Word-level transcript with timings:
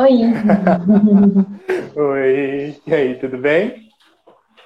Oi. 0.00 0.22
Oi. 1.94 2.80
E 2.86 2.94
aí, 2.94 3.18
tudo 3.18 3.36
bem? 3.36 3.90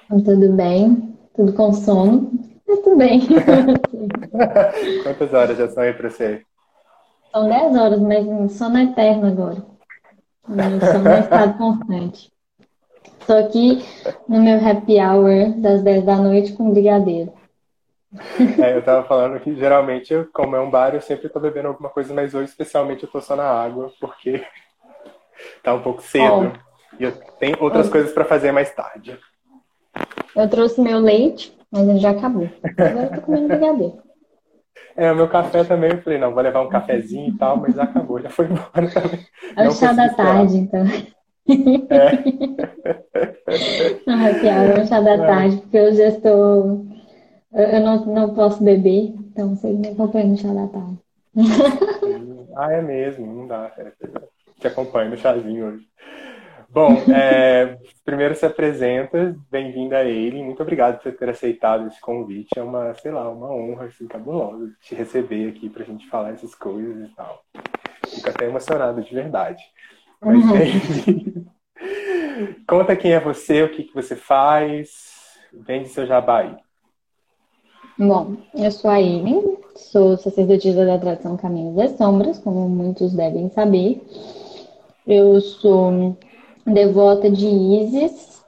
Tudo 0.07 0.53
bem. 0.53 1.13
Tudo 1.35 1.51
com 1.51 1.73
sono. 1.73 2.31
Mas 2.65 2.79
tudo 2.79 2.95
bem. 2.95 3.19
Quantas 5.03 5.33
horas 5.33 5.57
já 5.57 5.67
são 5.67 5.83
aí 5.83 5.91
pra 5.91 6.09
você? 6.09 6.41
São 7.33 7.49
10 7.49 7.75
horas, 7.75 7.99
mas 7.99 8.53
sono 8.53 8.79
eterno 8.79 9.27
agora. 9.27 9.57
Meu 10.47 10.79
sono 10.79 11.09
é 11.09 11.19
estado 11.19 11.57
constante. 11.57 12.31
Estou 13.19 13.37
aqui 13.37 13.83
no 14.29 14.41
meu 14.41 14.57
happy 14.65 15.01
hour 15.01 15.53
das 15.57 15.81
10 15.83 16.05
da 16.05 16.15
noite 16.15 16.53
com 16.53 16.71
brigadeiro. 16.71 17.33
É, 18.63 18.77
eu 18.77 18.81
tava 18.81 19.05
falando 19.05 19.37
que 19.41 19.53
geralmente, 19.53 20.13
como 20.31 20.55
é 20.55 20.61
um 20.61 20.69
bar, 20.69 20.95
eu 20.95 21.01
sempre 21.01 21.27
tô 21.27 21.41
bebendo 21.41 21.67
alguma 21.67 21.89
coisa, 21.89 22.13
mas 22.13 22.33
hoje 22.33 22.49
especialmente 22.49 23.03
eu 23.03 23.11
tô 23.11 23.19
só 23.19 23.35
na 23.35 23.43
água, 23.43 23.91
porque 23.99 24.41
tá 25.63 25.73
um 25.73 25.81
pouco 25.81 26.01
cedo. 26.01 26.51
Oh. 26.53 26.57
E 26.99 27.03
eu 27.03 27.13
tenho 27.39 27.55
outras 27.61 27.87
oh. 27.87 27.91
coisas 27.91 28.11
para 28.11 28.25
fazer 28.25 28.51
mais 28.51 28.69
tarde. 28.73 29.17
Eu 30.35 30.49
trouxe 30.49 30.81
meu 30.81 30.99
leite, 30.99 31.55
mas 31.71 31.87
ele 31.87 31.99
já 31.99 32.09
acabou. 32.11 32.49
Agora 32.63 33.03
eu 33.03 33.11
tô 33.15 33.21
comendo 33.21 33.47
brigadeiro. 33.47 34.05
É, 34.97 35.11
o 35.11 35.15
meu 35.15 35.27
café 35.27 35.61
também, 35.65 35.91
eu 35.91 36.01
falei, 36.01 36.17
não, 36.17 36.33
vou 36.33 36.41
levar 36.41 36.61
um 36.61 36.69
cafezinho 36.69 37.27
e 37.27 37.37
tal, 37.37 37.57
mas 37.57 37.75
já 37.75 37.83
acabou, 37.83 38.21
já 38.21 38.29
foi 38.29 38.45
embora 38.47 38.89
também. 38.89 39.19
É 39.57 39.67
o 39.67 39.71
chá 39.71 39.91
da 39.91 40.07
tarde, 40.07 40.55
então. 40.55 40.85
É. 41.89 42.11
happy 44.07 44.47
hour 44.47 44.79
é 44.79 44.81
o 44.81 44.87
chá 44.87 45.01
da 45.01 45.17
tarde, 45.17 45.57
porque 45.57 45.77
eu 45.77 45.93
já 45.93 46.07
estou 46.07 46.85
eu 47.55 47.79
não, 47.79 48.05
não 48.05 48.33
posso 48.33 48.61
beber, 48.61 49.13
então 49.31 49.55
você 49.55 49.71
me 49.71 49.87
acompanha 49.87 50.27
no 50.27 50.37
chá 50.37 50.53
da 50.53 50.67
tarde. 50.67 50.99
ah, 52.57 52.73
é 52.73 52.81
mesmo, 52.81 53.33
não 53.33 53.47
dá. 53.47 53.71
É, 53.77 53.93
te 54.59 54.67
acompanho 54.67 55.11
no 55.11 55.17
chazinho 55.17 55.67
hoje. 55.67 55.87
Bom, 56.75 56.91
é, 57.15 57.77
primeiro 58.03 58.35
se 58.35 58.45
apresenta, 58.45 59.33
bem-vinda 59.49 59.97
a 59.97 60.03
ele. 60.03 60.43
Muito 60.43 60.61
obrigado 60.61 61.01
por 61.01 61.09
ter 61.13 61.29
aceitado 61.29 61.87
esse 61.87 62.01
convite. 62.01 62.59
É 62.59 62.61
uma, 62.61 62.93
sei 62.95 63.11
lá, 63.11 63.29
uma 63.29 63.49
honra 63.49 63.85
assim, 63.85 64.05
cabulosa 64.07 64.69
te 64.81 64.93
receber 64.93 65.49
aqui 65.49 65.69
para 65.69 65.83
a 65.83 65.85
gente 65.85 66.05
falar 66.09 66.31
essas 66.31 66.53
coisas 66.53 67.09
e 67.09 67.15
tal. 67.15 67.41
Fico 68.07 68.29
até 68.29 68.47
emocionado 68.47 69.01
de 69.01 69.15
verdade. 69.15 69.63
Mas 70.19 70.43
uhum. 70.43 71.45
conta 72.67 72.95
quem 72.97 73.13
é 73.13 73.21
você, 73.21 73.63
o 73.63 73.71
que, 73.71 73.83
que 73.83 73.93
você 73.93 74.15
faz, 74.17 75.39
vende 75.53 75.87
seu 75.87 76.05
jabá 76.05 76.39
aí. 76.39 76.57
Bom, 77.97 78.35
eu 78.53 78.69
sou 78.71 78.91
a 78.91 78.99
Ellen, 78.99 79.57
sou 79.77 80.17
sacerdotisa 80.17 80.85
da 80.85 80.97
tradição 80.97 81.37
Caminhos 81.37 81.75
das 81.75 81.91
Sombras, 81.91 82.37
como 82.39 82.67
muitos 82.67 83.13
devem 83.13 83.49
saber. 83.49 84.01
Eu 85.07 85.39
sou 85.39 86.17
devota 86.65 87.29
de 87.29 87.45
Isis, 87.45 88.43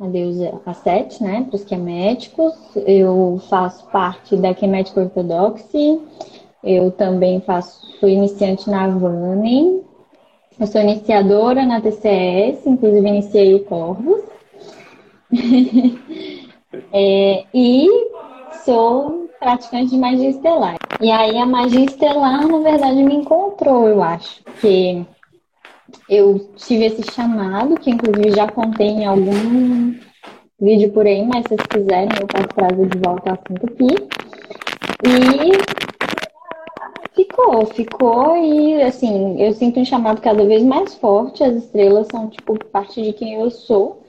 a 0.00 0.06
deusa 0.06 0.60
Sete, 0.72 1.22
né, 1.22 1.44
para 1.48 1.56
os 1.56 1.64
queméticos. 1.64 2.54
Eu 2.76 3.40
faço 3.48 3.84
parte 3.90 4.36
da 4.36 4.54
Quemética 4.54 5.00
Ortodoxa. 5.00 5.66
Eu 6.62 6.92
também 6.92 7.40
faço, 7.40 7.84
sou 7.98 8.08
iniciante 8.08 8.70
na 8.70 8.86
Vanem. 8.88 9.82
Eu 10.60 10.66
sou 10.68 10.80
iniciadora 10.80 11.66
na 11.66 11.80
TCS, 11.80 12.66
inclusive 12.66 13.08
iniciei 13.08 13.54
o 13.54 13.64
Corvus. 13.64 14.22
é, 16.92 17.44
e 17.52 17.88
sou 18.64 19.28
praticante 19.40 19.90
de 19.90 19.98
magia 19.98 20.30
estelar. 20.30 20.76
E 21.00 21.10
aí 21.10 21.36
a 21.36 21.44
magia 21.44 21.84
estelar, 21.84 22.46
na 22.46 22.58
verdade, 22.58 23.02
me 23.02 23.16
encontrou, 23.16 23.88
eu 23.88 24.00
acho. 24.00 24.42
Porque 24.44 25.04
eu 26.16 26.50
tive 26.56 26.86
esse 26.86 27.02
chamado, 27.12 27.76
que 27.76 27.90
inclusive 27.90 28.30
já 28.30 28.50
contei 28.50 28.88
em 28.88 29.04
algum 29.04 29.94
vídeo 30.60 30.90
por 30.92 31.06
aí, 31.06 31.24
mas 31.24 31.42
se 31.42 31.48
vocês 31.48 31.66
quiserem, 31.68 32.08
eu 32.20 32.26
posso 32.26 32.48
trazer 32.48 32.88
de 32.88 32.98
volta 32.98 33.30
o 33.30 33.34
assunto 33.34 33.66
aqui. 33.66 33.88
E 35.06 35.84
ficou, 37.14 37.66
ficou 37.66 38.36
e 38.36 38.82
assim, 38.82 39.40
eu 39.40 39.52
sinto 39.52 39.80
um 39.80 39.84
chamado 39.84 40.20
cada 40.20 40.44
vez 40.44 40.62
mais 40.62 40.94
forte. 40.94 41.42
As 41.42 41.56
estrelas 41.56 42.06
são 42.10 42.28
tipo 42.28 42.58
parte 42.66 43.02
de 43.02 43.12
quem 43.12 43.34
eu 43.34 43.50
sou. 43.50 44.02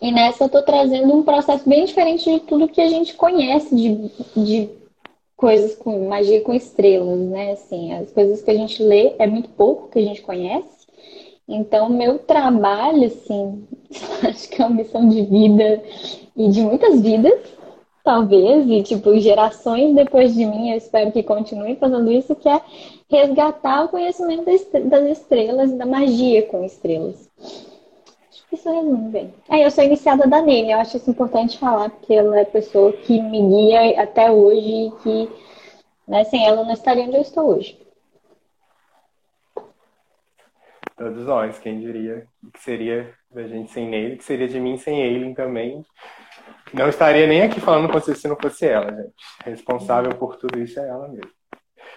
E 0.00 0.12
nessa 0.12 0.44
eu 0.44 0.48
tô 0.48 0.62
trazendo 0.62 1.14
um 1.14 1.22
processo 1.22 1.68
bem 1.68 1.84
diferente 1.84 2.30
de 2.30 2.40
tudo 2.40 2.68
que 2.68 2.80
a 2.80 2.88
gente 2.88 3.14
conhece 3.14 3.74
de, 3.74 4.10
de 4.36 4.70
coisas 5.36 5.74
com 5.74 6.08
magia 6.08 6.40
com 6.40 6.54
estrelas, 6.54 7.18
né? 7.18 7.52
Assim, 7.52 7.92
as 7.92 8.10
coisas 8.10 8.42
que 8.42 8.50
a 8.50 8.54
gente 8.54 8.82
lê 8.82 9.14
é 9.18 9.26
muito 9.26 9.48
pouco 9.50 9.88
que 9.88 9.98
a 9.98 10.02
gente 10.02 10.22
conhece. 10.22 10.86
Então, 11.48 11.88
meu 11.88 12.18
trabalho, 12.18 13.04
assim, 13.06 13.64
acho 14.26 14.48
que 14.48 14.60
é 14.60 14.66
uma 14.66 14.76
missão 14.76 15.08
de 15.08 15.22
vida 15.22 15.82
e 16.36 16.48
de 16.48 16.60
muitas 16.60 17.00
vidas, 17.00 17.38
talvez, 18.02 18.68
e 18.68 18.82
tipo, 18.82 19.18
gerações 19.18 19.94
depois 19.94 20.34
de 20.34 20.44
mim, 20.44 20.70
eu 20.70 20.76
espero 20.76 21.12
que 21.12 21.22
continue 21.22 21.76
fazendo 21.76 22.10
isso, 22.10 22.34
que 22.34 22.48
é 22.48 22.60
resgatar 23.08 23.84
o 23.84 23.88
conhecimento 23.88 24.44
das 24.44 25.18
estrelas 25.18 25.70
e 25.70 25.76
da 25.76 25.86
magia 25.86 26.42
com 26.46 26.64
estrelas. 26.64 27.28
Isso 28.56 28.72
resume 28.72 29.10
bem. 29.10 29.34
É, 29.50 29.66
eu 29.66 29.70
sou 29.70 29.84
iniciada 29.84 30.26
da 30.26 30.40
Nene, 30.40 30.72
eu 30.72 30.78
acho 30.78 30.96
isso 30.96 31.10
importante 31.10 31.58
falar, 31.58 31.90
porque 31.90 32.14
ela 32.14 32.38
é 32.38 32.42
a 32.42 32.46
pessoa 32.46 32.90
que 32.90 33.20
me 33.20 33.38
guia 33.38 34.02
até 34.02 34.30
hoje 34.30 34.86
e 34.86 34.90
que 35.02 35.30
né, 36.08 36.24
sem 36.24 36.46
ela 36.46 36.64
não 36.64 36.72
estaria 36.72 37.04
onde 37.04 37.16
eu 37.16 37.20
estou 37.20 37.54
hoje. 37.54 37.78
Todos 40.96 41.26
nós, 41.26 41.58
quem 41.58 41.80
diria 41.80 42.26
que 42.54 42.58
seria 42.58 43.12
da 43.30 43.46
gente 43.46 43.70
sem 43.70 43.86
Nele, 43.86 44.16
que 44.16 44.24
seria 44.24 44.48
de 44.48 44.58
mim 44.58 44.78
sem 44.78 45.02
ele 45.02 45.34
também. 45.34 45.84
Não 46.72 46.88
estaria 46.88 47.26
nem 47.26 47.42
aqui 47.42 47.60
falando 47.60 47.88
com 47.88 48.00
você 48.00 48.14
se 48.14 48.26
não 48.26 48.36
fosse 48.36 48.66
ela, 48.66 48.90
gente. 48.90 49.12
Responsável 49.44 50.14
por 50.16 50.36
tudo 50.36 50.58
isso 50.58 50.80
é 50.80 50.88
ela 50.88 51.08
mesma. 51.08 51.30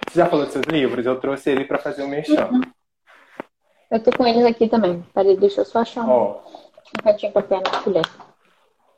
Você 0.09 0.19
já 0.19 0.25
falou 0.25 0.43
dos 0.43 0.53
seus 0.53 0.65
livros? 0.65 1.05
Eu 1.05 1.17
trouxe 1.21 1.51
ele 1.51 1.63
para 1.63 1.77
fazer 1.77 2.01
o 2.01 2.05
um 2.05 2.09
merchan. 2.09 2.49
Uhum. 2.51 2.61
Eu 3.91 3.99
tô 3.99 4.11
com 4.11 4.25
eles 4.25 4.45
aqui 4.45 4.69
também. 4.69 5.03
Peraí, 5.13 5.35
deixa 5.35 5.61
eu 5.61 5.65
só 5.65 5.79
achar 5.79 6.05
um, 6.05 6.11
oh. 6.11 6.31
um 6.99 7.03
cantinho 7.03 7.31
pra 7.31 7.41
pôr 7.41 7.61
na 7.61 7.81
colher. 7.81 8.05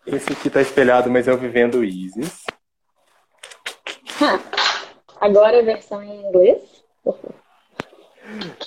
Esse 0.06 0.34
aqui 0.34 0.50
tá 0.50 0.62
espelhado, 0.62 1.10
mas 1.10 1.28
é 1.28 1.34
o 1.34 1.38
Vivendo 1.38 1.84
Isis. 1.84 2.44
Agora 5.22 5.60
a 5.60 5.62
versão 5.62 6.04
em 6.04 6.28
inglês. 6.28 6.84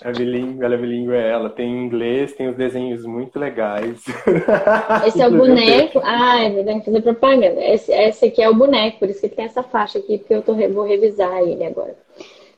É 0.02 0.12
bilíngue, 0.12 0.64
ela 0.64 0.74
é 0.74 0.78
bilíngue, 0.78 1.14
é 1.14 1.30
ela. 1.30 1.50
Tem 1.50 1.66
em 1.66 1.84
inglês, 1.84 2.32
tem 2.34 2.48
os 2.48 2.56
desenhos 2.56 3.04
muito 3.04 3.38
legais. 3.38 4.02
Esse 5.06 5.20
é 5.20 5.28
o 5.28 5.30
boneco. 5.30 6.00
Ah, 6.04 6.42
é 6.42 6.62
tem 6.62 6.80
que 6.80 6.86
fazer 6.86 7.02
propaganda. 7.02 7.60
Esse, 7.60 7.92
esse 7.92 8.26
aqui 8.26 8.42
é 8.42 8.48
o 8.48 8.54
boneco, 8.54 8.98
por 8.98 9.08
isso 9.08 9.20
que 9.20 9.28
tem 9.28 9.44
essa 9.44 9.62
faixa 9.62 9.98
aqui, 9.98 10.18
porque 10.18 10.34
eu 10.34 10.42
tô, 10.42 10.54
vou 10.54 10.84
revisar 10.84 11.42
ele 11.42 11.64
agora. 11.64 11.96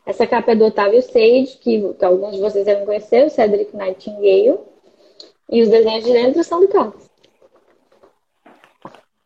Essa 0.07 0.25
capa 0.25 0.53
é 0.53 0.55
do 0.55 0.67
Otávio 0.67 1.03
Sage, 1.03 1.59
que, 1.61 1.93
que 1.95 2.05
alguns 2.05 2.37
de 2.37 2.41
vocês 2.41 2.65
devem 2.65 2.87
conhecer, 2.87 3.27
o 3.27 3.31
Cedric 3.31 3.77
Nightingale. 3.77 4.61
E 5.51 5.63
os 5.63 5.69
desenhos 5.69 6.05
de 6.05 6.13
dentro 6.13 6.45
são 6.45 6.61
do 6.61 6.69
Carlos. 6.69 7.11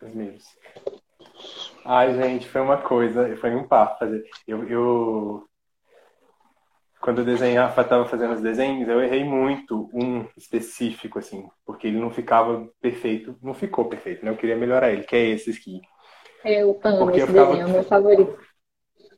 Os 0.03 0.15
meus. 0.15 0.45
Ai, 1.85 2.15
gente, 2.15 2.49
foi 2.49 2.61
uma 2.63 2.79
coisa, 2.79 3.37
foi 3.37 3.55
um 3.55 3.69
papo 3.69 3.99
fazer. 3.99 4.25
Eu, 4.49 4.67
eu 4.69 5.45
quando 7.01 7.19
eu 7.19 7.25
desenhava, 7.25 7.81
estava 7.81 8.05
fazendo 8.05 8.35
os 8.35 8.43
desenhos, 8.43 8.89
eu 8.89 9.03
errei 9.03 9.25
muito 9.25 9.89
um 9.93 10.27
específico, 10.37 11.19
assim, 11.19 11.49
porque 11.65 11.87
ele 11.87 11.99
não 11.99 12.11
ficava 12.11 12.69
perfeito, 12.81 13.35
não 13.43 13.55
ficou 13.55 13.87
perfeito, 13.87 14.25
né? 14.25 14.31
Eu 14.31 14.37
queria 14.37 14.57
melhorar 14.57 14.93
ele, 14.93 15.05
que 15.05 15.17
é 15.17 15.29
esse 15.29 15.51
aqui. 15.51 15.81
Eu 16.45 16.79
amo 16.85 16.99
porque 16.99 17.19
esse 17.19 17.23
eu 17.23 17.27
ficava... 17.27 17.53
desenho, 17.53 17.67
é 17.67 17.71
o 17.71 17.73
meu 17.73 17.85
favorito. 17.85 18.50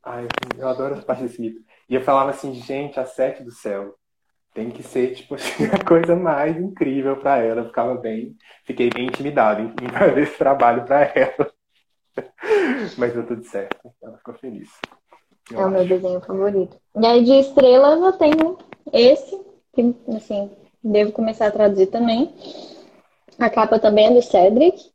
Ai, 0.05 0.27
eu 0.59 0.69
adoro 0.69 0.95
essa 0.95 1.05
parte 1.05 1.23
desse 1.23 1.41
livro. 1.41 1.63
E 1.89 1.95
eu 1.95 2.01
falava 2.01 2.31
assim, 2.31 2.55
gente, 2.55 2.99
a 2.99 3.05
sete 3.05 3.43
do 3.43 3.53
céu 3.53 3.95
tem 4.55 4.71
que 4.71 4.83
ser, 4.83 5.15
tipo 5.15 5.35
assim, 5.37 5.65
a 5.65 5.85
coisa 5.85 6.17
mais 6.17 6.57
incrível 6.57 7.17
para 7.17 7.39
ela. 7.39 7.61
Eu 7.61 7.67
ficava 7.67 7.95
bem, 7.95 8.37
fiquei 8.65 8.91
bem 8.91 9.07
intimidado 9.07 9.63
em, 9.63 9.67
em 9.85 9.89
fazer 9.89 10.23
esse 10.23 10.37
trabalho 10.37 10.85
para 10.85 11.03
ela. 11.03 11.53
Mas 12.99 13.15
deu 13.15 13.27
tudo 13.27 13.45
certo. 13.45 13.93
Ela 14.03 14.19
ficou 14.19 14.35
feliz. 14.35 14.69
É 15.53 15.65
o 15.65 15.71
meu 15.71 15.87
desenho 15.87 16.21
favorito. 16.21 16.77
E 16.97 17.07
aí 17.07 17.25
de 17.25 17.33
estrelas 17.33 18.01
eu 18.01 18.13
tenho 18.13 18.59
esse, 18.93 19.41
que 19.75 19.95
assim, 20.15 20.51
devo 20.83 21.13
começar 21.13 21.47
a 21.47 21.51
traduzir 21.51 21.87
também. 21.87 22.35
A 23.39 23.49
capa 23.51 23.79
também 23.79 24.07
é 24.07 24.15
do 24.15 24.23
Cedric. 24.23 24.93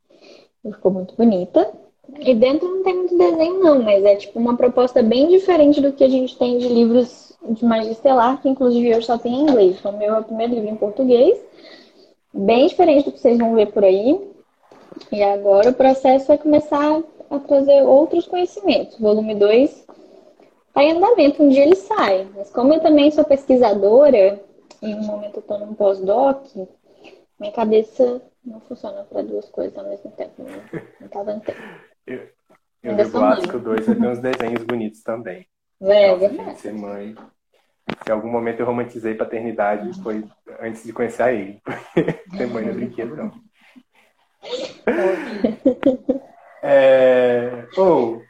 Ficou 0.62 0.90
muito 0.90 1.14
bonita. 1.16 1.70
E 2.20 2.34
dentro 2.34 2.68
não 2.68 2.82
tem 2.82 2.94
muito 2.94 3.16
desenho, 3.16 3.60
não, 3.60 3.82
mas 3.82 4.04
é 4.04 4.16
tipo 4.16 4.38
uma 4.38 4.56
proposta 4.56 5.02
bem 5.02 5.28
diferente 5.28 5.80
do 5.80 5.92
que 5.92 6.02
a 6.02 6.08
gente 6.08 6.36
tem 6.38 6.58
de 6.58 6.68
livros 6.68 7.36
de 7.48 7.64
magia 7.64 7.92
estelar, 7.92 8.40
que 8.40 8.48
inclusive 8.48 8.88
eu 8.88 9.02
só 9.02 9.18
tenho 9.18 9.36
em 9.36 9.42
inglês. 9.42 9.84
O 9.84 9.92
meu 9.92 10.14
é 10.14 10.18
o 10.18 10.24
primeiro 10.24 10.54
livro 10.54 10.70
em 10.70 10.76
português. 10.76 11.38
Bem 12.32 12.66
diferente 12.66 13.04
do 13.04 13.12
que 13.12 13.20
vocês 13.20 13.38
vão 13.38 13.54
ver 13.54 13.72
por 13.72 13.84
aí. 13.84 14.20
E 15.12 15.22
agora 15.22 15.70
o 15.70 15.74
processo 15.74 16.32
é 16.32 16.36
começar 16.36 17.02
a 17.30 17.38
trazer 17.38 17.82
outros 17.82 18.26
conhecimentos. 18.26 18.98
Volume 18.98 19.34
2 19.34 19.86
está 20.68 20.82
em 20.82 20.92
andamento, 20.92 21.42
um 21.42 21.48
dia 21.48 21.62
ele 21.62 21.76
sai. 21.76 22.26
Mas 22.36 22.50
como 22.50 22.74
eu 22.74 22.80
também 22.80 23.10
sou 23.10 23.24
pesquisadora, 23.24 24.40
e 24.82 24.94
no 24.94 25.02
momento 25.02 25.40
estou 25.40 25.58
num 25.58 25.74
pós-doc, 25.74 26.44
minha 27.38 27.52
cabeça 27.52 28.22
não 28.44 28.60
funciona 28.60 29.04
para 29.04 29.22
duas 29.22 29.48
coisas 29.48 29.76
ao 29.76 29.84
mesmo 29.84 30.10
tempo. 30.12 30.42
Não 31.00 31.08
tá 31.08 31.22
dando 31.22 31.42
tempo. 31.42 31.58
Eu, 32.08 32.28
eu 32.82 32.96
vi 32.96 33.02
o 33.02 33.48
que 33.50 33.58
2 33.58 33.86
vai 33.86 33.96
ter 33.96 34.06
uns 34.06 34.18
desenhos 34.20 34.62
bonitos 34.64 35.02
também. 35.02 35.46
É, 35.80 36.10
é 36.12 36.54
Ser 36.54 36.72
mãe. 36.72 37.14
Se 38.04 38.10
em 38.10 38.12
algum 38.12 38.30
momento 38.30 38.60
eu 38.60 38.66
romantizei 38.66 39.14
paternidade, 39.14 40.02
foi 40.02 40.24
antes 40.60 40.84
de 40.84 40.92
conhecer 40.92 41.22
a 41.22 41.32
ele. 41.32 41.60
Ter 42.36 42.46
mãe 42.46 42.64
não 42.64 42.72
é 42.72 42.74
brinquedo, 42.74 43.16
não. 43.16 43.32
É... 46.60 47.66
Oh, 47.76 48.20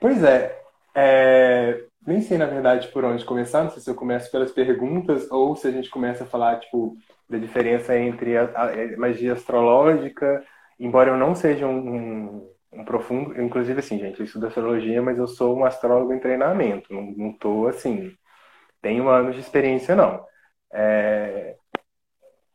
pois 0.00 0.22
é, 0.24 0.60
é, 0.92 1.84
nem 2.04 2.20
sei, 2.20 2.36
na 2.36 2.46
verdade, 2.46 2.88
por 2.88 3.04
onde 3.04 3.24
começar. 3.24 3.62
Não 3.62 3.70
sei 3.70 3.80
se 3.80 3.88
eu 3.88 3.94
começo 3.94 4.30
pelas 4.30 4.50
perguntas 4.50 5.30
ou 5.30 5.54
se 5.54 5.68
a 5.68 5.70
gente 5.70 5.88
começa 5.88 6.24
a 6.24 6.26
falar, 6.26 6.58
tipo, 6.58 6.96
da 7.28 7.38
diferença 7.38 7.96
entre 7.96 8.36
a, 8.36 8.44
a 8.44 8.96
magia 8.98 9.32
astrológica, 9.34 10.44
embora 10.78 11.10
eu 11.10 11.16
não 11.16 11.34
seja 11.34 11.66
um, 11.66 11.78
um, 11.78 12.50
um, 12.72 12.84
profundo... 12.84 13.40
Inclusive, 13.40 13.80
assim, 13.80 13.98
gente, 13.98 14.20
eu 14.20 14.26
estudo 14.26 14.46
astrologia, 14.46 15.02
mas 15.02 15.18
eu 15.18 15.26
sou 15.26 15.56
um 15.58 15.64
astrólogo 15.64 16.12
em 16.12 16.20
treinamento. 16.20 16.92
Não, 16.92 17.02
não 17.16 17.32
tô, 17.32 17.66
assim... 17.68 18.12
Tenho 18.82 19.08
anos 19.08 19.34
de 19.34 19.40
experiência, 19.42 19.94
não. 19.94 20.24
É, 20.72 21.56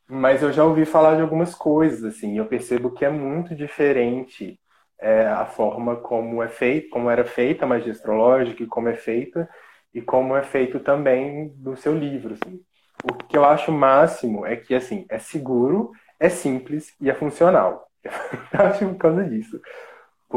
mas 0.08 0.44
eu 0.44 0.52
já 0.52 0.64
ouvi 0.64 0.86
falar 0.86 1.16
de 1.16 1.22
algumas 1.22 1.56
coisas, 1.56 2.04
assim, 2.04 2.38
eu 2.38 2.46
percebo 2.46 2.92
que 2.92 3.04
é 3.04 3.10
muito 3.10 3.56
diferente 3.56 4.60
é, 5.00 5.28
a 5.28 5.46
forma 5.46 5.96
como 5.98 6.44
é 6.44 6.48
feito, 6.48 6.90
como 6.90 7.10
era 7.10 7.26
feita 7.26 7.66
a 7.66 7.68
magia 7.68 7.92
astrológica 7.92 8.64
e 8.64 8.68
como 8.68 8.88
é 8.90 8.96
feita 8.96 9.50
e 9.94 10.02
como 10.02 10.36
é 10.36 10.44
feito 10.44 10.80
também 10.80 11.54
no 11.58 11.76
seu 11.76 11.98
livro. 11.98 12.36
Assim. 12.36 12.62
O 13.04 13.14
que 13.14 13.38
eu 13.38 13.46
acho 13.46 13.72
máximo 13.72 14.46
é 14.46 14.56
que 14.56 14.76
assim 14.76 15.06
é 15.10 15.18
seguro, 15.20 15.92
é 16.20 16.30
simples 16.30 16.94
e 17.02 17.10
é 17.10 17.14
funcional. 17.14 17.90
Eu 18.54 18.66
acho 18.66 18.86
por 18.88 18.98
causa 18.98 19.24
disso, 19.26 19.60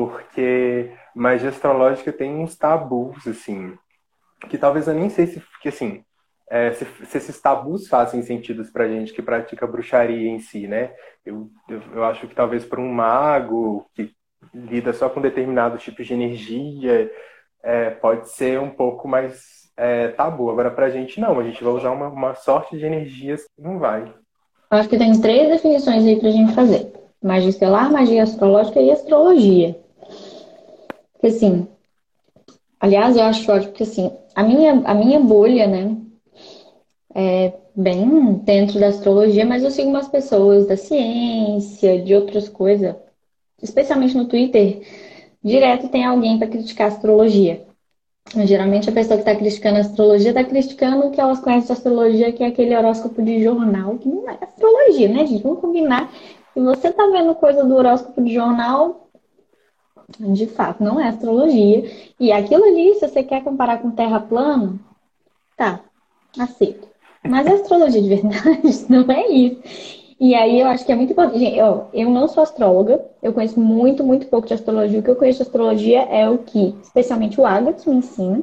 porque 0.07 0.93
magia 1.15 1.49
astrológica 1.49 2.13
tem 2.13 2.37
uns 2.37 2.57
tabus 2.57 3.27
assim 3.27 3.77
que 4.49 4.57
talvez 4.57 4.87
eu 4.87 4.95
nem 4.95 5.09
sei 5.09 5.27
se 5.27 5.43
que 5.61 5.69
assim 5.69 6.05
é, 6.51 6.73
se, 6.73 6.87
se, 7.05 7.19
esses 7.19 7.41
tabus 7.41 7.89
fazem 7.89 8.23
sentido 8.23 8.65
para 8.73 8.89
gente 8.89 9.13
que 9.13 9.21
pratica 9.21 9.67
bruxaria 9.67 10.31
em 10.31 10.39
si, 10.39 10.67
né? 10.67 10.93
Eu, 11.25 11.51
eu, 11.69 11.83
eu 11.97 12.05
acho 12.05 12.27
que 12.27 12.35
talvez 12.35 12.65
para 12.65 12.81
um 12.81 12.91
mago 12.91 13.87
que 13.95 14.11
lida 14.55 14.93
só 14.93 15.09
com 15.09 15.21
determinados 15.21 15.83
tipos 15.83 16.07
de 16.07 16.15
energia, 16.15 17.11
é, 17.63 17.91
pode 17.91 18.31
ser 18.31 18.59
um 18.61 18.71
pouco 18.71 19.07
mais 19.07 19.71
é, 19.77 20.09
tabu. 20.09 20.51
Agora, 20.51 20.71
pra 20.71 20.91
gente, 20.91 21.21
não. 21.21 21.39
A 21.39 21.45
gente 21.45 21.63
vai 21.63 21.73
usar 21.73 21.91
uma, 21.91 22.09
uma 22.09 22.35
sorte 22.35 22.79
de 22.79 22.85
energias 22.87 23.45
que 23.45 23.63
não 23.63 23.79
vai. 23.79 24.13
Acho 24.71 24.89
que 24.89 24.99
tem 24.99 25.19
três 25.21 25.49
definições 25.49 26.05
aí 26.05 26.19
pra 26.19 26.31
gente 26.31 26.55
fazer. 26.55 26.93
Magia 27.23 27.49
estelar, 27.49 27.91
magia 27.91 28.23
astrológica 28.23 28.81
e 28.81 28.91
astrologia. 28.91 29.79
Porque, 31.21 31.27
assim, 31.27 31.67
aliás, 32.79 33.17
eu 33.17 33.25
acho 33.25 33.51
ótimo 33.51 33.71
porque, 33.71 33.83
assim, 33.83 34.11
a 34.35 34.43
minha, 34.45 34.83
a 34.85 34.95
minha 34.95 35.19
bolha, 35.19 35.67
né, 35.67 35.97
é 37.15 37.53
bem 37.75 38.35
dentro 38.45 38.79
da 38.79 38.89
astrologia, 38.89 39.45
mas 39.45 39.65
eu 39.65 39.71
sigo 39.71 39.89
umas 39.89 40.09
pessoas 40.09 40.67
da 40.67 40.77
ciência, 40.77 42.01
de 42.01 42.15
outras 42.15 42.49
coisas, 42.49 42.95
especialmente 43.61 44.17
no 44.17 44.27
Twitter, 44.27 44.81
direto 45.43 45.89
tem 45.89 46.05
alguém 46.05 46.39
para 46.39 46.49
criticar 46.49 46.87
a 46.89 46.95
astrologia. 46.95 47.67
Geralmente 48.45 48.91
a 48.91 48.93
pessoa 48.93 49.17
que 49.17 49.23
está 49.23 49.35
criticando 49.35 49.79
a 49.79 49.81
astrologia 49.81 50.31
está 50.31 50.45
criticando 50.45 51.07
o 51.07 51.11
que 51.11 51.21
elas 51.21 51.41
conhecem 51.41 51.67
de 51.67 51.73
astrologia, 51.73 52.33
que 52.33 52.45
é 52.45 52.47
aquele 52.47 52.77
horóscopo 52.77 53.23
de 53.23 53.43
jornal, 53.43 53.97
que 53.97 54.09
não 54.09 54.29
é 54.29 54.39
astrologia, 54.41 55.09
né, 55.09 55.27
gente? 55.27 55.43
Vamos 55.43 55.61
combinar. 55.61 56.13
Se 56.53 56.61
você 56.61 56.89
está 56.89 57.07
vendo 57.07 57.35
coisa 57.35 57.65
do 57.65 57.75
horóscopo 57.75 58.23
de 58.23 58.35
jornal, 58.35 59.08
de 60.09 60.47
fato, 60.47 60.83
não 60.83 60.99
é 60.99 61.09
astrologia. 61.09 61.91
E 62.19 62.33
aquilo 62.33 62.65
ali, 62.65 62.95
se 62.95 63.09
você 63.09 63.23
quer 63.23 63.45
comparar 63.45 63.79
com 63.79 63.91
terra 63.91 64.21
plana, 64.21 64.79
tá, 65.57 65.81
aceito. 66.39 66.89
Mas 67.27 67.47
a 67.47 67.55
astrologia 67.55 68.01
de 68.01 68.09
verdade 68.09 68.87
não 68.89 69.11
é 69.11 69.29
isso. 69.29 69.61
E 70.21 70.35
aí 70.35 70.61
eu 70.61 70.67
acho 70.67 70.85
que 70.85 70.91
é 70.91 70.97
muito 70.97 71.13
importante. 71.13 71.39
Gente, 71.39 71.61
ó, 71.61 71.85
eu 71.93 72.11
não 72.11 72.27
sou 72.27 72.43
astróloga, 72.43 73.05
eu 73.23 73.33
conheço 73.33 73.61
muito, 73.61 74.03
muito 74.03 74.27
pouco 74.27 74.49
de 74.49 74.55
astrologia. 74.55 74.99
O 74.99 75.03
que 75.03 75.11
eu 75.11 75.17
conheço 75.17 75.39
de 75.39 75.43
astrologia 75.45 76.03
é 76.03 76.29
o 76.29 76.39
que, 76.39 76.75
especialmente 76.83 77.41
o 77.41 77.47
Agatos 77.47 77.85
me 77.87 77.97
ensina, 77.97 78.43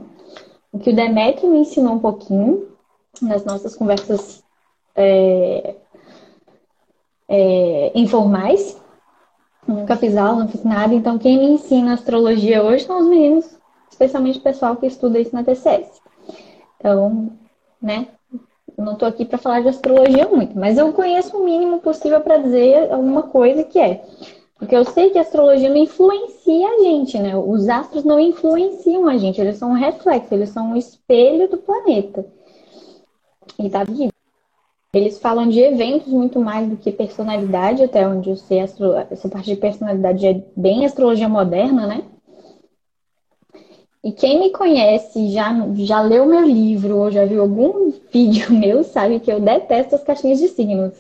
o 0.72 0.80
que 0.80 0.92
o 0.92 0.96
Demetrio 0.96 1.52
me 1.52 1.60
ensinou 1.60 1.94
um 1.94 2.00
pouquinho 2.00 2.70
nas 3.22 3.44
nossas 3.44 3.76
conversas 3.76 4.44
é, 4.96 5.76
é, 7.28 7.92
informais. 7.96 8.80
Nunca 9.68 9.96
fiz 9.96 10.16
aula, 10.16 10.44
não 10.44 10.48
fiz 10.48 10.64
nada. 10.64 10.94
Então, 10.94 11.18
quem 11.18 11.38
me 11.38 11.46
ensina 11.46 11.94
astrologia 11.94 12.64
hoje 12.64 12.86
são 12.86 13.00
os 13.00 13.08
meninos, 13.08 13.58
especialmente 13.90 14.40
o 14.40 14.44
pessoal 14.44 14.76
que 14.76 14.86
estuda 14.86 15.20
isso 15.20 15.34
na 15.34 15.44
TCS. 15.44 16.02
Então, 16.78 17.32
né, 17.82 18.08
não 18.78 18.94
estou 18.94 19.08
aqui 19.08 19.26
para 19.26 19.38
falar 19.38 19.62
de 19.62 19.70
astrologia 19.70 20.28
muito, 20.28 20.58
mas 20.58 20.78
eu 20.78 20.92
conheço 20.94 21.38
o 21.38 21.46
mínimo 21.46 21.80
possível 21.80 22.22
para 22.22 22.38
dizer 22.38 22.92
alguma 22.92 23.24
coisa 23.24 23.64
que 23.64 23.80
é. 23.80 24.04
Porque 24.58 24.76
eu 24.76 24.86
sei 24.86 25.10
que 25.10 25.18
a 25.18 25.22
astrologia 25.22 25.70
não 25.70 25.78
influencia 25.78 26.68
a 26.68 26.80
gente, 26.80 27.20
né? 27.20 27.36
Os 27.36 27.68
astros 27.68 28.04
não 28.04 28.20
influenciam 28.20 29.08
a 29.08 29.18
gente, 29.18 29.40
eles 29.40 29.58
são 29.58 29.72
um 29.72 29.74
reflexo, 29.74 30.34
eles 30.34 30.50
são 30.50 30.72
um 30.72 30.76
espelho 30.76 31.50
do 31.50 31.58
planeta. 31.58 32.26
E 33.60 33.70
tá 33.70 33.84
vivo. 33.84 34.15
Eles 34.96 35.20
falam 35.20 35.50
de 35.50 35.60
eventos 35.60 36.08
muito 36.08 36.40
mais 36.40 36.70
do 36.70 36.78
que 36.78 36.90
personalidade, 36.90 37.84
até 37.84 38.08
onde 38.08 38.30
eu 38.30 38.38
sei, 38.38 38.62
astro... 38.62 38.94
essa 39.12 39.28
parte 39.28 39.48
de 39.48 39.58
personalidade 39.58 40.26
é 40.26 40.42
bem 40.56 40.86
astrologia 40.86 41.28
moderna, 41.28 41.86
né? 41.86 42.04
E 44.02 44.14
quem 44.14 44.40
me 44.40 44.52
conhece, 44.52 45.32
já, 45.32 45.52
já 45.74 46.00
leu 46.00 46.26
meu 46.26 46.46
livro 46.46 46.98
ou 46.98 47.12
já 47.12 47.26
viu 47.26 47.42
algum 47.42 47.92
vídeo 48.10 48.54
meu, 48.54 48.86
sabe 48.86 49.20
que 49.20 49.30
eu 49.30 49.42
detesto 49.42 49.96
as 49.96 50.04
caixinhas 50.04 50.40
de 50.40 50.48
signos. 50.48 50.94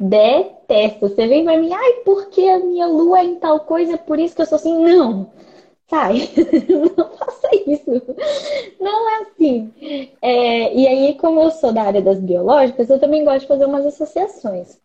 Detesto. 0.00 1.08
Você 1.08 1.28
vem 1.28 1.44
pra 1.44 1.56
mim, 1.58 1.72
ai, 1.72 1.92
porque 2.04 2.40
a 2.42 2.58
minha 2.58 2.88
lua 2.88 3.20
é 3.20 3.24
em 3.24 3.36
tal 3.36 3.60
coisa, 3.60 3.96
por 3.96 4.18
isso 4.18 4.34
que 4.34 4.42
eu 4.42 4.46
sou 4.46 4.56
assim. 4.56 4.82
Não, 4.82 5.30
sai, 5.88 6.28
não 6.96 7.10
faça 7.16 7.48
isso. 7.66 7.90
Não 8.80 9.10
é 9.10 9.22
assim. 9.22 9.72
É, 10.22 10.74
e 10.74 10.86
aí, 10.86 11.14
como 11.16 11.40
eu 11.40 11.50
sou 11.50 11.72
da 11.72 11.82
área 11.82 12.02
das 12.02 12.20
biológicas, 12.20 12.88
eu 12.90 13.00
também 13.00 13.24
gosto 13.24 13.40
de 13.40 13.48
fazer 13.48 13.64
umas 13.64 13.86
associações. 13.86 14.80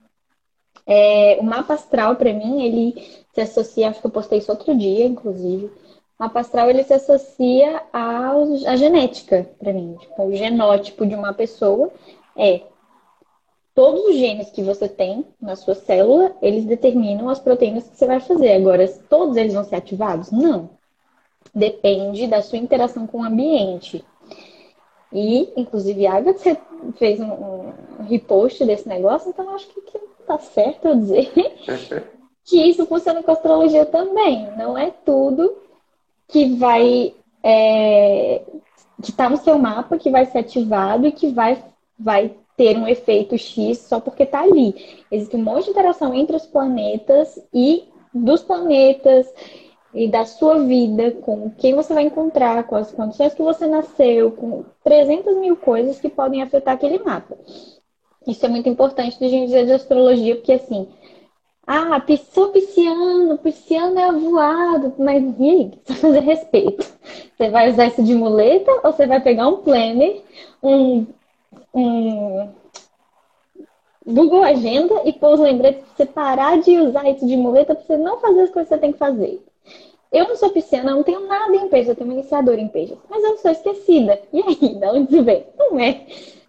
É, 0.85 1.37
o 1.39 1.43
mapa 1.43 1.73
astral, 1.75 2.15
para 2.15 2.33
mim, 2.33 2.63
ele 2.63 3.23
se 3.33 3.41
associa, 3.41 3.89
acho 3.89 4.01
que 4.01 4.07
eu 4.07 4.11
postei 4.11 4.39
isso 4.39 4.51
outro 4.51 4.77
dia, 4.77 5.05
inclusive 5.05 5.71
mapa 6.23 6.39
astral 6.39 6.69
ele 6.69 6.83
se 6.83 6.93
associa 6.93 7.83
à 7.91 8.75
genética, 8.77 9.49
para 9.59 9.73
mim. 9.73 9.97
Tipo, 9.99 10.23
o 10.23 10.35
genótipo 10.35 11.05
de 11.05 11.15
uma 11.15 11.33
pessoa 11.33 11.91
é 12.37 12.61
todos 13.75 14.05
os 14.05 14.15
genes 14.15 14.49
que 14.49 14.63
você 14.63 14.87
tem 14.87 15.25
na 15.41 15.55
sua 15.55 15.75
célula, 15.75 16.35
eles 16.41 16.65
determinam 16.65 17.29
as 17.29 17.39
proteínas 17.39 17.89
que 17.89 17.97
você 17.97 18.07
vai 18.07 18.19
fazer. 18.19 18.53
Agora, 18.53 18.87
todos 19.09 19.35
eles 19.35 19.53
vão 19.53 19.63
ser 19.63 19.75
ativados? 19.75 20.31
Não. 20.31 20.72
Depende 21.53 22.27
da 22.27 22.41
sua 22.41 22.57
interação 22.57 23.05
com 23.05 23.19
o 23.19 23.23
ambiente. 23.23 24.03
E, 25.11 25.53
inclusive, 25.55 26.07
a 26.07 26.15
Agatha 26.15 26.39
você 26.39 26.57
fez 26.97 27.19
um, 27.19 27.31
um 27.31 28.03
repost 28.09 28.65
desse 28.65 28.87
negócio, 28.89 29.29
então 29.29 29.53
acho 29.53 29.67
que, 29.67 29.81
que 29.81 29.99
tá 30.25 30.39
certo 30.39 30.87
eu 30.87 30.95
dizer 30.95 31.31
que 32.43 32.57
isso 32.57 32.85
funciona 32.87 33.21
com 33.21 33.29
a 33.29 33.35
astrologia 33.35 33.85
também. 33.85 34.49
Não 34.57 34.75
é 34.75 34.91
tudo 35.05 35.55
que 36.27 36.55
vai 36.55 37.13
é, 37.43 38.41
que 39.01 39.11
está 39.11 39.29
no 39.29 39.37
seu 39.37 39.59
mapa, 39.59 39.97
que 39.97 40.09
vai 40.09 40.25
ser 40.25 40.39
ativado 40.39 41.05
e 41.05 41.11
que 41.11 41.27
vai, 41.27 41.63
vai 41.99 42.35
ter 42.55 42.77
um 42.77 42.87
efeito 42.87 43.37
X 43.37 43.79
só 43.79 43.99
porque 43.99 44.23
está 44.23 44.41
ali. 44.41 45.03
Existe 45.11 45.35
um 45.35 45.43
monte 45.43 45.65
de 45.65 45.71
interação 45.71 46.13
entre 46.13 46.35
os 46.35 46.45
planetas 46.45 47.39
e 47.53 47.83
dos 48.13 48.41
planetas 48.41 49.27
e 49.93 50.07
da 50.07 50.25
sua 50.25 50.59
vida, 50.59 51.11
com 51.11 51.49
quem 51.51 51.75
você 51.75 51.93
vai 51.93 52.03
encontrar, 52.03 52.63
com 52.63 52.75
as 52.75 52.91
condições 52.91 53.33
que 53.33 53.41
você 53.41 53.67
nasceu, 53.67 54.31
com 54.31 54.63
300 54.83 55.37
mil 55.37 55.55
coisas 55.55 55.99
que 55.99 56.09
podem 56.09 56.41
afetar 56.41 56.73
aquele 56.73 56.99
mapa. 56.99 57.37
Isso 58.27 58.45
é 58.45 58.49
muito 58.49 58.67
importante 58.67 59.19
de 59.19 59.29
gente 59.29 59.47
dizer 59.47 59.65
de 59.65 59.73
astrologia, 59.73 60.35
porque 60.35 60.53
assim, 60.53 60.87
ah, 61.67 62.01
sou 62.33 62.49
pisciano, 62.49 63.37
pisciano 63.37 63.99
é 63.99 64.03
avoado, 64.09 64.93
mas 64.97 65.23
e 65.39 65.49
aí? 65.49 65.71
Fazer 65.85 66.19
respeito. 66.19 66.85
Você 67.37 67.49
vai 67.49 67.69
usar 67.69 67.87
isso 67.87 68.03
de 68.03 68.15
muleta 68.15 68.71
ou 68.83 68.91
você 68.91 69.05
vai 69.05 69.21
pegar 69.21 69.47
um 69.47 69.57
planner, 69.57 70.21
um, 70.61 71.05
um 71.73 72.49
Google 74.05 74.43
Agenda 74.43 75.01
e 75.05 75.13
pôr 75.13 75.35
os 75.35 75.39
lembretes 75.39 75.81
para 75.81 75.95
você 75.95 76.05
parar 76.05 76.59
de 76.59 76.77
usar 76.79 77.09
isso 77.09 77.25
de 77.25 77.37
muleta 77.37 77.75
para 77.75 77.85
você 77.85 77.97
não 77.97 78.19
fazer 78.19 78.41
as 78.41 78.49
coisas 78.49 78.69
que 78.69 78.75
você 78.75 78.81
tem 78.81 78.91
que 78.91 78.97
fazer. 78.97 79.41
Eu 80.13 80.27
não 80.27 80.35
sou 80.35 80.51
pisciana, 80.51 80.91
não 80.91 81.03
tenho 81.03 81.27
nada 81.27 81.55
em 81.55 81.67
peixe, 81.67 81.89
eu 81.89 81.95
tenho 81.95 82.09
uma 82.09 82.19
iniciadora 82.19 82.61
em 82.61 82.67
peixes, 82.67 82.97
mas 83.09 83.23
eu 83.23 83.37
sou 83.37 83.51
esquecida. 83.51 84.21
E 84.31 84.41
aí, 84.41 84.55
de 84.79 84.85
onde 84.85 85.21
vem? 85.21 85.45
Não 85.57 85.79
é 85.79 86.05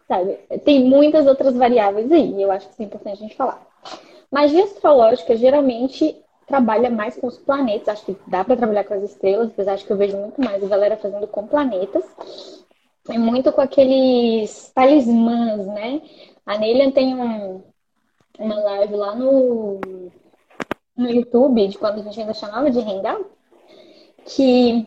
sabe? 0.09 0.39
Tem 0.65 0.85
muitas 0.85 1.27
outras 1.27 1.55
variáveis 1.55 2.11
aí, 2.11 2.41
eu 2.41 2.51
acho 2.51 2.67
que 2.67 2.73
isso 2.73 2.83
é 2.83 2.87
importante 2.87 3.13
a 3.13 3.23
gente 3.23 3.37
falar. 3.37 3.67
Magia 4.31 4.65
astrológica 4.65 5.37
geralmente 5.37 6.17
trabalha 6.47 6.91
mais 6.91 7.17
com 7.17 7.27
os 7.27 7.39
planetas, 7.39 7.89
acho 7.89 8.05
que 8.07 8.17
dá 8.27 8.45
para 8.45 8.57
trabalhar 8.57 8.85
com 8.85 8.95
as 8.95 9.03
estrelas, 9.03 9.49
apesar 9.49 9.77
de 9.77 9.85
que 9.85 9.93
eu 9.93 9.97
vejo 9.97 10.17
muito 10.17 10.41
mais 10.43 10.63
a 10.63 10.69
galera 10.69 10.97
fazendo 10.97 11.27
com 11.27 11.47
planetas. 11.47 12.05
É 13.09 13.19
muito 13.19 13.53
com 13.53 13.61
aqueles 13.61 14.71
talismãs, 14.75 15.67
né? 15.67 16.03
A 16.45 16.59
Neilian 16.59 16.91
tem 16.91 17.15
um, 17.15 17.63
uma 18.39 18.61
live 18.61 18.97
lá 18.97 19.15
no, 19.15 19.81
no 20.97 21.11
YouTube, 21.11 21.69
de 21.69 21.79
quando 21.79 22.01
a 22.01 22.03
gente 22.03 22.21
ainda 22.21 22.35
chamava 22.35 22.71
de 22.71 22.79
Hangout, 22.79 23.27
que, 24.25 24.87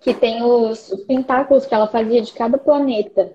que 0.00 0.14
tem 0.14 0.42
os, 0.42 0.90
os 0.90 1.04
pentáculos 1.04 1.66
que 1.66 1.74
ela 1.74 1.86
fazia 1.86 2.20
de 2.20 2.32
cada 2.32 2.58
planeta. 2.58 3.32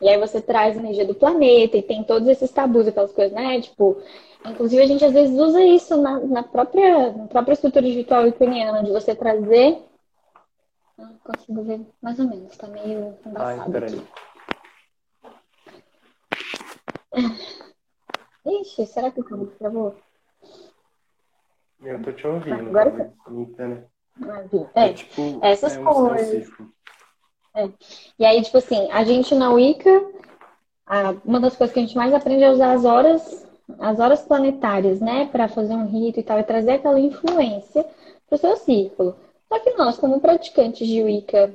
E 0.00 0.08
aí 0.08 0.18
você 0.18 0.40
traz 0.40 0.76
a 0.76 0.80
energia 0.80 1.06
do 1.06 1.14
planeta 1.14 1.76
e 1.76 1.82
tem 1.82 2.02
todos 2.02 2.26
esses 2.28 2.50
tabus, 2.50 2.88
aquelas 2.88 3.12
coisas, 3.12 3.32
né? 3.32 3.60
Tipo, 3.60 4.02
inclusive 4.44 4.82
a 4.82 4.86
gente 4.86 5.04
às 5.04 5.12
vezes 5.12 5.38
usa 5.38 5.62
isso 5.62 5.96
na, 5.96 6.18
na 6.20 6.42
própria, 6.42 7.12
na 7.12 7.26
própria 7.26 7.52
estrutura 7.52 7.86
digital 7.86 8.26
ucraniana, 8.26 8.82
de 8.82 8.90
você 8.90 9.14
trazer. 9.14 9.80
Não 10.98 11.06
ah, 11.06 11.12
consigo 11.24 11.62
ver 11.62 11.80
mais 12.00 12.18
ou 12.18 12.26
menos, 12.26 12.56
tá 12.56 12.66
meio 12.66 13.16
embaçado. 13.24 13.62
Ai, 13.62 13.70
peraí. 13.70 14.02
Ixi, 18.44 18.86
será 18.86 19.10
que 19.10 19.20
o 19.20 19.46
travou? 19.46 19.94
Eu 21.80 22.02
tô 22.02 22.12
te 22.12 22.26
ouvindo. 22.26 22.68
Agora 22.68 23.12
tá. 23.56 23.91
É, 24.74 24.88
é, 24.88 24.92
tipo, 24.92 25.38
essas 25.42 25.76
é 25.76 25.82
coisas. 25.82 26.48
É. 27.54 27.68
E 28.18 28.24
aí, 28.24 28.42
tipo 28.42 28.58
assim, 28.58 28.90
a 28.90 29.04
gente 29.04 29.34
na 29.34 29.50
Wicca, 29.50 30.04
a, 30.86 31.14
uma 31.24 31.40
das 31.40 31.56
coisas 31.56 31.72
que 31.72 31.80
a 31.80 31.82
gente 31.82 31.96
mais 31.96 32.12
aprende 32.12 32.42
é 32.42 32.50
usar 32.50 32.72
as 32.72 32.84
horas, 32.84 33.46
as 33.78 33.98
horas 33.98 34.22
planetárias, 34.22 35.00
né, 35.00 35.26
para 35.26 35.48
fazer 35.48 35.74
um 35.74 35.86
rito 35.86 36.20
e 36.20 36.22
tal, 36.22 36.38
e 36.38 36.44
trazer 36.44 36.72
aquela 36.72 37.00
influência 37.00 37.86
pro 38.28 38.38
seu 38.38 38.56
círculo. 38.56 39.16
Só 39.48 39.58
que 39.58 39.74
nós, 39.74 39.98
como 39.98 40.20
praticantes 40.20 40.86
de 40.86 41.02
Wicca, 41.02 41.54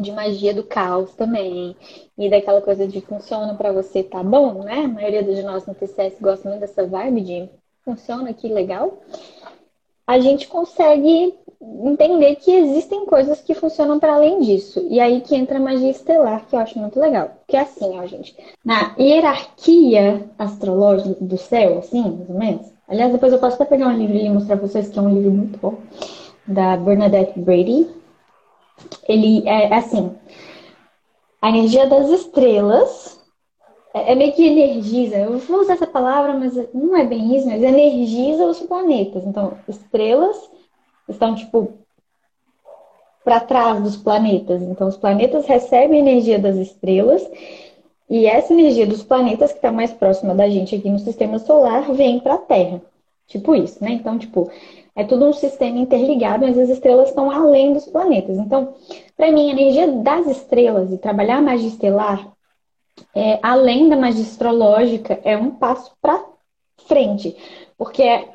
de 0.00 0.12
magia 0.12 0.54
do 0.54 0.64
caos 0.64 1.14
também, 1.14 1.76
e 2.16 2.30
daquela 2.30 2.62
coisa 2.62 2.86
de 2.86 3.00
funciona 3.00 3.54
para 3.54 3.72
você, 3.72 4.02
tá 4.02 4.22
bom, 4.22 4.62
né? 4.62 4.84
A 4.84 4.88
maioria 4.88 5.22
de 5.22 5.42
nós 5.42 5.66
no 5.66 5.74
TCS 5.74 6.18
gosta 6.20 6.48
muito 6.48 6.60
dessa 6.60 6.86
vibe 6.86 7.20
de 7.20 7.50
funciona, 7.84 8.32
que 8.32 8.48
legal. 8.48 9.02
A 10.06 10.18
gente 10.18 10.48
consegue 10.48 11.34
entender 11.84 12.36
que 12.36 12.50
existem 12.50 13.06
coisas 13.06 13.40
que 13.40 13.54
funcionam 13.54 14.00
para 14.00 14.14
além 14.14 14.40
disso. 14.40 14.84
E 14.90 14.98
aí 14.98 15.20
que 15.20 15.34
entra 15.34 15.58
a 15.58 15.60
magia 15.60 15.90
estelar, 15.90 16.44
que 16.46 16.56
eu 16.56 16.60
acho 16.60 16.78
muito 16.78 16.98
legal. 16.98 17.30
Que 17.46 17.56
é 17.56 17.60
assim, 17.60 17.98
ó, 17.98 18.06
gente. 18.06 18.36
Na 18.64 18.94
hierarquia 18.98 20.28
astrológica 20.38 21.24
do 21.24 21.38
céu, 21.38 21.78
assim, 21.78 22.02
mais 22.02 22.28
ou 22.28 22.38
menos. 22.38 22.72
Aliás, 22.88 23.12
depois 23.12 23.32
eu 23.32 23.38
posso 23.38 23.54
até 23.54 23.64
pegar 23.64 23.88
um 23.88 23.96
livro 23.96 24.16
e 24.16 24.28
mostrar 24.28 24.56
pra 24.56 24.66
vocês 24.66 24.88
que 24.88 24.98
é 24.98 25.02
um 25.02 25.14
livro 25.14 25.30
muito 25.30 25.58
bom. 25.58 25.78
Da 26.46 26.76
Bernadette 26.76 27.38
Brady. 27.38 27.86
Ele 29.08 29.48
é 29.48 29.72
assim. 29.72 30.12
A 31.40 31.48
energia 31.48 31.86
das 31.86 32.08
estrelas 32.10 33.21
é, 33.94 34.12
é 34.12 34.14
meio 34.14 34.32
que 34.32 34.46
energiza. 34.46 35.16
Eu 35.16 35.38
vou 35.38 35.60
usar 35.60 35.74
essa 35.74 35.86
palavra, 35.86 36.34
mas 36.34 36.54
não 36.72 36.96
é 36.96 37.04
bem 37.04 37.36
isso, 37.36 37.46
mas 37.46 37.62
energiza 37.62 38.44
os 38.44 38.60
planetas. 38.60 39.24
Então, 39.26 39.54
estrelas 39.68 40.50
estão, 41.08 41.34
tipo, 41.34 41.72
para 43.24 43.40
trás 43.40 43.82
dos 43.82 43.96
planetas. 43.96 44.62
Então, 44.62 44.88
os 44.88 44.96
planetas 44.96 45.46
recebem 45.46 46.00
energia 46.00 46.38
das 46.38 46.56
estrelas 46.56 47.22
e 48.08 48.26
essa 48.26 48.52
energia 48.52 48.86
dos 48.86 49.02
planetas 49.02 49.52
que 49.52 49.58
está 49.58 49.72
mais 49.72 49.92
próxima 49.92 50.34
da 50.34 50.48
gente 50.48 50.74
aqui 50.74 50.90
no 50.90 50.98
sistema 50.98 51.38
solar 51.38 51.90
vem 51.92 52.20
para 52.20 52.34
a 52.34 52.38
Terra. 52.38 52.82
Tipo 53.26 53.54
isso, 53.54 53.82
né? 53.82 53.92
Então, 53.92 54.18
tipo, 54.18 54.50
é 54.94 55.04
tudo 55.04 55.24
um 55.24 55.32
sistema 55.32 55.78
interligado, 55.78 56.46
mas 56.46 56.58
as 56.58 56.68
estrelas 56.68 57.08
estão 57.08 57.30
além 57.30 57.72
dos 57.72 57.86
planetas. 57.86 58.36
Então, 58.36 58.74
para 59.16 59.32
mim, 59.32 59.48
a 59.48 59.52
energia 59.52 59.90
das 59.90 60.26
estrelas 60.26 60.92
e 60.92 60.98
trabalhar 60.98 61.38
a 61.38 61.42
magia 61.42 61.68
estelar, 61.68 62.31
é, 63.14 63.38
além 63.42 63.88
da 63.88 63.96
magia 63.96 64.22
astrológica, 64.22 65.20
é 65.24 65.36
um 65.36 65.50
passo 65.50 65.92
para 66.00 66.24
frente. 66.86 67.36
Porque 67.76 68.28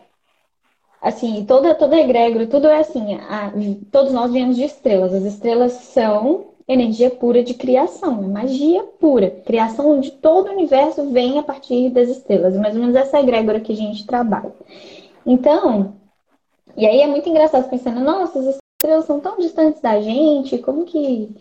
assim, 1.02 1.46
toda, 1.46 1.76
toda 1.76 2.00
egrégora, 2.00 2.48
tudo 2.48 2.68
é 2.68 2.80
assim, 2.80 3.16
a, 3.16 3.52
todos 3.92 4.12
nós 4.12 4.32
viemos 4.32 4.56
de 4.56 4.64
estrelas. 4.64 5.14
As 5.14 5.24
estrelas 5.24 5.74
são 5.74 6.48
energia 6.68 7.10
pura 7.10 7.44
de 7.44 7.54
criação, 7.54 8.24
é 8.24 8.28
magia 8.28 8.84
pura. 9.00 9.32
Criação 9.46 10.00
de 10.00 10.12
todo 10.12 10.50
o 10.50 10.54
universo 10.54 11.10
vem 11.12 11.40
a 11.40 11.44
partir 11.44 11.90
das 11.90 12.10
estrelas. 12.10 12.56
Mais 12.58 12.76
ou 12.76 12.82
menos 12.82 12.96
essa 12.96 13.20
egrégora 13.20 13.60
que 13.60 13.72
a 13.72 13.76
gente 13.76 14.06
trabalha. 14.06 14.54
Então, 15.26 15.94
e 16.76 16.86
aí 16.86 17.02
é 17.02 17.08
muito 17.08 17.30
engraçado 17.30 17.70
pensando, 17.70 18.00
nossa, 18.02 18.40
as 18.40 18.60
estrelas 18.82 19.06
são 19.06 19.20
tão 19.20 19.38
distantes 19.38 19.82
da 19.82 20.00
gente, 20.02 20.58
como 20.60 20.86
que 20.86 21.36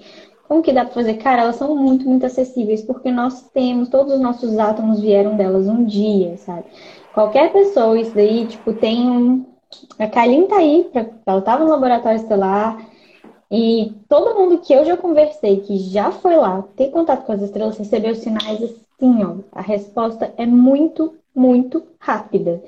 como 0.49 0.63
que 0.63 0.73
dá 0.73 0.85
para 0.85 0.95
fazer? 0.95 1.15
Cara, 1.15 1.43
elas 1.43 1.57
são 1.57 1.75
muito, 1.77 2.09
muito 2.09 2.27
acessíveis, 2.27 2.83
porque 2.83 3.11
nós 3.11 3.43
temos, 3.53 3.89
todos 3.89 4.15
os 4.15 4.21
nossos 4.21 4.59
átomos 4.59 5.01
vieram 5.01 5.37
delas 5.37 5.67
um 5.67 5.85
dia, 5.85 6.37
sabe? 6.39 6.65
Qualquer 7.13 7.53
pessoa, 7.53 7.99
isso 7.99 8.15
daí, 8.15 8.47
tipo, 8.47 8.73
tem 8.73 9.11
um. 9.11 9.45
A 9.99 10.07
Kailin 10.07 10.47
tá 10.47 10.57
aí, 10.59 10.89
pra... 10.93 11.07
ela 11.27 11.43
tava 11.43 11.65
no 11.65 11.71
laboratório 11.71 12.17
estelar, 12.17 12.79
e 13.51 13.93
todo 14.09 14.35
mundo 14.35 14.59
que 14.59 14.73
eu 14.73 14.85
já 14.85 14.97
conversei, 14.97 15.61
que 15.61 15.77
já 15.79 16.11
foi 16.11 16.37
lá, 16.37 16.63
tem 16.77 16.91
contato 16.91 17.25
com 17.25 17.33
as 17.33 17.43
estrelas, 17.43 17.79
recebeu 17.79 18.15
sinais 18.15 18.63
assim, 18.63 19.25
ó. 19.25 19.37
A 19.53 19.61
resposta 19.61 20.33
é 20.37 20.47
muito, 20.47 21.15
muito 21.35 21.83
rápida. 21.99 22.63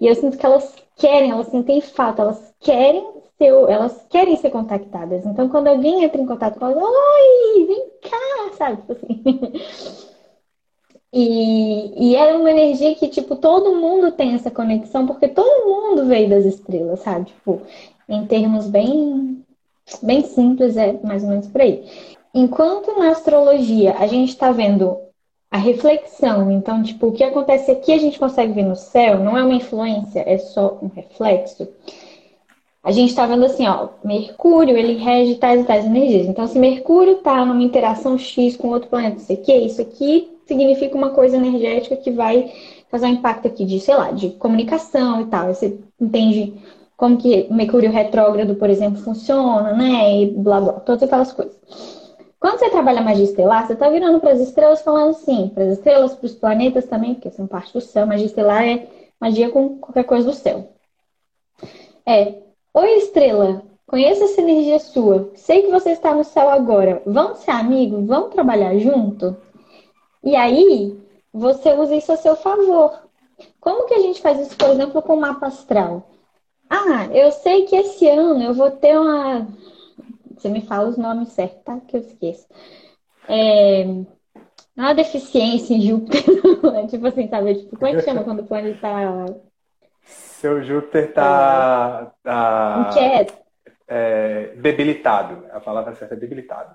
E 0.00 0.06
eu 0.06 0.14
sinto 0.14 0.36
que 0.36 0.46
elas 0.46 0.74
querem, 0.96 1.30
elas 1.30 1.48
sentem 1.48 1.80
falta, 1.80 2.22
elas 2.22 2.54
querem 2.60 3.19
ser, 3.40 3.46
elas 3.46 4.06
querem 4.10 4.36
ser 4.36 4.50
contactadas. 4.50 5.24
Então, 5.24 5.48
quando 5.48 5.68
alguém 5.68 6.04
entra 6.04 6.20
em 6.20 6.26
contato 6.26 6.58
com 6.58 6.66
elas, 6.66 6.82
oi, 6.82 7.66
vem 7.66 7.90
cá, 8.02 8.56
sabe? 8.58 8.82
Tipo 8.82 8.92
assim. 8.92 10.00
E, 11.12 12.12
e 12.12 12.14
é 12.14 12.36
uma 12.36 12.52
energia 12.52 12.94
que, 12.94 13.08
tipo, 13.08 13.34
todo 13.34 13.74
mundo 13.74 14.12
tem 14.12 14.34
essa 14.34 14.48
conexão, 14.48 15.08
porque 15.08 15.26
todo 15.26 15.66
mundo 15.66 16.06
veio 16.06 16.28
das 16.30 16.44
estrelas, 16.44 17.00
sabe? 17.00 17.26
Tipo, 17.26 17.62
em 18.08 18.24
termos 18.26 18.68
bem, 18.68 19.44
bem 20.00 20.22
simples, 20.22 20.76
é 20.76 20.92
mais 21.02 21.24
ou 21.24 21.30
menos 21.30 21.48
por 21.48 21.62
aí. 21.62 21.84
Enquanto 22.32 22.96
na 22.96 23.10
astrologia 23.10 23.96
a 23.98 24.06
gente 24.06 24.28
está 24.28 24.52
vendo 24.52 24.96
a 25.50 25.58
reflexão, 25.58 26.48
então, 26.48 26.80
tipo, 26.80 27.08
o 27.08 27.12
que 27.12 27.24
acontece 27.24 27.72
aqui 27.72 27.92
a 27.92 27.98
gente 27.98 28.16
consegue 28.16 28.52
ver 28.52 28.64
no 28.64 28.76
céu, 28.76 29.18
não 29.18 29.36
é 29.36 29.42
uma 29.42 29.54
influência, 29.54 30.22
é 30.24 30.38
só 30.38 30.78
um 30.80 30.86
reflexo. 30.86 31.68
A 32.82 32.92
gente 32.92 33.10
está 33.10 33.26
vendo 33.26 33.44
assim, 33.44 33.66
ó, 33.68 33.88
Mercúrio, 34.02 34.76
ele 34.76 34.94
rege 34.94 35.34
tais 35.34 35.60
e 35.60 35.64
tais 35.64 35.84
energias. 35.84 36.26
Então, 36.26 36.46
se 36.46 36.58
Mercúrio 36.58 37.18
está 37.18 37.44
numa 37.44 37.62
interação 37.62 38.16
X 38.16 38.56
com 38.56 38.68
outro 38.68 38.88
planeta, 38.88 39.18
isso 39.18 39.32
aqui, 39.32 39.52
isso 39.52 39.82
aqui 39.82 40.38
significa 40.46 40.96
uma 40.96 41.10
coisa 41.10 41.36
energética 41.36 41.96
que 41.96 42.10
vai 42.10 42.52
fazer 42.90 43.06
um 43.06 43.10
impacto 43.10 43.46
aqui 43.46 43.64
de, 43.64 43.78
sei 43.80 43.94
lá, 43.94 44.10
de 44.10 44.30
comunicação 44.30 45.20
e 45.20 45.26
tal. 45.26 45.52
Você 45.52 45.78
entende 46.00 46.54
como 46.96 47.18
que 47.18 47.46
Mercúrio 47.52 47.90
retrógrado, 47.90 48.54
por 48.54 48.70
exemplo, 48.70 49.00
funciona, 49.02 49.74
né? 49.74 50.22
E 50.22 50.30
blá 50.30 50.60
blá, 50.60 50.72
todas 50.80 51.02
aquelas 51.02 51.32
coisas. 51.32 51.56
Quando 52.40 52.58
você 52.58 52.70
trabalha 52.70 53.02
magia 53.02 53.24
estelar, 53.24 53.66
você 53.66 53.74
está 53.74 53.90
virando 53.90 54.18
para 54.20 54.32
as 54.32 54.40
estrelas 54.40 54.80
falando 54.80 55.10
assim, 55.10 55.50
para 55.54 55.64
as 55.64 55.72
estrelas, 55.74 56.14
para 56.14 56.26
os 56.26 56.34
planetas 56.34 56.86
também, 56.86 57.14
porque 57.14 57.30
são 57.30 57.46
parte 57.46 57.72
do 57.74 57.80
céu. 57.82 58.06
Magia 58.06 58.26
estelar 58.26 58.64
é 58.64 58.88
magia 59.20 59.50
com 59.50 59.78
qualquer 59.78 60.04
coisa 60.04 60.26
do 60.26 60.34
céu. 60.34 60.72
É, 62.06 62.34
oi 62.74 62.98
estrela, 62.98 63.62
conheço 63.86 64.24
essa 64.24 64.40
energia 64.40 64.78
sua. 64.78 65.30
Sei 65.34 65.62
que 65.62 65.70
você 65.70 65.90
está 65.90 66.14
no 66.14 66.24
céu 66.24 66.48
agora. 66.48 67.02
Vamos 67.06 67.38
ser 67.38 67.50
amigos? 67.50 68.06
Vamos 68.06 68.30
trabalhar 68.30 68.76
junto? 68.78 69.36
E 70.22 70.36
aí, 70.36 70.98
você 71.32 71.72
usa 71.74 71.94
isso 71.96 72.12
a 72.12 72.16
seu 72.16 72.36
favor. 72.36 73.08
Como 73.60 73.86
que 73.86 73.94
a 73.94 74.00
gente 74.00 74.20
faz 74.20 74.38
isso, 74.40 74.56
por 74.56 74.68
exemplo, 74.70 75.02
com 75.02 75.14
o 75.14 75.20
mapa 75.20 75.46
astral? 75.46 76.10
Ah, 76.68 77.06
eu 77.12 77.32
sei 77.32 77.64
que 77.64 77.76
esse 77.76 78.08
ano 78.08 78.42
eu 78.42 78.54
vou 78.54 78.70
ter 78.70 78.98
uma. 78.98 79.46
Você 80.36 80.48
me 80.48 80.60
fala 80.62 80.88
os 80.88 80.96
nomes 80.96 81.30
certos, 81.30 81.62
tá? 81.64 81.80
Que 81.80 81.96
eu 81.96 82.00
esqueço. 82.00 82.46
É... 83.28 83.84
Não 84.76 84.84
é 84.84 84.88
uma 84.88 84.94
deficiência 84.94 85.74
em 85.74 85.80
Júpiter, 85.80 86.24
é 86.74 86.86
tipo 86.86 87.06
assim, 87.06 87.28
sabe? 87.28 87.54
Tipo, 87.54 87.76
como 87.76 87.86
é 87.86 87.96
que 87.96 88.02
chama 88.02 88.24
quando 88.24 88.40
o 88.40 88.46
planeta 88.46 88.80
tá. 88.80 89.26
Seu 90.40 90.62
Júpiter 90.62 91.12
tá. 91.12 92.12
Tá... 92.22 92.90
É... 93.86 94.54
debilitado. 94.56 95.46
A 95.52 95.60
palavra 95.60 95.94
certa 95.94 96.14
é 96.14 96.16
debilitado. 96.18 96.74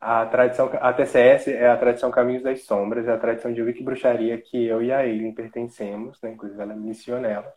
A 0.00 0.26
tradição, 0.26 0.68
a 0.80 0.92
TCS 0.92 1.46
é 1.48 1.68
a 1.68 1.76
tradição 1.76 2.10
Caminhos 2.10 2.42
das 2.42 2.64
Sombras, 2.64 3.06
é 3.06 3.12
a 3.12 3.18
tradição 3.18 3.52
de 3.52 3.62
Wiki 3.62 3.84
Bruxaria 3.84 4.36
que 4.36 4.66
eu 4.66 4.82
e 4.82 4.90
a 4.90 5.06
Eileen 5.06 5.32
pertencemos, 5.32 6.20
né? 6.20 6.32
Inclusive 6.32 6.60
ela 6.60 6.72
é 6.72 6.76
missionela. 6.76 7.54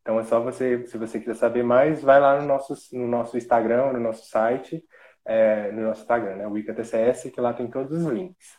Então 0.00 0.20
é 0.20 0.22
só 0.22 0.38
você, 0.38 0.86
se 0.86 0.96
você 0.96 1.18
quiser 1.18 1.34
saber 1.34 1.64
mais, 1.64 2.00
vai 2.00 2.20
lá 2.20 2.40
no 2.40 2.46
nosso, 2.46 2.74
no 2.96 3.08
nosso 3.08 3.36
Instagram, 3.36 3.92
no 3.94 4.00
nosso 4.00 4.24
site, 4.26 4.84
é, 5.24 5.72
no 5.72 5.82
nosso 5.82 6.02
Instagram, 6.02 6.36
né? 6.36 6.46
Wicca 6.46 6.72
TCS, 6.72 7.30
que 7.32 7.40
lá 7.40 7.52
tem 7.52 7.66
todos 7.66 7.90
os 7.90 8.12
links. 8.12 8.56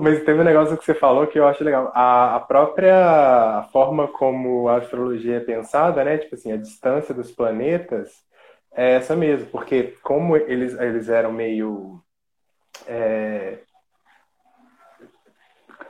Mas 0.00 0.22
tem 0.24 0.34
um 0.34 0.44
negócio 0.44 0.76
que 0.76 0.84
você 0.84 0.94
falou 0.94 1.26
que 1.26 1.38
eu 1.38 1.46
acho 1.46 1.64
legal. 1.64 1.90
A, 1.94 2.36
a 2.36 2.40
própria 2.40 3.68
forma 3.72 4.06
como 4.06 4.68
a 4.68 4.76
astrologia 4.76 5.36
é 5.36 5.40
pensada, 5.40 6.04
né? 6.04 6.18
Tipo 6.18 6.34
assim, 6.34 6.52
a 6.52 6.56
distância 6.56 7.14
dos 7.14 7.32
planetas 7.32 8.22
é 8.74 8.92
essa 8.92 9.16
mesmo, 9.16 9.46
porque 9.48 9.94
como 10.02 10.36
eles, 10.36 10.74
eles 10.78 11.08
eram 11.08 11.32
meio 11.32 12.02
é, 12.86 13.58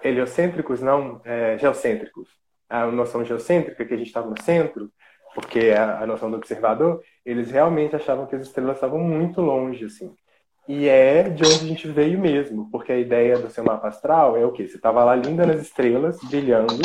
heliocêntricos, 0.02 0.80
não, 0.80 1.20
é, 1.24 1.58
geocêntricos. 1.58 2.28
A 2.68 2.86
noção 2.86 3.24
geocêntrica, 3.24 3.84
que 3.84 3.94
a 3.94 3.96
gente 3.96 4.06
estava 4.06 4.28
no 4.28 4.40
centro, 4.42 4.90
porque 5.34 5.58
é 5.60 5.78
a 5.78 6.06
noção 6.06 6.30
do 6.30 6.36
observador, 6.36 7.02
eles 7.24 7.50
realmente 7.50 7.96
achavam 7.96 8.26
que 8.26 8.36
as 8.36 8.42
estrelas 8.42 8.76
estavam 8.76 8.98
muito 8.98 9.40
longe, 9.40 9.84
assim. 9.84 10.14
E 10.68 10.88
é 10.88 11.24
de 11.24 11.42
onde 11.42 11.64
a 11.64 11.68
gente 11.68 11.88
veio 11.88 12.18
mesmo, 12.20 12.68
porque 12.70 12.92
a 12.92 12.98
ideia 12.98 13.38
do 13.38 13.50
seu 13.50 13.64
mapa 13.64 13.88
astral 13.88 14.36
é 14.36 14.46
o 14.46 14.52
quê? 14.52 14.68
Você 14.68 14.76
estava 14.76 15.04
lá 15.04 15.14
linda 15.14 15.44
nas 15.44 15.60
estrelas, 15.60 16.18
brilhando, 16.22 16.80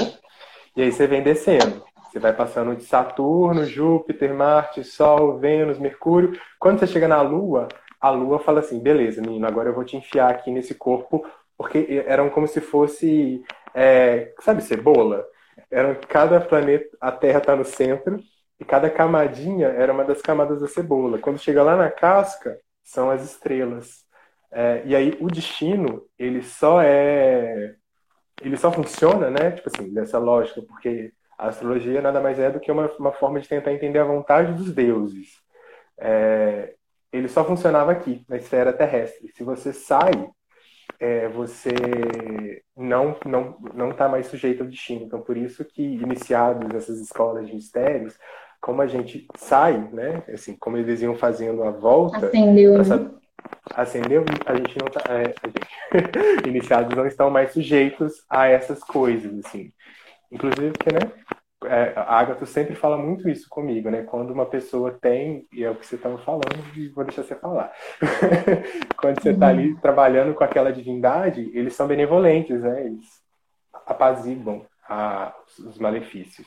e 0.76 0.82
aí 0.82 0.92
você 0.92 1.06
vem 1.06 1.22
descendo. 1.22 1.84
Você 2.10 2.20
vai 2.20 2.34
passando 2.34 2.76
de 2.76 2.84
Saturno, 2.84 3.66
Júpiter, 3.66 4.34
Marte, 4.34 4.84
Sol, 4.84 5.38
Vênus, 5.38 5.78
Mercúrio. 5.78 6.40
Quando 6.60 6.80
você 6.80 6.88
chega 6.88 7.08
na 7.08 7.22
Lua, 7.22 7.68
a 8.02 8.10
Lua 8.10 8.40
fala 8.40 8.62
assim: 8.62 8.80
beleza, 8.80 9.22
menino, 9.22 9.46
agora 9.46 9.70
eu 9.70 9.76
vou 9.76 9.84
te 9.84 9.98
enfiar 9.98 10.30
aqui 10.32 10.50
nesse 10.50 10.74
corpo, 10.74 11.24
porque 11.58 12.04
eram 12.08 12.30
como 12.30 12.48
se 12.48 12.62
fosse, 12.62 13.44
é, 13.76 14.34
sabe, 14.40 14.64
cebola? 14.64 15.26
Eram 15.70 15.98
cada 16.08 16.40
planeta, 16.40 16.98
a 17.00 17.12
Terra 17.12 17.40
está 17.40 17.56
no 17.56 17.66
centro, 17.66 18.20
e 18.60 18.66
cada 18.66 18.90
camadinha 18.90 19.68
era 19.68 19.94
uma 19.94 20.04
das 20.04 20.22
camadas 20.22 20.62
da 20.62 20.68
cebola. 20.68 21.20
Quando 21.20 21.38
chega 21.40 21.62
lá 21.62 21.76
na 21.76 21.92
casca, 21.92 22.58
são 22.88 23.12
as 23.12 23.24
estrelas. 23.24 24.06
É, 24.52 24.82
e 24.86 24.96
aí 24.96 25.18
o 25.20 25.28
destino, 25.28 26.08
ele 26.18 26.42
só 26.42 26.82
é. 26.82 27.76
Ele 28.42 28.56
só 28.56 28.72
funciona, 28.72 29.30
né? 29.30 29.52
Tipo 29.52 29.70
assim, 29.70 29.94
dessa 29.94 30.18
lógica, 30.18 30.62
porque 30.62 31.12
a 31.38 31.48
astrologia 31.48 32.02
nada 32.02 32.22
mais 32.22 32.40
é 32.40 32.50
do 32.50 32.60
que 32.60 32.72
uma, 32.72 32.88
uma 32.98 33.12
forma 33.12 33.40
de 33.40 33.50
tentar 33.50 33.74
entender 33.74 34.00
a 34.00 34.06
vontade 34.06 34.54
dos 34.54 34.72
deuses. 34.74 35.42
É, 36.00 36.76
ele 37.12 37.28
só 37.28 37.44
funcionava 37.44 37.92
aqui, 37.92 38.24
na 38.30 38.38
esfera 38.38 38.72
terrestre. 38.72 39.32
Se 39.36 39.44
você 39.44 39.74
sai, 39.74 40.12
é, 41.00 41.28
você 41.28 41.74
não 42.76 43.18
não 43.26 43.58
não 43.74 43.92
está 43.92 44.08
mais 44.08 44.28
sujeito 44.28 44.64
ao 44.64 44.70
destino. 44.70 45.04
Então, 45.06 45.22
por 45.22 45.36
isso 45.36 45.66
que 45.66 45.84
iniciados 45.84 46.74
essas 46.74 47.00
escolas 47.00 47.48
de 47.48 47.54
mistérios, 47.54 48.18
como 48.68 48.82
a 48.82 48.88
gente 48.88 49.26
sai, 49.38 49.78
né? 49.94 50.22
Assim, 50.28 50.54
como 50.58 50.76
eles 50.76 51.02
iam 51.02 51.16
fazendo 51.16 51.64
a 51.64 51.72
volta. 51.72 52.28
Acendeu. 52.28 52.78
Né? 52.78 53.12
Acendeu, 53.74 54.26
a 54.46 54.56
gente 54.56 54.78
não 54.78 54.88
tá. 54.90 55.02
É, 55.10 55.24
gente, 55.24 56.44
iniciados 56.46 56.94
não 56.94 57.08
estão 57.08 57.30
mais 57.30 57.54
sujeitos 57.54 58.26
a 58.30 58.46
essas 58.48 58.84
coisas, 58.84 59.46
assim. 59.46 59.72
Inclusive 60.30 60.72
porque, 60.72 60.92
né? 60.92 61.12
É, 61.64 61.94
a 61.96 62.20
Agatha 62.20 62.46
sempre 62.46 62.76
fala 62.76 62.98
muito 62.98 63.30
isso 63.30 63.48
comigo, 63.50 63.90
né? 63.90 64.04
Quando 64.04 64.32
uma 64.32 64.46
pessoa 64.46 64.92
tem, 64.92 65.48
e 65.52 65.64
é 65.64 65.72
o 65.72 65.76
que 65.76 65.88
você 65.88 65.96
estava 65.96 66.18
falando, 66.18 66.44
e 66.76 66.90
vou 66.90 67.06
deixar 67.06 67.24
você 67.24 67.36
falar. 67.36 67.72
Quando 69.00 69.22
você 69.22 69.32
está 69.32 69.48
ali 69.48 69.72
uhum. 69.72 69.80
trabalhando 69.80 70.36
com 70.36 70.44
aquela 70.44 70.74
divindade, 70.74 71.50
eles 71.54 71.74
são 71.74 71.88
benevolentes, 71.88 72.62
né? 72.62 72.86
Eles 72.86 73.06
apaziguam 73.86 74.66
a, 74.90 75.34
os 75.58 75.80
malefícios. 75.80 76.46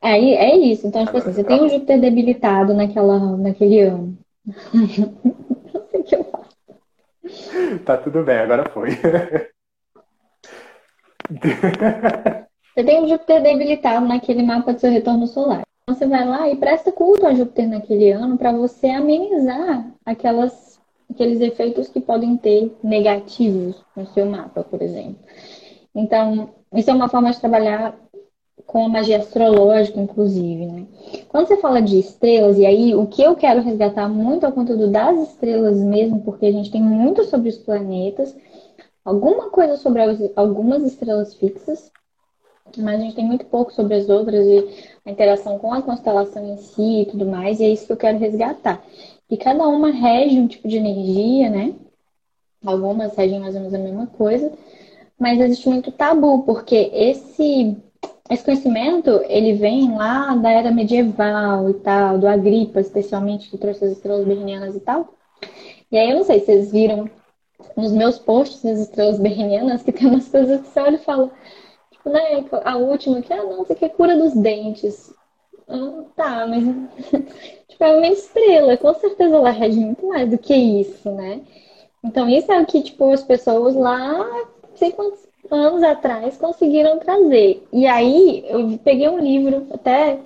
Aí 0.00 0.34
é 0.34 0.56
isso. 0.56 0.86
Então, 0.86 1.04
tipo 1.04 1.18
assim, 1.18 1.32
você 1.32 1.44
tem 1.44 1.62
um 1.62 1.68
Júpiter 1.68 2.00
debilitado 2.00 2.72
naquela, 2.72 3.36
naquele 3.36 3.80
ano. 3.80 4.18
Não 4.72 5.86
sei 5.90 6.00
o 6.00 6.04
que 6.04 6.16
eu 6.16 6.24
faço. 6.24 6.48
Tá 7.84 7.96
tudo 7.96 8.22
bem, 8.24 8.38
agora 8.38 8.68
foi. 8.70 8.90
Você 12.74 12.84
tem 12.84 13.02
um 13.02 13.08
Júpiter 13.08 13.42
debilitado 13.42 14.06
naquele 14.06 14.42
mapa 14.42 14.72
do 14.72 14.80
seu 14.80 14.90
retorno 14.90 15.26
solar. 15.26 15.62
Então 15.82 15.94
você 15.94 16.06
vai 16.06 16.24
lá 16.24 16.48
e 16.48 16.56
presta 16.56 16.92
culto 16.92 17.26
a 17.26 17.34
Júpiter 17.34 17.68
naquele 17.68 18.12
ano 18.12 18.38
para 18.38 18.52
você 18.52 18.88
amenizar 18.88 19.90
aquelas, 20.06 20.80
aqueles 21.10 21.40
efeitos 21.40 21.88
que 21.88 22.00
podem 22.00 22.36
ter 22.36 22.72
negativos 22.82 23.82
no 23.96 24.06
seu 24.06 24.26
mapa, 24.26 24.62
por 24.62 24.80
exemplo. 24.80 25.18
Então, 25.94 26.50
isso 26.74 26.90
é 26.90 26.94
uma 26.94 27.08
forma 27.08 27.30
de 27.30 27.40
trabalhar 27.40 27.96
com 28.68 28.84
a 28.84 28.88
magia 28.88 29.16
astrológica, 29.16 29.98
inclusive, 29.98 30.66
né? 30.66 30.86
Quando 31.30 31.48
você 31.48 31.56
fala 31.56 31.80
de 31.80 31.98
estrelas, 31.98 32.58
e 32.58 32.66
aí 32.66 32.94
o 32.94 33.06
que 33.06 33.22
eu 33.22 33.34
quero 33.34 33.62
resgatar 33.62 34.06
muito 34.10 34.44
é 34.44 34.48
o 34.50 34.52
conteúdo 34.52 34.90
das 34.90 35.30
estrelas 35.30 35.78
mesmo, 35.78 36.20
porque 36.20 36.44
a 36.44 36.52
gente 36.52 36.70
tem 36.70 36.82
muito 36.82 37.24
sobre 37.24 37.48
os 37.48 37.56
planetas, 37.56 38.36
alguma 39.02 39.48
coisa 39.48 39.78
sobre 39.78 40.02
algumas 40.36 40.82
estrelas 40.82 41.32
fixas, 41.32 41.90
mas 42.76 43.00
a 43.00 43.04
gente 43.04 43.16
tem 43.16 43.24
muito 43.24 43.46
pouco 43.46 43.72
sobre 43.72 43.94
as 43.94 44.10
outras 44.10 44.46
e 44.46 44.68
a 45.06 45.10
interação 45.10 45.58
com 45.58 45.72
a 45.72 45.80
constelação 45.80 46.46
em 46.46 46.58
si 46.58 47.00
e 47.00 47.06
tudo 47.06 47.24
mais, 47.24 47.60
e 47.60 47.64
é 47.64 47.70
isso 47.70 47.86
que 47.86 47.92
eu 47.92 47.96
quero 47.96 48.18
resgatar. 48.18 48.84
E 49.30 49.38
cada 49.38 49.66
uma 49.66 49.90
rege 49.90 50.38
um 50.38 50.46
tipo 50.46 50.68
de 50.68 50.76
energia, 50.76 51.48
né? 51.48 51.74
Algumas 52.62 53.16
regem 53.16 53.40
mais 53.40 53.54
ou 53.54 53.62
menos 53.62 53.74
a 53.74 53.78
mesma 53.78 54.06
coisa, 54.08 54.52
mas 55.18 55.40
existe 55.40 55.70
muito 55.70 55.90
tabu, 55.90 56.42
porque 56.42 56.90
esse 56.92 57.74
esse 58.30 58.44
conhecimento, 58.44 59.10
ele 59.28 59.54
vem 59.54 59.96
lá 59.96 60.34
da 60.36 60.50
era 60.50 60.70
medieval 60.70 61.70
e 61.70 61.74
tal, 61.74 62.18
do 62.18 62.26
Agripa, 62.26 62.80
especialmente, 62.80 63.48
que 63.48 63.56
trouxe 63.56 63.84
as 63.84 63.92
estrelas 63.92 64.26
berrinianas 64.26 64.76
e 64.76 64.80
tal. 64.80 65.14
E 65.90 65.96
aí, 65.96 66.10
eu 66.10 66.16
não 66.16 66.24
sei 66.24 66.40
se 66.40 66.46
vocês 66.46 66.70
viram 66.70 67.10
nos 67.76 67.92
meus 67.92 68.18
posts 68.18 68.62
das 68.62 68.80
estrelas 68.80 69.18
berrinianas, 69.18 69.82
que 69.82 69.92
tem 69.92 70.06
umas 70.08 70.28
coisas 70.28 70.60
que 70.60 70.68
você 70.68 70.80
olha 70.80 70.96
e 70.96 71.04
fala, 71.04 71.30
tipo, 71.90 72.10
né, 72.10 72.44
a 72.64 72.76
última 72.76 73.22
que, 73.22 73.32
ah, 73.32 73.42
não, 73.42 73.62
isso 73.62 73.72
aqui 73.72 73.84
é 73.86 73.88
cura 73.88 74.16
dos 74.16 74.34
dentes. 74.34 75.14
Ah, 75.66 76.04
tá, 76.16 76.46
mas, 76.46 76.64
tipo, 77.68 77.84
é 77.84 77.96
uma 77.96 78.08
estrela, 78.08 78.76
com 78.76 78.92
certeza 78.94 79.36
ela 79.36 79.50
rege 79.50 79.80
muito 79.80 80.06
mais 80.06 80.28
do 80.28 80.38
que 80.38 80.54
isso, 80.54 81.10
né? 81.12 81.42
Então, 82.04 82.28
isso 82.28 82.50
é 82.52 82.60
o 82.60 82.66
que, 82.66 82.82
tipo, 82.82 83.10
as 83.10 83.22
pessoas 83.22 83.74
lá, 83.74 84.24
sei 84.74 84.92
quantos 84.92 85.27
anos 85.54 85.82
atrás 85.82 86.36
conseguiram 86.36 86.98
trazer. 86.98 87.66
E 87.72 87.86
aí 87.86 88.44
eu 88.48 88.78
peguei 88.82 89.08
um 89.08 89.18
livro 89.18 89.66
até 89.72 90.18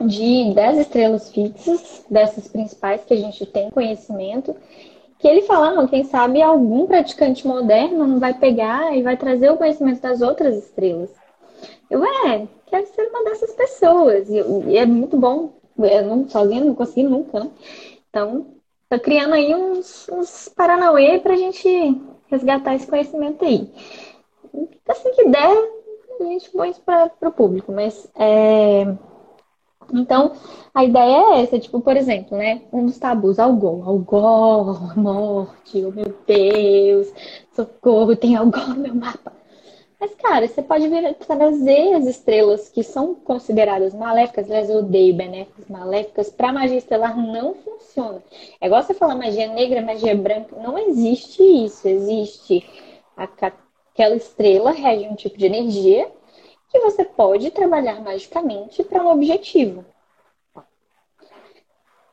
de 0.00 0.52
10 0.54 0.78
estrelas 0.78 1.30
fixas, 1.30 2.04
dessas 2.08 2.48
principais 2.48 3.04
que 3.04 3.14
a 3.14 3.16
gente 3.16 3.44
tem 3.46 3.70
conhecimento, 3.70 4.54
que 5.18 5.26
ele 5.26 5.42
fala, 5.42 5.74
não, 5.74 5.88
quem 5.88 6.04
sabe 6.04 6.40
algum 6.40 6.86
praticante 6.86 7.46
moderno 7.46 8.06
não 8.06 8.20
vai 8.20 8.32
pegar 8.34 8.96
e 8.96 9.02
vai 9.02 9.16
trazer 9.16 9.50
o 9.50 9.56
conhecimento 9.56 10.00
das 10.00 10.20
outras 10.20 10.56
estrelas. 10.56 11.10
Eu, 11.90 12.04
é, 12.04 12.46
quero 12.66 12.86
ser 12.86 13.08
uma 13.08 13.24
dessas 13.24 13.52
pessoas. 13.52 14.28
E, 14.28 14.36
e 14.68 14.76
é 14.76 14.86
muito 14.86 15.16
bom. 15.16 15.54
Eu 15.76 16.06
não, 16.06 16.28
sozinha 16.28 16.64
não 16.64 16.74
consigo 16.74 17.08
nunca, 17.08 17.40
né? 17.40 17.50
Então, 18.08 18.46
tô 18.88 18.98
criando 19.00 19.34
aí 19.34 19.54
uns, 19.54 20.08
uns 20.08 20.48
Paranauê 20.48 21.18
pra 21.18 21.36
gente 21.36 22.00
resgatar 22.30 22.74
esse 22.74 22.86
conhecimento 22.86 23.44
aí 23.44 23.68
assim 24.88 25.12
que 25.12 25.28
der, 25.28 25.68
a 26.20 26.24
gente 26.24 26.50
põe 26.50 26.70
isso 26.70 26.82
para 26.82 27.10
o 27.22 27.32
público, 27.32 27.72
mas 27.72 28.10
é... 28.16 28.86
Então, 29.92 30.32
a 30.74 30.84
ideia 30.84 31.36
é 31.36 31.42
essa, 31.42 31.58
tipo, 31.58 31.80
por 31.80 31.96
exemplo, 31.96 32.36
né? 32.36 32.62
Um 32.72 32.84
dos 32.86 32.98
tabus, 32.98 33.38
algol, 33.38 33.82
algol, 33.84 34.76
morte, 34.96 35.82
oh 35.84 35.90
meu 35.90 36.14
Deus, 36.26 37.10
socorro, 37.52 38.14
tem 38.14 38.36
algol 38.36 38.68
no 38.68 38.76
meu 38.76 38.94
mapa. 38.94 39.32
Mas, 40.00 40.14
cara, 40.14 40.46
você 40.46 40.62
pode 40.62 40.88
vir 40.88 41.14
trazer 41.14 41.94
as 41.94 42.06
estrelas 42.06 42.68
que 42.68 42.84
são 42.84 43.16
consideradas 43.16 43.92
maléficas, 43.94 44.44
aliás, 44.46 44.70
eu 44.70 44.78
odeio 44.78 45.16
benéficas, 45.16 45.66
maléficas, 45.66 46.30
para 46.30 46.52
magia 46.52 46.78
estelar 46.78 47.16
não 47.16 47.54
funciona. 47.54 48.22
É 48.60 48.66
igual 48.66 48.82
você 48.82 48.94
falar 48.94 49.16
magia 49.16 49.48
negra, 49.48 49.82
magia 49.82 50.14
branca, 50.14 50.54
não 50.56 50.78
existe 50.78 51.42
isso, 51.42 51.88
existe 51.88 52.64
a 53.16 53.26
Aquela 53.98 54.14
estrela 54.14 54.70
rege 54.70 55.08
um 55.08 55.16
tipo 55.16 55.36
de 55.36 55.44
energia 55.44 56.08
que 56.70 56.78
você 56.78 57.04
pode 57.04 57.50
trabalhar 57.50 58.00
magicamente 58.00 58.84
para 58.84 59.02
um 59.02 59.10
objetivo. 59.10 59.84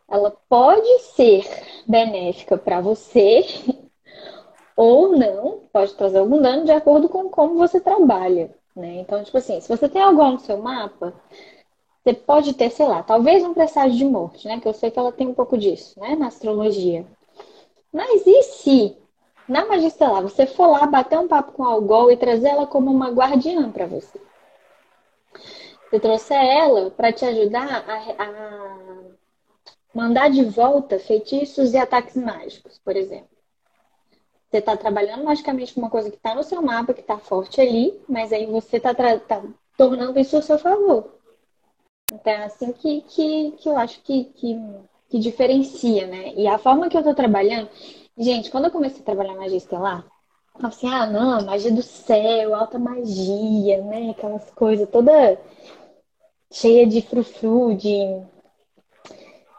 Ela 0.09 0.35
pode 0.49 0.99
ser 1.13 1.47
benéfica 1.85 2.57
para 2.57 2.81
você 2.81 3.45
ou 4.75 5.15
não, 5.15 5.59
pode 5.71 5.93
trazer 5.93 6.17
algum 6.17 6.41
dano 6.41 6.65
de 6.65 6.71
acordo 6.71 7.07
com 7.07 7.29
como 7.29 7.53
você 7.53 7.79
trabalha. 7.79 8.49
Né? 8.75 9.01
Então, 9.01 9.23
tipo 9.23 9.37
assim, 9.37 9.61
se 9.61 9.69
você 9.69 9.87
tem 9.87 10.01
algo 10.01 10.23
no 10.23 10.39
seu 10.39 10.57
mapa, 10.57 11.13
você 12.03 12.15
pode 12.15 12.55
ter, 12.55 12.71
sei 12.71 12.87
lá, 12.87 13.03
talvez 13.03 13.43
um 13.43 13.53
presságio 13.53 13.95
de 13.95 14.05
morte, 14.05 14.47
né? 14.47 14.59
Que 14.59 14.67
eu 14.67 14.73
sei 14.73 14.89
que 14.89 14.97
ela 14.97 15.11
tem 15.11 15.27
um 15.27 15.35
pouco 15.35 15.55
disso, 15.55 15.99
né? 15.99 16.15
Na 16.15 16.27
astrologia. 16.27 17.05
Mas 17.93 18.25
e 18.25 18.41
se 18.41 19.04
na 19.47 19.65
Magistelar, 19.65 20.21
você 20.21 20.45
for 20.45 20.67
lá 20.67 20.85
bater 20.87 21.19
um 21.19 21.27
papo 21.27 21.51
com 21.51 21.63
a 21.63 21.67
Algol 21.67 22.11
e 22.11 22.17
trazer 22.17 22.49
ela 22.49 22.65
como 22.65 22.91
uma 22.91 23.09
guardiã 23.11 23.71
para 23.71 23.85
você. 23.85 24.19
Você 25.89 25.99
trouxer 25.99 26.43
ela 26.43 26.89
para 26.91 27.13
te 27.13 27.25
ajudar 27.25 27.85
a, 27.87 28.23
a, 28.23 28.77
mandar 29.93 30.29
de 30.29 30.43
volta 30.43 30.99
feitiços 30.99 31.73
e 31.73 31.77
ataques 31.77 32.15
mágicos, 32.15 32.79
por 32.83 32.95
exemplo. 32.95 33.29
Você 34.49 34.57
está 34.57 34.75
trabalhando 34.75 35.23
magicamente 35.23 35.73
com 35.73 35.81
uma 35.81 35.89
coisa 35.89 36.09
que 36.09 36.17
está 36.17 36.33
no 36.33 36.43
seu 36.43 36.61
mapa, 36.61 36.93
que 36.93 37.01
está 37.01 37.17
forte 37.17 37.61
ali, 37.61 37.99
mas 38.07 38.31
aí 38.33 38.45
você 38.45 38.77
está 38.77 38.93
tá 38.93 39.43
tornando 39.77 40.19
isso 40.19 40.37
a 40.37 40.41
seu 40.41 40.57
favor. 40.57 41.15
Então 42.11 42.31
é 42.31 42.45
assim 42.45 42.71
que, 42.71 43.01
que, 43.01 43.51
que 43.51 43.69
eu 43.69 43.77
acho 43.77 44.01
que, 44.01 44.25
que, 44.25 44.57
que 45.09 45.19
diferencia, 45.19 46.07
né? 46.07 46.33
E 46.35 46.47
a 46.47 46.57
forma 46.57 46.89
que 46.89 46.95
eu 46.95 47.01
estou 47.01 47.15
trabalhando. 47.15 47.69
Gente, 48.17 48.49
quando 48.49 48.65
eu 48.65 48.71
comecei 48.71 49.01
a 49.01 49.05
trabalhar 49.05 49.35
magia 49.35 49.57
estelar, 49.57 50.05
eu 50.57 50.67
assim, 50.67 50.87
ah, 50.87 51.05
não, 51.05 51.45
magia 51.45 51.71
do 51.71 51.81
céu, 51.81 52.55
alta 52.55 52.79
magia, 52.79 53.81
né? 53.83 54.11
Aquelas 54.11 54.49
coisas 54.51 54.89
toda 54.89 55.37
cheia 56.51 56.87
de 56.87 57.01
frufru, 57.01 57.75
de 57.75 58.21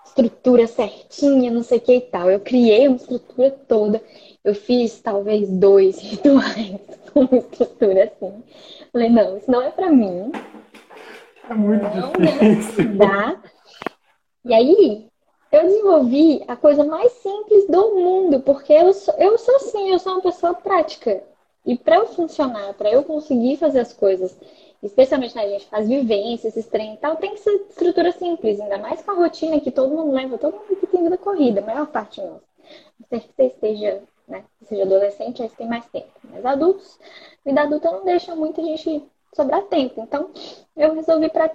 estrutura 0.07 0.67
certinha, 0.67 1.51
não 1.51 1.63
sei 1.63 1.77
o 1.77 1.81
que 1.83 1.97
e 1.97 2.01
tal. 2.01 2.31
Eu 2.31 2.41
criei 2.41 2.89
uma 2.89 2.97
estrutura 2.97 3.51
toda. 3.51 4.03
Eu 4.43 4.55
fiz 4.55 5.01
talvez 5.01 5.51
dois 5.51 5.99
rituais 6.01 6.81
com 7.13 7.21
uma 7.21 7.37
estrutura 7.37 8.05
assim. 8.05 8.43
Falei, 8.91 9.11
não, 9.11 9.37
isso 9.37 9.51
não 9.51 9.61
é 9.61 9.71
pra 9.71 9.91
mim. 9.91 10.33
É 11.49 11.55
muito 11.55 11.83
não, 11.83 12.13
difícil. 12.13 12.85
Não 12.85 12.97
dá. 12.97 13.43
E 14.47 14.55
aí, 14.55 15.06
eu 15.53 15.63
desenvolvi 15.63 16.45
a 16.49 16.57
coisa 16.57 16.85
mais 16.85 17.13
simples 17.13 17.67
do 17.69 17.95
mundo, 17.95 18.41
porque 18.41 18.73
eu 18.73 18.93
sou, 18.93 19.15
eu 19.15 19.39
sou 19.39 19.57
assim, 19.57 19.91
eu 19.91 19.99
sou 19.99 20.13
uma 20.13 20.23
pessoa 20.23 20.55
prática. 20.55 21.23
E 21.65 21.77
para 21.77 21.97
eu 21.97 22.07
funcionar, 22.07 22.75
para 22.75 22.91
eu 22.91 23.03
conseguir 23.03 23.57
fazer 23.57 23.81
as 23.81 23.93
coisas 23.93 24.37
especialmente 24.83 25.35
na 25.35 25.43
né, 25.43 25.51
gente 25.51 25.67
faz 25.67 25.89
vivência, 25.89 26.49
esses 26.49 26.67
trem 26.67 26.95
e 26.95 26.97
tal, 26.99 27.17
tem 27.17 27.33
que 27.35 27.41
ser 27.41 27.51
estrutura 27.69 28.13
simples, 28.13 28.61
ainda 28.61 28.79
mais 28.79 29.03
com 29.03 29.11
a 29.11 29.15
rotina 29.15 29.61
que 29.61 29.71
todo 29.71 29.93
mundo 29.93 30.13
leva, 30.13 30.39
todo 30.39 30.55
mundo 30.55 30.77
que 30.77 30.87
tem 30.87 31.03
vida 31.03 31.19
corrida, 31.19 31.61
a 31.61 31.65
maior 31.65 31.87
parte 31.87 32.21
nossa. 32.21 32.43
Não 32.99 33.07
ser 33.09 33.21
que 33.21 33.35
você 33.35 33.45
esteja, 33.45 34.03
né, 34.29 34.45
seja 34.65 34.83
adolescente, 34.83 35.43
aí 35.43 35.49
você 35.49 35.57
tem 35.57 35.69
mais 35.69 35.87
tempo. 35.87 36.11
Mas 36.25 36.45
adultos, 36.45 36.99
vida 37.45 37.63
adulta 37.63 37.91
não 37.91 38.05
deixa 38.05 38.35
muita 38.35 38.63
gente 38.63 39.03
sobrar 39.35 39.63
tempo. 39.65 40.01
Então, 40.01 40.31
eu 40.77 40.95
resolvi 40.95 41.29
para 41.31 41.51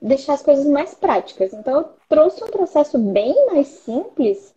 deixar 0.00 0.34
as 0.34 0.42
coisas 0.42 0.66
mais 0.66 0.94
práticas. 0.94 1.52
Então, 1.52 1.78
eu 1.78 1.88
trouxe 2.08 2.42
um 2.44 2.48
processo 2.48 2.98
bem 2.98 3.34
mais 3.46 3.68
simples 3.68 4.54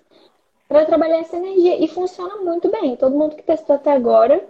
para 0.67 0.85
trabalhar 0.85 1.19
essa 1.19 1.37
energia. 1.37 1.83
E 1.83 1.87
funciona 1.87 2.37
muito 2.37 2.69
bem. 2.69 2.95
Todo 2.95 3.17
mundo 3.17 3.35
que 3.35 3.43
testou 3.43 3.75
até 3.75 3.91
agora 3.91 4.45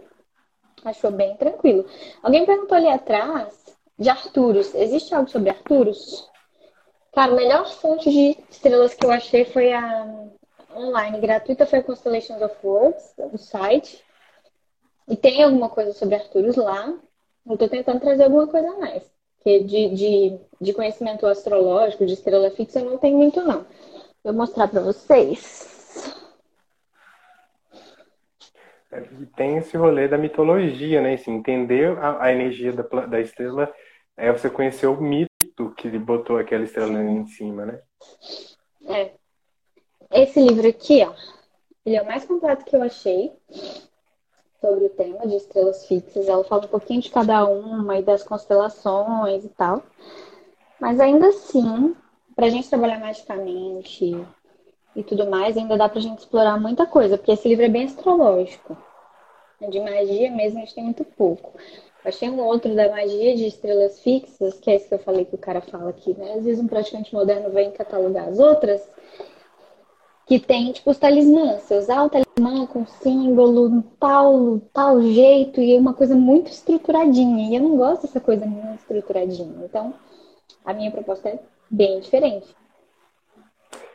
Achou 0.84 1.12
bem 1.12 1.36
tranquilo. 1.36 1.86
Alguém 2.24 2.46
perguntou 2.46 2.76
ali 2.76 2.88
atrás 2.88 3.78
de 3.98 4.10
Arturos. 4.10 4.74
Existe 4.74 5.14
algo 5.14 5.30
sobre 5.30 5.52
Arturos? 5.52 6.28
Cara, 7.14 7.32
a 7.32 7.36
melhor 7.36 7.68
fonte 7.68 8.10
de 8.10 8.38
estrelas 8.50 8.94
que 8.96 9.06
eu 9.06 9.12
achei 9.12 9.46
foi 9.46 9.74
a 9.74 10.28
online 10.76 11.20
gratuita, 11.20 11.66
foi 11.66 11.80
a 11.80 11.84
Constellations 11.84 12.42
of 12.42 12.56
Worlds, 12.64 13.14
o 13.32 13.38
site. 13.38 14.04
E 15.08 15.16
tem 15.16 15.44
alguma 15.44 15.70
coisa 15.70 15.94
sobre 15.94 16.16
Arturos 16.16 16.56
lá. 16.56 16.94
Eu 17.46 17.58
tô 17.58 17.68
tentando 17.68 18.00
trazer 18.00 18.24
alguma 18.24 18.48
coisa 18.48 18.70
a 18.70 18.78
mais. 18.78 19.12
Porque 19.38 19.64
de, 19.64 19.90
de, 19.90 20.40
de 20.60 20.74
conhecimento 20.74 21.26
astrológico, 21.26 22.06
de 22.06 22.14
estrela 22.14 22.52
fixa, 22.52 22.80
eu 22.80 22.86
não 22.86 22.98
tenho 22.98 23.18
muito, 23.18 23.42
não. 23.42 23.66
Vou 24.24 24.34
mostrar 24.34 24.68
para 24.68 24.82
vocês. 24.82 25.70
E 29.20 29.26
tem 29.38 29.58
esse 29.58 29.76
rolê 29.78 30.08
da 30.08 30.18
mitologia, 30.18 31.02
né? 31.02 31.14
Assim, 31.14 31.32
entender 31.32 31.98
a, 31.98 32.24
a 32.24 32.32
energia 32.32 32.72
da, 32.74 32.84
da 32.84 33.20
estrela 33.20 33.74
é 34.18 34.32
você 34.32 34.50
conhecer 34.50 34.86
o 34.88 35.02
mito 35.02 35.74
que 35.78 35.90
botou 35.98 36.38
aquela 36.38 36.64
estrela 36.64 37.02
em 37.02 37.26
cima, 37.26 37.66
né? 37.66 37.82
É. 38.88 39.12
Esse 40.12 40.42
livro 40.42 40.68
aqui, 40.68 41.04
ó, 41.04 41.14
ele 41.86 41.96
é 41.96 42.02
o 42.02 42.06
mais 42.06 42.26
completo 42.26 42.66
que 42.66 42.76
eu 42.76 42.84
achei 42.84 43.32
sobre 44.62 44.86
o 44.86 44.90
tema 44.90 45.28
de 45.28 45.36
estrelas 45.36 45.86
fixas. 45.88 46.30
Ela 46.30 46.44
fala 46.44 46.66
um 46.66 46.70
pouquinho 46.70 47.02
de 47.02 47.10
cada 47.10 47.44
uma 47.46 47.98
e 47.98 48.04
das 48.04 48.24
constelações 48.24 49.44
e 49.44 49.50
tal. 49.50 49.82
Mas 50.80 51.00
ainda 51.00 51.28
assim, 51.28 51.96
para 52.36 52.46
a 52.46 52.50
gente 52.50 52.70
trabalhar 52.70 53.00
magicamente 53.00 54.16
e 54.96 55.04
tudo 55.04 55.30
mais, 55.30 55.58
ainda 55.58 55.76
dá 55.76 55.90
pra 55.90 56.00
gente 56.00 56.20
explorar 56.20 56.60
muita 56.60 56.86
coisa, 56.86 57.18
porque 57.18 57.32
esse 57.32 57.48
livro 57.48 57.66
é 57.66 57.70
bem 57.70 57.86
astrológico. 57.86 58.78
De 59.70 59.80
magia 59.80 60.32
mesmo, 60.32 60.60
a 60.60 60.62
gente 60.62 60.76
tem 60.76 60.84
muito 60.84 61.04
pouco. 61.04 61.54
Achei 62.04 62.30
um 62.30 62.40
outro 62.40 62.74
da 62.76 62.90
magia 62.90 63.36
de 63.36 63.46
estrelas 63.46 64.00
fixas, 64.00 64.60
que 64.60 64.72
é 64.72 64.76
esse 64.76 64.88
que 64.88 64.94
eu 64.96 65.00
falei 65.00 65.24
que 65.24 65.36
o 65.36 65.40
cara 65.40 65.62
fala 65.62 65.92
aqui, 65.92 66.18
né? 66.18 66.34
Às 66.34 66.46
vezes 66.46 66.64
um 66.64 66.68
praticante 66.68 67.14
moderno 67.14 67.52
vem 67.52 67.72
catalogar 67.72 68.28
as 68.28 68.40
outras, 68.40 68.82
que 70.26 70.40
tem, 70.40 70.72
tipo, 70.72 70.90
os 70.90 70.98
talismãs. 70.98 71.62
Você 71.62 71.78
usar 71.78 72.04
o 72.04 72.10
talismã 72.10 72.31
com 72.68 72.86
símbolo, 72.86 73.84
tal, 74.00 74.60
tal 74.74 75.02
jeito, 75.02 75.62
e 75.62 75.76
é 75.76 75.80
uma 75.80 75.94
coisa 75.94 76.16
muito 76.16 76.52
estruturadinha. 76.52 77.50
E 77.50 77.56
eu 77.56 77.62
não 77.62 77.78
gosto 77.78 78.04
dessa 78.04 78.20
coisa 78.20 78.46
muito 78.46 78.80
estruturadinha. 78.80 79.66
Então, 79.66 79.94
a 80.66 80.74
minha 80.74 80.92
proposta 80.92 81.30
é 81.30 81.40
bem 81.70 82.00
diferente. 82.00 82.56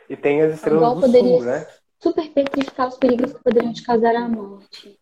E 0.09 0.15
tem 0.15 0.41
as 0.41 0.53
estrelas 0.53 0.81
Igual 0.81 0.95
do 0.95 1.01
poderia 1.01 1.37
sul, 1.37 1.45
né? 1.45 1.67
Super 1.99 2.29
petrificar 2.29 2.87
os 2.87 2.97
perigos 2.97 3.33
que 3.33 3.43
poderiam 3.43 3.73
te 3.73 3.83
causar 3.83 4.15
a 4.15 4.27
morte. 4.27 4.97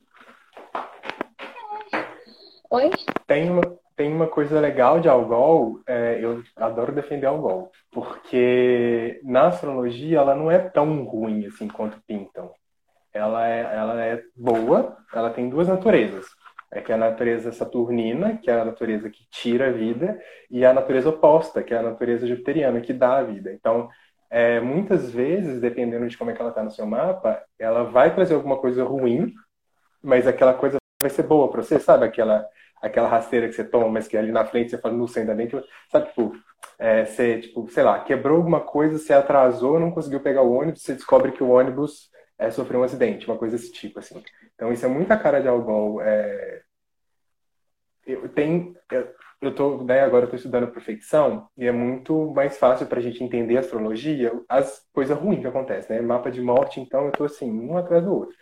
Oi? 2.71 2.89
Tem 3.27 3.49
uma, 3.49 3.61
tem 3.95 4.11
uma 4.11 4.27
coisa 4.27 4.59
legal 4.59 4.99
de 4.99 5.07
Algol, 5.07 5.79
é, 5.87 6.19
eu 6.21 6.43
adoro 6.55 6.91
defender 6.91 7.27
Algol, 7.27 7.71
porque 7.91 9.19
na 9.23 9.47
astrologia 9.47 10.19
ela 10.19 10.35
não 10.35 10.49
é 10.49 10.57
tão 10.57 11.03
ruim 11.03 11.45
assim 11.45 11.67
quanto 11.67 12.01
pintam. 12.07 12.51
Ela 13.15 13.47
é, 13.47 13.61
ela 13.61 14.03
é 14.03 14.21
boa, 14.35 14.97
ela 15.13 15.29
tem 15.29 15.49
duas 15.49 15.69
naturezas. 15.69 16.25
É 16.69 16.81
que 16.81 16.91
é 16.91 16.95
a 16.95 16.97
natureza 16.97 17.51
saturnina, 17.53 18.37
que 18.37 18.51
é 18.51 18.59
a 18.59 18.65
natureza 18.65 19.09
que 19.09 19.25
tira 19.31 19.69
a 19.69 19.71
vida, 19.71 20.19
e 20.51 20.65
a 20.65 20.73
natureza 20.73 21.09
oposta, 21.09 21.63
que 21.63 21.73
é 21.73 21.77
a 21.77 21.81
natureza 21.81 22.27
jupiteriana, 22.27 22.81
que 22.81 22.91
dá 22.91 23.17
a 23.17 23.23
vida. 23.23 23.53
Então, 23.53 23.87
é, 24.29 24.59
muitas 24.59 25.09
vezes, 25.09 25.61
dependendo 25.61 26.05
de 26.07 26.17
como 26.17 26.29
é 26.29 26.33
que 26.33 26.41
ela 26.41 26.49
está 26.49 26.61
no 26.61 26.71
seu 26.71 26.85
mapa, 26.85 27.41
ela 27.57 27.83
vai 27.83 28.13
trazer 28.13 28.33
alguma 28.33 28.57
coisa 28.57 28.83
ruim, 28.83 29.33
mas 30.03 30.27
aquela 30.27 30.53
coisa 30.53 30.77
vai 31.01 31.09
ser 31.09 31.23
boa 31.23 31.49
para 31.49 31.63
você, 31.63 31.79
sabe? 31.79 32.03
Aquela, 32.03 32.45
aquela 32.81 33.07
rasteira 33.07 33.47
que 33.47 33.53
você 33.53 33.63
toma, 33.63 33.87
mas 33.87 34.09
que 34.09 34.17
ali 34.17 34.33
na 34.33 34.43
frente 34.43 34.71
você 34.71 34.77
fala, 34.77 34.93
não 34.97 35.07
sei, 35.07 35.21
ainda 35.21 35.35
bem 35.35 35.47
que. 35.47 35.63
Sabe, 35.89 36.09
tipo, 36.09 36.35
é, 36.77 37.05
você, 37.05 37.39
tipo, 37.39 37.65
sei 37.69 37.83
lá, 37.83 37.99
quebrou 37.99 38.37
alguma 38.37 38.59
coisa, 38.59 38.97
você 38.97 39.13
atrasou, 39.13 39.79
não 39.79 39.91
conseguiu 39.91 40.19
pegar 40.19 40.41
o 40.41 40.51
ônibus, 40.51 40.81
você 40.81 40.93
descobre 40.93 41.31
que 41.31 41.43
o 41.43 41.51
ônibus 41.51 42.13
é, 42.37 42.51
sofreu 42.51 42.81
um 42.81 42.83
acidente, 42.83 43.27
uma 43.27 43.37
coisa 43.37 43.57
desse 43.57 43.71
tipo, 43.71 43.99
assim. 43.99 44.23
Então, 44.55 44.71
isso 44.71 44.85
é 44.85 44.89
muita 44.89 45.17
cara 45.17 45.41
de 45.41 45.47
algo. 45.47 46.01
É... 46.01 46.61
Eu, 48.05 48.29
tem, 48.29 48.75
eu 49.41 49.53
tô, 49.53 49.83
né, 49.83 50.01
agora 50.01 50.25
eu 50.25 50.29
tô 50.29 50.35
estudando 50.35 50.71
perfeição 50.71 51.47
e 51.57 51.65
é 51.65 51.71
muito 51.71 52.31
mais 52.33 52.57
fácil 52.57 52.87
para 52.87 52.99
a 52.99 53.01
gente 53.01 53.23
entender 53.23 53.57
astrologia 53.57 54.31
as 54.47 54.85
coisas 54.93 55.17
ruins 55.17 55.41
que 55.41 55.47
acontecem, 55.47 55.95
né? 55.95 56.01
Mapa 56.01 56.31
de 56.31 56.41
morte, 56.41 56.79
então 56.79 57.05
eu 57.05 57.11
tô 57.11 57.25
assim, 57.25 57.51
um 57.51 57.77
atrás 57.77 58.03
do 58.03 58.13
outro. 58.13 58.35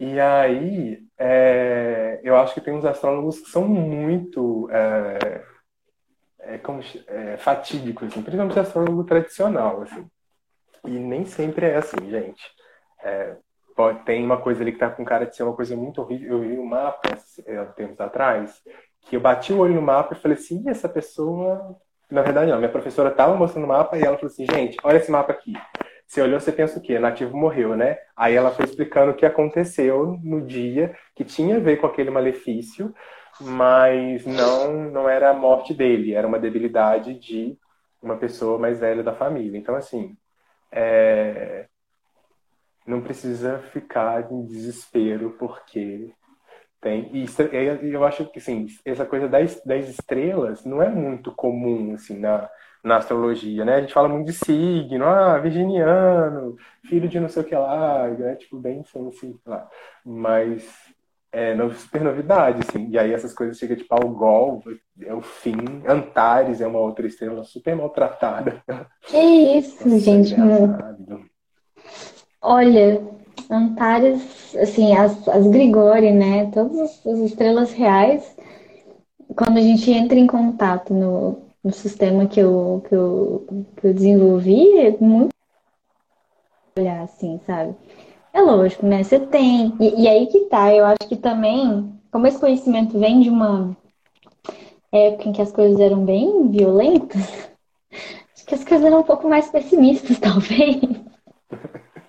E 0.00 0.20
aí, 0.20 1.02
é, 1.18 2.20
eu 2.22 2.36
acho 2.36 2.54
que 2.54 2.60
tem 2.60 2.72
uns 2.72 2.84
astrólogos 2.84 3.40
que 3.40 3.50
são 3.50 3.66
muito 3.66 4.68
é, 4.70 5.44
é, 6.40 6.58
como, 6.58 6.80
é, 7.08 7.36
fatídicos, 7.36 8.08
assim, 8.08 8.22
principalmente 8.22 8.58
astrólogo 8.58 9.04
tradicional, 9.04 9.82
assim. 9.82 10.06
E 10.86 10.90
nem 10.90 11.24
sempre 11.24 11.66
é 11.66 11.76
assim, 11.76 12.08
gente. 12.08 12.42
É, 13.02 13.36
tem 14.04 14.24
uma 14.24 14.38
coisa 14.40 14.62
ali 14.62 14.72
que 14.72 14.78
tá 14.78 14.90
com 14.90 15.04
cara 15.04 15.24
de 15.24 15.36
ser 15.36 15.44
uma 15.44 15.54
coisa 15.54 15.76
muito 15.76 16.00
horrível. 16.00 16.32
Eu 16.32 16.40
vi 16.40 16.58
um 16.58 16.66
mapa 16.66 17.10
há 17.12 17.64
tempos 17.66 18.00
atrás 18.00 18.60
que 19.02 19.16
eu 19.16 19.20
bati 19.20 19.52
o 19.52 19.58
olho 19.58 19.74
no 19.74 19.82
mapa 19.82 20.14
e 20.14 20.20
falei 20.20 20.36
assim, 20.36 20.62
e 20.66 20.68
essa 20.68 20.88
pessoa... 20.88 21.76
Na 22.10 22.22
verdade, 22.22 22.50
não. 22.50 22.58
Minha 22.58 22.70
professora 22.70 23.10
estava 23.10 23.34
mostrando 23.36 23.64
o 23.64 23.68
mapa 23.68 23.96
e 23.96 24.02
ela 24.02 24.16
falou 24.16 24.30
assim, 24.30 24.46
gente, 24.50 24.76
olha 24.82 24.96
esse 24.96 25.10
mapa 25.10 25.32
aqui. 25.32 25.52
Você 26.06 26.22
olhou, 26.22 26.40
você 26.40 26.50
pensa 26.50 26.78
o 26.78 26.82
quê? 26.82 26.98
Nativo 26.98 27.36
morreu, 27.36 27.76
né? 27.76 27.98
Aí 28.16 28.34
ela 28.34 28.50
foi 28.50 28.64
explicando 28.64 29.12
o 29.12 29.14
que 29.14 29.26
aconteceu 29.26 30.18
no 30.24 30.40
dia, 30.40 30.96
que 31.14 31.22
tinha 31.22 31.56
a 31.56 31.60
ver 31.60 31.76
com 31.76 31.86
aquele 31.86 32.10
malefício, 32.10 32.94
mas 33.38 34.24
não, 34.24 34.72
não 34.90 35.08
era 35.08 35.28
a 35.28 35.34
morte 35.34 35.74
dele, 35.74 36.14
era 36.14 36.26
uma 36.26 36.38
debilidade 36.38 37.12
de 37.18 37.58
uma 38.02 38.16
pessoa 38.16 38.58
mais 38.58 38.80
velha 38.80 39.02
da 39.02 39.12
família. 39.14 39.58
Então, 39.58 39.74
assim, 39.74 40.16
é... 40.72 41.66
não 42.88 43.00
precisa 43.02 43.58
ficar 43.72 44.32
em 44.32 44.44
desespero 44.46 45.36
porque 45.38 46.12
tem. 46.80 47.10
E 47.12 47.26
eu 47.92 48.04
acho 48.04 48.24
que, 48.26 48.38
assim, 48.38 48.66
essa 48.84 49.04
coisa 49.04 49.28
das, 49.28 49.62
das 49.64 49.88
estrelas 49.88 50.64
não 50.64 50.82
é 50.82 50.88
muito 50.88 51.32
comum, 51.32 51.94
assim, 51.94 52.18
na, 52.18 52.48
na 52.82 52.96
astrologia, 52.96 53.64
né? 53.64 53.76
A 53.76 53.80
gente 53.80 53.92
fala 53.92 54.08
muito 54.08 54.26
de 54.26 54.32
signo, 54.32 55.04
ah, 55.04 55.38
virginiano, 55.38 56.56
filho 56.84 57.08
de 57.08 57.20
não 57.20 57.28
sei 57.28 57.42
o 57.42 57.46
que 57.46 57.54
lá, 57.54 58.08
é 58.08 58.34
tipo 58.36 58.58
bem 58.58 58.80
assim, 58.80 59.38
lá. 59.44 59.68
Mas 60.04 60.66
é 61.30 61.54
super 61.74 62.02
novidade, 62.02 62.60
assim. 62.66 62.88
E 62.90 62.98
aí 62.98 63.12
essas 63.12 63.34
coisas 63.34 63.58
chegam 63.58 63.76
tipo 63.76 63.94
Algol, 63.94 64.62
é 65.02 65.12
o 65.12 65.20
fim, 65.20 65.82
Antares 65.86 66.60
é 66.60 66.66
uma 66.66 66.78
outra 66.78 67.06
estrela 67.06 67.44
super 67.44 67.76
maltratada. 67.76 68.62
Que 69.02 69.18
isso, 69.58 69.86
Nossa, 69.86 69.98
gente. 69.98 70.34
Olha, 72.40 73.02
Antares, 73.50 74.54
assim, 74.56 74.94
as, 74.94 75.26
as 75.28 75.46
Grigori, 75.46 76.12
né? 76.12 76.50
Todas 76.50 77.06
as 77.06 77.18
estrelas 77.20 77.72
reais, 77.72 78.36
quando 79.36 79.58
a 79.58 79.62
gente 79.62 79.90
entra 79.90 80.18
em 80.18 80.26
contato 80.26 80.92
no, 80.92 81.38
no 81.64 81.72
sistema 81.72 82.26
que 82.26 82.40
eu, 82.40 82.82
que, 82.88 82.94
eu, 82.94 83.46
que 83.76 83.86
eu 83.86 83.94
desenvolvi, 83.94 84.78
é 84.78 84.96
muito 85.00 85.30
olhar 86.78 87.02
assim, 87.02 87.40
sabe? 87.46 87.74
É 88.32 88.40
lógico, 88.40 88.86
né? 88.86 89.02
Você 89.02 89.18
tem. 89.18 89.74
E, 89.80 90.02
e 90.02 90.08
aí 90.08 90.26
que 90.26 90.40
tá, 90.46 90.72
eu 90.74 90.84
acho 90.84 91.08
que 91.08 91.16
também, 91.16 91.92
como 92.10 92.26
esse 92.26 92.38
conhecimento 92.38 92.98
vem 92.98 93.20
de 93.20 93.30
uma 93.30 93.76
época 94.92 95.28
em 95.28 95.32
que 95.32 95.42
as 95.42 95.52
coisas 95.52 95.80
eram 95.80 96.04
bem 96.04 96.48
violentas, 96.50 97.50
acho 98.34 98.46
que 98.46 98.54
as 98.54 98.64
coisas 98.64 98.86
eram 98.86 99.00
um 99.00 99.04
pouco 99.04 99.28
mais 99.28 99.50
pessimistas, 99.50 100.18
talvez. 100.20 100.80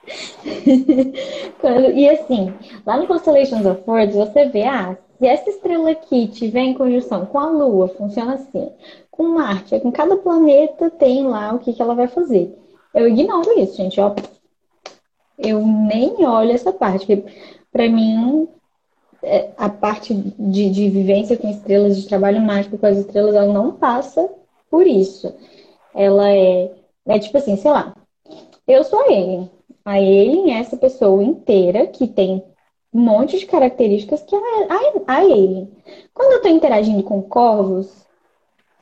e 1.96 2.10
assim, 2.10 2.54
lá 2.86 2.98
no 2.98 3.08
Constellations 3.08 3.66
of 3.66 3.82
Words, 3.88 4.16
você 4.16 4.46
vê, 4.46 4.64
ah, 4.64 4.98
se 5.18 5.28
essa 5.28 5.50
estrela 5.50 5.92
aqui 5.92 6.28
tiver 6.28 6.62
em 6.62 6.74
conjunção 6.74 7.26
com 7.26 7.40
a 7.40 7.50
Lua, 7.50 7.88
funciona 7.90 8.36
assim. 8.36 8.72
Com 9.12 9.30
Marte, 9.30 9.80
com 9.80 9.92
cada 9.92 10.16
planeta 10.16 10.90
tem 10.90 11.28
lá 11.28 11.54
o 11.54 11.60
que, 11.60 11.74
que 11.74 11.82
ela 11.82 11.94
vai 11.94 12.08
fazer. 12.08 12.58
Eu 12.94 13.08
ignoro 13.08 13.60
isso, 13.60 13.76
gente. 13.76 14.00
Ó, 14.00 14.16
eu 15.38 15.66
nem 15.66 16.26
olho 16.26 16.52
essa 16.52 16.72
parte, 16.72 17.06
porque 17.06 17.24
para 17.72 17.90
mim 17.90 18.48
é, 19.22 19.52
a 19.58 19.70
parte 19.70 20.14
de, 20.14 20.70
de 20.70 20.90
vivência 20.90 21.38
com 21.38 21.50
estrelas, 21.50 21.98
de 21.98 22.08
trabalho 22.08 22.42
mágico 22.42 22.78
com 22.78 22.86
as 22.86 22.98
estrelas, 22.98 23.36
ela 23.36 23.52
não 23.52 23.74
passa 23.74 24.30
por 24.70 24.88
isso. 24.88 25.34
Ela 25.94 26.32
é, 26.32 26.72
é 27.08 27.20
tipo 27.20 27.38
assim, 27.38 27.58
sei 27.58 27.72
lá, 27.72 27.94
eu 28.68 28.84
sou 28.84 29.12
ele. 29.12 29.50
A 29.86 29.94
Alien 29.94 30.54
é 30.54 30.60
essa 30.60 30.78
pessoa 30.78 31.24
inteira 31.24 31.88
que 31.88 32.08
tem 32.08 32.44
um 32.94 33.02
monte 33.02 33.38
de 33.38 33.46
características 33.46 34.22
que 34.24 34.36
é 34.36 34.40
a, 35.08 35.16
Alien. 35.16 35.70
Quando 36.14 36.32
eu 36.32 36.38
estou 36.38 36.52
interagindo 36.52 37.04
com 37.04 37.22
corvos, 37.22 38.06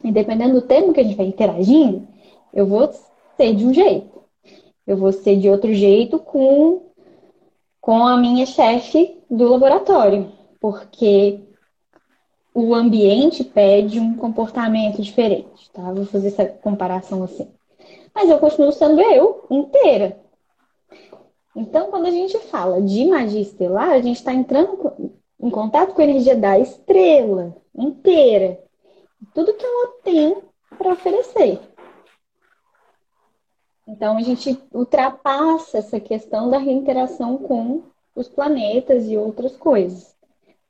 e 0.04 0.12
dependendo 0.12 0.62
do 0.62 0.68
termo 0.68 0.94
que 0.94 1.00
a 1.00 1.04
gente 1.04 1.16
vai 1.16 1.26
interagindo, 1.26 2.08
eu 2.54 2.66
vou 2.66 2.90
ser 3.36 3.54
de 3.56 3.66
um 3.66 3.74
jeito. 3.74 4.24
Eu 4.86 4.96
vou 4.96 5.12
ser 5.12 5.38
de 5.38 5.50
outro 5.50 5.74
jeito 5.74 6.18
com, 6.20 6.92
com 7.82 8.08
a 8.08 8.18
minha 8.18 8.46
chefe 8.46 9.18
do 9.30 9.50
laboratório. 9.50 10.32
Porque 10.60 11.42
o 12.54 12.74
ambiente 12.74 13.44
pede 13.44 14.00
um 14.00 14.16
comportamento 14.16 15.02
diferente, 15.02 15.70
tá? 15.72 15.92
Vou 15.92 16.06
fazer 16.06 16.30
essa 16.30 16.46
comparação 16.46 17.24
assim. 17.24 17.48
Mas 18.16 18.30
eu 18.30 18.40
continuo 18.40 18.72
sendo 18.72 19.00
eu 19.02 19.46
inteira. 19.52 20.18
Então, 21.58 21.90
quando 21.90 22.06
a 22.06 22.12
gente 22.12 22.38
fala 22.38 22.80
de 22.80 23.04
magia 23.08 23.42
estelar, 23.42 23.90
a 23.90 24.00
gente 24.00 24.18
está 24.18 24.32
entrando 24.32 25.12
em 25.40 25.50
contato 25.50 25.96
com 25.96 26.02
a 26.02 26.04
energia 26.04 26.36
da 26.36 26.60
estrela 26.60 27.58
inteira. 27.76 28.64
Tudo 29.34 29.56
que 29.56 29.66
ela 29.66 29.88
tem 30.04 30.38
para 30.78 30.94
oferecer. 30.94 31.60
Então, 33.88 34.20
a 34.20 34.22
gente 34.22 34.56
ultrapassa 34.72 35.80
essa 35.80 36.00
questão 36.00 36.48
da 36.48 36.60
reinteração 36.60 37.40
com 37.40 37.86
os 38.14 38.30
planetas 38.30 39.10
e 39.10 39.18
outras 39.18 39.58
coisas. 39.58 40.16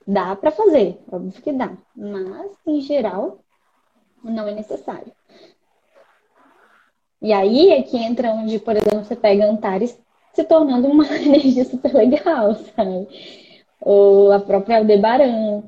Dá 0.08 0.38
para 0.38 0.52
fazer, 0.52 1.02
óbvio 1.12 1.42
que 1.42 1.52
dá, 1.52 1.76
mas, 1.94 2.52
em 2.66 2.80
geral, 2.80 3.40
não 4.24 4.48
é 4.48 4.54
necessário. 4.54 5.12
E 7.22 7.34
aí 7.34 7.72
é 7.72 7.82
que 7.82 7.98
entra 7.98 8.32
onde, 8.32 8.58
por 8.58 8.78
exemplo, 8.78 9.04
você 9.04 9.18
pega 9.18 9.52
Antares 9.52 10.00
se 10.38 10.44
tornando 10.44 10.88
uma 10.88 11.08
energia 11.18 11.66
super 11.66 11.94
legal, 11.94 12.54
sabe? 12.54 13.08
Ou 13.82 14.32
a 14.32 14.40
própria 14.40 14.78
Aldebaran, 14.78 15.64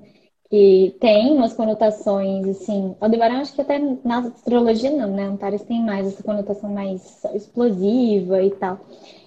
que 0.50 0.96
tem 1.00 1.32
umas 1.32 1.54
conotações, 1.54 2.48
assim. 2.48 2.96
Aldebaran, 3.02 3.42
acho 3.42 3.54
que 3.56 3.62
até 3.62 3.80
na 4.04 4.20
astrologia 4.20 4.92
não, 4.92 5.10
né? 5.12 5.24
Antares 5.24 5.64
tem 5.64 5.82
mais 5.82 6.06
essa 6.08 6.24
conotação 6.24 6.72
mais 6.72 7.24
explosiva 7.34 8.44
e 8.44 8.52
tal. 8.52 8.80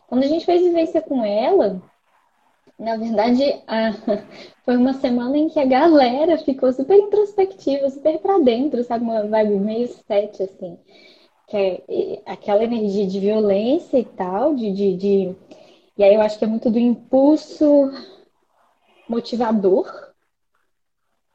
Quando 0.07 0.23
a 0.23 0.29
gente 0.29 0.47
fez 0.47 0.63
vivência 0.63 1.01
com 1.03 1.25
ela, 1.25 1.83
na 2.79 2.97
verdade, 2.97 3.43
a... 3.67 3.93
foi 4.65 4.77
uma 4.77 4.93
semana 4.95 5.37
em 5.37 5.49
que 5.49 5.59
a 5.59 5.65
galera 5.65 6.39
ficou 6.39 6.73
super 6.73 6.97
introspectiva, 6.97 7.91
super 7.91 8.19
pra 8.21 8.39
dentro, 8.39 8.85
sabe? 8.85 9.03
Uma 9.03 9.27
vibe 9.27 9.59
meio 9.59 9.89
sete, 10.07 10.45
assim 10.45 10.79
que 11.53 11.59
é 11.59 12.23
aquela 12.25 12.65
energia 12.65 13.07
de 13.07 13.21
violência 13.21 13.99
e 13.99 14.05
tal, 14.07 14.55
de, 14.55 14.73
de, 14.73 14.97
de, 14.97 15.37
E 15.99 16.03
aí 16.03 16.15
eu 16.15 16.23
acho 16.23 16.39
que 16.39 16.45
é 16.47 16.49
muito 16.49 16.71
do 16.71 16.79
impulso 16.79 17.91
motivador, 19.07 19.87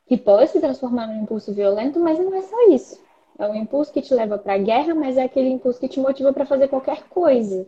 que 0.08 0.18
pode 0.18 0.50
se 0.50 0.60
transformar 0.60 1.06
num 1.06 1.22
impulso 1.22 1.54
violento, 1.54 2.00
mas 2.00 2.18
não 2.18 2.34
é 2.34 2.42
só 2.42 2.70
isso. 2.70 3.00
É 3.38 3.48
um 3.48 3.54
impulso 3.54 3.94
que 3.94 4.02
te 4.02 4.12
leva 4.16 4.40
para 4.40 4.56
a 4.56 4.58
guerra, 4.58 4.96
mas 4.96 5.18
é 5.18 5.24
aquele 5.24 5.50
impulso 5.50 5.80
que 5.80 5.88
te 5.88 6.00
motiva 6.00 6.34
para 6.34 6.48
fazer 6.48 6.68
qualquer 6.68 7.04
coisa. 7.10 7.68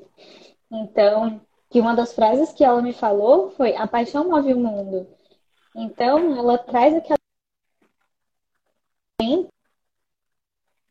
Então, 0.71 1.39
que 1.69 1.79
uma 1.79 1.95
das 1.95 2.13
frases 2.13 2.51
que 2.51 2.63
ela 2.63 2.81
me 2.81 2.93
falou 2.93 3.51
foi: 3.51 3.75
a 3.75 3.85
paixão 3.85 4.27
move 4.27 4.55
o 4.55 4.59
mundo. 4.59 5.07
Então, 5.75 6.35
ela 6.35 6.57
traz 6.57 6.95
aquela 6.95 7.19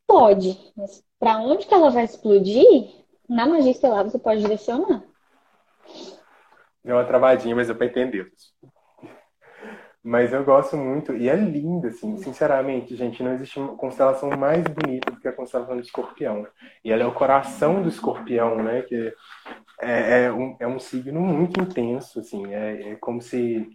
pode, 0.07 0.57
mas 0.77 1.03
para 1.19 1.39
onde 1.39 1.67
que 1.67 1.75
ela 1.75 1.91
vai 1.91 2.05
explodir, 2.05 2.95
na 3.29 3.47
magia 3.47 3.71
estelar 3.71 4.05
você 4.05 4.19
pode 4.19 4.41
direcionar. 4.41 5.03
Deu 6.85 6.97
uma 6.97 7.05
travadinha, 7.05 7.55
mas 7.55 7.69
é 7.69 7.75
para 7.75 7.87
entender. 7.87 8.31
Mas 10.03 10.33
eu 10.33 10.45
gosto 10.45 10.77
muito, 10.77 11.15
e 11.15 11.29
é 11.29 11.35
linda, 11.35 11.89
assim, 11.89 12.17
sinceramente, 12.19 12.97
gente, 12.97 13.23
não 13.23 13.35
existe 13.35 13.59
uma 13.59 13.77
constelação 13.77 14.31
mais 14.31 14.63
bonita 14.65 15.11
do 15.11 15.21
que 15.21 15.29
a 15.29 15.33
constelação 15.33 15.77
do 15.77 15.83
escorpião. 15.83 16.47
E 16.85 16.93
ela 16.93 17.03
é 17.03 17.07
o 17.07 17.13
coração 17.13 17.83
do 17.83 17.89
escorpião, 17.89 18.57
né? 18.63 18.83
Que 18.83 19.13
é, 19.83 20.25
é, 20.25 20.33
um, 20.33 20.57
é 20.61 20.67
um 20.67 20.79
signo 20.79 21.21
muito 21.21 21.61
intenso, 21.61 22.21
assim, 22.21 22.55
é, 22.55 22.93
é 22.93 22.97
como 22.97 23.21
se 23.21 23.69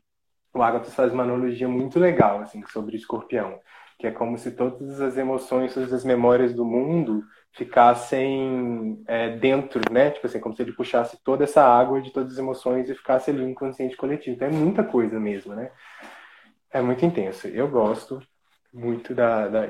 o 0.53 0.63
Agathos 0.63 0.95
faz 0.95 1.13
uma 1.13 1.23
analogia 1.23 1.67
muito 1.67 1.99
legal, 1.99 2.39
assim, 2.39 2.63
sobre 2.67 2.95
o 2.95 2.97
escorpião 2.97 3.60
que 3.99 4.08
é 4.08 4.12
como 4.12 4.38
se 4.38 4.51
todas 4.51 4.99
as 5.01 5.17
emoções, 5.17 5.73
todas 5.73 5.93
as 5.93 6.03
memórias 6.03 6.53
do 6.53 6.65
mundo 6.65 7.23
ficassem 7.53 9.03
é, 9.08 9.38
dentro, 9.38 9.82
né? 9.91 10.12
Tipo 10.12 10.27
assim, 10.27 10.39
como 10.39 10.56
se 10.56 10.62
ele 10.62 10.73
puxasse 10.73 11.17
toda 11.23 11.43
essa 11.43 11.63
água 11.63 12.01
de 12.01 12.12
todas 12.12 12.34
as 12.34 12.39
emoções 12.39 12.89
e 12.89 12.95
ficasse 12.95 13.29
ali 13.29 13.43
inconsciente 13.43 13.95
coletivo. 13.95 14.36
Então 14.36 14.47
é 14.47 14.51
muita 14.51 14.84
coisa 14.84 15.19
mesmo, 15.19 15.53
né? 15.53 15.71
É 16.71 16.82
muito 16.82 17.06
intenso. 17.06 17.47
Eu 17.47 17.67
gosto 17.67 18.19
muito 18.73 19.13
da, 19.13 19.47
da, 19.47 19.67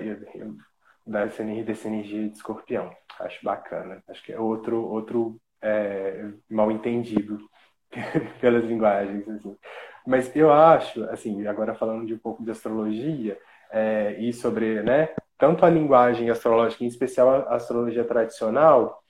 dessa, 1.06 1.44
dessa 1.44 1.88
energia 1.88 2.30
de 2.30 2.36
escorpião. 2.36 2.90
Acho 3.20 3.44
bacana. 3.44 4.02
Acho 4.08 4.24
que 4.24 4.32
é 4.32 4.40
outro, 4.40 4.82
outro 4.82 5.38
é, 5.62 6.30
mal 6.50 6.72
entendido 6.72 7.38
pelas 8.40 8.64
linguagens. 8.64 9.28
Assim. 9.28 9.58
Mas 10.08 10.34
eu 10.36 10.52
acho, 10.52 11.04
assim, 11.10 11.46
agora 11.46 11.76
falando 11.76 12.06
de 12.06 12.14
um 12.14 12.20
pouco 12.20 12.44
de 12.44 12.52
astrologia, 12.52 13.38
é, 13.74 14.16
e 14.20 14.32
sobre 14.32 14.84
né, 14.84 15.10
tanto 15.38 15.66
a 15.66 15.70
linguagem 15.70 16.30
astrológica, 16.30 16.84
em 16.84 16.88
especial 16.88 17.30
a 17.30 17.56
astrologia 17.56 18.04
tradicional, 18.06 19.04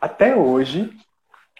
até 0.00 0.34
hoje, 0.34 0.90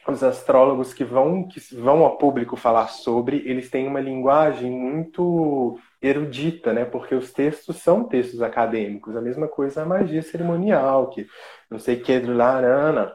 os 0.09 0.23
astrólogos 0.23 0.95
que 0.95 1.05
vão, 1.05 1.47
que 1.47 1.61
vão 1.75 2.03
ao 2.03 2.17
público 2.17 2.57
falar 2.57 2.89
sobre, 2.89 3.43
eles 3.45 3.69
têm 3.71 3.87
uma 3.87 4.01
linguagem 4.01 4.71
muito 4.71 5.79
erudita, 6.01 6.73
né? 6.73 6.85
Porque 6.85 7.15
os 7.15 7.33
textos 7.33 7.77
são 7.77 8.05
textos 8.05 8.41
acadêmicos. 8.41 9.15
A 9.15 9.21
mesma 9.21 9.47
coisa 9.47 9.83
a 9.83 9.87
magia 9.87 10.23
cerimonial, 10.23 11.11
que 11.11 11.27
não 11.71 11.79
sei 11.79 11.97
que, 11.97 12.19
larana. 12.21 13.13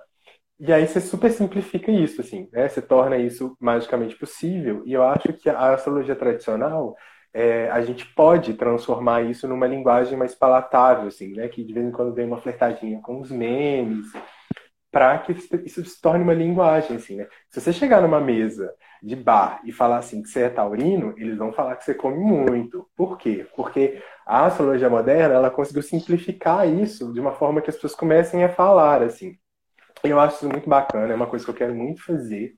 E 0.59 0.71
aí 0.71 0.87
você 0.87 1.01
super 1.01 1.31
simplifica 1.31 1.91
isso, 1.91 2.21
assim, 2.21 2.47
né? 2.51 2.69
Você 2.69 2.81
torna 2.81 3.17
isso 3.17 3.57
magicamente 3.59 4.15
possível. 4.15 4.83
E 4.85 4.93
eu 4.93 5.03
acho 5.03 5.33
que 5.33 5.49
a 5.49 5.73
astrologia 5.73 6.15
tradicional 6.15 6.95
é, 7.33 7.69
a 7.71 7.81
gente 7.81 8.05
pode 8.13 8.53
transformar 8.53 9.23
isso 9.23 9.47
numa 9.47 9.65
linguagem 9.65 10.17
mais 10.17 10.35
palatável, 10.35 11.07
assim, 11.07 11.33
né? 11.33 11.47
Que 11.47 11.63
de 11.63 11.73
vez 11.73 11.85
em 11.85 11.91
quando 11.91 12.13
vem 12.13 12.27
uma 12.27 12.39
flertadinha 12.39 13.01
com 13.01 13.19
os 13.19 13.31
memes, 13.31 14.05
para 14.91 15.17
que 15.17 15.31
isso 15.65 15.83
se 15.83 15.99
torne 15.99 16.23
uma 16.23 16.35
linguagem, 16.35 16.95
assim, 16.95 17.15
né? 17.15 17.27
Se 17.49 17.59
você 17.59 17.73
chegar 17.73 18.01
numa 18.01 18.21
mesa 18.21 18.71
de 19.01 19.15
bar 19.15 19.59
e 19.65 19.71
falar 19.71 19.97
assim 19.97 20.21
que 20.21 20.29
você 20.29 20.43
é 20.43 20.49
taurino, 20.49 21.15
eles 21.17 21.37
vão 21.37 21.51
falar 21.51 21.75
que 21.75 21.83
você 21.83 21.95
come 21.95 22.19
muito. 22.19 22.87
Por 22.95 23.17
quê? 23.17 23.47
Porque 23.55 24.01
a 24.25 24.45
astrologia 24.45 24.89
moderna, 24.89 25.33
ela 25.33 25.49
conseguiu 25.49 25.81
simplificar 25.81 26.67
isso 26.69 27.11
de 27.11 27.19
uma 27.19 27.33
forma 27.33 27.61
que 27.61 27.69
as 27.69 27.75
pessoas 27.75 27.95
comecem 27.95 28.43
a 28.43 28.49
falar, 28.49 29.01
assim. 29.01 29.35
Eu 30.03 30.19
acho 30.19 30.35
isso 30.35 30.49
muito 30.49 30.69
bacana, 30.69 31.11
é 31.11 31.15
uma 31.15 31.27
coisa 31.27 31.43
que 31.43 31.49
eu 31.49 31.55
quero 31.55 31.73
muito 31.73 32.03
fazer 32.03 32.53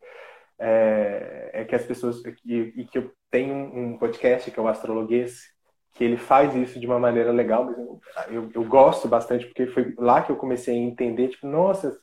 é, 0.59 1.51
é 1.53 1.65
que 1.65 1.75
as 1.75 1.83
pessoas 1.83 2.21
e, 2.45 2.73
e, 2.75 2.85
que 2.85 2.97
eu 2.97 3.11
tenho 3.29 3.55
um 3.55 3.97
podcast 3.97 4.49
que 4.49 4.59
é 4.59 4.63
o 4.63 4.67
Astrologuês 4.67 5.53
que 5.95 6.03
ele 6.03 6.17
faz 6.17 6.53
isso 6.55 6.79
de 6.79 6.85
uma 6.85 6.99
maneira 6.99 7.31
legal, 7.31 7.65
mas 7.65 7.77
eu, 7.77 8.01
eu, 8.29 8.51
eu, 8.53 8.63
gosto 8.65 9.07
bastante 9.07 9.45
porque 9.45 9.65
foi 9.67 9.93
lá 9.97 10.21
que 10.21 10.29
eu 10.29 10.35
comecei 10.35 10.75
a 10.75 10.77
entender, 10.77 11.29
tipo, 11.29 11.47
nossa, 11.47 11.97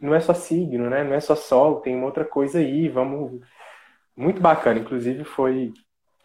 não 0.00 0.14
é 0.14 0.20
só 0.20 0.34
signo, 0.34 0.88
né? 0.90 1.04
Não 1.04 1.14
é 1.14 1.20
só 1.20 1.34
sol, 1.34 1.80
tem 1.80 1.94
uma 1.94 2.06
outra 2.06 2.24
coisa 2.24 2.58
aí, 2.58 2.88
vamos. 2.88 3.40
Muito 4.16 4.40
bacana, 4.40 4.80
inclusive 4.80 5.24
foi. 5.24 5.72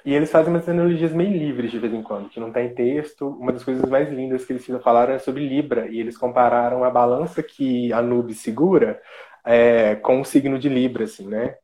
E 0.06 0.14
eles 0.14 0.32
fazem 0.32 0.52
umas 0.54 0.68
analogias 0.68 1.14
meio 1.14 1.32
livres 1.32 1.70
de 1.70 1.78
vez 1.80 1.94
em 1.94 2.02
quando, 2.02 2.30
que 2.30 2.40
não 2.40 2.52
tem 2.52 2.74
texto. 2.74 3.28
Uma 3.28 3.52
das 3.52 3.64
coisas 3.64 3.88
mais 3.90 4.10
lindas 4.10 4.46
que 4.46 4.54
eles 4.54 4.66
falaram 4.84 5.14
é 5.14 5.20
sobre 5.20 5.48
Libra, 5.48 5.88
e 5.88 6.00
eles 6.00 6.18
compararam 6.18 6.84
a 6.84 6.90
balança 6.90 7.44
que 7.44 7.92
a 7.94 8.02
Nube 8.02 8.34
segura 8.34 9.02
é, 9.46 9.96
com 9.96 10.22
o 10.22 10.26
signo 10.26 10.58
de 10.58 10.70
Libra, 10.70 11.04
assim, 11.04 11.28
né? 11.28 11.58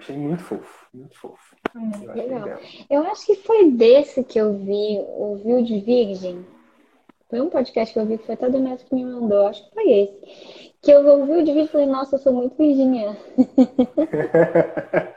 Achei 0.00 0.16
muito 0.16 0.42
fofo, 0.42 0.86
muito 0.94 1.14
fofo. 1.18 1.54
Hum, 1.76 1.90
eu 2.02 2.14
legal. 2.14 2.58
Eu 2.88 3.02
acho 3.08 3.26
que 3.26 3.34
foi 3.36 3.70
desse 3.70 4.24
que 4.24 4.40
eu 4.40 4.54
vi, 4.54 4.98
ouviu 5.10 5.62
de 5.62 5.78
Virgem. 5.78 6.42
Foi 7.28 7.38
um 7.38 7.50
podcast 7.50 7.92
que 7.92 8.00
eu 8.00 8.06
vi 8.06 8.16
que 8.16 8.24
foi 8.24 8.34
até 8.34 8.48
do 8.48 8.58
Neto 8.58 8.86
que 8.86 8.94
me 8.94 9.04
mandou, 9.04 9.46
acho 9.46 9.62
que 9.68 9.74
foi 9.74 9.92
esse. 9.92 10.72
Que 10.80 10.90
eu 10.90 11.06
ouvi 11.06 11.32
o 11.32 11.44
de 11.44 11.52
vídeo 11.52 11.66
e 11.66 11.68
falei, 11.68 11.86
nossa, 11.86 12.16
eu 12.16 12.18
sou 12.18 12.32
muito 12.32 12.56
virginiana. 12.56 13.14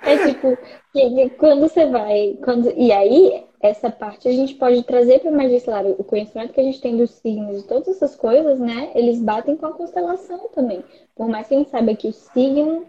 é 0.00 0.28
tipo, 0.28 0.56
que, 0.92 1.30
quando 1.30 1.62
você 1.62 1.86
vai. 1.86 2.38
Quando, 2.44 2.70
e 2.70 2.92
aí, 2.92 3.44
essa 3.60 3.90
parte 3.90 4.28
a 4.28 4.32
gente 4.32 4.54
pode 4.54 4.84
trazer 4.84 5.18
para 5.18 5.32
mais 5.32 5.64
claro, 5.64 5.96
o 5.98 6.04
conhecimento 6.04 6.52
que 6.52 6.60
a 6.60 6.64
gente 6.64 6.80
tem 6.80 6.96
dos 6.96 7.10
signos 7.10 7.62
e 7.62 7.66
todas 7.66 7.88
essas 7.88 8.14
coisas, 8.14 8.60
né? 8.60 8.92
Eles 8.94 9.20
batem 9.20 9.56
com 9.56 9.66
a 9.66 9.72
constelação 9.72 10.48
também. 10.54 10.84
Por 11.16 11.28
mais 11.28 11.48
que 11.48 11.54
a 11.54 11.58
gente 11.58 11.70
saiba 11.70 11.96
que 11.96 12.06
o 12.06 12.12
signo, 12.12 12.86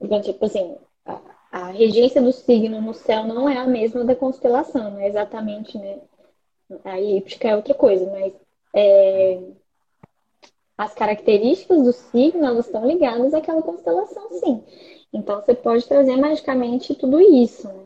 então, 0.00 0.20
tipo 0.20 0.44
assim, 0.44 0.76
a, 1.04 1.20
a 1.50 1.66
regência 1.70 2.22
do 2.22 2.32
signo 2.32 2.80
no 2.80 2.94
céu 2.94 3.24
não 3.24 3.48
é 3.48 3.56
a 3.56 3.66
mesma 3.66 4.04
da 4.04 4.14
constelação, 4.14 4.92
não 4.92 5.00
é 5.00 5.08
exatamente, 5.08 5.76
né? 5.76 5.98
A 6.84 7.00
elíptica 7.00 7.48
é 7.48 7.56
outra 7.56 7.74
coisa, 7.74 8.10
mas 8.10 8.32
é, 8.74 9.40
as 10.76 10.94
características 10.94 11.82
do 11.82 11.92
signo 11.92 12.44
elas 12.44 12.66
estão 12.66 12.86
ligadas 12.86 13.34
àquela 13.34 13.62
constelação, 13.62 14.30
sim. 14.32 14.62
Então 15.12 15.40
você 15.40 15.54
pode 15.54 15.86
trazer 15.88 16.16
magicamente 16.16 16.94
tudo 16.94 17.20
isso 17.20 17.66
né, 17.66 17.84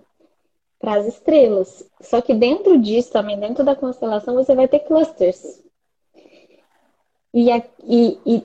para 0.78 0.96
as 0.96 1.06
estrelas. 1.06 1.88
Só 2.00 2.20
que 2.20 2.34
dentro 2.34 2.78
disso 2.78 3.12
também, 3.12 3.38
dentro 3.38 3.64
da 3.64 3.76
constelação, 3.76 4.34
você 4.34 4.54
vai 4.54 4.66
ter 4.66 4.80
clusters. 4.80 5.62
E, 7.32 7.48
e, 7.84 8.18
e, 8.26 8.44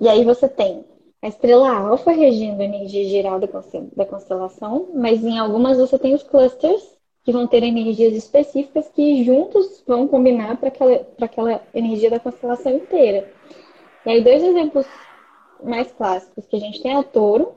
e 0.00 0.08
aí 0.08 0.24
você 0.24 0.48
tem 0.48 0.84
a 1.24 1.28
estrela 1.28 1.74
alfa 1.74 2.10
regendo 2.10 2.60
a 2.60 2.66
energia 2.66 3.08
geral 3.08 3.40
da 3.40 4.04
constelação, 4.04 4.90
mas 4.92 5.24
em 5.24 5.38
algumas 5.38 5.78
você 5.78 5.98
tem 5.98 6.14
os 6.14 6.22
clusters 6.22 6.82
que 7.24 7.32
vão 7.32 7.46
ter 7.46 7.62
energias 7.62 8.12
específicas 8.12 8.90
que 8.90 9.24
juntos 9.24 9.82
vão 9.86 10.06
combinar 10.06 10.58
para 10.58 10.68
aquela, 10.68 11.06
aquela 11.18 11.62
energia 11.72 12.10
da 12.10 12.20
constelação 12.20 12.72
inteira. 12.72 13.32
E 14.04 14.10
aí, 14.10 14.22
dois 14.22 14.42
exemplos 14.42 14.86
mais 15.62 15.90
clássicos 15.92 16.46
que 16.46 16.56
a 16.56 16.60
gente 16.60 16.82
tem 16.82 16.92
é 16.92 16.98
a 16.98 17.02
Touro, 17.02 17.54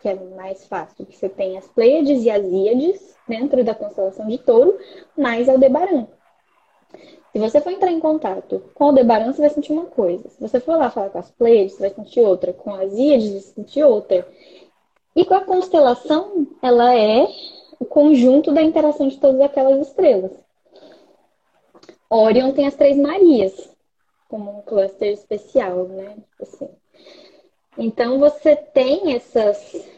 que 0.00 0.08
é 0.08 0.14
mais 0.14 0.64
fácil, 0.68 1.04
que 1.04 1.16
você 1.16 1.28
tem 1.28 1.58
as 1.58 1.66
Pleiades 1.66 2.22
e 2.22 2.30
as 2.30 2.44
Íades 2.44 3.16
dentro 3.26 3.64
da 3.64 3.74
constelação 3.74 4.28
de 4.28 4.38
Touro, 4.38 4.78
mais 5.16 5.48
Aldebaran. 5.48 6.06
Se 7.38 7.42
você 7.42 7.60
for 7.60 7.70
entrar 7.70 7.92
em 7.92 8.00
contato 8.00 8.60
com 8.74 8.86
Aldebaran, 8.86 9.32
você 9.32 9.42
vai 9.42 9.50
sentir 9.50 9.70
uma 9.70 9.84
coisa. 9.84 10.28
Se 10.28 10.40
você 10.40 10.58
for 10.58 10.76
lá 10.76 10.90
falar 10.90 11.10
com 11.10 11.20
as 11.20 11.30
Pleiades, 11.30 11.74
você 11.74 11.82
vai 11.82 11.90
sentir 11.90 12.18
outra. 12.18 12.52
Com 12.52 12.74
as 12.74 12.92
Íades, 12.92 13.28
você 13.28 13.32
vai 13.32 13.40
sentir 13.54 13.84
outra. 13.84 14.26
E 15.14 15.24
com 15.24 15.34
a 15.34 15.44
constelação, 15.44 16.48
ela 16.60 16.92
é 16.96 17.28
o 17.78 17.84
conjunto 17.84 18.50
da 18.50 18.60
interação 18.60 19.06
de 19.06 19.18
todas 19.18 19.40
aquelas 19.40 19.86
estrelas. 19.86 20.32
Orion 22.10 22.50
tem 22.50 22.66
as 22.66 22.74
Três 22.74 22.96
Marias, 22.96 23.70
como 24.28 24.58
um 24.58 24.62
cluster 24.62 25.12
especial, 25.12 25.84
né? 25.84 26.16
Assim. 26.42 26.68
Então 27.78 28.18
você 28.18 28.56
tem 28.56 29.14
essas 29.14 29.88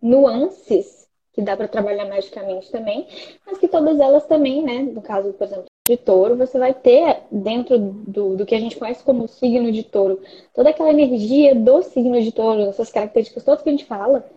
nuances 0.00 1.08
que 1.32 1.42
dá 1.42 1.56
para 1.56 1.66
trabalhar 1.66 2.04
magicamente 2.04 2.70
também, 2.70 3.08
mas 3.44 3.58
que 3.58 3.66
todas 3.66 3.98
elas 3.98 4.24
também, 4.26 4.62
né? 4.62 4.82
No 4.82 5.02
caso, 5.02 5.32
por 5.32 5.48
exemplo, 5.48 5.66
de 5.86 5.96
touro, 5.96 6.36
você 6.36 6.58
vai 6.58 6.74
ter 6.74 7.22
dentro 7.30 7.78
do, 7.78 8.36
do 8.36 8.44
que 8.44 8.54
a 8.54 8.60
gente 8.60 8.76
conhece 8.76 9.04
como 9.04 9.28
signo 9.28 9.70
de 9.70 9.84
touro, 9.84 10.20
toda 10.52 10.70
aquela 10.70 10.90
energia 10.90 11.54
do 11.54 11.82
signo 11.82 12.20
de 12.20 12.32
touro, 12.32 12.62
essas 12.62 12.90
características 12.90 13.44
todas 13.44 13.62
que 13.62 13.68
a 13.68 13.72
gente 13.72 13.84
fala, 13.84 14.28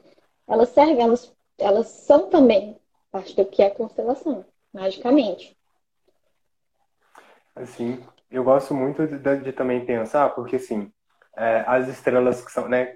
elas 0.48 0.70
servem, 0.70 1.02
elas, 1.02 1.34
elas 1.58 1.88
são 1.88 2.30
também 2.30 2.78
parte 3.12 3.36
do 3.36 3.46
que 3.46 3.64
é 3.64 3.70
constelação, 3.70 4.46
magicamente. 4.72 5.58
Assim, 7.56 8.00
eu 8.30 8.44
gosto 8.44 8.74
muito 8.74 9.08
de, 9.08 9.38
de 9.40 9.52
também 9.52 9.84
pensar, 9.84 10.30
porque 10.36 10.58
assim, 10.58 10.92
é, 11.36 11.64
as 11.66 11.88
estrelas 11.88 12.46
que 12.46 12.52
são, 12.52 12.70
né, 12.70 12.96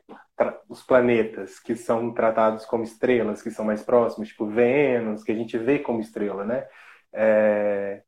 os 0.69 0.83
planetas 0.83 1.59
que 1.59 1.75
são 1.75 2.13
tratados 2.13 2.65
como 2.65 2.83
estrelas, 2.83 3.41
que 3.41 3.49
são 3.49 3.65
mais 3.65 3.81
próximos, 3.81 4.29
tipo 4.29 4.45
Vênus, 4.45 5.23
que 5.23 5.31
a 5.31 5.35
gente 5.35 5.57
vê 5.57 5.79
como 5.79 6.01
estrela, 6.01 6.45
né? 6.45 6.67
É, 7.11 8.01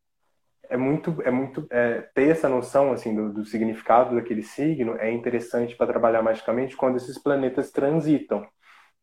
é 0.69 0.78
muito, 0.78 1.21
é 1.23 1.32
muito 1.32 1.67
é, 1.69 2.01
ter 2.13 2.30
essa 2.30 2.49
noção 2.49 2.91
assim 2.91 3.15
do, 3.15 3.34
do, 3.34 3.45
significado 3.45 4.15
daquele 4.15 4.43
signo 4.43 4.97
é 4.97 5.12
interessante 5.12 5.75
para 5.75 5.88
trabalhar 5.88 6.21
magicamente 6.21 6.75
quando 6.75 6.97
esses 6.97 7.17
planetas 7.17 7.71
transitam. 7.71 8.47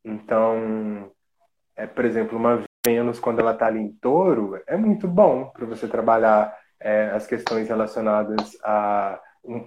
Então, 0.04 1.10
é, 1.76 1.86
por 1.86 2.04
exemplo, 2.04 2.38
uma 2.38 2.62
Vênus, 2.84 3.20
quando 3.20 3.38
ela 3.38 3.52
está 3.52 3.66
ali 3.66 3.78
em 3.78 3.92
touro, 3.92 4.60
é 4.66 4.76
muito 4.76 5.06
bom 5.06 5.50
para 5.50 5.64
você 5.66 5.86
trabalhar 5.86 6.56
é, 6.80 7.10
as 7.10 7.26
questões 7.26 7.68
relacionadas 7.68 8.58
a, 8.64 9.20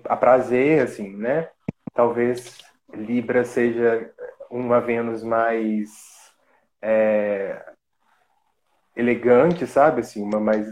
a 0.05 0.17
prazer, 0.17 0.81
assim, 0.81 1.15
né? 1.15 1.49
Talvez 1.93 2.57
Libra 2.93 3.45
seja 3.45 4.11
uma 4.49 4.81
Vênus 4.81 5.23
mais 5.23 5.89
é, 6.81 7.63
elegante, 8.95 9.67
sabe? 9.67 10.01
Assim, 10.01 10.23
uma 10.23 10.39
mais 10.39 10.67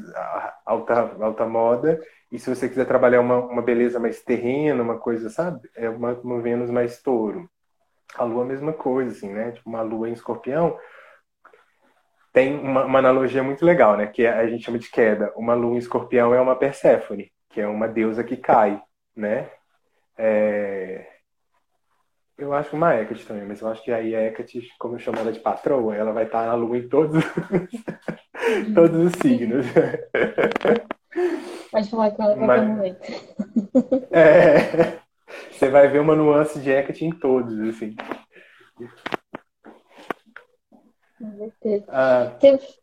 alta, 0.66 1.16
alta 1.20 1.46
moda. 1.46 2.00
E 2.32 2.40
se 2.40 2.50
você 2.50 2.68
quiser 2.68 2.86
trabalhar 2.86 3.22
uma, 3.22 3.38
uma 3.38 3.62
beleza 3.62 4.00
mais 4.00 4.24
terrena, 4.24 4.82
uma 4.82 4.98
coisa, 4.98 5.30
sabe? 5.30 5.70
É 5.76 5.90
uma, 5.90 6.14
uma 6.14 6.42
Vênus 6.42 6.70
mais 6.72 7.02
touro. 7.02 7.50
A 8.16 8.24
Lua, 8.24 8.44
a 8.44 8.48
mesma 8.48 8.74
coisa, 8.74 9.12
assim, 9.12 9.32
né? 9.32 9.52
Tipo, 9.52 9.70
uma 9.70 9.82
Lua 9.82 10.10
em 10.10 10.14
escorpião 10.14 10.78
tem 12.34 12.60
uma, 12.60 12.84
uma, 12.86 13.00
analogia 13.00 13.44
muito 13.44 13.64
legal, 13.64 13.96
né? 13.96 14.08
Que 14.08 14.26
a 14.26 14.48
gente 14.48 14.66
chama 14.66 14.80
de 14.80 14.90
queda. 14.90 15.32
Uma 15.36 15.54
lua 15.54 15.76
em 15.76 15.78
escorpião 15.78 16.34
é 16.34 16.42
uma 16.42 16.56
Perséfone, 16.56 17.32
que 17.50 17.62
é 17.62 17.68
uma 17.68 17.88
deusa 17.88 18.24
que 18.24 18.36
cai, 18.36 18.82
né? 19.16 19.52
É... 20.18 21.12
Eu 22.38 22.52
acho 22.54 22.76
uma 22.76 22.96
Hecate 22.96 23.26
também, 23.26 23.46
mas 23.46 23.62
eu 23.62 23.67
acho 23.67 23.84
que 23.84 23.91
aí 23.91 24.15
a 24.15 24.22
Hecate, 24.26 24.67
como 24.80 24.96
eu 24.96 25.00
chamo 25.00 25.19
ela 25.19 25.32
de 25.32 25.39
patroa, 25.39 25.96
ela 25.96 26.12
vai 26.12 26.26
estar 26.26 26.48
na 26.48 26.56
lua 26.56 26.78
em 26.78 26.89
todos, 26.89 27.24
todos 28.74 29.06
os 29.06 29.13
signos. 29.22 29.65
Pode 31.72 31.89
falar 31.89 32.12
com 32.12 32.24
ela 32.24 32.36
qualquer 32.36 32.67
momento. 32.67 33.02
É, 34.12 35.00
você 35.52 35.69
vai 35.69 35.88
ver 35.88 36.00
uma 36.00 36.15
nuance 36.15 36.60
de 36.60 36.72
Hecate 36.72 37.06
em 37.06 37.12
todos, 37.12 37.60
assim. 37.69 37.96
Com 41.19 41.38
certeza. 41.38 41.86
Ah. 41.88 42.36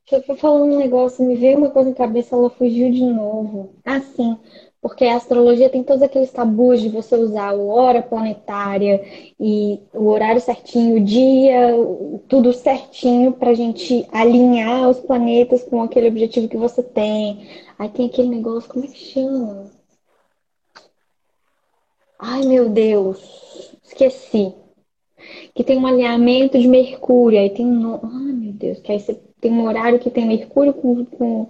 Você 0.07 0.23
foi 0.23 0.37
falando 0.37 0.73
um 0.75 0.79
negócio, 0.79 1.25
me 1.25 1.37
veio 1.37 1.59
uma 1.59 1.71
coisa 1.71 1.91
na 1.91 1.97
cabeça, 1.97 2.35
ela 2.35 2.49
fugiu 2.51 2.91
de 2.91 3.05
novo. 3.05 3.75
Assim, 3.85 4.39
porque 4.81 5.05
a 5.05 5.17
astrologia 5.17 5.69
tem 5.69 5.83
todos 5.85 6.03
aqueles 6.03 6.31
tabus 6.31 6.81
de 6.81 6.89
você 6.89 7.15
usar 7.15 7.53
o 7.53 7.69
hora 7.69 8.03
planetária 8.03 9.05
e 9.39 9.81
o 9.93 10.07
horário 10.07 10.41
certinho, 10.41 10.97
o 10.97 11.05
dia, 11.05 11.71
tudo 12.29 12.53
certinho 12.53 13.33
para 13.33 13.51
a 13.51 13.55
gente 13.55 14.07
alinhar 14.11 14.89
os 14.89 14.99
planetas 15.01 15.63
com 15.65 15.83
aquele 15.83 16.09
objetivo 16.09 16.49
que 16.49 16.57
você 16.57 16.83
tem. 16.83 17.47
Aí 17.79 17.89
tem 17.91 18.07
aquele 18.07 18.29
negócio, 18.29 18.71
como 18.71 18.85
é 18.85 18.89
que 18.89 18.99
chama? 18.99 19.71
Ai, 22.19 22.43
meu 22.47 22.69
Deus, 22.69 23.77
esqueci 23.83 24.55
que 25.55 25.65
tem 25.65 25.79
um 25.79 25.87
alinhamento 25.87 26.59
de 26.59 26.67
Mercúrio, 26.67 27.39
aí 27.39 27.51
tem 27.51 27.67
um. 27.67 27.95
Ai, 27.95 28.33
meu 28.33 28.53
Deus, 28.53 28.79
que 28.81 28.93
aí 28.93 29.01
você 29.01 29.15
tem 29.41 29.53
um 29.53 29.67
horário 29.67 29.99
que 29.99 30.11
tem 30.11 30.27
Mercúrio 30.27 30.73
com, 30.73 31.05
com, 31.05 31.49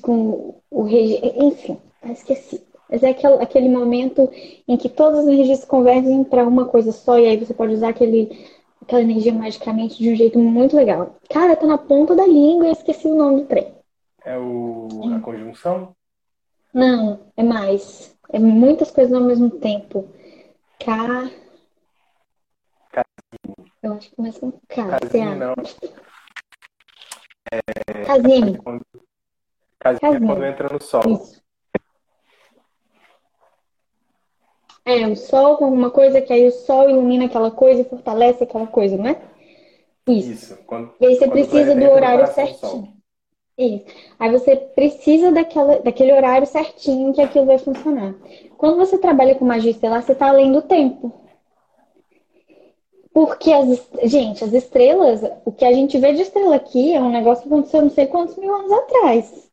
com 0.00 0.54
o 0.70 0.82
regi... 0.82 1.20
Enfim, 1.36 1.78
esqueci. 2.10 2.66
Mas 2.90 3.02
é 3.02 3.10
aquele, 3.10 3.34
aquele 3.34 3.68
momento 3.68 4.28
em 4.68 4.76
que 4.76 4.88
todas 4.88 5.20
as 5.20 5.26
energias 5.26 5.60
se 5.60 5.66
convergem 5.66 6.24
para 6.24 6.46
uma 6.46 6.66
coisa 6.66 6.92
só, 6.92 7.18
e 7.18 7.26
aí 7.26 7.36
você 7.38 7.54
pode 7.54 7.72
usar 7.72 7.88
aquele, 7.88 8.46
aquela 8.82 9.00
energia 9.00 9.32
magicamente 9.32 9.96
de 9.96 10.10
um 10.10 10.14
jeito 10.14 10.38
muito 10.38 10.76
legal. 10.76 11.16
Cara, 11.30 11.56
tá 11.56 11.66
na 11.66 11.78
ponta 11.78 12.14
da 12.14 12.26
língua 12.26 12.66
e 12.66 12.68
eu 12.68 12.72
esqueci 12.72 13.06
o 13.06 13.14
nome 13.14 13.42
do 13.42 13.46
trem. 13.46 13.72
É 14.24 14.36
o... 14.38 14.88
a 15.14 15.20
conjunção? 15.20 15.96
Não, 16.72 17.20
é 17.36 17.42
mais. 17.42 18.14
É 18.30 18.38
muitas 18.38 18.90
coisas 18.90 19.12
ao 19.12 19.22
mesmo 19.22 19.50
tempo. 19.50 20.08
K. 20.78 21.30
Eu 23.82 23.94
acho 23.94 24.10
que 24.10 24.16
começa 24.16 24.40
com 24.40 24.52
K. 24.68 24.98
Casinho, 24.98 25.36
não. 25.36 25.54
É... 27.50 28.04
Casinho. 28.04 28.62
Casinho 29.78 30.14
é 30.14 30.20
quando 30.20 30.44
entra 30.44 30.68
no 30.68 30.80
sol. 30.80 31.02
Isso. 31.06 31.41
É, 34.84 35.06
o 35.06 35.14
sol 35.14 35.56
com 35.56 35.66
alguma 35.66 35.90
coisa, 35.90 36.20
que 36.20 36.32
aí 36.32 36.46
o 36.46 36.50
sol 36.50 36.90
ilumina 36.90 37.26
aquela 37.26 37.50
coisa 37.50 37.82
e 37.82 37.84
fortalece 37.84 38.42
aquela 38.42 38.66
coisa, 38.66 38.96
não 38.96 39.06
é? 39.06 39.16
Isso. 40.08 40.32
Isso. 40.32 40.58
Quando, 40.66 40.92
e 41.00 41.06
aí 41.06 41.14
você 41.14 41.28
precisa 41.28 41.74
do 41.74 41.84
horário 41.84 42.26
certinho. 42.34 42.92
Isso. 43.56 43.84
Aí 44.18 44.30
você 44.32 44.56
precisa 44.56 45.30
daquela, 45.30 45.78
daquele 45.78 46.12
horário 46.12 46.46
certinho 46.46 47.12
que 47.12 47.20
aquilo 47.20 47.46
vai 47.46 47.58
funcionar. 47.58 48.14
Quando 48.56 48.76
você 48.76 48.98
trabalha 48.98 49.34
com 49.34 49.44
magia 49.44 49.70
estelar, 49.70 50.02
você 50.02 50.12
está 50.12 50.28
além 50.28 50.50
do 50.50 50.62
tempo. 50.62 51.12
Porque, 53.12 53.52
as, 53.52 53.88
gente, 54.04 54.42
as 54.42 54.52
estrelas, 54.52 55.20
o 55.44 55.52
que 55.52 55.64
a 55.64 55.72
gente 55.72 55.98
vê 55.98 56.12
de 56.14 56.22
estrela 56.22 56.56
aqui 56.56 56.94
é 56.94 57.00
um 57.00 57.10
negócio 57.10 57.42
que 57.42 57.48
aconteceu 57.52 57.82
não 57.82 57.90
sei 57.90 58.06
quantos 58.06 58.36
mil 58.36 58.52
anos 58.54 58.72
atrás. 58.72 59.50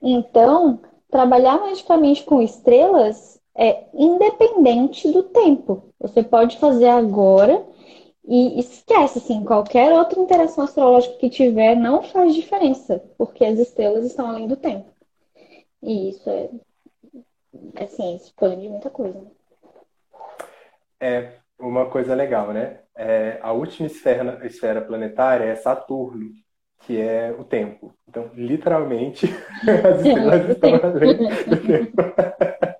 Então, 0.00 0.80
trabalhar 1.10 1.58
magicamente 1.58 2.22
com 2.22 2.40
estrelas 2.40 3.40
é 3.56 3.84
independente 3.94 5.10
do 5.10 5.22
tempo. 5.22 5.92
Você 6.00 6.22
pode 6.22 6.58
fazer 6.58 6.88
agora 6.88 7.64
e 8.26 8.58
esquece, 8.58 9.18
assim, 9.18 9.44
qualquer 9.44 9.92
outra 9.92 10.18
interação 10.18 10.64
astrológica 10.64 11.18
que 11.18 11.30
tiver 11.30 11.76
não 11.76 12.02
faz 12.02 12.34
diferença, 12.34 13.02
porque 13.16 13.44
as 13.44 13.58
estrelas 13.58 14.04
estão 14.04 14.26
além 14.26 14.48
do 14.48 14.56
tempo. 14.56 14.86
E 15.82 16.08
isso 16.08 16.28
é, 16.28 16.48
é 17.76 17.86
ciência, 17.86 18.32
de 18.56 18.68
muita 18.68 18.90
coisa. 18.90 19.20
É 20.98 21.32
uma 21.58 21.86
coisa 21.86 22.14
legal, 22.14 22.52
né? 22.52 22.80
É, 22.96 23.38
a 23.42 23.52
última 23.52 23.86
esfera, 23.86 24.40
esfera 24.46 24.80
planetária 24.80 25.44
é 25.44 25.54
Saturno, 25.54 26.30
que 26.80 26.98
é 26.98 27.34
o 27.38 27.44
tempo. 27.44 27.94
Então, 28.08 28.30
literalmente, 28.34 29.26
as 29.84 30.00
estrelas 30.04 30.48
estão 30.48 30.74
além 30.82 31.16
do 31.16 31.66
tempo. 31.66 32.02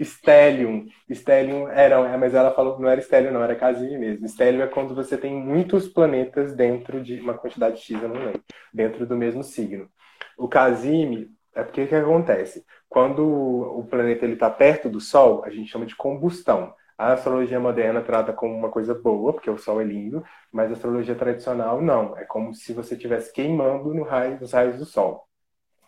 Stellium. 0.00 0.86
Stellium 1.10 1.68
era, 1.68 2.16
mas 2.18 2.34
ela 2.34 2.52
falou 2.52 2.78
não 2.78 2.88
era 2.88 3.00
Stellium, 3.00 3.32
não, 3.32 3.42
era 3.42 3.54
Cassini 3.54 3.98
mesmo. 3.98 4.28
Stellium 4.28 4.62
é 4.62 4.66
quando 4.66 4.94
você 4.94 5.16
tem 5.16 5.34
muitos 5.34 5.88
planetas 5.88 6.54
dentro 6.54 7.02
de 7.02 7.20
uma 7.20 7.34
quantidade 7.34 7.80
X, 7.80 8.02
eu 8.02 8.08
não 8.08 8.24
lembro, 8.24 8.42
dentro 8.72 9.06
do 9.06 9.16
mesmo 9.16 9.42
signo. 9.42 9.88
O 10.36 10.48
Cassini 10.48 11.30
é 11.54 11.62
porque 11.62 11.82
o 11.82 11.88
que 11.88 11.94
acontece? 11.94 12.64
Quando 12.88 13.22
o 13.22 13.84
planeta 13.84 14.26
está 14.26 14.50
perto 14.50 14.88
do 14.88 15.00
Sol, 15.00 15.44
a 15.44 15.50
gente 15.50 15.70
chama 15.70 15.86
de 15.86 15.96
combustão. 15.96 16.74
A 16.96 17.12
astrologia 17.12 17.58
moderna 17.58 18.00
trata 18.02 18.32
como 18.32 18.54
uma 18.54 18.70
coisa 18.70 18.94
boa, 18.94 19.32
porque 19.32 19.50
o 19.50 19.58
Sol 19.58 19.80
é 19.80 19.84
lindo, 19.84 20.24
mas 20.52 20.70
a 20.70 20.74
astrologia 20.74 21.14
tradicional 21.14 21.80
não. 21.80 22.16
É 22.16 22.24
como 22.24 22.54
se 22.54 22.72
você 22.72 22.94
estivesse 22.94 23.32
queimando 23.32 23.92
no 23.92 24.04
raio, 24.04 24.38
nos 24.40 24.52
raios 24.52 24.78
do 24.78 24.84
Sol. 24.84 25.26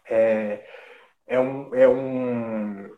É, 0.08 0.64
é, 1.26 1.38
um, 1.38 1.74
é 1.74 1.88
um, 1.88 2.88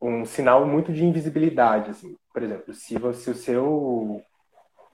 um 0.00 0.24
sinal 0.24 0.66
muito 0.66 0.92
de 0.92 1.04
invisibilidade, 1.04 1.90
assim. 1.90 2.16
Por 2.32 2.42
exemplo, 2.42 2.72
se 2.74 2.98
você 2.98 3.30
o 3.30 3.34
seu 3.34 4.22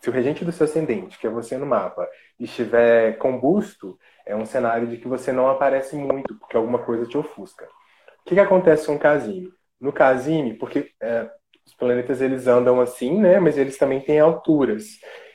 se 0.00 0.10
o 0.10 0.12
regente 0.12 0.44
do 0.44 0.52
seu 0.52 0.64
ascendente, 0.64 1.18
que 1.18 1.26
é 1.26 1.30
você 1.30 1.56
no 1.56 1.64
mapa, 1.64 2.06
estiver 2.38 3.16
combusto, 3.16 3.98
é 4.26 4.36
um 4.36 4.44
cenário 4.44 4.86
de 4.86 4.98
que 4.98 5.08
você 5.08 5.32
não 5.32 5.48
aparece 5.48 5.96
muito, 5.96 6.34
porque 6.38 6.58
alguma 6.58 6.78
coisa 6.78 7.06
te 7.06 7.16
ofusca. 7.16 7.64
O 7.64 8.24
que, 8.26 8.34
que 8.34 8.40
acontece 8.40 8.86
com 8.86 8.96
o 8.96 8.98
Casime? 8.98 9.50
No 9.80 9.92
Casime, 9.94 10.54
porque 10.58 10.90
é, 11.00 11.30
os 11.66 11.74
planetas 11.74 12.20
eles 12.20 12.46
andam 12.46 12.82
assim, 12.82 13.18
né? 13.18 13.40
Mas 13.40 13.56
eles 13.56 13.78
também 13.78 13.98
têm 13.98 14.20
alturas. 14.20 14.84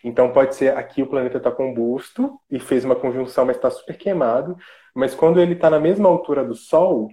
Então 0.04 0.32
pode 0.32 0.54
ser 0.54 0.78
aqui 0.78 1.02
o 1.02 1.08
planeta 1.08 1.38
está 1.38 1.52
combusto 1.52 2.40
e 2.50 2.60
fez 2.60 2.86
uma 2.86 2.96
conjunção, 2.96 3.46
mas 3.46 3.56
está 3.56 3.72
super 3.72 3.98
queimado. 3.98 4.56
Mas 4.94 5.16
quando 5.16 5.40
ele 5.42 5.54
está 5.54 5.70
na 5.70 5.80
mesma 5.80 6.08
altura 6.08 6.44
do 6.44 6.54
Sol, 6.54 7.10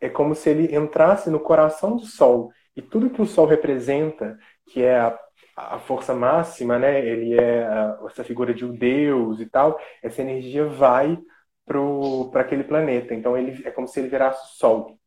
é 0.00 0.08
como 0.08 0.34
se 0.34 0.48
ele 0.50 0.74
entrasse 0.74 1.28
no 1.30 1.40
coração 1.40 1.96
do 1.96 2.04
Sol. 2.04 2.50
E 2.74 2.80
tudo 2.80 3.10
que 3.10 3.20
o 3.20 3.26
Sol 3.26 3.46
representa, 3.46 4.38
que 4.66 4.82
é 4.82 4.98
a, 4.98 5.18
a 5.56 5.78
força 5.78 6.14
máxima, 6.14 6.78
né? 6.78 7.04
Ele 7.04 7.38
é 7.38 7.64
a, 7.64 7.98
essa 8.06 8.24
figura 8.24 8.54
de 8.54 8.64
um 8.64 8.74
deus 8.74 9.40
e 9.40 9.46
tal. 9.46 9.78
Essa 10.02 10.22
energia 10.22 10.64
vai 10.66 11.18
para 11.66 12.40
aquele 12.40 12.64
planeta. 12.64 13.14
Então 13.14 13.36
ele 13.36 13.62
é 13.66 13.70
como 13.70 13.86
se 13.86 14.00
ele 14.00 14.08
virasse 14.08 14.56
Sol. 14.56 14.98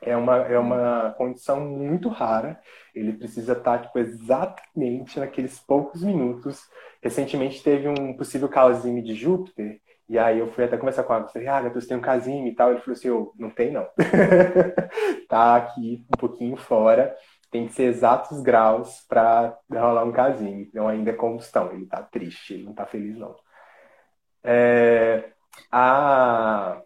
É 0.00 0.16
uma, 0.16 0.36
é 0.36 0.58
uma 0.58 1.14
condição 1.16 1.60
muito 1.60 2.08
rara. 2.08 2.60
Ele 2.94 3.12
precisa 3.12 3.52
estar 3.52 3.80
tipo, 3.80 3.98
exatamente 3.98 5.18
naqueles 5.18 5.58
poucos 5.58 6.02
minutos. 6.02 6.60
Recentemente 7.02 7.62
teve 7.62 7.88
um 7.88 8.16
possível 8.16 8.48
caosime 8.48 9.02
de 9.02 9.14
Júpiter 9.14 9.80
e 10.08 10.18
aí 10.18 10.38
eu 10.38 10.50
fui 10.52 10.64
até 10.64 10.76
conversar 10.76 11.04
com 11.04 11.14
ela, 11.14 11.28
falei, 11.28 11.48
ah, 11.48 11.68
você 11.68 11.88
tem 11.88 11.96
um 11.96 12.00
casinho 12.00 12.46
e 12.46 12.54
tal. 12.54 12.70
Ele 12.70 12.80
falou 12.80 12.94
assim, 12.94 13.10
oh, 13.10 13.32
não 13.38 13.50
tem 13.50 13.70
não. 13.70 13.86
tá 15.28 15.56
aqui 15.56 16.06
um 16.14 16.18
pouquinho 16.18 16.56
fora, 16.56 17.14
tem 17.50 17.66
que 17.66 17.74
ser 17.74 17.84
exatos 17.84 18.40
graus 18.40 19.04
para 19.08 19.58
rolar 19.70 20.04
um 20.04 20.12
casinho. 20.12 20.62
Então 20.62 20.88
ainda 20.88 21.10
é 21.10 21.14
combustão, 21.14 21.72
ele 21.72 21.86
tá 21.86 22.02
triste, 22.02 22.54
ele 22.54 22.64
não 22.64 22.74
tá 22.74 22.86
feliz 22.86 23.16
não. 23.18 23.36
É... 24.42 25.32
A 25.70 26.82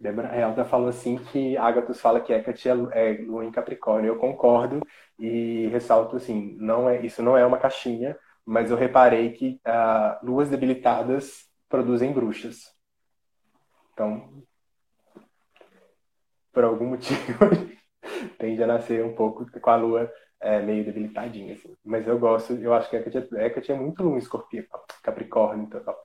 Débora 0.00 0.36
Helda 0.36 0.64
falou 0.64 0.88
assim 0.88 1.16
que 1.16 1.56
Agatus 1.56 2.00
fala 2.00 2.20
que 2.20 2.32
Hecate 2.32 2.68
é, 2.68 2.72
é 2.92 3.12
lua 3.22 3.44
em 3.44 3.52
Capricórnio. 3.52 4.08
Eu 4.08 4.18
concordo 4.18 4.80
e 5.18 5.68
ressalto 5.68 6.16
assim, 6.16 6.56
não 6.58 6.88
é, 6.88 7.00
isso 7.00 7.22
não 7.22 7.36
é 7.36 7.46
uma 7.46 7.58
caixinha, 7.58 8.18
mas 8.44 8.70
eu 8.70 8.76
reparei 8.76 9.32
que 9.32 9.60
uh, 9.66 10.26
luas 10.26 10.50
debilitadas 10.50 11.51
produzem 11.72 12.12
bruxas. 12.12 12.70
Então, 13.94 14.44
por 16.52 16.64
algum 16.64 16.84
motivo, 16.92 17.38
tende 18.38 18.62
a 18.62 18.66
nascer 18.66 19.02
um 19.02 19.14
pouco 19.14 19.50
com 19.58 19.70
a 19.70 19.76
lua 19.76 20.12
é, 20.38 20.60
meio 20.60 20.84
debilitadinha. 20.84 21.54
Assim. 21.54 21.74
Mas 21.82 22.06
eu 22.06 22.18
gosto, 22.18 22.52
eu 22.52 22.74
acho 22.74 22.90
que 22.90 22.96
a 22.96 23.00
Hecate 23.00 23.72
é, 23.72 23.74
é 23.74 23.78
muito 23.78 24.06
em 24.06 24.18
escorpião, 24.18 24.66
Capricórnio, 25.02 25.64
então, 25.64 25.96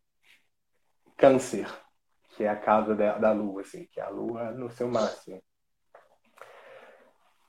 Câncer, 1.18 1.68
que 2.30 2.45
é 2.45 2.49
a 2.49 2.55
casa 2.55 2.95
da, 2.95 3.18
da 3.18 3.34
lua, 3.34 3.61
assim, 3.61 3.86
que 3.91 3.99
é 3.99 4.03
a 4.03 4.09
lua 4.09 4.51
no 4.51 4.70
seu 4.70 4.88
máximo. 4.88 5.43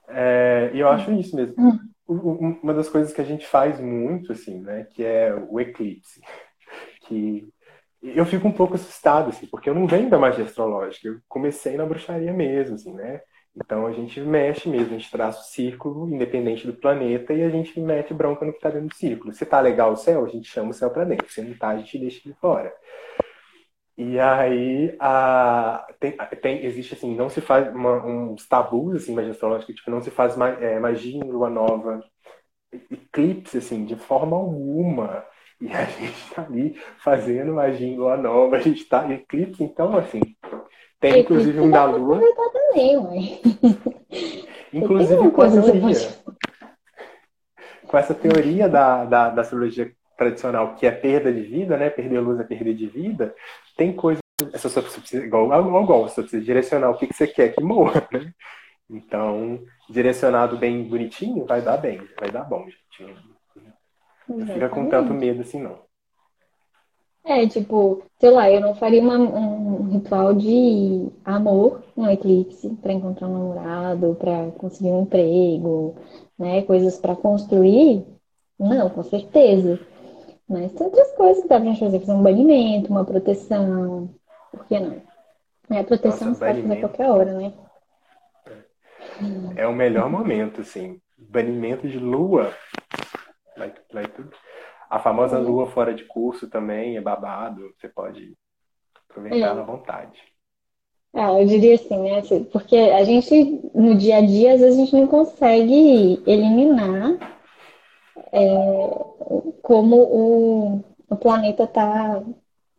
É, 0.09 0.73
e 0.75 0.81
eu 0.81 0.89
acho 0.89 1.13
isso 1.13 1.37
mesmo. 1.37 1.55
Hum. 1.57 2.59
Uma 2.63 2.75
das 2.75 2.89
coisas 2.89 3.13
que 3.13 3.21
a 3.21 3.25
gente 3.25 3.47
faz 3.47 3.79
muito, 3.79 4.33
assim, 4.33 4.61
né, 4.63 4.85
que 4.85 5.05
é 5.05 5.33
o 5.35 5.61
eclipse, 5.61 6.21
que 7.03 7.53
eu 8.03 8.25
fico 8.27 8.47
um 8.49 8.53
pouco 8.53 8.75
assustado, 8.75 9.31
assim, 9.31 9.47
porque 9.47 9.69
eu 9.69 9.75
não 9.75 9.87
venho 9.87 10.09
da 10.11 10.19
magia 10.19 10.45
astrológica, 10.45 11.09
eu 11.09 11.21
comecei 11.29 11.77
na 11.77 11.87
bruxaria 11.87 12.33
mesmo, 12.33 12.77
assim, 12.77 12.95
né? 12.95 13.21
Então 13.57 13.87
a 13.87 13.93
gente 13.93 14.21
mexe 14.21 14.69
mesmo, 14.69 14.95
a 14.95 14.99
gente 14.99 15.11
traça 15.11 15.41
o 15.41 15.45
círculo 15.45 16.09
independente 16.09 16.67
do 16.67 16.75
planeta 16.75 17.33
e 17.33 17.43
a 17.43 17.51
gente 17.51 17.81
mete 17.81 18.15
bronca 18.15 18.45
no 18.45 18.53
que 18.53 18.59
está 18.59 18.71
dentro 18.71 18.89
do 18.89 18.95
círculo. 18.95 19.33
Se 19.33 19.45
tá 19.45 19.61
legal 19.61 19.93
o 19.93 19.97
céu, 19.97 20.25
a 20.25 20.29
gente 20.29 20.49
chama 20.49 20.71
o 20.71 20.75
céu 20.75 20.91
para 20.91 21.05
dentro. 21.05 21.29
Se 21.31 21.43
não 21.43 21.55
tá, 21.57 21.71
a 21.71 21.79
gente 21.79 21.99
deixa 21.99 22.21
ele 22.25 22.37
fora. 22.41 22.73
E 23.97 24.19
aí 24.21 24.97
a, 25.01 25.85
tem, 25.99 26.17
tem, 26.41 26.65
existe 26.65 26.95
assim, 26.95 27.17
não 27.17 27.29
se 27.29 27.41
faz 27.41 27.69
uma, 27.75 28.05
uns 28.07 28.47
tabus 28.47 28.95
assim, 29.03 29.13
magia 29.13 29.33
astrológica, 29.33 29.73
tipo, 29.73 29.91
não 29.91 30.01
se 30.01 30.11
faz 30.11 30.37
é, 30.61 30.79
magia 30.79 31.17
em 31.17 31.29
lua 31.29 31.51
nova, 31.51 32.01
eclipse, 32.91 33.59
assim, 33.59 33.85
de 33.85 33.97
forma 33.97 34.37
alguma. 34.37 35.25
E 35.61 35.73
a 35.73 35.85
gente 35.85 36.35
tá 36.35 36.43
ali 36.43 36.81
fazendo 36.99 37.61
em 37.61 37.97
lua 37.97 38.17
nova, 38.17 38.57
a 38.57 38.61
gente 38.61 38.85
tá 38.85 39.07
em 39.07 39.15
eclipse, 39.15 39.63
então 39.63 39.97
assim, 39.97 40.21
tem 41.01 41.21
inclusive 41.21 41.61
um 41.61 41.71
da 41.71 41.85
lua. 41.85 42.21
Também, 42.53 43.41
inclusive 44.73 45.31
com 45.31 45.43
a 45.43 45.51
teoria. 45.51 45.95
Com 47.87 47.99
essa 47.99 48.15
teoria 48.15 48.69
da, 48.69 49.05
da, 49.05 49.31
da 49.31 49.43
astrologia 49.43 49.91
tradicional, 50.17 50.75
que 50.75 50.87
é 50.87 50.91
perda 50.91 51.33
de 51.33 51.43
vida, 51.43 51.77
né? 51.77 51.91
Perder 51.91 52.21
luz 52.21 52.39
é 52.39 52.45
perder 52.45 52.75
de 52.75 52.87
vida, 52.87 53.35
tem 53.77 53.93
coisa. 53.93 54.21
Essa 54.53 54.69
sua 54.69 54.83
precisa, 54.83 55.25
igual, 55.25 55.47
igual, 55.47 55.83
igual, 55.83 56.09
você 56.09 56.21
precisa 56.21 56.45
direcionar 56.45 56.91
o 56.91 56.97
que, 56.97 57.09
que 57.09 57.15
você 57.15 57.27
quer 57.27 57.55
que 57.55 57.63
morra, 57.63 58.07
né? 58.13 58.33
Então, 58.91 59.63
direcionado 59.91 60.57
bem 60.57 60.85
bonitinho, 60.85 61.45
vai 61.45 61.61
dar 61.61 61.77
bem, 61.77 62.01
vai 62.19 62.31
dar 62.31 62.45
bom, 62.45 62.65
gente. 62.65 63.38
Não 64.29 64.47
fica 64.47 64.69
com 64.69 64.89
tanto 64.89 65.15
medo 65.15 65.41
assim, 65.41 65.61
não. 65.61 65.79
É, 67.25 67.47
tipo, 67.47 68.03
sei 68.19 68.31
lá, 68.31 68.51
eu 68.51 68.61
não 68.61 68.75
faria 68.75 69.03
uma, 69.03 69.19
um 69.19 69.91
ritual 69.91 70.33
de 70.33 71.09
amor 71.25 71.83
no 71.95 72.11
eclipse 72.11 72.71
para 72.81 72.93
encontrar 72.93 73.29
um 73.29 73.33
namorado, 73.35 74.17
para 74.19 74.51
conseguir 74.53 74.91
um 74.91 75.03
emprego, 75.03 75.95
né? 76.39 76.63
Coisas 76.63 76.99
para 76.99 77.15
construir. 77.15 78.03
Não, 78.59 78.89
com 78.89 79.03
certeza. 79.03 79.79
Mas 80.49 80.73
tem 80.73 80.87
outras 80.87 81.13
coisas 81.13 81.43
que 81.43 81.49
dá 81.49 81.61
pra 81.61 81.69
gente 81.69 81.81
fazer, 81.81 82.01
fazer 82.01 82.13
um 82.13 82.23
banimento, 82.23 82.91
uma 82.91 83.05
proteção. 83.05 84.09
Por 84.51 84.65
que 84.65 84.81
não? 84.81 85.03
É, 85.71 85.81
a 85.81 85.85
proteção 85.85 86.29
Nossa, 86.29 86.39
você 86.39 86.47
pode 86.47 86.63
fazer 86.63 86.75
a 86.75 86.81
qualquer 86.81 87.11
hora, 87.11 87.35
né? 87.35 87.53
É 89.55 89.67
o 89.67 89.75
melhor 89.75 90.09
momento, 90.09 90.63
assim. 90.63 90.99
Banimento 91.19 91.87
de 91.87 91.99
lua 91.99 92.55
vai, 93.59 93.75
vai 93.93 94.07
tudo. 94.07 94.31
A 94.89 94.99
famosa 94.99 95.39
lua 95.39 95.67
fora 95.67 95.93
de 95.93 96.05
curso 96.05 96.49
também 96.49 96.97
é 96.97 97.01
babado, 97.01 97.75
você 97.77 97.89
pode 97.89 98.35
aproveitar 99.09 99.57
é. 99.57 99.61
à 99.61 99.63
vontade. 99.63 100.19
Ah, 101.15 101.33
eu 101.41 101.47
diria 101.47 101.75
assim, 101.75 101.99
né? 101.99 102.23
Porque 102.53 102.77
a 102.77 103.03
gente, 103.03 103.61
no 103.75 103.97
dia 103.97 104.19
a 104.19 104.21
dia, 104.21 104.55
às 104.55 104.61
vezes 104.61 104.79
a 104.79 104.81
gente 104.81 104.95
não 104.95 105.07
consegue 105.07 106.23
eliminar 106.27 107.19
é, 108.33 108.49
como 109.63 109.97
o, 109.97 110.85
o 111.09 111.17
planeta 111.17 111.65
está, 111.65 112.23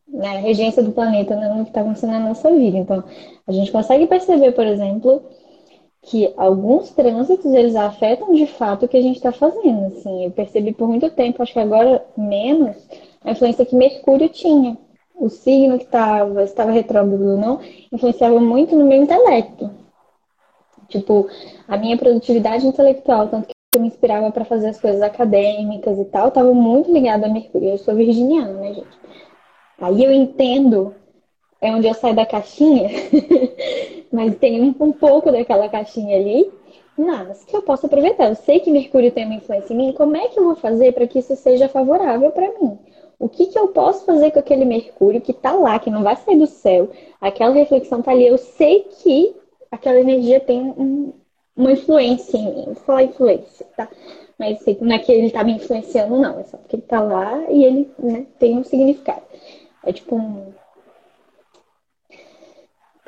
né, 0.07 0.27
a 0.27 0.39
regência 0.39 0.83
do 0.83 0.91
planeta 0.91 1.35
né, 1.35 1.49
no 1.49 1.63
que 1.63 1.71
está 1.71 1.81
acontecendo 1.81 2.11
na 2.11 2.19
nossa 2.19 2.51
vida. 2.51 2.77
Então, 2.77 3.03
a 3.47 3.51
gente 3.51 3.71
consegue 3.71 4.07
perceber, 4.07 4.51
por 4.51 4.65
exemplo, 4.65 5.23
que 6.09 6.33
alguns 6.35 6.89
trânsitos 6.89 7.53
eles 7.53 7.75
afetam 7.75 8.33
de 8.33 8.47
fato 8.47 8.85
o 8.85 8.87
que 8.87 8.97
a 8.97 9.01
gente 9.01 9.17
está 9.17 9.31
fazendo. 9.31 9.85
Assim, 9.85 10.25
eu 10.25 10.31
percebi 10.31 10.73
por 10.73 10.87
muito 10.87 11.07
tempo, 11.11 11.43
acho 11.43 11.53
que 11.53 11.59
agora 11.59 12.03
menos, 12.17 12.75
a 13.23 13.31
influência 13.31 13.63
que 13.63 13.75
Mercúrio 13.75 14.27
tinha. 14.27 14.75
O 15.15 15.29
signo 15.29 15.77
que 15.77 15.83
estava, 15.83 16.43
estava 16.43 16.71
retrógrado 16.71 17.21
ou 17.21 17.37
não, 17.37 17.59
influenciava 17.91 18.39
muito 18.39 18.75
no 18.75 18.87
meu 18.87 19.03
intelecto. 19.03 19.69
Tipo, 20.87 21.27
a 21.67 21.77
minha 21.77 21.95
produtividade 21.95 22.65
intelectual, 22.65 23.27
tanto 23.27 23.47
que 23.47 23.53
eu 23.75 23.81
me 23.81 23.87
inspirava 23.87 24.31
para 24.31 24.45
fazer 24.45 24.69
as 24.69 24.81
coisas 24.81 25.03
acadêmicas 25.03 25.99
e 25.99 26.05
tal, 26.05 26.29
estava 26.29 26.51
muito 26.55 26.91
ligada 26.91 27.27
a 27.27 27.29
Mercúrio. 27.29 27.69
Eu 27.69 27.77
sou 27.77 27.93
virginiana, 27.93 28.53
né, 28.53 28.73
gente? 28.73 28.99
Aí 29.79 30.03
eu 30.03 30.11
entendo 30.11 30.95
é 31.61 31.71
onde 31.71 31.87
eu 31.87 31.93
saio 31.93 32.15
da 32.15 32.25
caixinha, 32.25 32.89
mas 34.11 34.35
tem 34.37 34.61
um, 34.61 34.75
um, 34.79 34.91
pouco 34.91 35.31
daquela 35.31 35.67
caixinha 35.69 36.17
ali, 36.17 36.49
mas 36.97 37.43
que 37.45 37.55
eu 37.55 37.61
posso 37.61 37.85
aproveitar. 37.85 38.29
Eu 38.29 38.35
sei 38.35 38.59
que 38.59 38.71
Mercúrio 38.71 39.11
tem 39.11 39.25
uma 39.25 39.35
influência 39.35 39.73
em 39.73 39.77
mim, 39.77 39.93
como 39.93 40.15
é 40.15 40.27
que 40.27 40.39
eu 40.39 40.45
vou 40.45 40.55
fazer 40.55 40.93
para 40.93 41.07
que 41.07 41.19
isso 41.19 41.35
seja 41.35 41.67
favorável 41.67 42.31
para 42.31 42.51
mim? 42.59 42.77
O 43.19 43.27
que, 43.27 43.47
que 43.47 43.59
eu 43.59 43.67
posso 43.67 44.05
fazer 44.05 44.31
com 44.31 44.39
aquele 44.39 44.63
Mercúrio 44.63 45.19
que 45.19 45.31
está 45.31 45.51
lá, 45.51 45.77
que 45.77 45.91
não 45.91 46.03
vai 46.03 46.15
sair 46.15 46.37
do 46.37 46.47
céu? 46.47 46.89
Aquela 47.19 47.53
reflexão 47.53 47.99
está 47.99 48.11
ali. 48.11 48.25
Eu 48.25 48.37
sei 48.37 48.87
que 49.03 49.35
aquela 49.69 49.99
energia 49.99 50.39
tem 50.39 50.61
um, 50.61 51.11
uma 51.55 51.73
influência 51.73 52.37
em 52.37 52.45
mim. 52.45 52.65
Vou 52.67 52.75
falar 52.75 53.03
influência, 53.03 53.65
tá? 53.75 53.89
Mas 54.37 54.59
não 54.79 54.95
é 54.95 54.99
que 54.99 55.11
ele 55.11 55.27
está 55.27 55.43
me 55.43 55.51
influenciando, 55.51 56.17
não. 56.17 56.39
É 56.39 56.43
só 56.45 56.57
porque 56.57 56.77
ele 56.77 56.83
está 56.83 57.01
lá 57.01 57.43
e 57.49 57.65
ele 57.65 57.91
né, 57.99 58.25
tem 58.39 58.57
um 58.57 58.63
significado. 58.63 59.23
É 59.83 59.91
tipo 59.91 60.15
um, 60.15 60.53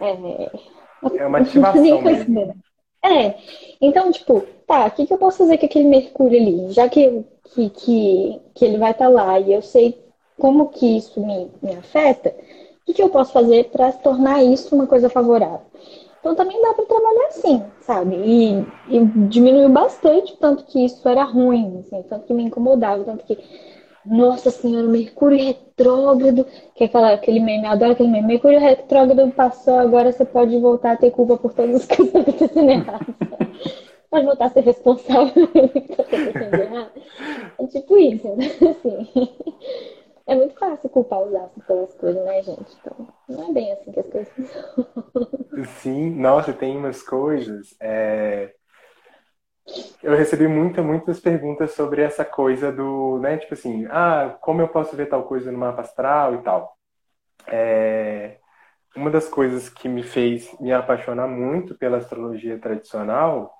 é, 0.01 0.51
é 1.17 1.25
uma 1.27 1.39
ativação. 1.39 2.01
Né? 2.27 2.53
É. 3.03 3.35
Então, 3.81 4.11
tipo, 4.11 4.41
tá, 4.67 4.85
o 4.85 4.91
que, 4.91 5.07
que 5.07 5.13
eu 5.13 5.17
posso 5.17 5.39
fazer 5.39 5.57
com 5.57 5.65
aquele 5.65 5.87
Mercúrio 5.87 6.39
ali? 6.39 6.71
Já 6.71 6.87
que, 6.87 7.23
que, 7.53 7.69
que, 7.69 8.41
que 8.53 8.65
ele 8.65 8.77
vai 8.77 8.91
estar 8.91 9.05
tá 9.05 9.11
lá 9.11 9.39
e 9.39 9.53
eu 9.53 9.61
sei 9.61 9.99
como 10.37 10.69
que 10.69 10.97
isso 10.97 11.19
me, 11.19 11.49
me 11.61 11.75
afeta, 11.75 12.29
o 12.29 12.85
que, 12.85 12.93
que 12.93 13.01
eu 13.01 13.09
posso 13.09 13.31
fazer 13.31 13.65
para 13.65 13.91
tornar 13.91 14.43
isso 14.43 14.75
uma 14.75 14.87
coisa 14.87 15.09
favorável? 15.09 15.61
Então 16.19 16.35
também 16.35 16.61
dá 16.61 16.73
para 16.73 16.85
trabalhar 16.85 17.27
assim, 17.29 17.63
sabe? 17.81 18.15
E, 18.15 18.59
e, 18.89 19.05
diminuiu 19.27 19.69
bastante, 19.69 20.37
tanto 20.37 20.63
que 20.65 20.85
isso 20.85 21.07
era 21.09 21.23
ruim, 21.23 21.79
assim, 21.79 22.03
tanto 22.03 22.27
que 22.27 22.33
me 22.33 22.43
incomodava, 22.43 23.03
tanto 23.03 23.25
que 23.25 23.37
nossa 24.05 24.49
Senhora, 24.49 24.87
Mercúrio 24.87 25.37
retrógrado, 25.37 26.45
que 26.75 26.83
é 26.83 26.87
aquela, 26.87 27.13
aquele 27.13 27.39
meme, 27.39 27.65
eu 27.65 27.71
adoro 27.71 27.91
aquele 27.91 28.09
meme. 28.09 28.27
Mercúrio 28.27 28.59
retrógrado 28.59 29.31
passou, 29.31 29.75
agora 29.75 30.11
você 30.11 30.25
pode 30.25 30.57
voltar 30.59 30.93
a 30.93 30.97
ter 30.97 31.11
culpa 31.11 31.37
por 31.37 31.53
todas 31.53 31.75
as 31.75 31.85
coisas 31.87 32.11
que 32.11 32.17
estão 32.19 32.21
acontecendo 32.21 32.69
erradas. 32.69 33.15
pode 34.09 34.25
voltar 34.25 34.45
a 34.45 34.49
ser 34.49 34.61
responsável 34.61 35.47
pelo 35.47 35.69
que 35.69 35.79
está 35.79 36.03
acontecendo 36.03 36.61
errado. 36.61 36.91
É 37.59 37.67
tipo 37.67 37.97
isso, 37.97 38.27
né? 38.35 38.45
Assim, 38.69 39.29
é 40.27 40.35
muito 40.35 40.57
fácil 40.57 40.89
culpar 40.89 41.21
os 41.21 41.35
astros 41.35 41.65
pelas 41.65 41.93
coisas, 41.93 42.23
né, 42.25 42.41
gente? 42.43 42.77
Então, 42.81 43.07
não 43.29 43.49
é 43.49 43.53
bem 43.53 43.71
assim 43.73 43.91
que 43.91 43.99
as 43.99 44.07
coisas 44.07 44.33
funcionam. 44.33 45.65
Sim, 45.81 46.09
nossa, 46.11 46.53
tem 46.53 46.77
umas 46.77 47.03
coisas. 47.03 47.75
É 47.79 48.53
eu 50.03 50.15
recebi 50.15 50.47
muitas, 50.47 50.83
muitas 50.83 51.19
perguntas 51.19 51.71
sobre 51.71 52.01
essa 52.01 52.25
coisa 52.25 52.71
do, 52.71 53.19
né, 53.19 53.37
tipo 53.37 53.53
assim, 53.53 53.85
ah, 53.89 54.35
como 54.41 54.61
eu 54.61 54.67
posso 54.67 54.95
ver 54.95 55.07
tal 55.07 55.23
coisa 55.23 55.51
no 55.51 55.57
mapa 55.57 55.81
astral 55.81 56.35
e 56.35 56.37
tal. 56.39 56.75
É, 57.47 58.37
uma 58.95 59.09
das 59.09 59.27
coisas 59.29 59.69
que 59.69 59.87
me 59.87 60.03
fez 60.03 60.55
me 60.59 60.71
apaixonar 60.73 61.27
muito 61.27 61.75
pela 61.75 61.97
astrologia 61.97 62.59
tradicional 62.59 63.53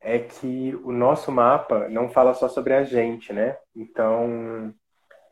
é 0.00 0.18
que 0.18 0.74
o 0.84 0.92
nosso 0.92 1.32
mapa 1.32 1.88
não 1.88 2.08
fala 2.08 2.34
só 2.34 2.48
sobre 2.48 2.74
a 2.74 2.84
gente, 2.84 3.32
né? 3.32 3.56
Então, 3.74 4.74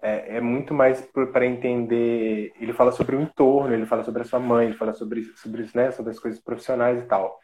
é, 0.02 0.36
é 0.36 0.40
muito 0.40 0.74
mais 0.74 1.00
para 1.32 1.46
entender. 1.46 2.52
Ele 2.60 2.72
fala 2.72 2.92
sobre 2.92 3.16
o 3.16 3.20
entorno, 3.20 3.74
ele 3.74 3.86
fala 3.86 4.04
sobre 4.04 4.22
a 4.22 4.24
sua 4.24 4.40
mãe, 4.40 4.66
ele 4.66 4.76
fala 4.76 4.94
sobre, 4.94 5.24
sobre, 5.36 5.68
né, 5.74 5.90
sobre 5.92 6.12
as 6.12 6.18
coisas 6.18 6.40
profissionais 6.40 7.02
e 7.02 7.06
tal 7.06 7.40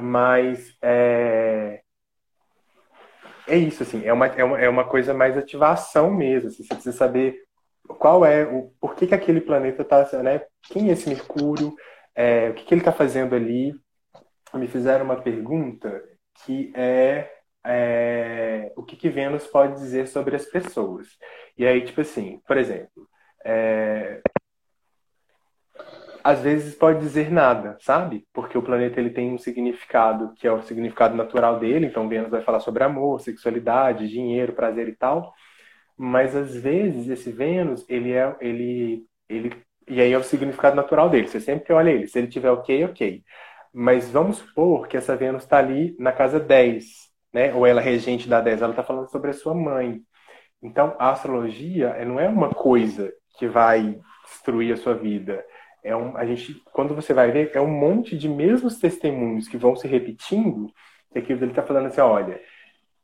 mas 0.00 0.76
é, 0.82 1.82
é 3.46 3.56
isso, 3.56 3.82
assim, 3.82 4.04
é 4.04 4.12
uma, 4.12 4.26
é 4.26 4.44
uma, 4.44 4.60
é 4.60 4.68
uma 4.68 4.84
coisa 4.84 5.12
mais 5.12 5.36
ativação 5.36 6.10
mesmo, 6.10 6.48
assim, 6.48 6.62
você 6.62 6.74
precisa 6.74 6.96
saber 6.96 7.42
qual 7.98 8.24
é, 8.24 8.44
o, 8.44 8.72
por 8.80 8.94
que, 8.94 9.06
que 9.06 9.14
aquele 9.14 9.40
planeta 9.40 9.82
está, 9.82 10.22
né, 10.22 10.42
quem 10.62 10.88
é 10.88 10.92
esse 10.92 11.08
Mercúrio, 11.08 11.74
é, 12.14 12.50
o 12.50 12.54
que, 12.54 12.64
que 12.64 12.74
ele 12.74 12.80
está 12.80 12.92
fazendo 12.92 13.34
ali. 13.34 13.74
Me 14.54 14.68
fizeram 14.68 15.04
uma 15.04 15.20
pergunta 15.20 16.02
que 16.44 16.72
é, 16.76 17.30
é 17.64 18.72
o 18.76 18.82
que, 18.82 18.96
que 18.96 19.08
Vênus 19.08 19.46
pode 19.46 19.74
dizer 19.74 20.06
sobre 20.08 20.36
as 20.36 20.44
pessoas. 20.44 21.08
E 21.56 21.66
aí, 21.66 21.82
tipo 21.82 22.00
assim, 22.02 22.40
por 22.46 22.58
exemplo, 22.58 23.08
é, 23.44 24.20
às 26.24 26.40
vezes 26.40 26.74
pode 26.74 27.00
dizer 27.00 27.30
nada, 27.30 27.76
sabe? 27.80 28.26
Porque 28.32 28.56
o 28.56 28.62
planeta 28.62 29.00
ele 29.00 29.10
tem 29.10 29.32
um 29.32 29.38
significado 29.38 30.32
que 30.34 30.46
é 30.46 30.52
o 30.52 30.62
significado 30.62 31.16
natural 31.16 31.58
dele, 31.58 31.86
então 31.86 32.08
Vênus 32.08 32.30
vai 32.30 32.42
falar 32.42 32.60
sobre 32.60 32.84
amor, 32.84 33.20
sexualidade, 33.20 34.08
dinheiro, 34.08 34.52
prazer 34.52 34.88
e 34.88 34.96
tal. 34.96 35.34
Mas 35.96 36.34
às 36.36 36.54
vezes 36.56 37.08
esse 37.08 37.30
Vênus, 37.32 37.84
ele 37.88 38.12
é 38.12 38.34
ele 38.40 39.06
ele 39.28 39.52
e 39.88 40.00
aí 40.00 40.12
é 40.12 40.18
o 40.18 40.22
significado 40.22 40.76
natural 40.76 41.10
dele. 41.10 41.28
Você 41.28 41.40
sempre 41.40 41.72
olha 41.72 41.90
ele, 41.90 42.06
se 42.06 42.18
ele 42.18 42.28
tiver 42.28 42.50
OK, 42.50 42.84
OK. 42.84 43.24
Mas 43.72 44.10
vamos 44.10 44.38
supor 44.38 44.88
que 44.88 44.96
essa 44.96 45.16
Vênus 45.16 45.44
está 45.44 45.58
ali 45.58 45.96
na 45.98 46.12
casa 46.12 46.38
10, 46.40 46.84
né? 47.32 47.54
Ou 47.54 47.66
ela 47.66 47.80
é 47.80 47.84
regente 47.84 48.28
da 48.28 48.40
10, 48.40 48.62
ela 48.62 48.72
está 48.72 48.82
falando 48.84 49.10
sobre 49.10 49.30
a 49.30 49.34
sua 49.34 49.54
mãe. 49.54 50.02
Então, 50.62 50.94
a 50.98 51.10
astrologia 51.10 52.04
não 52.04 52.20
é 52.20 52.28
uma 52.28 52.50
coisa 52.50 53.12
que 53.38 53.48
vai 53.48 53.98
destruir 54.24 54.72
a 54.72 54.76
sua 54.76 54.94
vida 54.94 55.44
é 55.82 55.96
um, 55.96 56.16
a 56.16 56.24
gente, 56.24 56.62
quando 56.72 56.94
você 56.94 57.12
vai 57.12 57.30
ver, 57.30 57.50
é 57.54 57.60
um 57.60 57.70
monte 57.70 58.16
de 58.16 58.28
mesmos 58.28 58.78
testemunhos 58.78 59.48
que 59.48 59.56
vão 59.56 59.74
se 59.74 59.88
repetindo, 59.88 60.72
e 61.14 61.18
aquilo 61.18 61.42
ele 61.42 61.50
está 61.50 61.62
falando 61.62 61.86
assim, 61.86 62.00
olha, 62.00 62.40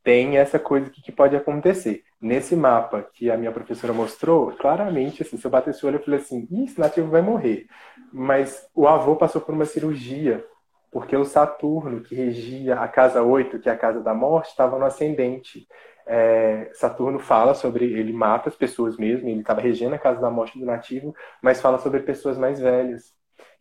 tem 0.02 0.38
essa 0.38 0.58
coisa 0.58 0.88
que, 0.88 1.02
que 1.02 1.12
pode 1.12 1.36
acontecer. 1.36 2.04
Nesse 2.20 2.56
mapa 2.56 3.02
que 3.12 3.30
a 3.30 3.36
minha 3.36 3.52
professora 3.52 3.92
mostrou, 3.92 4.52
claramente, 4.52 5.22
assim, 5.22 5.36
se 5.36 5.44
eu 5.44 5.50
bater 5.50 5.70
esse 5.70 5.84
olho, 5.84 5.96
eu 5.96 6.02
falei 6.02 6.20
assim, 6.20 6.48
esse 6.64 6.78
nativo 6.78 7.10
vai 7.10 7.20
morrer. 7.20 7.66
Mas 8.12 8.66
o 8.74 8.88
avô 8.88 9.16
passou 9.16 9.40
por 9.40 9.54
uma 9.54 9.66
cirurgia, 9.66 10.44
porque 10.90 11.16
o 11.16 11.24
Saturno, 11.24 12.00
que 12.00 12.14
regia 12.14 12.76
a 12.76 12.88
casa 12.88 13.22
8, 13.22 13.58
que 13.58 13.68
é 13.68 13.72
a 13.72 13.76
casa 13.76 14.00
da 14.00 14.14
morte, 14.14 14.48
estava 14.48 14.78
no 14.78 14.84
ascendente 14.84 15.66
é, 16.08 16.70
Saturno 16.72 17.18
fala 17.18 17.54
sobre, 17.54 17.84
ele 17.84 18.12
mata 18.12 18.48
as 18.48 18.56
pessoas 18.56 18.96
mesmo, 18.96 19.28
ele 19.28 19.40
estava 19.40 19.60
regendo 19.60 19.94
a 19.94 19.98
casa 19.98 20.20
da 20.20 20.30
morte 20.30 20.58
do 20.58 20.64
nativo, 20.64 21.14
mas 21.42 21.60
fala 21.60 21.78
sobre 21.78 22.00
pessoas 22.00 22.38
mais 22.38 22.58
velhas. 22.58 23.14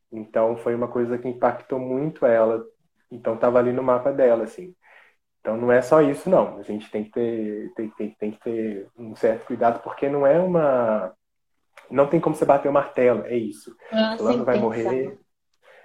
Então 0.10 0.56
foi 0.56 0.74
uma 0.74 0.88
coisa 0.88 1.18
que 1.18 1.28
impactou 1.28 1.78
muito 1.78 2.26
ela. 2.26 2.64
Então 3.12 3.36
estava 3.36 3.60
ali 3.60 3.74
no 3.74 3.84
mapa 3.84 4.14
dela, 4.14 4.46
assim. 4.46 4.74
Então 5.42 5.58
não 5.58 5.72
é 5.72 5.82
só 5.82 6.02
isso, 6.02 6.30
não. 6.30 6.58
A 6.58 6.62
gente 6.64 6.90
tem 6.90 7.04
que 7.04 7.12
ter, 7.12 7.74
tem, 7.76 7.90
tem, 7.90 8.10
tem 8.12 8.32
que 8.32 8.40
ter 8.40 8.88
um 8.98 9.14
certo 9.14 9.46
cuidado, 9.46 9.82
porque 9.82 10.08
não 10.08 10.26
é 10.26 10.40
uma. 10.40 11.14
Não 11.92 12.08
tem 12.08 12.20
como 12.20 12.36
você 12.36 12.46
bater 12.46 12.70
o 12.70 12.74
martelo, 12.74 13.26
é 13.26 13.36
isso. 13.36 13.76
Ah, 13.92 14.16
Fulano 14.18 14.44
vai 14.46 14.58
morrer, 14.58 15.18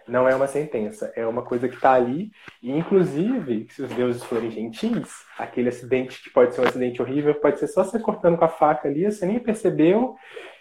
não 0.07 0.29
é 0.29 0.35
uma 0.35 0.47
sentença, 0.47 1.13
é 1.17 1.27
uma 1.27 1.43
coisa 1.43 1.69
que 1.69 1.75
está 1.75 1.93
ali. 1.93 2.31
E, 2.63 2.71
inclusive, 2.71 3.67
se 3.71 3.83
os 3.83 3.91
deuses 3.91 4.23
forem 4.25 4.51
gentis, 4.51 5.09
aquele 5.39 5.69
acidente 5.69 6.23
que 6.23 6.31
pode 6.31 6.55
ser 6.55 6.61
um 6.61 6.69
acidente 6.69 7.01
horrível, 7.01 7.35
pode 7.35 7.59
ser 7.59 7.69
só 7.69 7.85
você 7.85 7.99
cortando 7.99 8.37
com 8.37 8.45
a 8.45 8.49
faca 8.49 8.89
ali, 8.89 9.05
você 9.05 9.27
nem 9.27 9.39
percebeu, 9.39 10.17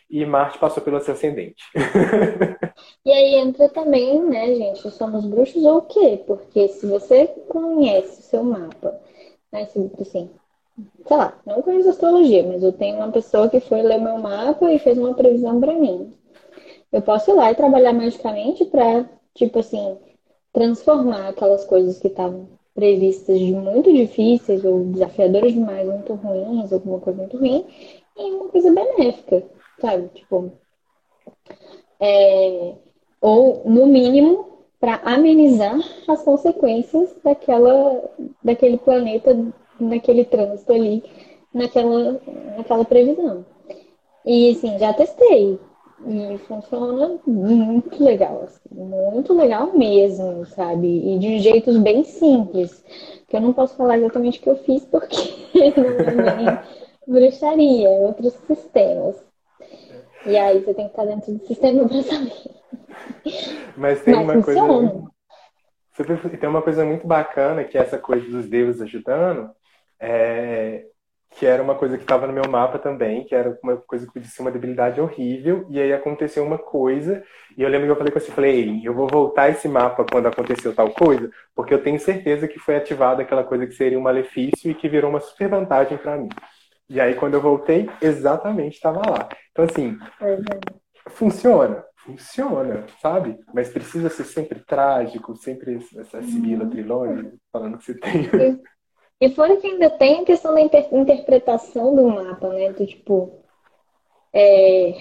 e 0.09 0.25
Marte 0.25 0.59
passou 0.59 0.83
pelo 0.83 0.99
seu 0.99 1.13
ascendente. 1.13 1.63
e 3.05 3.11
aí 3.11 3.35
entra 3.35 3.69
também, 3.69 4.21
né, 4.21 4.53
gente, 4.55 4.91
somos 4.91 5.25
bruxos 5.25 5.63
ou 5.63 5.77
o 5.77 5.81
quê? 5.83 6.21
Porque 6.27 6.67
se 6.67 6.85
você 6.85 7.27
conhece 7.47 8.19
o 8.19 8.23
seu 8.23 8.43
mapa, 8.43 8.99
né, 9.51 9.61
assim, 9.63 9.89
sei 11.07 11.17
lá, 11.17 11.33
não 11.45 11.61
conheço 11.61 11.89
astrologia, 11.89 12.43
mas 12.43 12.61
eu 12.61 12.73
tenho 12.73 12.97
uma 12.97 13.11
pessoa 13.11 13.49
que 13.49 13.61
foi 13.61 13.81
ler 13.81 13.99
meu 13.99 14.17
mapa 14.17 14.71
e 14.71 14.79
fez 14.79 14.97
uma 14.97 15.13
previsão 15.13 15.59
para 15.61 15.73
mim. 15.73 16.13
Eu 16.91 17.01
posso 17.01 17.31
ir 17.31 17.33
lá 17.33 17.49
e 17.49 17.55
trabalhar 17.55 17.93
magicamente 17.93 18.65
para 18.65 19.05
tipo 19.35 19.59
assim, 19.59 19.97
transformar 20.53 21.29
aquelas 21.29 21.65
coisas 21.65 21.99
que 21.99 22.07
estavam 22.07 22.47
previstas 22.73 23.39
de 23.39 23.53
muito 23.53 23.91
difíceis 23.93 24.63
ou 24.65 24.85
desafiadoras 24.85 25.53
demais, 25.53 25.87
muito 25.87 26.13
ruins, 26.15 26.71
alguma 26.73 26.99
coisa 26.99 27.19
muito 27.19 27.37
ruim, 27.37 27.65
em 28.17 28.33
uma 28.33 28.49
coisa 28.49 28.71
benéfica, 28.73 29.43
sabe? 29.79 30.09
Tipo, 30.09 30.51
é, 31.99 32.75
Ou, 33.21 33.63
no 33.65 33.87
mínimo, 33.87 34.65
para 34.79 34.95
amenizar 35.05 35.79
as 36.07 36.23
consequências 36.23 37.15
daquela, 37.23 38.03
daquele 38.43 38.77
planeta, 38.77 39.37
daquele 39.79 40.25
trânsito 40.25 40.73
ali, 40.73 41.03
naquela, 41.53 42.21
naquela 42.57 42.85
previsão. 42.85 43.45
E 44.25 44.51
assim, 44.51 44.77
já 44.79 44.93
testei. 44.93 45.59
E 46.07 46.37
funciona 46.39 47.19
muito 47.27 48.03
legal, 48.03 48.43
assim, 48.43 48.59
muito 48.73 49.33
legal 49.33 49.77
mesmo, 49.77 50.45
sabe? 50.45 50.87
E 50.87 51.19
de 51.19 51.39
jeitos 51.39 51.77
bem 51.77 52.03
simples. 52.03 52.83
Que 53.27 53.37
eu 53.37 53.41
não 53.41 53.53
posso 53.53 53.75
falar 53.75 53.97
exatamente 53.97 54.39
o 54.39 54.41
que 54.41 54.49
eu 54.49 54.57
fiz 54.57 54.83
porque 54.85 55.15
não 56.15 56.49
é 56.49 56.63
bruxaria, 57.07 57.87
é 57.87 57.99
outros 57.99 58.33
sistemas. 58.47 59.23
E 60.25 60.37
aí 60.37 60.59
você 60.59 60.73
tem 60.73 60.85
que 60.85 60.91
estar 60.91 61.05
dentro 61.05 61.33
do 61.33 61.45
sistema 61.45 61.87
para 61.87 62.03
saber. 62.03 62.33
Mas 63.77 64.01
tem 64.01 64.15
Mas 64.15 64.23
uma 64.23 64.33
funciona. 64.33 64.89
coisa. 64.89 66.37
Tem 66.39 66.49
uma 66.49 66.61
coisa 66.61 66.85
muito 66.85 67.05
bacana 67.05 67.63
que 67.63 67.77
é 67.77 67.81
essa 67.81 67.97
coisa 67.97 68.27
dos 68.29 68.47
deuses 68.47 68.81
ajudando. 68.81 69.51
É, 69.99 70.85
que 71.31 71.45
era 71.45 71.63
uma 71.63 71.75
coisa 71.75 71.97
que 71.97 72.03
estava 72.03 72.27
no 72.27 72.33
meu 72.33 72.47
mapa 72.49 72.77
também, 72.77 73.23
que 73.23 73.33
era 73.33 73.57
uma 73.63 73.77
coisa 73.77 74.05
que 74.05 74.13
podia 74.13 74.29
ser 74.29 74.41
uma 74.41 74.51
debilidade 74.51 74.99
horrível, 74.99 75.65
e 75.69 75.79
aí 75.79 75.93
aconteceu 75.93 76.43
uma 76.43 76.57
coisa, 76.57 77.23
e 77.57 77.63
eu 77.63 77.69
lembro 77.69 77.87
que 77.87 77.91
eu 77.93 77.95
falei 77.95 78.11
com 78.11 78.19
você, 78.19 78.31
falei, 78.31 78.81
eu 78.83 78.93
vou 78.93 79.07
voltar 79.07 79.49
esse 79.49 79.67
mapa 79.67 80.05
quando 80.09 80.27
aconteceu 80.27 80.75
tal 80.75 80.91
coisa, 80.91 81.31
porque 81.55 81.73
eu 81.73 81.81
tenho 81.81 81.99
certeza 81.99 82.47
que 82.47 82.59
foi 82.59 82.75
ativada 82.75 83.21
aquela 83.21 83.43
coisa 83.43 83.65
que 83.65 83.73
seria 83.73 83.97
um 83.97 84.03
malefício 84.03 84.69
e 84.69 84.75
que 84.75 84.89
virou 84.89 85.09
uma 85.09 85.21
super 85.21 85.49
vantagem 85.49 85.97
para 85.97 86.17
mim. 86.17 86.29
E 86.89 86.99
aí 86.99 87.15
quando 87.15 87.35
eu 87.35 87.41
voltei, 87.41 87.89
exatamente 88.01 88.75
estava 88.75 88.99
lá. 89.09 89.29
Então 89.51 89.63
assim, 89.63 89.97
uhum. 90.21 90.43
funciona, 91.07 91.85
funciona, 91.95 92.85
sabe? 93.01 93.39
Mas 93.53 93.69
precisa 93.69 94.09
ser 94.09 94.25
sempre 94.25 94.59
trágico, 94.59 95.35
sempre 95.37 95.79
essa 95.95 96.21
Sibila 96.21 96.65
uhum. 96.65 96.69
Trilone 96.69 97.31
falando 97.53 97.77
que 97.77 97.85
você 97.85 97.93
tem. 97.97 98.29
E 99.21 99.29
fora 99.29 99.55
que 99.57 99.67
ainda 99.67 99.89
tem 99.89 100.21
a 100.21 100.25
questão 100.25 100.53
da 100.55 100.61
inter 100.61 100.87
interpretação 100.91 101.95
do 101.95 102.07
mapa, 102.07 102.49
né? 102.49 102.71
Do 102.71 102.85
tipo. 102.87 103.29
É... 104.33 104.95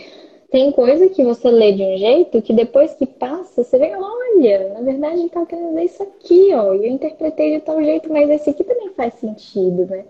Tem 0.50 0.72
coisa 0.72 1.08
que 1.08 1.24
você 1.24 1.48
lê 1.50 1.72
de 1.72 1.82
um 1.82 1.96
jeito 1.96 2.42
que 2.42 2.52
depois 2.52 2.92
que 2.94 3.06
passa, 3.06 3.62
você 3.62 3.78
vê, 3.78 3.92
olha, 3.94 4.74
na 4.74 4.80
verdade 4.82 5.20
ele 5.20 5.28
tá 5.28 5.46
querendo 5.46 5.68
dizer 5.68 5.84
isso 5.84 6.02
aqui, 6.02 6.50
ó. 6.52 6.74
E 6.74 6.86
eu 6.86 6.92
interpretei 6.92 7.54
de 7.56 7.60
tal 7.64 7.82
jeito, 7.82 8.12
mas 8.12 8.28
esse 8.28 8.50
aqui 8.50 8.64
também 8.64 8.90
faz 8.90 9.14
sentido, 9.14 9.86
né? 9.86 10.04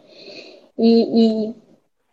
E, 0.78 1.50
e, 1.50 1.54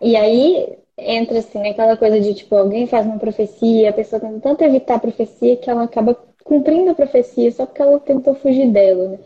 e 0.02 0.16
aí 0.18 0.78
entra 0.98 1.40
assim 1.40 1.60
naquela 1.60 1.96
coisa 1.98 2.20
de 2.20 2.34
tipo, 2.34 2.56
alguém 2.56 2.86
faz 2.88 3.06
uma 3.06 3.18
profecia, 3.20 3.90
a 3.90 3.94
pessoa 3.94 4.20
tenta 4.20 4.40
tanto 4.42 4.64
evitar 4.64 4.96
a 4.96 5.00
profecia 5.00 5.56
que 5.58 5.70
ela 5.70 5.84
acaba 5.84 6.14
cumprindo 6.44 6.92
a 6.92 6.96
profecia 6.96 7.52
só 7.52 7.66
porque 7.66 7.82
ela 7.82 8.00
tentou 8.00 8.36
fugir 8.36 8.68
dela, 8.72 9.10
né? 9.10 9.20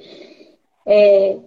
É, 0.86 1.38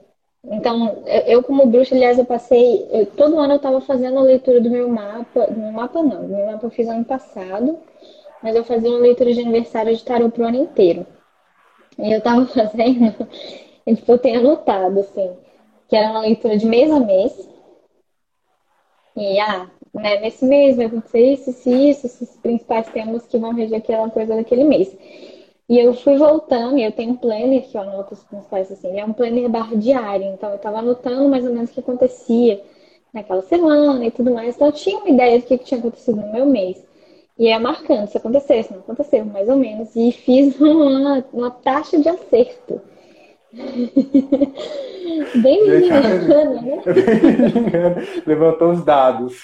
então, 0.47 1.03
eu 1.27 1.43
como 1.43 1.67
bruxa, 1.67 1.95
aliás, 1.95 2.19
eu 2.19 2.25
passei. 2.25 2.87
Eu, 2.91 3.07
todo 3.07 3.39
ano 3.39 3.55
eu 3.55 3.57
estava 3.57 3.81
fazendo 3.81 4.19
a 4.19 4.23
leitura 4.23 4.61
do 4.61 4.71
meu 4.71 4.89
mapa. 4.89 5.47
Do 5.47 5.59
meu 5.59 5.73
mapa 5.73 6.03
não, 6.03 6.29
meu 6.29 6.47
mapa 6.47 6.67
eu 6.67 6.71
fiz 6.71 6.87
ano 6.89 7.05
passado, 7.05 7.79
mas 8.43 8.55
eu 8.55 8.65
fazia 8.65 8.91
uma 8.91 8.99
leitura 8.99 9.33
de 9.33 9.41
aniversário 9.41 9.95
de 9.97 10.05
tarô 10.05 10.29
pro 10.31 10.45
ano 10.47 10.57
inteiro. 10.59 11.07
E 11.99 12.13
eu 12.13 12.19
estava 12.19 12.45
fazendo, 12.47 13.15
e, 13.87 13.95
tipo, 13.95 14.13
eu 14.13 14.19
tenho 14.19 14.41
anotado, 14.41 15.01
assim, 15.01 15.31
que 15.89 15.97
era 15.97 16.11
uma 16.11 16.21
leitura 16.21 16.57
de 16.57 16.67
mês 16.67 16.91
a 16.91 17.01
mês. 17.01 17.49
E, 19.17 19.39
ah, 19.41 19.71
né, 19.95 20.21
nesse 20.21 20.45
mês 20.45 20.77
vai 20.77 20.87
acontecer 20.87 21.33
isso, 21.33 21.51
isso, 21.51 21.71
isso, 21.71 22.07
esses 22.07 22.37
principais 22.37 22.89
temas 22.89 23.25
que 23.27 23.39
vão 23.39 23.55
reger 23.55 23.79
aquela 23.79 24.11
coisa 24.11 24.35
daquele 24.35 24.65
mês. 24.65 24.95
E 25.69 25.79
eu 25.79 25.95
fui 25.95 26.19
voltando, 26.19 26.77
e 26.77 26.85
eu 26.85 26.93
tenho 26.93 27.13
um 27.13 27.17
planner 27.17 27.63
que 27.63 27.77
eu 27.77 27.81
anoto 27.81 28.13
os 28.13 28.23
principais, 28.23 28.71
assim, 28.71 28.89
ele 28.89 29.01
é 29.01 29.05
um 29.05 29.15
planner 29.15 29.49
barra 29.49 29.75
diário, 29.77 30.27
então 30.27 30.51
eu 30.51 30.57
estava 30.57 30.79
anotando 30.79 31.29
mais 31.29 31.47
ou 31.47 31.53
menos 31.53 31.71
o 31.71 31.73
que 31.73 31.81
acontecia 31.81 32.63
naquela 33.15 33.41
semana 33.43 34.05
e 34.05 34.11
tudo 34.11 34.31
mais, 34.31 34.55
então 34.55 34.69
eu 34.69 34.73
tinha 34.73 34.99
uma 34.99 35.09
ideia 35.09 35.39
do 35.39 35.47
que, 35.47 35.57
que 35.57 35.65
tinha 35.65 35.81
acontecido 35.81 36.21
no 36.21 36.33
meu 36.33 36.45
mês. 36.45 36.85
E 37.39 37.47
ia 37.47 37.59
marcando 37.59 38.07
se 38.09 38.19
acontecesse, 38.19 38.73
não 38.73 38.81
aconteceu, 38.81 39.25
mais 39.25 39.49
ou 39.49 39.57
menos, 39.57 39.97
e 39.97 40.13
fiz 40.13 40.55
uma, 40.61 41.25
uma 41.33 41.51
taxa 41.51 41.99
de 41.99 42.09
acerto. 42.11 42.81
Bem 45.43 45.65
menina, 45.65 46.01
né? 46.61 46.83
Levantou 48.27 48.73
os 48.73 48.85
dados. 48.85 49.43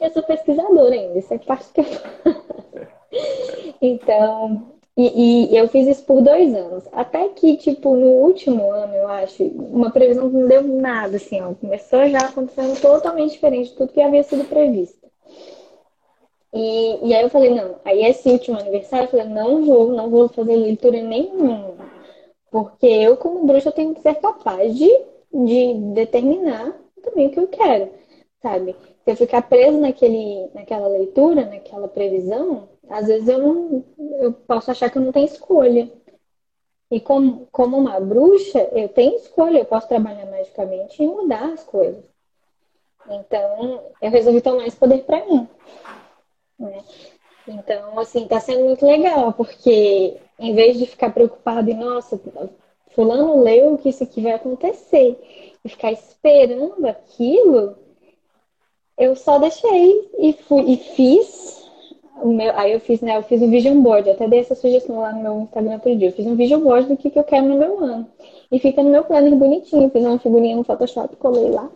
Eu 0.00 0.10
sou 0.10 0.22
pesquisadora 0.22 0.94
ainda, 0.94 1.18
isso 1.18 1.34
é 1.34 1.38
parte 1.38 1.72
que 1.74 1.80
eu 1.80 2.90
Então, 3.82 4.74
e, 4.96 5.52
e, 5.52 5.56
eu 5.56 5.66
fiz 5.68 5.86
isso 5.88 6.04
por 6.04 6.20
dois 6.20 6.54
anos. 6.54 6.84
Até 6.92 7.28
que, 7.30 7.56
tipo, 7.56 7.94
no 7.94 8.06
último 8.06 8.70
ano, 8.70 8.94
eu 8.94 9.08
acho, 9.08 9.42
uma 9.44 9.90
previsão 9.90 10.28
que 10.28 10.36
não 10.36 10.46
deu 10.46 10.62
nada, 10.62 11.16
assim, 11.16 11.40
ó. 11.40 11.54
Começou 11.54 12.06
já 12.08 12.18
acontecendo 12.18 12.78
totalmente 12.80 13.32
diferente 13.32 13.70
de 13.70 13.76
tudo 13.76 13.92
que 13.92 14.02
havia 14.02 14.22
sido 14.22 14.44
previsto. 14.44 15.00
E, 16.52 17.08
e 17.08 17.14
aí 17.14 17.22
eu 17.22 17.30
falei, 17.30 17.50
não, 17.50 17.76
aí 17.84 18.04
esse 18.04 18.28
último 18.28 18.58
aniversário, 18.58 19.06
eu 19.06 19.10
falei, 19.10 19.26
não 19.26 19.64
vou, 19.64 19.92
não 19.92 20.10
vou 20.10 20.28
fazer 20.28 20.56
leitura 20.56 21.00
nenhuma. 21.00 21.76
Porque 22.50 22.86
eu, 22.86 23.16
como 23.16 23.46
bruxa, 23.46 23.70
tenho 23.72 23.94
que 23.94 24.02
ser 24.02 24.16
capaz 24.16 24.76
de, 24.76 24.90
de 25.32 25.74
determinar 25.94 26.76
também 27.02 27.28
o 27.28 27.30
que 27.30 27.40
eu 27.40 27.48
quero, 27.48 27.90
sabe? 28.42 28.74
Se 29.04 29.12
eu 29.12 29.16
ficar 29.16 29.42
preso 29.42 29.78
naquele, 29.78 30.50
naquela 30.52 30.88
leitura, 30.88 31.46
naquela 31.46 31.88
previsão, 31.88 32.68
às 32.90 33.06
vezes 33.06 33.28
eu 33.28 33.38
não 33.38 33.84
eu 34.20 34.32
posso 34.32 34.70
achar 34.70 34.90
que 34.90 34.98
eu 34.98 35.02
não 35.02 35.12
tenho 35.12 35.26
escolha. 35.26 35.90
E 36.90 37.00
como, 37.00 37.46
como 37.52 37.78
uma 37.78 38.00
bruxa, 38.00 38.68
eu 38.72 38.88
tenho 38.88 39.16
escolha, 39.16 39.58
eu 39.58 39.64
posso 39.64 39.88
trabalhar 39.88 40.26
magicamente 40.26 41.00
e 41.02 41.06
mudar 41.06 41.52
as 41.52 41.62
coisas. 41.62 42.04
Então, 43.08 43.82
eu 44.02 44.10
resolvi 44.10 44.40
tomar 44.40 44.66
esse 44.66 44.76
poder 44.76 45.04
para 45.04 45.24
mim. 45.24 45.48
Né? 46.58 46.84
Então, 47.46 47.98
assim, 47.98 48.26
tá 48.26 48.40
sendo 48.40 48.64
muito 48.64 48.84
legal, 48.84 49.32
porque 49.32 50.16
em 50.38 50.54
vez 50.54 50.78
de 50.78 50.86
ficar 50.86 51.10
preocupado 51.10 51.70
em, 51.70 51.74
nossa, 51.74 52.20
fulano 52.94 53.42
leu 53.42 53.78
que 53.78 53.88
isso 53.88 54.02
aqui 54.02 54.20
vai 54.20 54.32
acontecer, 54.32 55.18
e 55.64 55.68
ficar 55.68 55.92
esperando 55.92 56.86
aquilo, 56.86 57.76
eu 58.98 59.14
só 59.14 59.38
deixei 59.38 60.10
e 60.18 60.32
fui 60.32 60.72
e 60.72 60.76
fiz 60.76 61.59
meu, 62.24 62.56
aí 62.58 62.72
eu 62.72 62.80
fiz, 62.80 63.00
né? 63.00 63.16
Eu 63.16 63.22
fiz 63.22 63.40
um 63.40 63.50
vision 63.50 63.80
board, 63.80 64.08
eu 64.08 64.14
até 64.14 64.28
dei 64.28 64.40
essa 64.40 64.54
sugestão 64.54 65.00
lá 65.00 65.12
no 65.12 65.22
meu 65.22 65.40
Instagram 65.42 65.74
outro 65.74 65.96
dia. 65.96 66.08
Eu 66.08 66.12
fiz 66.12 66.26
um 66.26 66.36
vision 66.36 66.60
board 66.60 66.88
do 66.88 66.96
que, 66.96 67.10
que 67.10 67.18
eu 67.18 67.24
quero 67.24 67.46
no 67.46 67.58
meu 67.58 67.78
ano. 67.82 68.08
E 68.50 68.58
fica 68.58 68.82
no 68.82 68.90
meu 68.90 69.04
planner 69.04 69.34
bonitinho. 69.36 69.90
Fiz 69.90 70.04
uma 70.04 70.18
figurinha 70.18 70.56
no 70.56 70.64
Photoshop, 70.64 71.16
colei 71.16 71.50
lá. 71.50 71.70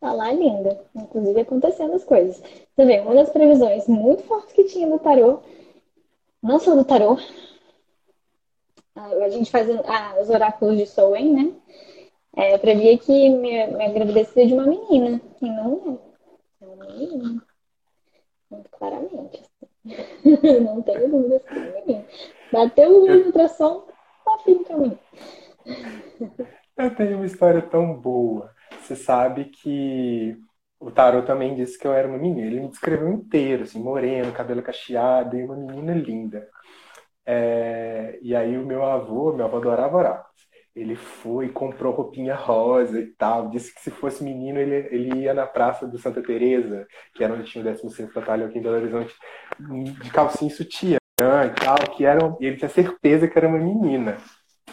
Tá 0.00 0.12
lá 0.12 0.32
linda. 0.32 0.80
Inclusive 0.94 1.40
acontecendo 1.40 1.94
as 1.94 2.04
coisas. 2.04 2.40
Você 2.74 2.84
vê, 2.84 3.00
uma 3.00 3.14
das 3.14 3.30
previsões 3.30 3.88
muito 3.88 4.22
fortes 4.24 4.52
que 4.52 4.64
tinha 4.64 4.86
no 4.86 4.98
tarô, 4.98 5.40
não 6.42 6.58
só 6.58 6.74
do 6.74 6.84
tarô, 6.84 7.18
a 8.94 9.28
gente 9.28 9.50
faz 9.50 9.68
ah, 9.86 10.16
os 10.20 10.28
oráculos 10.28 10.76
de 10.76 10.86
Soen, 10.86 11.32
né? 11.32 11.52
É, 12.36 12.54
eu 12.54 12.58
previa 12.58 12.96
que 12.98 13.30
minha, 13.30 13.66
minha 13.68 13.92
gravidez 13.92 14.28
seria 14.28 14.48
de 14.48 14.54
uma 14.54 14.66
menina, 14.66 15.20
e 15.40 15.46
não 15.46 16.00
é. 16.60 16.64
É 16.64 16.66
uma 16.66 16.84
menina. 16.86 17.47
Muito 18.50 18.70
claramente. 18.70 19.42
Assim. 19.42 20.60
não 20.64 20.82
tenho 20.82 21.08
dúvidas 21.08 21.42
é 21.46 21.80
menino. 21.80 22.04
Bateu 22.52 22.90
o 22.90 23.26
ultrassom, 23.26 23.86
tá 24.24 24.38
filho 24.44 24.64
que 24.64 24.72
é 24.72 24.76
menino. 24.76 24.98
Eu 26.76 26.94
tenho 26.94 27.16
uma 27.16 27.26
história 27.26 27.60
tão 27.62 27.94
boa. 27.94 28.54
Você 28.80 28.96
sabe 28.96 29.46
que 29.46 30.36
o 30.80 30.90
Tarot 30.90 31.26
também 31.26 31.54
disse 31.54 31.78
que 31.78 31.86
eu 31.86 31.92
era 31.92 32.08
uma 32.08 32.18
menina. 32.18 32.46
Ele 32.46 32.60
me 32.60 32.68
descreveu 32.68 33.12
inteiro, 33.12 33.64
assim, 33.64 33.82
moreno, 33.82 34.32
cabelo 34.32 34.62
cacheado 34.62 35.36
e 35.36 35.42
uma 35.44 35.56
menina 35.56 35.92
linda. 35.94 36.48
É... 37.26 38.18
E 38.22 38.34
aí 38.34 38.56
o 38.56 38.64
meu 38.64 38.84
avô, 38.84 39.32
meu 39.32 39.46
avô 39.46 39.58
adorava 39.58 39.96
orar. 39.96 40.27
Ele 40.78 40.94
foi, 40.94 41.48
comprou 41.48 41.92
roupinha 41.92 42.36
rosa 42.36 43.00
e 43.00 43.06
tal. 43.06 43.48
Disse 43.48 43.74
que 43.74 43.80
se 43.80 43.90
fosse 43.90 44.22
menino, 44.22 44.60
ele, 44.60 44.88
ele 44.92 45.22
ia 45.22 45.34
na 45.34 45.44
praça 45.44 45.88
do 45.88 45.98
Santa 45.98 46.22
Teresa, 46.22 46.86
que 47.14 47.24
era 47.24 47.34
onde 47.34 47.50
tinha 47.50 47.62
o 47.62 47.64
16 47.64 48.14
Batalhão 48.14 48.46
aqui 48.46 48.58
em 48.58 48.62
Belo 48.62 48.76
Horizonte, 48.76 49.12
de 50.00 50.10
calcinha 50.10 50.50
sutiã 50.50 50.98
e 51.18 51.50
tal, 51.60 51.76
que 51.96 52.04
era, 52.04 52.20
e 52.40 52.46
ele 52.46 52.56
tinha 52.56 52.68
certeza 52.68 53.26
que 53.26 53.36
era 53.36 53.48
uma 53.48 53.58
menina. 53.58 54.18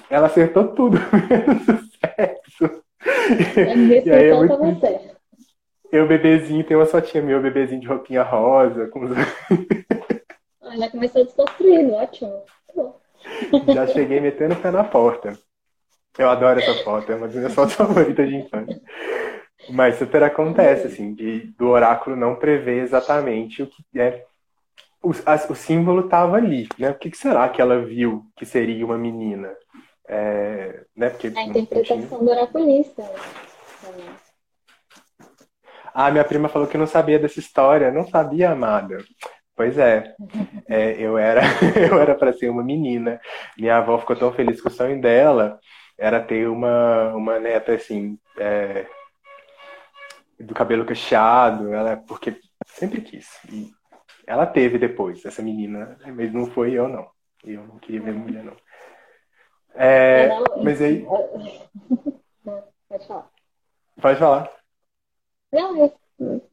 Ela 0.08 0.28
acertou 0.28 0.68
tudo, 0.76 0.97
menos 1.28 1.68
o 1.68 1.89
sexo. 1.99 2.84
E 4.06 4.12
aí 4.12 4.30
é 4.30 4.34
muito... 4.36 4.58
você. 4.58 5.16
Eu, 5.91 6.08
bebezinho, 6.08 6.64
tem 6.64 6.78
uma 6.78 6.86
fotinha 6.86 7.24
meu, 7.24 7.41
bebezinho 7.41 7.82
de 7.82 7.88
roupinha 7.88 8.22
rosa. 8.22 8.88
Com... 8.89 9.06
Olha, 10.62 10.91
começou 10.91 11.24
desconstruindo, 11.24 11.93
ótimo. 11.93 12.43
Já 13.74 13.88
cheguei 13.88 14.20
metendo 14.20 14.53
o 14.53 14.58
pé 14.58 14.70
na 14.70 14.84
porta. 14.84 15.34
Eu 16.18 16.30
adoro 16.30 16.59
essa 16.59 16.74
foto, 16.84 17.11
é 17.11 17.16
uma 17.16 17.28
das 17.28 17.36
minhas 17.36 17.53
fotos 17.53 17.74
favoritas 17.76 18.28
de 18.28 18.36
infância. 18.36 18.82
Mas 19.70 19.97
super 19.97 20.24
acontece, 20.24 20.88
assim, 20.88 21.13
de, 21.13 21.53
do 21.57 21.70
oráculo 21.70 22.16
não 22.16 22.36
prever 22.36 22.84
exatamente 22.84 23.63
o 23.63 23.68
que 23.68 23.99
é 23.99 24.24
o, 25.05 25.11
a, 25.26 25.36
o 25.51 25.55
símbolo 25.55 26.05
estava 26.05 26.38
ali, 26.38 26.68
né? 26.80 26.89
O 26.89 26.95
que, 26.95 27.11
que, 27.11 27.18
será 27.18 27.47
que 27.47 27.61
ela 27.61 27.80
viu 27.80 28.26
que 28.36 28.45
seria 28.45 28.84
uma 28.84 28.97
menina? 28.97 29.53
É, 30.07 30.84
né? 30.95 31.09
Porque 31.09 31.32
a 31.36 31.43
interpretação 31.43 32.07
tinha... 32.07 32.20
do 32.20 32.30
oraculista. 32.30 33.03
Ah, 35.93 36.11
minha 36.11 36.24
prima 36.24 36.49
falou 36.49 36.68
que 36.68 36.78
não 36.78 36.88
sabia 36.88 37.20
dessa 37.20 37.39
história. 37.39 37.91
Não 37.91 38.07
sabia, 38.07 38.51
amada. 38.51 38.97
Pois 39.55 39.78
é, 39.78 40.13
é 40.68 40.99
eu 40.99 41.18
era 41.18 41.41
eu 41.89 42.01
era 42.01 42.16
para 42.16 42.34
ser 42.34 42.49
uma 42.49 42.63
menina. 42.63 43.22
Minha 43.57 43.78
avó 43.78 43.97
ficou 43.99 44.16
tão 44.16 44.34
feliz 44.34 44.59
com 44.59 44.70
o 44.70 44.72
sonho 44.72 44.99
dela, 44.99 45.59
era 45.98 46.22
ter 46.22 46.48
uma, 46.48 47.14
uma 47.14 47.39
neta 47.39 47.74
assim, 47.74 48.20
é, 48.38 48.86
do 50.39 50.54
cabelo 50.54 50.86
cacheado, 50.86 51.74
ela 51.74 51.98
porque 51.98 52.39
sempre 52.66 53.02
quis. 53.02 53.28
E 53.52 53.72
ela 54.28 54.46
teve 54.46 54.78
depois, 54.78 55.24
essa 55.26 55.41
menina, 55.41 55.98
mas 56.16 56.34
não 56.34 56.48
foi 56.48 56.74
eu, 56.74 56.88
não. 56.88 57.08
Eu 57.43 57.64
não 57.66 57.78
queria 57.78 58.02
ver 58.02 58.14
mulher, 58.14 58.43
não. 58.43 58.56
É, 59.76 60.30
mas 60.64 60.82
aí. 60.82 61.06
Pode 62.88 63.08
falar. 63.08 63.30
Pode 64.02 64.20
falar. 64.20 64.52
Não, 65.52 65.93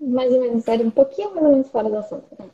mais 0.01 0.33
ou 0.33 0.41
menos, 0.41 0.67
era 0.67 0.83
um 0.83 0.91
pouquinho 0.91 1.31
mais 1.35 1.45
ou 1.45 1.53
menos 1.53 1.71
fora 1.71 1.89
do 1.89 1.99
assunto. 1.99 2.53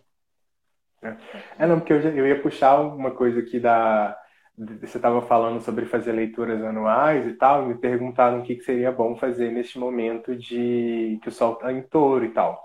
É, 1.02 1.16
é 1.58 1.66
não, 1.66 1.78
porque 1.78 1.92
eu, 1.92 2.00
eu 2.00 2.26
ia 2.26 2.42
puxar 2.42 2.80
uma 2.80 3.10
coisa 3.10 3.40
aqui 3.40 3.58
da. 3.58 4.18
Você 4.58 4.98
estava 4.98 5.22
falando 5.22 5.60
sobre 5.60 5.86
fazer 5.86 6.12
leituras 6.12 6.62
anuais 6.62 7.26
e 7.28 7.34
tal, 7.34 7.64
me 7.64 7.76
perguntaram 7.76 8.40
o 8.40 8.42
que, 8.42 8.56
que 8.56 8.64
seria 8.64 8.90
bom 8.90 9.16
fazer 9.16 9.52
neste 9.52 9.78
momento 9.78 10.34
de 10.34 11.18
que 11.22 11.28
o 11.28 11.32
sol 11.32 11.54
está 11.54 11.72
em 11.72 11.82
touro 11.82 12.24
e 12.24 12.30
tal. 12.30 12.64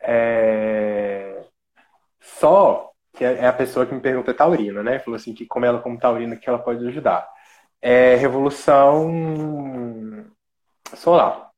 É... 0.00 1.44
Só 2.20 2.92
que 3.12 3.24
é, 3.24 3.38
é 3.38 3.46
a 3.48 3.52
pessoa 3.52 3.84
que 3.86 3.94
me 3.94 4.00
pergunta 4.00 4.30
é 4.30 4.34
taurina, 4.34 4.82
né? 4.82 5.00
Falou 5.00 5.16
assim 5.16 5.34
que 5.34 5.46
como 5.46 5.64
ela 5.66 5.80
como 5.80 5.98
taurina 5.98 6.36
que 6.36 6.48
ela 6.48 6.58
pode 6.58 6.86
ajudar. 6.86 7.28
É 7.82 8.14
revolução 8.16 9.10
solar. 10.94 11.50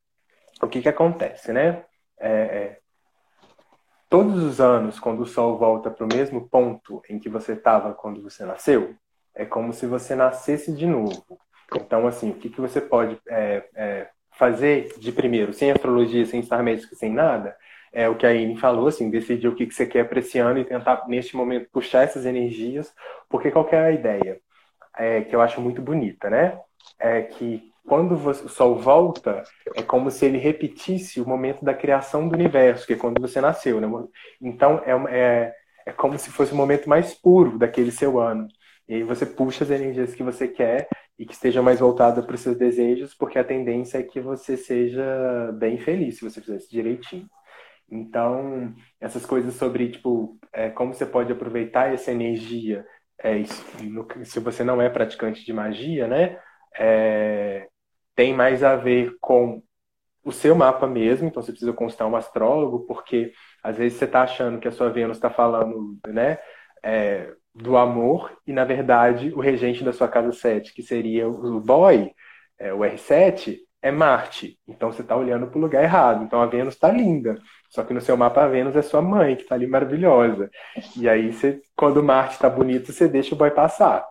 O 0.61 0.67
que 0.67 0.81
que 0.81 0.89
acontece, 0.89 1.53
né? 1.53 1.85
É, 2.19 2.31
é, 2.31 2.79
todos 4.09 4.43
os 4.43 4.59
anos, 4.59 4.99
quando 4.99 5.21
o 5.21 5.25
Sol 5.25 5.57
volta 5.57 5.89
para 5.89 6.05
o 6.05 6.07
mesmo 6.07 6.47
ponto 6.49 7.01
em 7.09 7.19
que 7.19 7.29
você 7.29 7.53
estava 7.53 7.93
quando 7.93 8.21
você 8.21 8.45
nasceu, 8.45 8.95
é 9.35 9.45
como 9.45 9.73
se 9.73 9.85
você 9.85 10.15
nascesse 10.15 10.71
de 10.71 10.85
novo. 10.85 11.23
Então, 11.75 12.07
assim, 12.07 12.31
o 12.31 12.33
que, 12.35 12.49
que 12.49 12.59
você 12.59 12.81
pode 12.81 13.17
é, 13.29 13.63
é, 13.75 14.07
fazer 14.31 14.93
de 14.97 15.11
primeiro, 15.11 15.53
sem 15.53 15.71
astrologia, 15.71 16.25
sem 16.25 16.41
star 16.41 16.63
médico, 16.63 16.95
sem 16.95 17.11
nada, 17.13 17.55
é 17.93 18.07
o 18.07 18.15
que 18.15 18.25
a 18.25 18.33
Ine 18.33 18.57
falou, 18.57 18.87
assim, 18.87 19.09
decidir 19.09 19.47
o 19.47 19.55
que, 19.55 19.65
que 19.65 19.73
você 19.73 19.85
quer 19.85 20.07
para 20.07 20.19
esse 20.19 20.39
ano 20.39 20.59
e 20.59 20.65
tentar, 20.65 21.05
neste 21.07 21.35
momento, 21.35 21.69
puxar 21.71 22.03
essas 22.03 22.25
energias, 22.25 22.93
porque 23.29 23.51
qual 23.51 23.67
é 23.71 23.77
a 23.77 23.91
ideia? 23.91 24.39
É, 24.97 25.21
que 25.21 25.35
eu 25.35 25.41
acho 25.41 25.61
muito 25.61 25.81
bonita, 25.81 26.29
né? 26.29 26.59
É 26.99 27.21
que 27.21 27.71
quando 27.87 28.13
o 28.13 28.33
Sol 28.49 28.75
volta, 28.75 29.43
é 29.75 29.81
como 29.81 30.11
se 30.11 30.25
ele 30.25 30.37
repetisse 30.37 31.19
o 31.19 31.27
momento 31.27 31.63
da 31.65 31.73
criação 31.73 32.27
do 32.27 32.35
universo, 32.35 32.85
que 32.85 32.93
é 32.93 32.97
quando 32.97 33.19
você 33.19 33.41
nasceu, 33.41 33.81
né? 33.81 33.87
Então, 34.41 34.81
é, 34.85 34.91
é, 35.17 35.55
é 35.87 35.91
como 35.91 36.17
se 36.17 36.29
fosse 36.29 36.53
o 36.53 36.55
momento 36.55 36.87
mais 36.87 37.13
puro 37.13 37.57
daquele 37.57 37.91
seu 37.91 38.19
ano. 38.19 38.47
E 38.91 38.95
aí 38.95 39.03
você 39.03 39.25
puxa 39.25 39.63
as 39.63 39.69
energias 39.69 40.13
que 40.13 40.21
você 40.21 40.49
quer 40.49 40.89
e 41.17 41.25
que 41.25 41.31
esteja 41.31 41.61
mais 41.61 41.79
voltada 41.79 42.21
para 42.21 42.35
os 42.35 42.41
seus 42.41 42.57
desejos, 42.57 43.13
porque 43.15 43.39
a 43.39 43.43
tendência 43.43 43.97
é 43.99 44.03
que 44.03 44.19
você 44.19 44.57
seja 44.57 45.49
bem 45.53 45.77
feliz 45.77 46.17
se 46.17 46.29
você 46.29 46.41
fizer 46.41 46.57
isso 46.57 46.69
direitinho. 46.69 47.25
Então, 47.89 48.75
essas 48.99 49.25
coisas 49.25 49.53
sobre, 49.53 49.91
tipo, 49.91 50.37
é, 50.51 50.69
como 50.71 50.93
você 50.93 51.05
pode 51.05 51.31
aproveitar 51.31 51.93
essa 51.93 52.11
energia, 52.11 52.85
é, 53.17 53.37
isso, 53.37 53.65
se 54.25 54.41
você 54.41 54.61
não 54.61 54.81
é 54.81 54.89
praticante 54.89 55.45
de 55.45 55.53
magia, 55.53 56.05
né? 56.05 56.37
É, 56.77 57.69
tem 58.13 58.33
mais 58.33 58.61
a 58.61 58.75
ver 58.75 59.15
com 59.21 59.63
o 60.21 60.33
seu 60.33 60.53
mapa 60.53 60.85
mesmo, 60.85 61.29
então 61.29 61.41
você 61.41 61.53
precisa 61.53 61.71
consultar 61.71 62.07
um 62.07 62.15
astrólogo, 62.17 62.85
porque 62.85 63.31
às 63.63 63.77
vezes 63.77 63.97
você 63.97 64.03
está 64.03 64.23
achando 64.23 64.59
que 64.59 64.67
a 64.67 64.71
sua 64.71 64.89
Vênus 64.89 65.15
está 65.15 65.29
falando, 65.29 65.97
né? 66.09 66.39
É, 66.83 67.33
do 67.53 67.77
amor, 67.77 68.37
e 68.47 68.53
na 68.53 68.63
verdade 68.63 69.33
o 69.33 69.39
regente 69.39 69.83
da 69.83 69.93
sua 69.93 70.07
casa 70.07 70.31
7, 70.31 70.73
que 70.73 70.81
seria 70.81 71.27
o 71.27 71.59
boy, 71.59 72.11
é, 72.57 72.73
o 72.73 72.79
R7, 72.79 73.59
é 73.81 73.91
Marte. 73.91 74.59
Então 74.67 74.91
você 74.91 75.01
está 75.01 75.15
olhando 75.15 75.47
para 75.47 75.57
o 75.57 75.61
lugar 75.61 75.83
errado. 75.83 76.23
Então 76.23 76.41
a 76.41 76.45
Vênus 76.45 76.75
está 76.75 76.91
linda. 76.91 77.37
Só 77.69 77.83
que 77.83 77.93
no 77.93 78.01
seu 78.01 78.15
mapa 78.15 78.43
a 78.43 78.47
Vênus 78.47 78.75
é 78.75 78.81
sua 78.81 79.01
mãe, 79.01 79.35
que 79.35 79.43
está 79.43 79.55
ali 79.55 79.65
maravilhosa. 79.65 80.49
E 80.95 81.09
aí, 81.09 81.31
você, 81.33 81.61
quando 81.75 82.03
Marte 82.03 82.33
está 82.33 82.49
bonito, 82.49 82.91
você 82.91 83.07
deixa 83.07 83.33
o 83.33 83.37
boy 83.37 83.49
passar. 83.51 84.05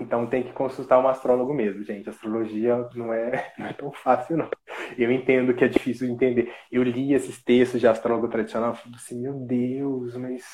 Então 0.00 0.26
tem 0.26 0.42
que 0.42 0.52
consultar 0.52 0.98
um 0.98 1.08
astrólogo 1.08 1.54
mesmo, 1.54 1.82
gente. 1.82 2.08
Astrologia 2.08 2.88
não 2.94 3.12
é, 3.12 3.52
não 3.58 3.66
é 3.66 3.72
tão 3.72 3.92
fácil, 3.92 4.36
não. 4.36 4.48
Eu 4.96 5.10
entendo 5.10 5.54
que 5.54 5.64
é 5.64 5.68
difícil 5.68 6.06
de 6.06 6.12
entender. 6.12 6.52
Eu 6.70 6.82
li 6.82 7.12
esses 7.12 7.42
textos 7.42 7.80
de 7.80 7.88
astrólogo 7.88 8.28
tradicional 8.28 8.72
e 8.72 8.76
falei 8.76 8.96
assim, 8.96 9.20
meu 9.20 9.34
Deus, 9.34 10.16
mas. 10.16 10.44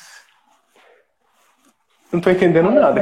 Não 2.13 2.19
estou 2.19 2.31
entendendo 2.31 2.69
nada. 2.69 3.01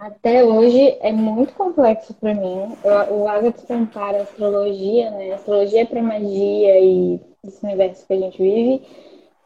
Até 0.00 0.42
hoje 0.42 0.98
é 1.00 1.12
muito 1.12 1.54
complexo 1.54 2.12
para 2.14 2.34
mim. 2.34 2.76
O 3.08 3.28
Agatha 3.28 3.64
compara 3.68 4.18
a 4.18 4.22
astrologia, 4.22 5.12
né? 5.12 5.30
A 5.30 5.36
astrologia 5.36 5.82
é 5.82 5.84
para 5.84 6.02
magia 6.02 6.80
e 6.80 7.20
esse 7.44 7.64
universo 7.64 8.04
que 8.04 8.14
a 8.14 8.18
gente 8.18 8.42
vive, 8.42 8.84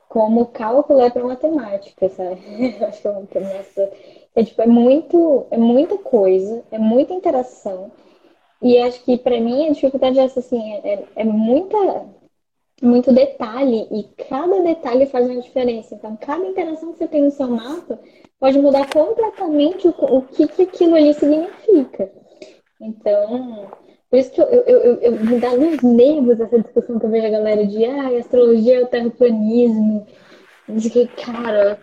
como 0.08 0.46
cálculo 0.46 1.00
é 1.00 1.10
para 1.10 1.24
matemática, 1.24 2.08
sabe? 2.08 2.40
Acho 2.88 3.02
que 3.02 3.06
é 3.06 3.10
uma 3.10 3.26
promessa. 3.26 3.92
É, 4.34 4.42
tipo, 4.42 4.62
é, 4.62 4.66
muito, 4.66 5.46
é 5.50 5.58
muita 5.58 5.98
coisa, 5.98 6.64
é 6.70 6.78
muita 6.78 7.12
interação. 7.12 7.92
E 8.62 8.78
acho 8.78 9.04
que 9.04 9.18
para 9.18 9.38
mim 9.38 9.68
a 9.68 9.72
dificuldade 9.72 10.18
é 10.18 10.24
essa, 10.24 10.40
assim, 10.40 10.72
é, 10.72 11.04
é 11.14 11.24
muita, 11.24 11.76
muito 12.82 13.12
detalhe 13.12 13.88
e 13.90 14.04
cada 14.28 14.60
detalhe 14.62 15.06
faz 15.06 15.26
uma 15.28 15.40
diferença. 15.40 15.94
Então, 15.94 16.16
cada 16.16 16.46
interação 16.46 16.92
que 16.92 16.98
você 16.98 17.08
tem 17.08 17.22
no 17.22 17.30
seu 17.30 17.48
mapa 17.48 17.98
pode 18.38 18.58
mudar 18.58 18.88
completamente 18.90 19.88
o, 19.88 19.94
o 19.98 20.22
que, 20.22 20.46
que 20.46 20.62
aquilo 20.62 20.94
ali 20.94 21.14
significa. 21.14 22.12
Então, 22.80 23.70
por 24.10 24.18
isso 24.18 24.30
que 24.30 24.40
eu, 24.40 24.46
eu, 24.46 24.78
eu, 24.78 24.94
eu 25.00 25.12
me 25.12 25.38
dá 25.38 25.50
uns 25.50 25.82
nervos 25.82 26.38
essa 26.38 26.60
discussão 26.60 26.98
que 26.98 27.06
eu 27.06 27.10
vejo 27.10 27.26
a 27.26 27.30
galera 27.30 27.66
de 27.66 27.84
ah, 27.84 28.18
astrologia 28.18 28.80
é 28.80 28.82
o 28.82 28.86
terraplanismo. 28.86 30.06
Diz 30.68 30.92
que, 30.92 31.06
cara, 31.06 31.78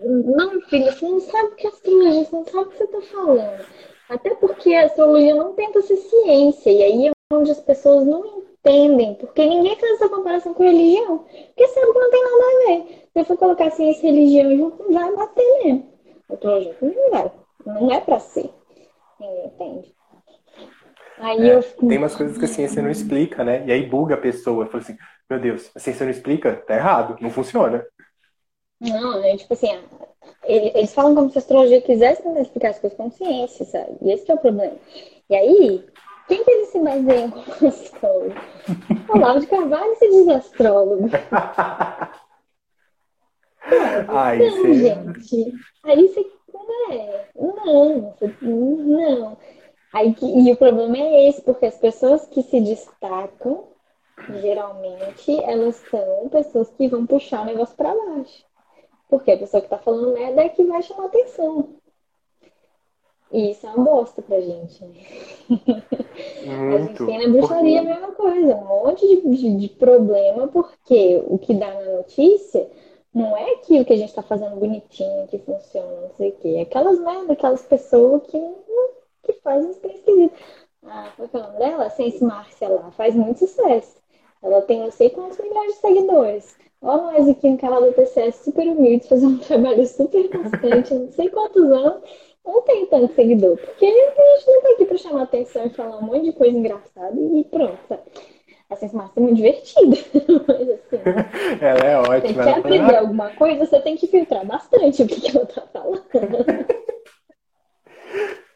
não, 0.00 0.60
filha, 0.62 0.92
você 0.92 1.08
não 1.08 1.20
sabe 1.20 1.48
o 1.48 1.56
que 1.56 1.66
é 1.66 1.70
astrologia, 1.70 2.24
você 2.24 2.36
não 2.36 2.44
sabe 2.44 2.66
o 2.66 2.70
que 2.70 2.76
você 2.76 2.84
está 2.84 3.00
falando. 3.02 3.66
Até 4.08 4.34
porque 4.36 4.72
a 4.74 4.86
astrologia 4.86 5.34
não 5.34 5.54
tenta 5.54 5.82
ser 5.82 5.96
ciência, 5.96 6.70
e 6.70 6.82
aí 6.82 7.08
é 7.08 7.17
onde 7.30 7.50
as 7.50 7.60
pessoas 7.60 8.06
não 8.06 8.24
entendem, 8.26 9.14
porque 9.14 9.44
ninguém 9.44 9.76
faz 9.76 9.92
essa 9.94 10.08
comparação 10.08 10.54
com 10.54 10.62
religião, 10.62 11.18
porque 11.18 11.68
sabe 11.68 11.92
que 11.92 11.98
não 11.98 12.10
tem 12.10 12.24
nada 12.24 12.44
a 12.44 12.66
ver. 12.66 13.08
Se 13.12 13.20
eu 13.20 13.24
for 13.24 13.36
colocar 13.36 13.70
ciência 13.70 14.06
e 14.06 14.10
religião 14.10 14.56
junto, 14.56 14.92
vai 14.92 15.14
bater 15.14 15.64
mesmo. 15.64 15.92
Astrologia 16.30 16.76
não 16.80 17.10
vai, 17.10 17.32
não 17.66 17.92
é 17.92 18.00
para 18.00 18.18
ser. 18.18 18.50
Ninguém 19.20 19.46
entende. 19.46 19.94
Aí 21.18 21.50
é, 21.50 21.54
eu... 21.54 21.62
Tem 21.62 21.98
umas 21.98 22.16
coisas 22.16 22.38
que 22.38 22.44
a 22.44 22.48
ciência 22.48 22.80
não 22.80 22.90
explica, 22.90 23.44
né? 23.44 23.64
E 23.66 23.72
aí 23.72 23.84
buga 23.84 24.14
a 24.14 24.18
pessoa. 24.18 24.66
Fala 24.66 24.82
assim, 24.82 24.96
meu 25.28 25.40
Deus, 25.40 25.70
a 25.74 25.78
ciência 25.78 26.04
não 26.04 26.10
explica? 26.10 26.56
Tá 26.56 26.76
errado, 26.76 27.18
não 27.20 27.30
funciona. 27.30 27.84
Não, 28.80 29.22
é 29.24 29.36
tipo 29.36 29.52
assim, 29.52 29.76
eles 30.44 30.94
falam 30.94 31.14
como 31.14 31.30
se 31.30 31.38
a 31.38 31.40
astrologia 31.40 31.82
quisesse 31.82 32.22
explicar 32.26 32.70
as 32.70 32.78
coisas 32.78 32.96
com 32.96 33.10
ciência, 33.10 33.66
sabe? 33.66 33.98
E 34.00 34.12
esse 34.12 34.30
é 34.30 34.34
o 34.34 34.38
problema. 34.38 34.76
E 35.28 35.34
aí, 35.34 35.84
quem 36.28 36.44
que 36.44 36.50
eles 36.50 36.68
se 36.68 36.78
baseiam 36.78 37.30
como 37.30 37.68
astrólogo? 37.68 38.34
Olavo 39.08 39.40
de 39.40 39.46
Carvalho 39.46 39.96
se 39.96 40.08
diz 40.08 40.28
astrólogo. 40.28 41.08
Ai, 44.08 44.38
não, 44.38 44.50
sim. 44.50 44.74
gente. 44.74 45.52
Aí 45.84 46.06
você. 46.06 46.38
É, 46.90 47.28
não, 47.34 48.14
não. 48.42 49.36
Aí, 49.92 50.14
e 50.22 50.52
o 50.52 50.56
problema 50.56 50.96
é 50.98 51.28
esse, 51.28 51.42
porque 51.42 51.66
as 51.66 51.76
pessoas 51.78 52.26
que 52.26 52.42
se 52.42 52.60
destacam, 52.60 53.68
geralmente, 54.40 55.42
elas 55.44 55.76
são 55.90 56.28
pessoas 56.28 56.70
que 56.70 56.88
vão 56.88 57.06
puxar 57.06 57.42
o 57.42 57.46
negócio 57.46 57.76
para 57.76 57.94
baixo. 57.94 58.44
Porque 59.08 59.32
a 59.32 59.38
pessoa 59.38 59.62
que 59.62 59.68
tá 59.68 59.78
falando 59.78 60.12
merda 60.12 60.42
é 60.42 60.48
que 60.48 60.64
vai 60.64 60.82
chamar 60.82 61.06
atenção. 61.06 61.76
E 63.30 63.50
isso 63.50 63.66
é 63.66 63.70
uma 63.70 63.84
bosta 63.84 64.22
pra 64.22 64.40
gente. 64.40 64.84
Né? 64.84 65.00
a 66.74 66.78
gente 66.78 67.06
tem 67.06 67.26
na 67.26 67.32
bruxaria 67.32 67.80
a 67.80 67.84
mesma 67.84 68.12
coisa, 68.12 68.56
um 68.56 68.64
monte 68.64 69.06
de, 69.06 69.36
de, 69.36 69.56
de, 69.56 69.68
problema, 69.68 70.48
porque 70.48 71.22
o 71.26 71.38
que 71.38 71.52
dá 71.54 71.72
na 71.72 71.96
notícia 71.96 72.68
não 73.14 73.36
é 73.36 73.52
aquilo 73.54 73.84
que 73.84 73.92
a 73.92 73.96
gente 73.96 74.14
tá 74.14 74.22
fazendo 74.22 74.56
bonitinho, 74.56 75.26
que 75.28 75.38
funciona, 75.38 76.00
não 76.02 76.10
sei 76.16 76.30
o 76.30 76.36
quê. 76.36 76.48
É 76.56 76.62
aquelas 76.62 76.98
merda, 77.00 77.34
aquelas 77.34 77.62
pessoas 77.62 78.22
que, 78.22 78.40
que 79.24 79.32
fazem 79.42 79.70
isso 79.70 79.86
esquisito. 79.86 80.34
Ah, 80.86 81.12
qual 81.16 81.28
é 81.30 81.36
o 81.36 81.42
nome 81.42 81.58
dela? 81.58 81.90
Sense 81.90 82.24
Márcia 82.24 82.68
lá, 82.68 82.90
faz 82.92 83.14
muito 83.14 83.40
sucesso. 83.40 83.98
Ela 84.42 84.62
tem 84.62 84.80
não 84.80 84.90
sei 84.90 85.10
quantos 85.10 85.38
milhões 85.38 85.74
de 85.74 85.80
seguidores. 85.80 86.56
Ó, 86.80 86.96
nós 86.96 87.28
aqui 87.28 87.50
no 87.50 87.58
canal 87.58 87.82
do 87.82 87.92
TCS 87.92 88.36
super 88.44 88.66
humildes, 88.68 89.08
fazer 89.08 89.26
um 89.26 89.38
trabalho 89.38 89.84
super 89.86 90.30
constante, 90.30 90.94
não 90.94 91.10
sei 91.10 91.28
quantos 91.28 91.64
anos, 91.64 92.02
não 92.48 92.62
tem 92.62 92.86
tanto 92.86 93.14
seguidor. 93.14 93.56
Porque 93.58 93.84
a 93.84 93.90
gente 93.90 94.46
não 94.46 94.62
tá 94.62 94.70
aqui 94.70 94.84
pra 94.86 94.96
chamar 94.96 95.22
atenção 95.22 95.66
e 95.66 95.70
falar 95.70 95.98
um 95.98 96.02
monte 96.02 96.24
de 96.24 96.32
coisa 96.32 96.56
engraçada 96.56 97.14
e 97.14 97.44
pronto. 97.44 97.98
A 98.70 98.74
Márcia 98.94 99.12
é 99.16 99.20
muito 99.20 99.36
divertida. 99.36 99.96
Mas 100.46 100.68
assim. 100.70 100.98
Ela 101.60 101.80
é 101.80 101.98
ótima. 101.98 102.42
Você 102.42 102.52
quer 102.52 102.58
aprender 102.58 102.96
alguma 102.96 103.30
coisa, 103.30 103.64
você 103.64 103.80
tem 103.80 103.96
que 103.96 104.06
filtrar 104.06 104.44
bastante 104.44 105.02
o 105.02 105.06
que, 105.06 105.20
que 105.20 105.36
ela 105.36 105.46
tá 105.46 105.62
falando. 105.72 106.04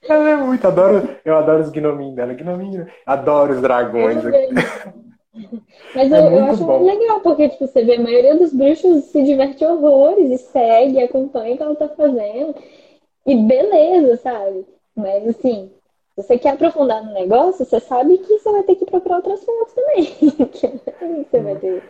Ela 0.08 0.30
é 0.30 0.36
muito, 0.36 0.66
adoro, 0.66 1.08
eu 1.24 1.36
adoro 1.36 1.62
os 1.62 1.70
gnominhos 1.70 2.16
dela. 2.16 2.34
Gnominho, 2.34 2.88
adoro 3.06 3.54
os 3.54 3.62
dragões. 3.62 4.18
Mas 5.94 6.12
é 6.12 6.18
eu, 6.18 6.24
eu, 6.24 6.44
acho 6.44 6.64
bom. 6.64 6.84
legal, 6.84 7.20
porque 7.20 7.48
tipo, 7.48 7.66
você 7.66 7.84
vê 7.84 7.94
a 7.94 8.00
maioria 8.00 8.34
dos 8.34 8.52
bruxos 8.52 9.04
se 9.04 9.22
diverte 9.22 9.64
horrores 9.64 10.28
e 10.28 10.38
segue, 10.38 11.00
acompanha 11.00 11.54
o 11.54 11.56
que 11.56 11.62
ela 11.62 11.76
tá 11.76 11.88
fazendo. 11.88 12.54
E 13.26 13.36
beleza, 13.36 14.16
sabe? 14.18 14.66
Mas 14.96 15.28
assim, 15.28 15.70
se 16.14 16.22
você 16.22 16.38
quer 16.38 16.50
aprofundar 16.50 17.04
no 17.04 17.12
negócio, 17.12 17.64
você 17.64 17.80
sabe 17.80 18.18
que 18.18 18.38
você 18.38 18.52
vai 18.52 18.62
ter 18.64 18.76
que 18.76 18.84
procurar 18.84 19.16
outras 19.16 19.44
fontes 19.44 19.74
também. 19.74 20.04
você 21.30 21.40
vai 21.40 21.56
ter. 21.56 21.82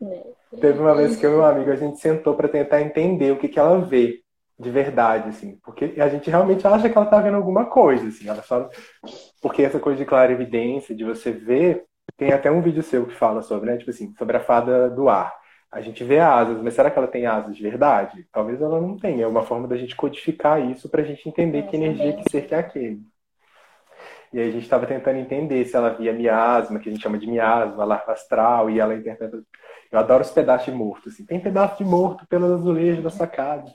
Né? 0.00 0.22
Teve 0.60 0.78
uma 0.78 0.94
vez 0.94 1.16
que 1.16 1.26
eu 1.26 1.40
e 1.40 1.44
amigo 1.44 1.70
a 1.70 1.76
gente 1.76 1.98
sentou 1.98 2.34
para 2.34 2.48
tentar 2.48 2.80
entender 2.80 3.32
o 3.32 3.38
que, 3.38 3.48
que 3.48 3.58
ela 3.58 3.80
vê 3.80 4.22
de 4.58 4.70
verdade, 4.70 5.28
assim, 5.28 5.56
porque 5.62 5.94
a 5.98 6.08
gente 6.08 6.28
realmente 6.28 6.66
acha 6.66 6.90
que 6.90 6.98
ela 6.98 7.06
tá 7.06 7.20
vendo 7.20 7.36
alguma 7.36 7.66
coisa, 7.66 8.08
assim, 8.08 8.28
ela 8.28 8.42
só 8.42 8.68
porque 9.40 9.62
essa 9.62 9.78
coisa 9.78 9.98
de 9.98 10.04
clara 10.04 10.32
evidência, 10.32 10.96
de 10.96 11.04
você 11.04 11.30
ver, 11.30 11.84
tem 12.16 12.32
até 12.32 12.50
um 12.50 12.60
vídeo 12.60 12.82
seu 12.82 13.06
que 13.06 13.14
fala 13.14 13.40
sobre, 13.40 13.70
né, 13.70 13.76
tipo 13.76 13.90
assim, 13.90 14.12
sobre 14.18 14.36
a 14.36 14.40
fada 14.40 14.90
do 14.90 15.08
ar. 15.08 15.32
A 15.70 15.80
gente 15.82 16.02
vê 16.02 16.18
asas, 16.18 16.62
mas 16.62 16.74
será 16.74 16.90
que 16.90 16.98
ela 16.98 17.08
tem 17.08 17.26
asas 17.26 17.54
de 17.54 17.62
verdade? 17.62 18.26
Talvez 18.32 18.60
ela 18.60 18.80
não 18.80 18.96
tenha. 18.96 19.24
É 19.24 19.26
uma 19.26 19.42
forma 19.42 19.68
da 19.68 19.76
gente 19.76 19.94
codificar 19.94 20.60
isso 20.70 20.88
para 20.88 21.02
a 21.02 21.04
gente 21.04 21.28
entender 21.28 21.64
que 21.64 21.76
energia, 21.76 22.14
que 22.14 22.30
ser 22.30 22.46
que 22.46 22.54
é 22.54 22.58
aquele. 22.58 23.02
E 24.32 24.38
aí 24.38 24.48
a 24.48 24.52
gente 24.52 24.62
estava 24.62 24.86
tentando 24.86 25.18
entender 25.18 25.64
se 25.64 25.76
ela 25.76 25.90
via 25.90 26.12
miasma, 26.12 26.78
que 26.78 26.88
a 26.88 26.92
gente 26.92 27.02
chama 27.02 27.18
de 27.18 27.26
miasma, 27.26 27.84
larva 27.84 28.12
astral, 28.12 28.68
e 28.68 28.78
ela 28.78 28.94
interpreta. 28.94 29.42
Eu 29.90 29.98
adoro 29.98 30.22
os 30.22 30.30
pedaços 30.30 30.66
de 30.66 30.72
morto, 30.72 31.08
assim. 31.08 31.24
Tem 31.24 31.40
pedaço 31.40 31.78
de 31.78 31.84
morto 31.84 32.26
pelos 32.26 32.50
azulejos 32.50 33.02
da 33.02 33.10
sua 33.10 33.26
casa. 33.26 33.74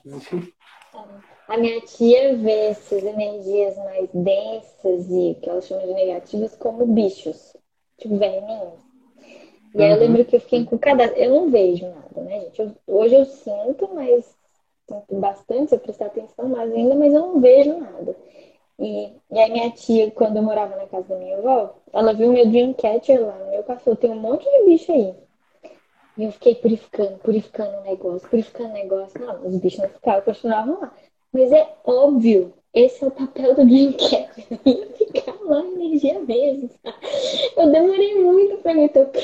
A 1.48 1.58
minha 1.58 1.82
tia 1.82 2.38
vê 2.38 2.70
essas 2.70 3.04
energias 3.04 3.76
mais 3.78 4.10
densas 4.14 5.10
e 5.10 5.40
que 5.42 5.50
ela 5.50 5.62
chama 5.62 5.82
de 5.82 5.94
negativas 5.94 6.56
como 6.56 6.86
bichos, 6.86 7.56
tipo 7.98 8.18
verminhos. 8.18 8.83
E 9.74 9.84
aí 9.84 9.90
eu 9.90 9.96
uhum. 9.96 10.02
lembro 10.02 10.26
que 10.26 10.36
eu 10.36 10.40
fiquei 10.40 10.60
encucada. 10.60 11.06
Eu 11.16 11.32
não 11.32 11.50
vejo 11.50 11.88
nada, 11.88 12.22
né, 12.22 12.42
gente? 12.42 12.62
Eu, 12.62 12.72
hoje 12.88 13.16
eu 13.16 13.26
sinto, 13.26 13.90
mas 13.94 14.38
sinto 14.88 15.16
bastante 15.16 15.70
se 15.70 15.76
eu 15.76 15.80
prestar 15.80 16.08
atenção 16.08 16.50
mais 16.50 16.72
ainda, 16.72 16.96
mas 16.96 17.14
eu 17.14 17.22
não 17.22 17.40
vejo 17.40 17.78
nada. 17.80 18.16
E, 18.80 19.14
e 19.32 19.40
aí 19.40 19.52
minha 19.52 19.72
tia, 19.72 20.12
quando 20.12 20.38
eu 20.38 20.44
morava 20.44 20.76
na 20.76 20.88
casa 20.88 21.08
da 21.08 21.16
minha 21.16 21.38
avó, 21.38 21.76
ela 21.92 22.14
viu 22.14 22.32
meu 22.32 22.48
Dreamcatcher 22.48 23.26
lá 23.26 23.38
no 23.38 23.52
meu 23.52 23.64
café. 23.64 23.96
Tem 23.96 24.12
um 24.12 24.20
monte 24.20 24.44
de 24.44 24.66
bicho 24.66 24.92
aí. 24.92 25.16
E 26.18 26.24
eu 26.26 26.32
fiquei 26.32 26.56
purificando, 26.56 27.18
purificando 27.20 27.78
o 27.78 27.82
negócio, 27.82 28.30
purificando 28.30 28.70
o 28.70 28.74
negócio. 28.74 29.20
Não, 29.20 29.48
os 29.48 29.58
bichos 29.58 29.80
não 29.80 29.90
ficavam, 29.90 30.22
continuavam 30.22 30.80
lá. 30.80 30.94
Mas 31.32 31.52
é 31.52 31.68
óbvio, 31.84 32.54
esse 32.74 33.04
é 33.04 33.08
o 33.08 33.12
papel 33.12 33.56
do. 33.56 33.68
Ia 33.68 33.92
ficar 34.98 35.36
lá 35.44 35.60
energia 35.62 36.20
mesmo. 36.20 36.70
Eu 37.58 37.72
demorei 37.72 38.22
muito 38.22 38.58
pra 38.58 38.74
me 38.74 38.90
tocar. 38.90 39.22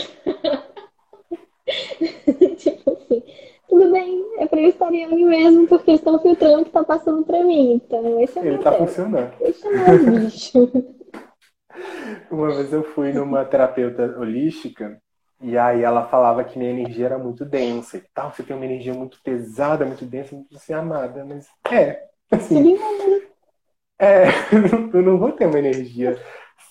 tipo 2.57 2.91
assim 2.91 3.23
tudo 3.69 3.91
bem, 3.91 4.25
é 4.39 4.47
pra 4.47 4.59
eu 4.59 4.67
estar 4.67 4.87
ali 4.87 5.05
mesmo, 5.23 5.67
porque 5.67 5.91
eles 5.91 6.01
estão 6.01 6.19
filtrando 6.19 6.63
o 6.63 6.65
que 6.65 6.71
tá 6.71 6.83
passando 6.83 7.23
pra 7.23 7.43
mim. 7.43 7.73
Então, 7.73 8.19
esse 8.19 8.37
é 8.37 8.41
o 8.41 8.45
Ele 8.45 8.57
tá 8.57 8.73
funcionando. 8.73 9.31
Deixa 9.39 9.67
eu 9.67 10.19
bicho. 10.19 10.71
Uma 12.31 12.51
vez 12.51 12.73
eu 12.73 12.83
fui 12.83 13.13
numa 13.13 13.45
terapeuta 13.45 14.17
holística 14.19 14.99
e 15.41 15.57
aí 15.57 15.83
ela 15.83 16.07
falava 16.07 16.43
que 16.43 16.57
minha 16.57 16.71
energia 16.71 17.05
era 17.05 17.17
muito 17.19 17.45
densa 17.45 17.97
e 17.97 18.03
tal. 18.13 18.33
Você 18.33 18.43
tem 18.43 18.55
uma 18.55 18.65
energia 18.65 18.93
muito 18.93 19.21
pesada, 19.23 19.85
muito 19.85 20.03
densa, 20.03 20.35
muito 20.35 20.55
assim, 20.55 20.73
amada, 20.73 21.23
mas 21.23 21.47
é. 21.71 22.03
Assim, 22.31 22.75
é, 23.99 24.25
eu 24.93 25.01
não 25.01 25.17
vou 25.17 25.31
ter 25.31 25.45
uma 25.45 25.59
energia 25.59 26.17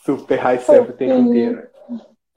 super 0.04 0.38
high 0.38 0.58
o 0.58 0.92
tempo 0.92 1.20
inteiro 1.20 1.68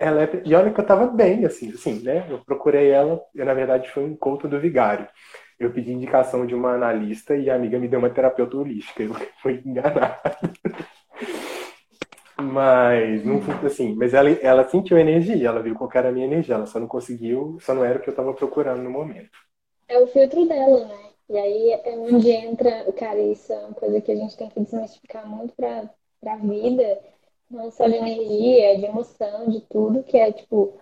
ela 0.02 0.24
é... 0.24 0.42
E 0.44 0.56
olha 0.56 0.72
que 0.74 0.80
eu 0.80 0.86
tava 0.86 1.06
bem, 1.06 1.46
assim, 1.46 1.70
assim, 1.70 2.02
né? 2.02 2.26
Eu 2.28 2.40
procurei 2.40 2.90
ela, 2.90 3.22
eu, 3.36 3.46
na 3.46 3.54
verdade 3.54 3.88
foi 3.92 4.04
um 4.04 4.08
encontro 4.08 4.50
do 4.50 4.60
vigário. 4.60 5.08
Eu 5.60 5.72
pedi 5.72 5.94
indicação 5.94 6.48
de 6.48 6.56
uma 6.56 6.74
analista 6.74 7.36
e 7.36 7.52
a 7.52 7.56
amiga 7.56 7.78
me 7.78 7.88
deu 7.88 8.00
uma 8.00 8.10
terapeuta 8.10 8.58
holística. 8.58 9.04
Eu 9.04 9.14
fui 9.44 9.62
enganado. 9.64 10.18
mas, 12.42 13.24
não 13.24 13.40
assim, 13.64 13.94
mas 13.94 14.16
ela, 14.16 14.32
ela 14.42 14.68
sentiu 14.68 14.98
energia, 14.98 15.48
ela 15.48 15.62
viu 15.62 15.76
qual 15.76 15.90
era 15.94 16.10
a 16.10 16.12
minha 16.12 16.26
energia, 16.26 16.56
ela 16.56 16.66
só 16.66 16.80
não 16.80 16.88
conseguiu, 16.88 17.58
só 17.62 17.76
não 17.76 17.86
era 17.86 18.00
o 18.00 18.02
que 18.02 18.10
eu 18.10 18.16
tava 18.16 18.34
procurando 18.34 18.82
no 18.82 18.90
momento. 18.90 19.38
É 19.88 20.00
o 20.00 20.08
filtro 20.08 20.48
dela, 20.48 20.88
né? 20.88 21.11
E 21.32 21.38
aí 21.38 21.72
é 21.72 21.98
onde 21.98 22.30
entra, 22.30 22.92
cara, 22.92 23.18
isso 23.18 23.54
é 23.54 23.60
uma 23.60 23.74
coisa 23.74 24.02
que 24.02 24.12
a 24.12 24.16
gente 24.16 24.36
tem 24.36 24.50
que 24.50 24.60
desmistificar 24.60 25.26
muito 25.26 25.54
pra, 25.56 25.90
pra 26.20 26.36
vida 26.36 27.02
não 27.50 27.72
só 27.72 27.88
de 27.88 27.96
energia, 27.96 28.78
de 28.78 28.86
emoção, 28.86 29.50
de 29.50 29.62
tudo, 29.62 30.04
que 30.04 30.18
é 30.18 30.30
tipo, 30.32 30.74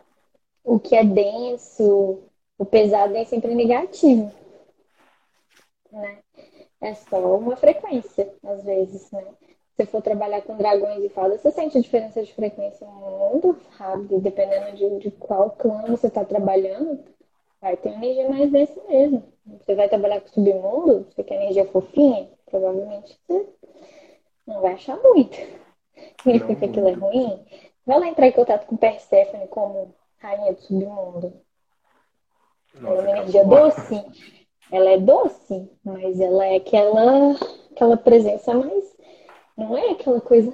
o 0.63 0.79
que 0.79 0.95
é 0.95 1.03
denso, 1.03 2.23
o 2.57 2.65
pesado 2.65 3.15
é 3.15 3.25
sempre 3.25 3.53
negativo. 3.53 4.31
Né? 5.91 6.17
É 6.81 6.95
só 6.95 7.37
uma 7.37 7.55
frequência, 7.55 8.33
às 8.43 8.63
vezes, 8.63 9.11
né? 9.11 9.23
Se 9.75 9.85
for 9.85 10.01
trabalhar 10.01 10.41
com 10.41 10.57
dragões 10.57 11.03
e 11.03 11.09
fadas, 11.09 11.41
você 11.41 11.51
sente 11.51 11.77
a 11.77 11.81
diferença 11.81 12.23
de 12.23 12.33
frequência 12.33 12.87
muito 12.87 13.55
rápido, 13.77 14.19
dependendo 14.19 14.75
de, 14.75 14.99
de 14.99 15.11
qual 15.11 15.51
clã 15.51 15.83
você 15.87 16.07
está 16.07 16.25
trabalhando, 16.25 17.03
vai 17.61 17.77
ter 17.77 17.89
energia 17.89 18.29
mais 18.29 18.51
densa 18.51 18.81
mesmo. 18.87 19.23
Você 19.45 19.75
vai 19.75 19.89
trabalhar 19.89 20.21
com 20.21 20.27
submundo, 20.29 21.07
você 21.09 21.23
quer 21.23 21.35
energia 21.35 21.65
fofinha, 21.65 22.29
provavelmente 22.45 23.19
você 23.27 23.47
não 24.47 24.61
vai 24.61 24.73
achar 24.73 24.97
muito 25.01 25.37
significa 26.21 26.55
que 26.55 26.65
aquilo 26.65 26.87
é 26.87 26.93
ruim, 26.93 27.45
vai 27.85 27.99
lá 27.99 28.07
entrar 28.07 28.27
em 28.27 28.31
contato 28.31 28.65
com 28.65 28.77
Perséfone 28.77 29.47
como 29.47 29.93
rainha 30.17 30.53
do 30.53 30.61
submundo. 30.61 31.33
Nossa, 32.75 32.93
ela 32.93 33.01
é 33.01 33.01
uma 33.01 33.17
energia 33.17 33.45
doce. 33.45 34.05
Ela 34.71 34.89
é 34.91 34.97
doce, 34.99 35.71
mas 35.83 36.19
ela 36.19 36.45
é 36.45 36.57
aquela, 36.57 37.35
aquela 37.71 37.97
presença 37.97 38.53
mais. 38.53 38.97
Não 39.57 39.75
é 39.75 39.91
aquela 39.91 40.21
coisa. 40.21 40.53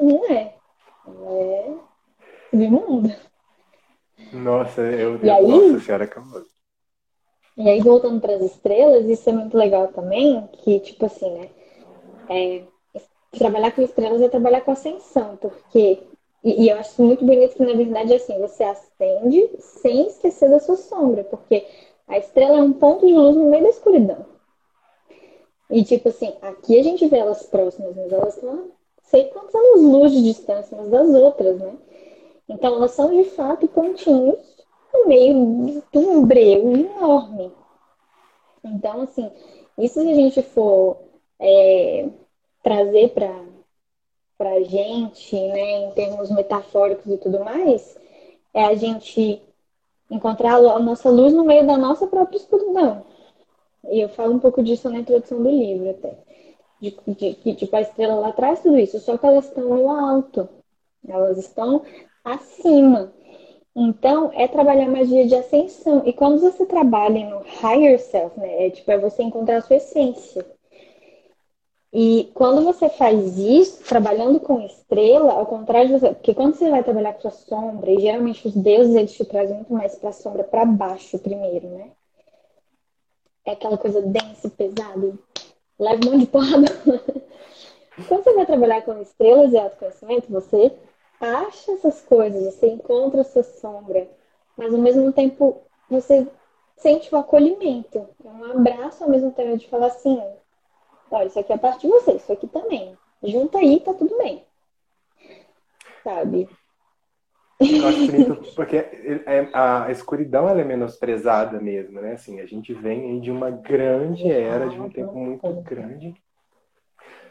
Não 0.00 0.24
é. 0.32 0.54
Ela 1.06 1.32
é 1.32 1.76
submundo. 2.50 3.14
Nossa, 4.34 4.80
eu 4.82 5.18
e 5.22 5.30
aí, 5.30 5.46
Nossa 5.46 5.80
senhora, 5.80 6.06
calma. 6.06 6.44
E 7.56 7.68
aí, 7.68 7.80
voltando 7.80 8.20
para 8.20 8.34
as 8.34 8.42
estrelas, 8.42 9.08
isso 9.08 9.30
é 9.30 9.32
muito 9.32 9.56
legal 9.56 9.88
também, 9.88 10.48
que, 10.52 10.80
tipo 10.80 11.06
assim, 11.06 11.30
né? 11.30 11.48
É, 12.28 12.62
trabalhar 13.30 13.70
com 13.70 13.82
estrelas 13.82 14.20
é 14.20 14.28
trabalhar 14.28 14.62
com 14.62 14.72
ascensão, 14.72 15.36
porque. 15.36 16.02
E, 16.42 16.64
e, 16.64 16.68
eu 16.68 16.76
acho 16.76 17.00
muito 17.02 17.24
bonito 17.24 17.54
que, 17.54 17.64
na 17.64 17.72
verdade, 17.72 18.12
é 18.12 18.16
assim, 18.16 18.38
você 18.38 18.64
acende 18.64 19.50
sem 19.60 20.08
esquecer 20.08 20.50
da 20.50 20.58
sua 20.58 20.76
sombra, 20.76 21.24
porque 21.24 21.64
a 22.06 22.18
estrela 22.18 22.58
é 22.58 22.62
um 22.62 22.72
ponto 22.72 23.06
de 23.06 23.14
luz 23.14 23.34
no 23.34 23.48
meio 23.48 23.62
da 23.62 23.70
escuridão. 23.70 24.26
E, 25.70 25.82
tipo 25.84 26.08
assim, 26.08 26.34
aqui 26.42 26.78
a 26.78 26.82
gente 26.82 27.06
vê 27.06 27.18
elas 27.18 27.44
próximas, 27.44 27.96
mas 27.96 28.12
elas 28.12 28.34
estão 28.34 28.72
sei 29.04 29.24
quantos 29.28 29.54
anos 29.54 29.82
luz 29.82 30.12
de 30.12 30.22
distância 30.22 30.76
umas 30.76 30.90
das 30.90 31.08
outras, 31.10 31.58
né? 31.58 31.72
Então, 32.48 32.74
elas 32.74 32.92
são, 32.92 33.10
de 33.10 33.24
fato, 33.30 33.66
pontinhos 33.68 34.38
no 34.92 35.06
meio 35.06 35.82
de 35.92 35.98
um 35.98 36.24
breu 36.24 36.72
enorme. 36.72 37.52
Então, 38.62 39.02
assim, 39.02 39.30
isso 39.78 40.00
se 40.00 40.10
a 40.10 40.14
gente 40.14 40.42
for 40.42 40.96
é, 41.40 42.08
trazer 42.62 43.10
para 43.10 44.50
a 44.50 44.62
gente, 44.62 45.34
né, 45.34 45.84
em 45.84 45.90
termos 45.92 46.30
metafóricos 46.30 47.06
e 47.12 47.18
tudo 47.18 47.44
mais, 47.44 47.98
é 48.52 48.64
a 48.64 48.74
gente 48.74 49.42
encontrar 50.10 50.56
a 50.56 50.78
nossa 50.78 51.10
luz 51.10 51.32
no 51.32 51.44
meio 51.44 51.66
da 51.66 51.76
nossa 51.76 52.06
própria 52.06 52.36
escuridão. 52.36 53.04
E 53.90 54.00
eu 54.00 54.08
falo 54.08 54.34
um 54.34 54.38
pouco 54.38 54.62
disso 54.62 54.88
na 54.88 55.00
introdução 55.00 55.42
do 55.42 55.50
livro 55.50 55.90
até. 55.90 56.16
De 56.80 56.90
que, 56.90 57.54
tipo, 57.54 57.74
a 57.76 57.80
estrela 57.80 58.14
lá 58.14 58.28
atrás, 58.28 58.60
tudo 58.60 58.78
isso, 58.78 58.98
só 59.00 59.16
que 59.16 59.26
elas 59.26 59.46
estão 59.46 59.64
no 59.64 59.90
alto. 59.90 60.48
Elas 61.06 61.38
estão 61.38 61.82
acima. 62.24 63.12
Então, 63.76 64.30
é 64.34 64.46
trabalhar 64.48 64.88
magia 64.88 65.26
de 65.26 65.34
ascensão. 65.34 66.02
E 66.06 66.12
quando 66.12 66.40
você 66.40 66.64
trabalha 66.64 67.28
no 67.28 67.40
higher 67.60 67.98
self, 67.98 68.38
né? 68.38 68.66
É 68.66 68.70
tipo, 68.70 68.90
é 68.90 68.98
você 68.98 69.22
encontrar 69.22 69.56
a 69.56 69.60
sua 69.60 69.76
essência. 69.76 70.46
E 71.92 72.30
quando 72.34 72.64
você 72.64 72.88
faz 72.88 73.38
isso, 73.38 73.84
trabalhando 73.84 74.40
com 74.40 74.60
estrela, 74.60 75.32
ao 75.32 75.46
contrário 75.46 75.88
de 75.88 76.00
você, 76.00 76.08
porque 76.08 76.34
quando 76.34 76.54
você 76.54 76.68
vai 76.68 76.82
trabalhar 76.82 77.14
com 77.14 77.28
a 77.28 77.30
sombra, 77.30 77.88
e 77.90 78.00
geralmente 78.00 78.48
os 78.48 78.54
deuses 78.54 78.96
eles 78.96 79.12
te 79.12 79.24
trazem 79.24 79.56
muito 79.56 79.72
mais 79.72 79.94
para 79.94 80.10
a 80.10 80.12
sombra 80.12 80.42
para 80.42 80.64
baixo 80.64 81.18
primeiro, 81.20 81.68
né? 81.68 81.90
É 83.44 83.52
aquela 83.52 83.78
coisa 83.78 84.02
densa, 84.02 84.50
pesada, 84.50 85.12
leva 85.78 86.00
um 86.04 86.10
monte 86.10 86.20
de 86.20 86.26
porrada. 86.26 86.66
quando 88.08 88.24
você 88.24 88.32
vai 88.32 88.46
trabalhar 88.46 88.82
com 88.82 89.00
estrelas 89.00 89.52
e 89.52 89.58
autoconhecimento, 89.58 90.32
você 90.32 90.72
acha 91.20 91.72
essas 91.72 92.00
coisas, 92.02 92.54
você 92.54 92.68
encontra 92.68 93.20
a 93.22 93.24
sua 93.24 93.42
sombra, 93.42 94.08
mas 94.56 94.72
ao 94.72 94.80
mesmo 94.80 95.12
tempo 95.12 95.62
você 95.88 96.26
sente 96.76 97.14
o 97.14 97.18
acolhimento, 97.18 98.08
é 98.24 98.28
um 98.28 98.44
abraço 98.44 99.04
ao 99.04 99.10
mesmo 99.10 99.30
tempo 99.32 99.56
de 99.56 99.68
falar 99.68 99.86
assim, 99.86 100.20
Olha, 101.14 101.26
isso 101.26 101.38
aqui 101.38 101.52
é 101.52 101.56
parte 101.56 101.82
de 101.82 101.88
você, 101.88 102.16
isso 102.16 102.32
aqui 102.32 102.48
também. 102.48 102.98
Junta 103.22 103.58
aí, 103.58 103.78
tá 103.78 103.94
tudo 103.94 104.18
bem. 104.18 104.44
Sabe? 106.02 106.48
Eu 107.60 107.86
acho 107.86 108.06
bonito 108.10 108.54
porque 108.56 108.76
é, 108.76 109.48
a 109.54 109.90
escuridão 109.92 110.48
ela 110.48 110.60
é 110.60 110.64
menosprezada 110.64 111.60
mesmo, 111.60 112.00
né? 112.00 112.14
Assim, 112.14 112.40
a 112.40 112.46
gente 112.46 112.74
vem 112.74 113.20
de 113.20 113.30
uma 113.30 113.48
grande 113.48 114.28
era, 114.28 114.68
de 114.68 114.78
um 114.78 114.90
tempo 114.90 115.14
muito 115.14 115.48
grande. 115.62 116.14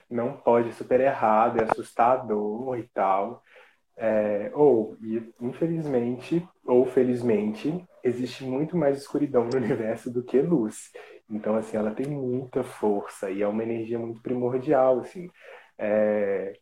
Não 0.10 0.38
pode, 0.38 0.72
super 0.74 1.02
errado, 1.02 1.60
é 1.60 1.66
assustador 1.66 2.80
e 2.80 2.84
tal. 2.84 3.43
É, 3.96 4.52
ou, 4.54 4.98
e, 5.02 5.34
infelizmente, 5.40 6.48
ou 6.66 6.86
felizmente, 6.86 7.86
existe 8.04 8.44
muito 8.44 8.76
mais 8.76 8.98
escuridão 8.98 9.46
no 9.46 9.56
universo 9.58 10.12
do 10.12 10.24
que 10.24 10.42
luz. 10.42 10.92
Então, 11.30 11.56
assim, 11.56 11.78
ela 11.78 11.92
tem 11.92 12.08
muita 12.08 12.64
força 12.64 13.30
e 13.32 13.42
é 13.42 13.48
uma 13.48 13.64
energia 13.64 13.98
muito 13.98 14.22
primordial, 14.22 15.00
assim. 15.00 15.30
É... 15.78 16.54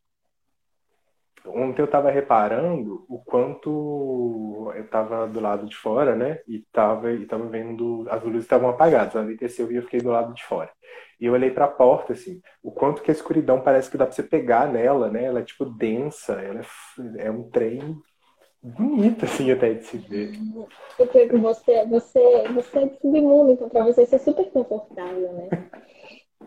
Ontem 1.46 1.82
eu 1.82 1.86
estava 1.86 2.12
reparando 2.12 3.04
o 3.10 3.20
quanto 3.20 4.72
eu 4.76 4.84
estava 4.84 5.28
do 5.28 5.40
lado 5.40 5.66
de 5.68 5.76
fora, 5.76 6.16
né? 6.16 6.40
E 6.48 6.58
estava 6.58 7.12
e 7.12 7.26
tava 7.26 7.48
vendo 7.48 8.06
as 8.10 8.24
luzes 8.24 8.44
estavam 8.44 8.70
apagadas. 8.70 9.16
Anoiteceu 9.16 9.72
e 9.72 9.76
eu 9.76 9.82
fiquei 9.84 10.02
do 10.02 10.12
lado 10.12 10.34
de 10.36 10.44
fora. 10.44 10.72
E 11.22 11.28
eu 11.28 11.34
olhei 11.34 11.52
para 11.52 11.66
a 11.66 11.72
porta, 11.72 12.14
assim, 12.14 12.42
o 12.64 12.72
quanto 12.72 13.04
que 13.04 13.12
a 13.12 13.14
escuridão 13.14 13.62
parece 13.62 13.92
que 13.92 13.98
dá 13.98 14.08
para 14.08 14.16
você 14.16 14.24
pegar 14.24 14.74
nela, 14.74 15.08
né? 15.08 15.26
Ela 15.26 15.42
é 15.42 15.44
tipo 15.44 15.66
densa, 15.66 16.34
ela 16.34 16.62
é, 16.62 17.28
é 17.28 17.32
um 17.32 17.44
trem 17.44 17.96
bonito, 18.62 19.26
assim, 19.26 19.52
até 19.52 19.76
de 19.76 19.86
se 19.86 20.00
ver. 20.00 20.32
Porque 20.98 21.28
você, 21.28 21.86
você, 21.86 22.48
você 22.50 22.80
é 22.80 22.86
de 22.88 23.00
submundo, 23.00 23.52
então 23.52 23.70
para 23.70 23.84
você 23.84 24.02
isso 24.02 24.16
é 24.16 24.18
super 24.18 24.50
confortável, 24.50 25.32
né? 25.34 25.50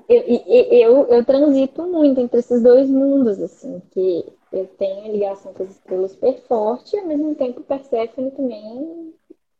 Eu, 0.09 0.23
eu, 0.23 1.07
eu 1.07 1.25
transito 1.25 1.87
muito 1.87 2.21
entre 2.21 2.41
esses 2.41 2.61
dois 2.61 2.91
mundos, 2.91 3.41
assim, 3.41 3.81
que 3.93 4.25
eu 4.53 4.67
tenho 4.77 5.13
ligação 5.13 5.55
com 5.55 5.63
as 5.63 5.71
estrelas 5.71 6.11
super 6.13 6.37
forte 6.49 6.97
e 6.97 6.99
ao 6.99 7.07
mesmo 7.07 7.35
tempo 7.37 7.63
Persephone 7.63 8.33
também, 8.33 9.15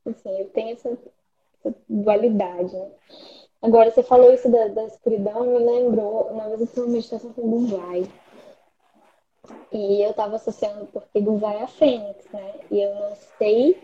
assim, 0.07 0.39
eu 0.41 0.49
tenho 0.51 0.73
essa, 0.73 0.91
essa 0.91 1.77
dualidade, 1.89 2.75
né? 2.75 2.91
Agora, 3.65 3.91
você 3.91 4.03
falou 4.03 4.31
isso 4.31 4.47
da, 4.51 4.69
da 4.69 4.85
escuridão, 4.85 5.43
me 5.47 5.59
lembrou, 5.59 6.25
uma 6.25 6.49
vez 6.49 6.61
eu 6.61 6.67
fiz 6.67 6.77
uma 6.77 6.89
meditação 6.89 7.33
com 7.33 7.41
o 7.41 7.51
Gunvai, 7.51 8.07
e 9.73 10.03
eu 10.03 10.13
tava 10.13 10.37
associando 10.37 10.85
porque 10.93 11.19
Gunvai 11.19 11.57
é 11.57 11.63
a 11.63 11.67
Fênix, 11.67 12.31
né? 12.31 12.55
E 12.71 12.83
eu 12.83 12.95
não 12.95 13.17
sei 13.39 13.81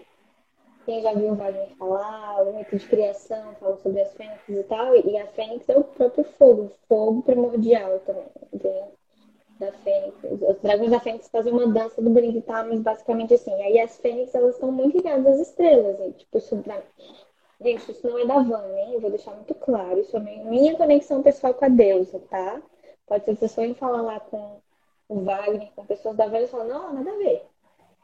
quem 0.84 1.00
já 1.00 1.14
viu 1.14 1.32
o 1.32 1.34
Wagner 1.34 1.70
falar, 1.78 2.42
o 2.42 2.58
mito 2.58 2.76
de 2.76 2.86
criação, 2.86 3.54
falou 3.54 3.78
sobre 3.78 4.02
as 4.02 4.12
fênixes 4.12 4.54
e 4.54 4.62
tal, 4.64 4.94
e 4.94 5.16
a 5.16 5.26
fênix 5.28 5.66
é 5.70 5.78
o 5.78 5.84
próprio 5.84 6.24
fogo, 6.24 6.70
fogo 6.86 7.22
primordial 7.22 8.00
também, 8.00 8.26
da 9.58 9.72
fênix. 9.72 10.14
Os 10.24 10.60
dragões 10.60 10.90
da 10.90 11.00
fênix 11.00 11.26
fazem 11.30 11.54
uma 11.54 11.66
dança 11.66 12.02
do 12.02 12.10
brinco 12.10 12.36
e 12.36 12.42
tal, 12.42 12.66
mas 12.66 12.80
basicamente 12.80 13.32
assim. 13.32 13.54
Aí 13.62 13.80
as 13.80 13.96
fênix, 13.96 14.34
elas 14.34 14.56
estão 14.56 14.70
muito 14.70 14.98
ligadas 14.98 15.26
às 15.26 15.48
estrelas, 15.48 15.98
e, 16.00 16.12
tipo, 16.12 16.36
isso. 16.36 16.62
Gente, 17.60 17.90
isso 17.90 18.08
não 18.08 18.18
é 18.18 18.24
da 18.24 18.38
Van, 18.38 18.66
hein? 18.78 18.94
Eu 18.94 19.00
vou 19.00 19.10
deixar 19.10 19.32
muito 19.32 19.54
claro. 19.54 20.00
Isso 20.00 20.16
é 20.16 20.20
minha 20.20 20.76
conexão 20.76 21.22
pessoal 21.22 21.52
com 21.52 21.64
a 21.64 21.68
deusa, 21.68 22.18
tá? 22.30 22.60
Pode 23.06 23.24
ser 23.24 23.34
que 23.34 23.40
vocês 23.40 23.54
forem 23.54 23.74
falar 23.74 24.02
lá 24.02 24.20
com 24.20 24.60
o 25.08 25.20
Wagner, 25.22 25.70
com 25.74 25.84
pessoas 25.84 26.16
da 26.16 26.26
velha, 26.26 26.44
e 26.44 26.48
falam, 26.48 26.68
não, 26.68 26.94
nada 26.94 27.10
a 27.10 27.16
ver. 27.16 27.44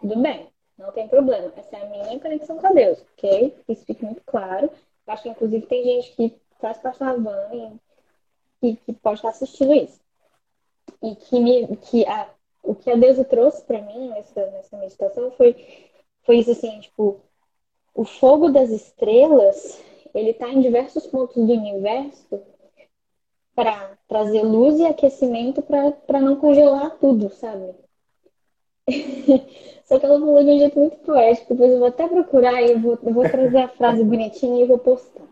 Tudo 0.00 0.20
bem. 0.20 0.48
Não 0.76 0.92
tem 0.92 1.08
problema. 1.08 1.52
Essa 1.56 1.76
é 1.76 1.82
a 1.82 1.86
minha 1.86 2.20
conexão 2.20 2.58
com 2.58 2.74
Deus, 2.74 3.02
ok? 3.14 3.56
Isso 3.68 3.86
fica 3.86 4.04
muito 4.04 4.22
claro. 4.26 4.70
Acho 5.06 5.22
que, 5.22 5.28
inclusive, 5.30 5.66
tem 5.66 5.84
gente 5.84 6.12
que 6.12 6.36
faz 6.60 6.78
parte 6.78 6.98
da 6.98 7.14
van 7.14 7.78
e 8.62 8.76
que, 8.76 8.92
pode 8.94 9.18
estar 9.18 9.30
assistindo 9.30 9.72
isso. 9.72 10.00
E 11.02 11.14
que, 11.14 11.40
me, 11.40 11.76
que 11.76 12.04
a, 12.06 12.28
o 12.62 12.74
que 12.74 12.90
a 12.90 12.96
deusa 12.96 13.24
trouxe 13.24 13.62
para 13.62 13.80
mim 13.80 14.08
nessa, 14.08 14.46
nessa 14.50 14.76
meditação 14.76 15.30
foi, 15.30 15.54
foi 16.24 16.38
isso 16.38 16.50
assim, 16.50 16.78
tipo, 16.80 17.20
o 17.96 18.04
fogo 18.04 18.50
das 18.50 18.68
estrelas, 18.70 19.82
ele 20.14 20.30
está 20.30 20.48
em 20.48 20.60
diversos 20.60 21.06
pontos 21.06 21.34
do 21.34 21.52
universo 21.52 22.40
para 23.54 23.96
trazer 24.06 24.42
luz 24.42 24.78
e 24.78 24.84
aquecimento 24.84 25.62
para 25.62 26.20
não 26.20 26.36
congelar 26.36 26.98
tudo, 26.98 27.30
sabe? 27.30 27.74
Só 29.86 29.98
que 29.98 30.04
ela 30.04 30.20
falou 30.20 30.44
de 30.44 30.50
um 30.50 30.58
jeito 30.58 30.78
muito 30.78 30.98
poético. 30.98 31.54
Depois 31.54 31.72
eu 31.72 31.78
vou 31.78 31.88
até 31.88 32.06
procurar 32.06 32.62
e 32.62 32.74
vou, 32.74 32.98
vou 33.02 33.28
trazer 33.28 33.58
a 33.58 33.68
frase 33.68 34.04
bonitinha 34.04 34.62
e 34.62 34.66
vou 34.66 34.78
postar. 34.78 35.24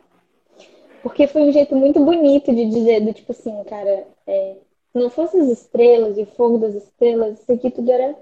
Porque 1.03 1.27
foi 1.27 1.43
um 1.43 1.53
jeito 1.53 1.77
muito 1.77 2.03
bonito 2.03 2.55
de 2.55 2.65
dizer, 2.65 3.01
do 3.01 3.13
tipo 3.13 3.33
assim, 3.33 3.63
cara, 3.65 4.07
é, 4.27 4.57
se 4.91 4.99
não 4.99 5.11
fosse 5.11 5.37
as 5.39 5.49
estrelas 5.49 6.17
e 6.17 6.23
o 6.23 6.27
fogo 6.27 6.57
das 6.57 6.75
estrelas, 6.75 7.39
isso 7.39 7.53
aqui 7.53 7.71
tudo 7.71 7.93
era 7.93 8.17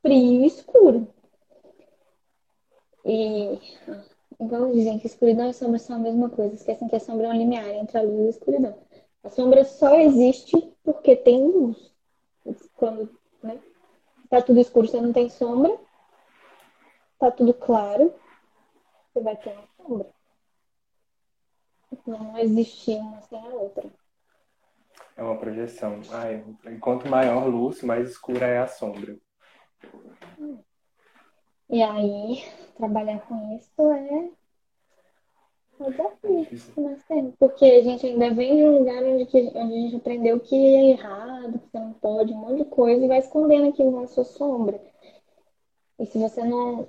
frio 0.00 0.42
e 0.42 0.46
escuro. 0.46 1.06
E 3.04 3.60
igual 4.40 4.72
dizem 4.72 4.98
que 4.98 5.06
escuridão 5.06 5.48
e 5.48 5.54
sombra 5.54 5.78
são 5.78 5.96
a 5.96 6.00
mesma 6.00 6.30
coisa. 6.30 6.54
Esquecem 6.54 6.88
que 6.88 6.96
a 6.96 7.00
sombra 7.00 7.26
é 7.26 7.30
um 7.30 7.36
limiar 7.36 7.68
entre 7.68 7.98
a 7.98 8.02
luz 8.02 8.20
e 8.20 8.26
a 8.26 8.30
escuridão. 8.30 8.78
A 9.22 9.30
sombra 9.30 9.64
só 9.64 9.98
existe 10.00 10.72
porque 10.82 11.16
tem 11.16 11.46
luz. 11.46 11.92
Quando 12.76 13.10
né, 13.42 13.58
Tá 14.34 14.42
tudo 14.42 14.58
escuro, 14.58 14.88
você 14.88 15.00
não 15.00 15.12
tem 15.12 15.28
sombra. 15.28 15.78
Tá 17.20 17.30
tudo 17.30 17.54
claro, 17.54 18.12
você 19.12 19.20
vai 19.20 19.36
ter 19.36 19.50
uma 19.50 19.68
sombra. 19.76 20.10
Não 22.04 22.38
existe 22.38 22.90
uma 22.92 23.20
sem 23.22 23.38
a 23.38 23.44
outra. 23.44 23.88
É 25.16 25.22
uma 25.22 25.38
projeção. 25.38 26.00
Ai, 26.10 26.44
quanto 26.80 27.08
maior 27.08 27.46
luz, 27.46 27.80
mais 27.82 28.10
escura 28.10 28.44
é 28.44 28.58
a 28.58 28.66
sombra. 28.66 29.16
E 31.70 31.82
aí, 31.82 32.44
trabalhar 32.76 33.20
com 33.26 33.56
isso 33.56 33.90
é 33.92 34.30
um 35.80 35.90
desafio 35.90 36.46
que 36.46 36.80
nós 36.80 37.02
temos. 37.04 37.34
Porque 37.36 37.64
a 37.64 37.82
gente 37.82 38.06
ainda 38.06 38.32
vem 38.34 38.56
de 38.56 38.62
um 38.64 38.78
lugar 38.78 39.02
onde, 39.02 39.26
que, 39.26 39.38
onde 39.54 39.74
a 39.74 39.80
gente 39.80 39.96
aprendeu 39.96 40.40
que 40.40 40.54
é 40.54 40.90
errado, 40.90 41.58
que 41.58 41.68
você 41.70 41.78
não 41.78 41.92
pode, 41.94 42.32
um 42.32 42.36
monte 42.36 42.64
de 42.64 42.70
coisa, 42.70 43.04
e 43.04 43.08
vai 43.08 43.18
escondendo 43.18 43.68
aquilo 43.68 44.00
na 44.00 44.06
sua 44.06 44.24
sombra. 44.24 44.80
E 45.98 46.06
se 46.06 46.18
você 46.18 46.44
não, 46.44 46.88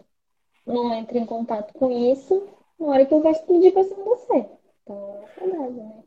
não 0.66 0.94
entra 0.94 1.18
em 1.18 1.26
contato 1.26 1.74
com 1.74 1.90
isso, 1.92 2.48
na 2.80 2.88
hora 2.88 3.06
que 3.06 3.14
ele 3.14 3.24
vai 3.24 3.32
explodir 3.32 3.74
vai 3.74 3.84
ser 3.84 3.96
você. 3.96 4.46
Então 4.84 5.24
é 5.24 5.40
verdade, 5.40 5.74
né? 5.74 6.04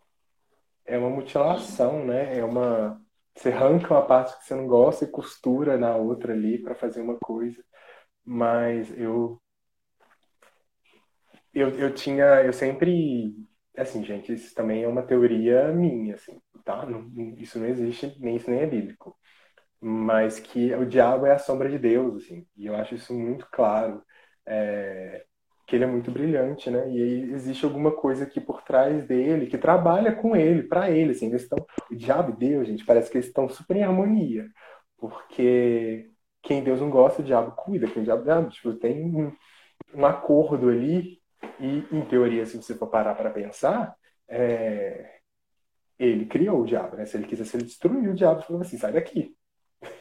É 0.85 0.99
uma 0.99 1.11
mutilação, 1.11 2.05
né? 2.05 2.39
É 2.39 2.45
uma. 2.45 3.01
Você 3.35 3.51
arranca 3.51 3.95
uma 3.95 4.03
parte 4.03 4.37
que 4.39 4.47
você 4.47 4.55
não 4.55 4.67
gosta 4.67 5.05
e 5.05 5.09
costura 5.09 5.77
na 5.77 5.95
outra 5.95 6.33
ali 6.33 6.59
para 6.59 6.75
fazer 6.75 7.01
uma 7.01 7.17
coisa. 7.19 7.63
Mas 8.29 8.91
eu 8.97 9.41
eu, 11.53 11.71
eu 11.79 11.95
tinha, 11.95 12.25
eu 12.45 12.53
sempre, 12.53 13.35
assim, 13.77 14.05
gente, 14.05 14.33
isso 14.33 14.55
também 14.55 14.83
é 14.85 14.89
uma 14.89 15.03
teoria 15.03 15.69
minha, 15.73 16.15
assim, 16.15 16.41
tá? 16.65 16.87
Não, 16.87 17.09
isso 17.39 17.59
não 17.59 17.67
existe, 17.67 18.17
nem 18.21 18.37
isso 18.37 18.51
nem 18.51 18.61
é 18.61 18.67
bíblico. 18.67 19.17
Mas 19.81 20.41
que 20.41 20.75
o 20.75 20.87
diabo 20.87 21.27
é 21.27 21.33
a 21.33 21.39
sombra 21.39 21.71
de 21.71 21.79
Deus, 21.79 22.25
assim, 22.25 22.47
e 22.57 22.67
eu 22.67 22.77
acho 22.77 22.95
isso 22.97 23.15
muito 23.15 23.47
claro, 23.53 24.03
é, 24.47 25.25
que 25.67 25.77
ele 25.77 25.85
é 25.85 25.87
muito 25.87 26.11
brilhante, 26.11 26.71
né? 26.71 26.91
E 26.91 27.33
existe 27.33 27.65
alguma 27.65 27.93
coisa 27.97 28.25
aqui 28.25 28.41
por 28.41 28.63
trás 28.63 29.07
dele 29.07 29.47
que 29.47 29.59
trabalha 29.59 30.15
com 30.15 30.37
ele, 30.37 30.65
para 30.65 30.91
ele, 30.91 31.13
assim, 31.13 31.29
eles 31.29 31.43
estão, 31.43 31.59
o 31.91 31.95
diabo 31.97 32.33
e 32.33 32.37
Deus, 32.37 32.69
gente, 32.69 32.85
parece 32.85 33.11
que 33.11 33.19
eles 33.19 33.29
estão 33.29 33.49
super 33.49 33.77
em 33.77 33.85
harmonia, 33.85 34.49
porque 34.99 36.11
quem 36.49 36.65
Deus 36.65 36.81
não 36.81 36.89
gosta, 36.89 37.21
o 37.21 37.25
diabo 37.25 37.53
cuida, 37.53 37.87
quem 37.87 38.01
o 38.01 38.05
diabo, 38.05 38.49
tipo, 38.49 38.73
tem 38.73 39.05
um, 39.05 39.31
um 39.95 40.07
acordo 40.07 40.71
ali 40.71 41.21
e, 41.61 41.85
em 41.93 42.01
teoria, 42.09 42.47
se 42.47 42.57
você 42.57 42.75
for 42.75 42.87
parar 42.87 43.15
para 43.15 43.29
pensar, 43.29 43.95
é... 44.27 45.19
ele 45.99 46.25
criou 46.25 46.63
o 46.63 46.65
diabo, 46.65 46.97
né? 46.97 47.05
Se 47.05 47.19
ele 47.19 47.27
quisesse, 47.27 47.55
ele 47.55 47.65
destruiu 47.65 48.13
o 48.13 48.15
diabo 48.15 48.41
falou 48.41 48.63
assim: 48.63 48.79
sai 48.79 48.93
daqui. 48.93 49.37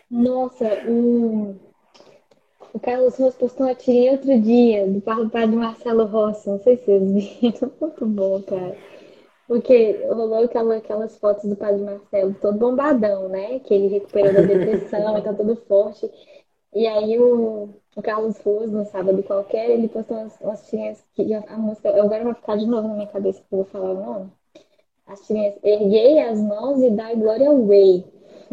Nossa, 0.09 0.65
o 0.87 2.79
Carlos 2.81 3.17
Rossi 3.17 3.37
postou 3.37 3.67
uma 3.67 3.75
tirinha 3.75 4.13
outro 4.13 4.39
dia 4.39 4.87
do 4.87 5.01
padre 5.01 5.47
Marcelo 5.47 6.05
Rossi, 6.05 6.49
não 6.49 6.59
sei 6.59 6.77
se 6.77 6.85
vocês 6.85 7.41
viram, 7.41 7.73
muito 7.81 8.05
bom, 8.05 8.41
cara. 8.43 8.77
Porque 9.47 10.05
rolou 10.09 10.43
aquela, 10.43 10.75
aquelas 10.75 11.17
fotos 11.17 11.45
do 11.45 11.55
Padre 11.55 11.81
Marcelo 11.81 12.35
todo 12.41 12.59
bombadão, 12.59 13.29
né? 13.29 13.59
Que 13.59 13.73
ele 13.73 13.87
recuperou 13.87 14.33
da 14.33 14.41
depressão 14.41 15.17
e 15.17 15.21
tá 15.21 15.33
todo 15.33 15.55
forte. 15.67 16.11
E 16.77 16.85
aí 16.85 17.17
o, 17.17 17.69
o 17.95 18.01
Carlos 18.03 18.37
Ruas, 18.37 18.71
no 18.71 18.85
sábado 18.85 19.23
qualquer, 19.23 19.71
ele 19.71 19.87
postou 19.87 20.15
umas, 20.15 20.39
umas 20.39 20.69
tirinhas 20.69 21.03
que 21.15 21.33
a 21.33 21.57
música, 21.57 21.89
agora 21.89 22.23
vai 22.23 22.35
ficar 22.35 22.55
de 22.55 22.67
novo 22.67 22.87
na 22.87 22.93
minha 22.93 23.07
cabeça 23.07 23.39
que 23.39 23.51
eu 23.51 23.63
vou 23.63 23.65
falar 23.65 23.93
o 23.93 24.05
nome. 24.05 24.31
As 25.07 25.25
tirinhas, 25.25 25.55
erguei 25.63 26.19
as 26.19 26.39
mãos 26.39 26.79
e 26.83 26.91
dai 26.91 27.15
glória 27.15 27.49
ao 27.49 27.65
Way, 27.65 28.05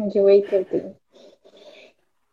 de 0.09 0.19
Way 0.19 0.41
tenho. 0.41 0.95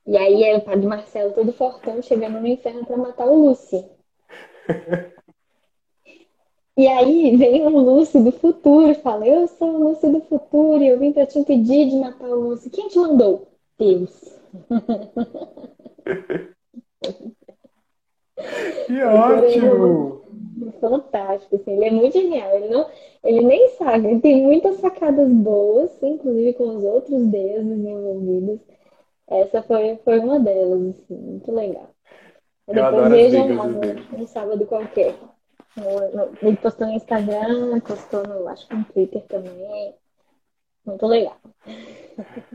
E 0.06 0.16
aí 0.16 0.42
é 0.44 0.56
o 0.56 0.62
padre 0.62 0.86
Marcelo 0.86 1.34
todo 1.34 1.52
fortão 1.52 2.00
chegando 2.00 2.40
no 2.40 2.46
inferno 2.46 2.86
para 2.86 2.96
matar 2.96 3.26
o 3.26 3.48
Lucy. 3.48 3.84
E 6.74 6.88
aí 6.88 7.36
vem 7.36 7.66
o 7.66 7.78
Lúcio 7.78 8.24
do 8.24 8.32
futuro 8.32 8.90
e 8.90 8.94
fala: 8.94 9.26
Eu 9.26 9.46
sou 9.46 9.74
o 9.74 9.88
Lúcio 9.90 10.10
do 10.10 10.22
futuro 10.22 10.82
e 10.82 10.88
eu 10.88 10.98
vim 10.98 11.12
para 11.12 11.26
te 11.26 11.38
impedir 11.38 11.90
de 11.90 11.96
matar 11.96 12.30
o 12.30 12.48
Lúcio. 12.48 12.70
Quem 12.70 12.88
te 12.88 12.98
mandou? 12.98 13.46
Deus. 13.78 14.40
Que 18.86 19.02
ótimo! 19.04 20.22
Fantástico, 20.80 21.56
assim, 21.56 21.72
ele 21.72 21.84
é 21.86 21.90
muito 21.90 22.12
genial. 22.12 22.54
Ele, 22.56 22.68
não, 22.68 22.88
ele 23.24 23.40
nem 23.44 23.68
sabe, 23.70 24.06
ele 24.08 24.20
tem 24.20 24.42
muitas 24.42 24.76
sacadas 24.76 25.28
boas, 25.30 25.90
inclusive 26.02 26.52
com 26.54 26.76
os 26.76 26.84
outros 26.84 27.26
deuses 27.26 27.78
envolvidos. 27.78 28.60
Essa 29.28 29.62
foi, 29.62 29.96
foi 30.04 30.18
uma 30.18 30.38
delas, 30.40 30.90
assim, 30.96 31.14
muito 31.14 31.52
legal. 31.52 31.88
Eu 32.68 32.74
Depois 32.74 32.94
adoro 32.94 33.14
as 33.14 33.20
vejam 33.22 33.46
brigas 33.46 33.56
lá 33.56 33.66
dos 33.66 34.10
no, 34.10 34.18
no 34.18 34.26
sábado 34.28 34.66
qualquer. 34.66 35.14
No- 35.76 36.10
no- 36.12 36.32
Ele 36.42 36.56
postou 36.56 36.86
no 36.86 36.92
Instagram, 36.94 37.80
postou 37.80 38.26
no, 38.26 38.48
acho 38.48 38.68
que 38.68 38.74
no 38.74 38.84
Twitter 38.84 39.22
também. 39.26 39.94
Muito 40.84 41.06
legal. 41.06 41.36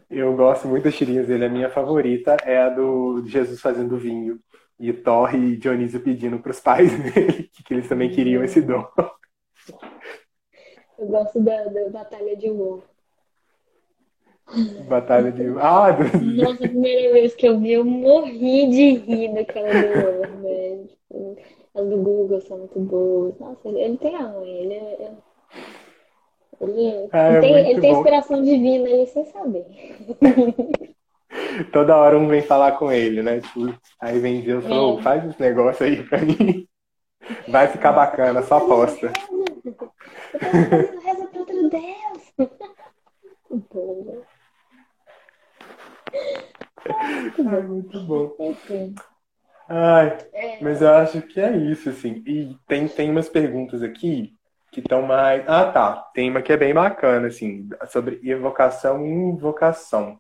Eu 0.09 0.35
gosto 0.35 0.67
muito 0.67 0.83
das 0.83 0.95
tirinhas 0.95 1.27
dele. 1.27 1.45
A 1.45 1.49
minha 1.49 1.69
favorita 1.69 2.37
é 2.43 2.57
a 2.57 2.69
do 2.69 3.23
Jesus 3.25 3.61
fazendo 3.61 3.97
vinho. 3.97 4.39
E 4.79 4.93
Thor 4.93 5.33
e 5.33 5.57
Dionísio 5.57 5.99
pedindo 5.99 6.37
para 6.39 6.51
os 6.51 6.59
pais 6.59 6.91
dele 7.13 7.49
que 7.65 7.73
eles 7.73 7.89
também 7.89 8.09
queriam 8.09 8.43
esse 8.43 8.61
dom. 8.61 8.85
Eu 10.97 11.07
gosto 11.07 11.39
da, 11.39 11.65
da 11.65 11.89
Batalha 11.89 12.35
de 12.35 12.49
War. 12.49 12.81
Batalha 14.87 15.31
de. 15.31 15.43
Ah, 15.59 15.91
do... 15.91 16.03
Nossa, 16.35 16.65
a 16.65 16.69
primeira 16.69 17.13
vez 17.13 17.35
que 17.35 17.47
eu 17.47 17.59
vi, 17.59 17.73
eu 17.73 17.83
morri 17.83 18.69
de 18.69 18.93
rir 18.99 19.33
daquela 19.33 19.67
do 19.67 20.41
velho. 20.41 20.89
As 21.75 21.85
do 21.85 21.97
Google 21.97 22.41
são 22.41 22.59
muito 22.59 22.79
boas. 22.79 23.37
Nossa, 23.39 23.67
ele, 23.67 23.79
ele 23.81 23.97
tem 23.97 24.15
a 24.15 24.23
mãe, 24.23 24.49
ele 24.49 24.73
é. 24.73 25.11
Ele, 26.59 27.09
Ah, 27.11 27.27
ele 27.29 27.37
é 27.37 27.41
tem, 27.41 27.51
muito 27.53 27.69
ele 27.69 27.81
tem 27.81 27.91
inspiração 27.91 28.43
divina 28.43 28.89
ali 28.89 29.07
sem 29.07 29.25
saber. 29.25 29.65
Toda 31.71 31.95
hora 31.97 32.17
um 32.17 32.27
vem 32.27 32.41
falar 32.41 32.73
com 32.73 32.91
ele, 32.91 33.21
né? 33.21 33.41
Tipo, 33.41 33.73
aí 33.99 34.19
vem 34.19 34.41
Deus 34.41 34.63
e 34.65 34.69
fala, 34.69 34.81
É. 34.81 34.85
"Ô, 34.85 35.01
faz 35.01 35.25
esse 35.25 35.41
negócio 35.41 35.85
aí 35.85 36.03
pra 36.03 36.19
mim. 36.19 36.67
Vai 37.47 37.67
ficar 37.67 37.91
bacana, 37.91 38.41
só 38.43 38.57
aposta. 38.57 39.11
Fazendo 40.39 40.99
reza 41.01 41.27
para 41.27 41.39
outro 41.39 41.69
Deus. 41.69 42.33
Boa. 43.71 44.23
Ai, 47.47 47.61
muito 47.63 47.99
bom. 48.05 48.31
Ai, 49.69 50.17
É, 50.33 50.63
mas 50.63 50.81
eu 50.81 50.89
acho 50.93 51.21
que 51.21 51.39
é 51.39 51.55
isso, 51.57 51.89
assim. 51.89 52.23
E 52.25 52.55
tem, 52.67 52.87
tem 52.87 53.09
umas 53.11 53.27
perguntas 53.27 53.83
aqui 53.83 54.33
que 54.77 54.81
estão 54.81 55.01
mais. 55.01 55.43
Ah, 55.49 55.71
tá. 55.71 56.09
Tem 56.13 56.29
uma 56.29 56.43
que 56.43 56.53
é 56.53 56.57
bem 56.57 56.71
bacana, 56.71 57.27
assim, 57.27 57.67
sobre 57.87 58.19
evocação 58.23 59.03
e 59.03 59.09
invocação. 59.09 60.19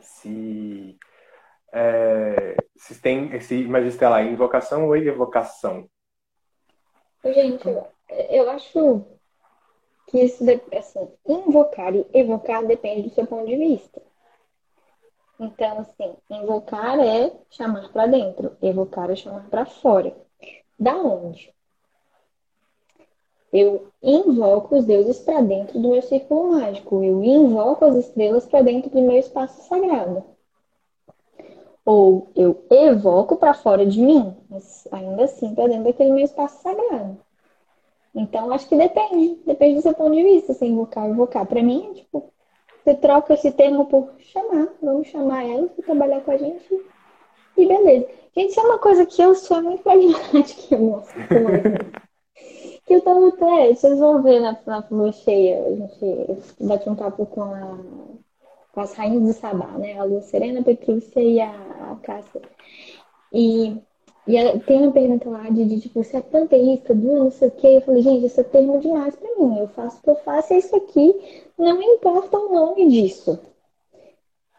Se, 0.00 0.96
é, 1.72 2.56
se 2.76 3.00
tem 3.02 3.34
esse 3.34 3.64
magistério 3.64 4.14
lá, 4.14 4.22
invocação 4.22 4.86
ou 4.86 4.96
evocação. 4.96 5.88
gente, 7.24 7.66
eu, 7.68 7.88
eu 8.30 8.50
acho 8.50 9.04
que 10.06 10.22
isso, 10.22 10.44
assim, 10.72 11.08
invocar 11.26 11.92
e 11.92 12.06
evocar 12.14 12.64
depende 12.64 13.08
do 13.08 13.14
seu 13.16 13.26
ponto 13.26 13.48
de 13.48 13.56
vista. 13.56 14.00
Então, 15.40 15.80
assim, 15.80 16.14
invocar 16.30 17.00
é 17.00 17.32
chamar 17.50 17.88
para 17.92 18.06
dentro, 18.06 18.56
evocar 18.62 19.10
é 19.10 19.16
chamar 19.16 19.50
para 19.50 19.66
fora. 19.66 20.16
Da 20.78 20.94
onde? 20.94 21.55
Eu 23.52 23.88
invoco 24.02 24.76
os 24.76 24.84
deuses 24.84 25.18
para 25.20 25.40
dentro 25.40 25.78
do 25.78 25.88
meu 25.88 26.02
círculo 26.02 26.52
mágico. 26.52 27.02
Eu 27.02 27.22
invoco 27.22 27.84
as 27.84 27.96
estrelas 27.96 28.46
para 28.46 28.62
dentro 28.62 28.90
do 28.90 29.00
meu 29.00 29.18
espaço 29.18 29.68
sagrado. 29.68 30.24
Ou 31.84 32.28
eu 32.34 32.64
evoco 32.70 33.36
para 33.36 33.54
fora 33.54 33.86
de 33.86 34.00
mim, 34.00 34.36
mas 34.50 34.88
ainda 34.90 35.24
assim 35.24 35.54
para 35.54 35.68
dentro 35.68 35.84
daquele 35.84 36.10
meu 36.10 36.24
espaço 36.24 36.60
sagrado. 36.60 37.16
Então, 38.14 38.50
acho 38.50 38.68
que 38.68 38.76
depende. 38.76 39.38
Depende 39.46 39.76
do 39.76 39.82
seu 39.82 39.94
ponto 39.94 40.16
de 40.16 40.22
vista, 40.22 40.54
se 40.54 40.64
invocar 40.66 41.04
ou 41.04 41.10
evocar. 41.10 41.46
Para 41.46 41.62
mim, 41.62 41.90
é 41.90 41.94
tipo, 41.94 42.32
você 42.82 42.94
troca 42.94 43.34
esse 43.34 43.52
termo 43.52 43.86
por 43.86 44.10
chamar. 44.18 44.68
Vamos 44.82 45.08
chamar 45.08 45.44
ela 45.44 45.68
para 45.68 45.84
trabalhar 45.84 46.20
com 46.22 46.30
a 46.30 46.36
gente. 46.36 46.84
E 47.56 47.66
beleza. 47.66 48.08
Gente, 48.34 48.50
isso 48.50 48.60
é 48.60 48.62
uma 48.64 48.78
coisa 48.78 49.06
que 49.06 49.22
eu 49.22 49.34
sou 49.34 49.62
muito 49.62 49.82
pragmática. 49.84 50.76
Como 50.76 51.02
é? 51.50 52.05
Que 52.86 52.94
eu 52.94 53.02
tava 53.02 53.28
até, 53.28 53.74
vocês 53.74 53.98
vão 53.98 54.22
ver 54.22 54.40
na, 54.40 54.56
na 54.66 54.86
lua 54.90 55.12
cheia, 55.12 55.62
a 55.66 55.74
gente 55.74 56.40
bate 56.60 56.88
um 56.88 56.94
papo 56.94 57.26
com, 57.26 57.42
a, 57.42 57.78
com 58.72 58.80
as 58.80 58.94
rainhas 58.94 59.22
do 59.22 59.32
Sabá, 59.32 59.66
né? 59.78 59.98
A 59.98 60.04
Lua 60.04 60.22
Serena, 60.22 60.60
a 60.60 60.64
Petrúcia 60.64 61.20
e 61.20 61.40
a, 61.40 61.50
a 61.50 61.96
Cássia. 62.02 62.40
E, 63.32 63.76
e 64.26 64.38
a- 64.38 64.58
tem 64.60 64.82
uma 64.82 64.92
pergunta 64.92 65.28
lá 65.30 65.48
de, 65.50 65.64
de 65.64 65.80
tipo, 65.80 66.02
você 66.02 66.18
é 66.18 66.22
panteísta, 66.22 66.94
do 66.94 67.06
não 67.24 67.30
sei 67.30 67.48
o 67.48 67.52
quê. 67.52 67.68
Eu 67.68 67.82
falei, 67.82 68.02
gente, 68.02 68.26
isso 68.26 68.40
é 68.40 68.44
termo 68.44 68.80
demais 68.80 69.16
pra 69.16 69.36
mim. 69.36 69.58
Eu 69.58 69.68
faço 69.68 69.98
o 69.98 70.02
que 70.02 70.10
eu 70.10 70.16
faço, 70.16 70.54
é 70.54 70.58
isso 70.58 70.76
aqui. 70.76 71.14
Não 71.58 71.82
importa 71.82 72.38
o 72.38 72.52
nome 72.52 72.88
disso. 72.88 73.38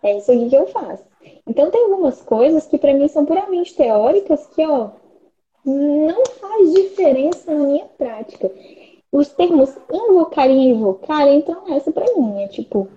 É 0.01 0.17
isso 0.17 0.32
aqui 0.32 0.49
que 0.49 0.55
eu 0.55 0.65
faço. 0.67 1.05
Então 1.45 1.69
tem 1.69 1.84
algumas 1.84 2.21
coisas 2.23 2.65
que 2.65 2.78
pra 2.80 2.93
mim 2.95 3.07
são 3.07 3.25
puramente 3.25 3.75
teóricas 3.75 4.47
que, 4.47 4.65
ó, 4.65 4.89
não 5.70 6.26
faz 6.26 6.74
diferença 6.74 7.53
na 7.53 7.65
minha 7.65 7.86
prática. 7.86 8.49
Os 9.11 9.30
termos 9.30 9.76
invocar 9.91 10.49
e 10.49 10.53
invocar 10.53 11.28
entram 11.28 11.65
nessa 11.68 11.91
pra 11.91 12.05
mim. 12.15 12.43
É 12.43 12.47
tipo, 12.47 12.89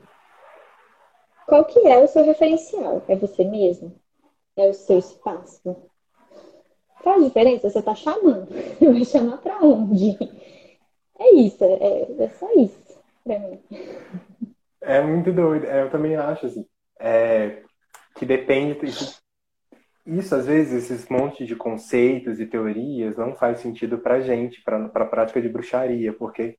qual 1.46 1.64
que 1.64 1.80
é 1.80 1.98
o 1.98 2.06
seu 2.06 2.24
referencial? 2.24 3.02
É 3.08 3.16
você 3.16 3.44
mesmo? 3.44 3.94
É 4.56 4.68
o 4.68 4.74
seu 4.74 4.98
espaço? 4.98 5.76
Faz 7.02 7.24
diferença? 7.24 7.70
Você 7.70 7.82
tá 7.82 7.94
chamando. 7.94 8.48
Vai 8.80 9.04
chamar 9.04 9.38
pra 9.38 9.58
onde? 9.60 10.16
É 11.18 11.34
isso, 11.34 11.64
é, 11.64 12.24
é 12.24 12.28
só 12.28 12.50
isso 12.52 13.00
pra 13.24 13.38
mim. 13.38 13.60
É 14.80 15.00
muito 15.02 15.32
doido. 15.32 15.66
É, 15.66 15.82
Eu 15.82 15.90
também 15.90 16.16
acho, 16.16 16.46
assim, 16.46 16.66
é, 16.98 17.62
que 18.16 18.24
depende. 18.24 18.78
Isso, 20.06 20.34
às 20.34 20.46
vezes, 20.46 20.90
esses 20.90 21.08
montes 21.08 21.46
de 21.46 21.54
conceitos 21.56 22.40
e 22.40 22.46
teorias 22.46 23.16
não 23.16 23.34
faz 23.34 23.60
sentido 23.60 23.98
pra 23.98 24.20
gente, 24.20 24.62
pra, 24.62 24.88
pra 24.88 25.04
prática 25.06 25.40
de 25.40 25.48
bruxaria, 25.48 26.12
porque 26.12 26.56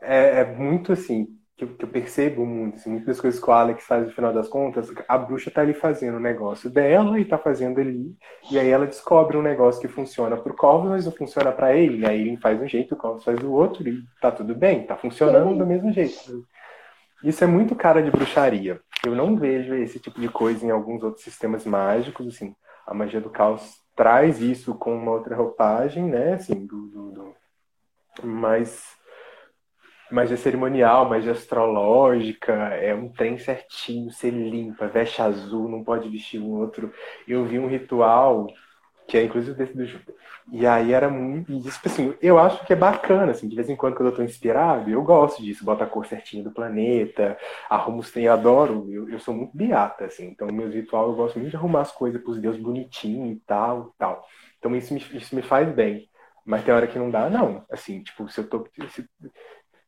é, 0.00 0.40
é 0.40 0.44
muito 0.44 0.92
assim, 0.92 1.28
que, 1.56 1.64
eu- 1.64 1.76
que 1.76 1.84
eu 1.84 1.88
percebo 1.88 2.44
muito, 2.46 2.76
assim, 2.76 2.90
muitas 2.90 3.20
coisas 3.20 3.40
que 3.40 3.48
o 3.48 3.52
Alex 3.52 3.84
faz 3.86 4.06
no 4.06 4.12
final 4.12 4.32
das 4.32 4.48
contas, 4.48 4.88
a 5.08 5.18
bruxa 5.18 5.50
tá 5.50 5.60
ali 5.62 5.74
fazendo 5.74 6.16
o 6.16 6.20
negócio 6.20 6.70
dela 6.70 7.18
e 7.18 7.24
tá 7.24 7.38
fazendo 7.38 7.80
ali, 7.80 8.14
e 8.50 8.58
aí 8.58 8.68
ela 8.68 8.86
descobre 8.86 9.36
um 9.36 9.42
negócio 9.42 9.80
que 9.80 9.88
funciona 9.88 10.36
pro 10.36 10.54
Corvus, 10.54 10.90
mas 10.90 11.04
não 11.06 11.12
funciona 11.12 11.52
pra 11.52 11.74
ele, 11.76 12.06
aí 12.06 12.20
ele 12.28 12.36
faz 12.38 12.60
um 12.60 12.68
jeito, 12.68 12.94
o 12.94 12.98
Corvus 12.98 13.24
faz 13.24 13.38
do 13.38 13.52
outro, 13.52 13.88
e 13.88 14.02
tá 14.20 14.30
tudo 14.30 14.54
bem, 14.54 14.86
tá 14.86 14.96
funcionando 14.96 15.56
do 15.56 15.66
mesmo 15.66 15.92
jeito. 15.92 16.44
Isso 17.24 17.42
é 17.42 17.46
muito 17.46 17.74
cara 17.74 18.02
de 18.02 18.10
bruxaria. 18.10 18.80
Eu 19.04 19.14
não 19.14 19.36
vejo 19.36 19.74
esse 19.74 19.98
tipo 19.98 20.20
de 20.20 20.28
coisa 20.28 20.64
em 20.64 20.70
alguns 20.70 21.02
outros 21.02 21.24
sistemas 21.24 21.66
mágicos, 21.66 22.26
assim. 22.26 22.54
A 22.86 22.94
magia 22.94 23.20
do 23.20 23.30
caos 23.30 23.80
traz 23.94 24.40
isso 24.40 24.74
com 24.74 24.96
uma 24.96 25.12
outra 25.12 25.36
roupagem, 25.36 26.04
né? 26.04 26.34
Assim, 26.34 26.66
do, 26.66 26.88
do, 26.88 27.12
do... 27.12 27.34
Magia 30.10 30.36
cerimonial, 30.36 31.08
magia 31.08 31.32
astrológica, 31.32 32.52
é 32.52 32.94
um 32.94 33.08
trem 33.08 33.38
certinho, 33.38 34.10
você 34.10 34.30
limpa, 34.30 34.86
veste 34.86 35.20
azul, 35.20 35.68
não 35.68 35.82
pode 35.82 36.08
vestir 36.08 36.40
um 36.40 36.50
outro. 36.50 36.92
Eu 37.26 37.44
vi 37.44 37.58
um 37.58 37.66
ritual 37.66 38.46
que 39.08 39.18
é 39.18 39.24
inclusive 39.24 39.56
desse 39.56 39.74
do 39.76 39.84
Júpiter. 39.86 40.14
E 40.52 40.66
aí 40.66 40.92
era 40.92 41.08
muito. 41.08 41.52
E 41.52 41.58
isso, 41.66 41.80
assim, 41.84 42.14
eu 42.22 42.38
acho 42.38 42.64
que 42.66 42.72
é 42.72 42.76
bacana, 42.76 43.32
assim, 43.32 43.48
de 43.48 43.56
vez 43.56 43.68
em 43.68 43.76
quando, 43.76 43.94
quando 43.96 44.08
eu 44.10 44.14
tô 44.16 44.22
inspirado, 44.22 44.90
eu 44.90 45.02
gosto 45.02 45.42
disso, 45.42 45.64
bota 45.64 45.84
a 45.84 45.86
cor 45.86 46.06
certinha 46.06 46.42
do 46.42 46.50
planeta, 46.52 47.36
arrumo 47.68 48.00
os 48.00 48.14
eu 48.16 48.32
adoro, 48.32 48.86
eu, 48.90 49.08
eu 49.10 49.18
sou 49.18 49.34
muito 49.34 49.56
beata, 49.56 50.04
assim, 50.06 50.26
então 50.28 50.46
meus 50.48 50.74
rituais 50.74 51.08
eu 51.08 51.14
gosto 51.16 51.38
muito 51.38 51.50
de 51.50 51.56
arrumar 51.56 51.82
as 51.82 51.92
coisas 51.92 52.20
pros 52.22 52.40
deuses 52.40 52.60
bonitinho 52.60 53.32
e 53.32 53.36
tal, 53.46 53.90
e 53.94 53.98
tal. 53.98 54.24
Então 54.58 54.74
isso 54.76 54.94
me, 54.94 55.00
isso 55.14 55.34
me 55.34 55.42
faz 55.42 55.70
bem. 55.74 56.08
Mas 56.46 56.62
tem 56.64 56.74
hora 56.74 56.86
que 56.86 56.98
não 56.98 57.10
dá, 57.10 57.30
não. 57.30 57.64
Assim, 57.70 58.02
tipo, 58.02 58.28
se 58.28 58.40
eu 58.40 58.48
tô. 58.48 58.66
se- 58.90 59.08